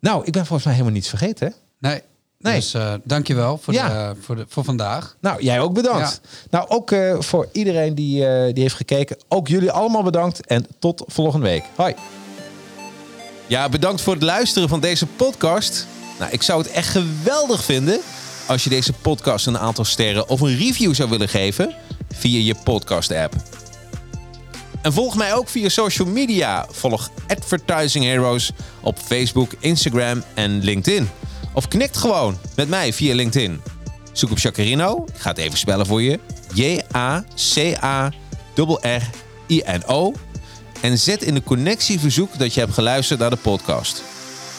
Nou, 0.00 0.24
ik 0.24 0.32
ben 0.32 0.42
volgens 0.46 0.64
mij 0.64 0.72
helemaal 0.72 0.94
niets 0.94 1.08
vergeten. 1.08 1.46
hè? 1.46 1.88
Nee. 1.88 2.00
Nee. 2.38 2.54
Dus 2.54 2.74
eh 2.74 2.94
dankjewel 3.04 3.58
voor, 3.62 3.74
Ja. 3.74 3.88
de, 4.12 4.20
voor, 4.20 4.36
de, 4.36 4.44
voor 4.48 4.64
vandaag. 4.64 5.16
Nou, 5.20 5.42
jij 5.42 5.60
ook 5.60 5.72
bedankt. 5.74 6.20
Nou, 6.50 6.68
ook 6.68 6.90
eh, 6.90 7.20
voor 7.20 7.48
iedereen 7.52 7.94
die, 7.94 8.26
eh, 8.26 8.54
die 8.54 8.62
heeft 8.62 8.74
gekeken. 8.74 9.16
Ook 9.28 9.48
jullie 9.48 9.70
allemaal 9.70 10.02
bedankt. 10.02 10.46
En 10.46 10.66
tot 10.78 11.02
volgende 11.06 11.46
week. 11.46 11.64
Hoi. 11.74 11.94
Ja, 13.46 13.68
bedankt 13.68 14.00
voor 14.00 14.14
het 14.14 14.22
luisteren 14.22 14.68
van 14.68 14.80
deze 14.80 15.06
podcast. 15.06 15.86
Nou, 16.18 16.32
ik 16.32 16.42
zou 16.42 16.62
het 16.62 16.70
echt 16.70 16.88
geweldig 16.88 17.64
vinden 17.64 18.00
als 18.46 18.64
je 18.64 18.70
deze 18.70 18.92
podcast 18.92 19.46
een 19.46 19.58
aantal 19.58 19.84
sterren 19.84 20.28
of 20.28 20.40
een 20.40 20.56
review 20.56 20.94
zou 20.94 21.10
willen 21.10 21.28
geven 21.28 21.74
via 22.14 22.40
je 22.40 22.54
podcast-app. 22.64 23.34
En 24.82 24.92
volg 24.92 25.16
mij 25.16 25.34
ook 25.34 25.48
via 25.48 25.68
social 25.68 26.08
media. 26.08 26.66
Volg 26.70 27.10
Advertising 27.26 28.04
Heroes 28.04 28.50
op 28.80 28.98
Facebook, 28.98 29.50
Instagram 29.58 30.22
en 30.34 30.64
LinkedIn. 30.64 31.08
Of 31.52 31.68
knikt 31.68 31.96
gewoon 31.96 32.38
met 32.56 32.68
mij 32.68 32.92
via 32.92 33.14
LinkedIn. 33.14 33.60
Zoek 34.12 34.30
op 34.30 34.38
Jacarino. 34.38 35.04
Ik 35.14 35.20
ga 35.20 35.28
het 35.28 35.38
even 35.38 35.58
spellen 35.58 35.86
voor 35.86 36.02
je. 36.02 36.20
J-A-C-A-R-R-I-N-O. 36.54 37.32
en 40.80 40.98
zet 40.98 41.22
in 41.22 41.34
de 41.34 41.42
connectieverzoek 41.42 42.38
dat 42.38 42.54
je 42.54 42.60
hebt 42.60 42.74
geluisterd 42.74 43.20
naar 43.20 43.30
de 43.30 43.36
podcast. 43.36 44.02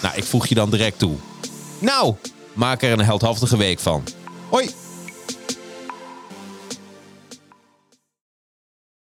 Nou, 0.01 0.15
ik 0.15 0.23
voeg 0.23 0.47
je 0.47 0.55
dan 0.55 0.69
direct 0.69 0.99
toe. 0.99 1.15
Nou, 1.79 2.15
maak 2.53 2.81
er 2.81 2.91
een 2.91 3.05
heldhaftige 3.05 3.57
week 3.57 3.79
van. 3.79 4.03
Hoi! 4.49 4.69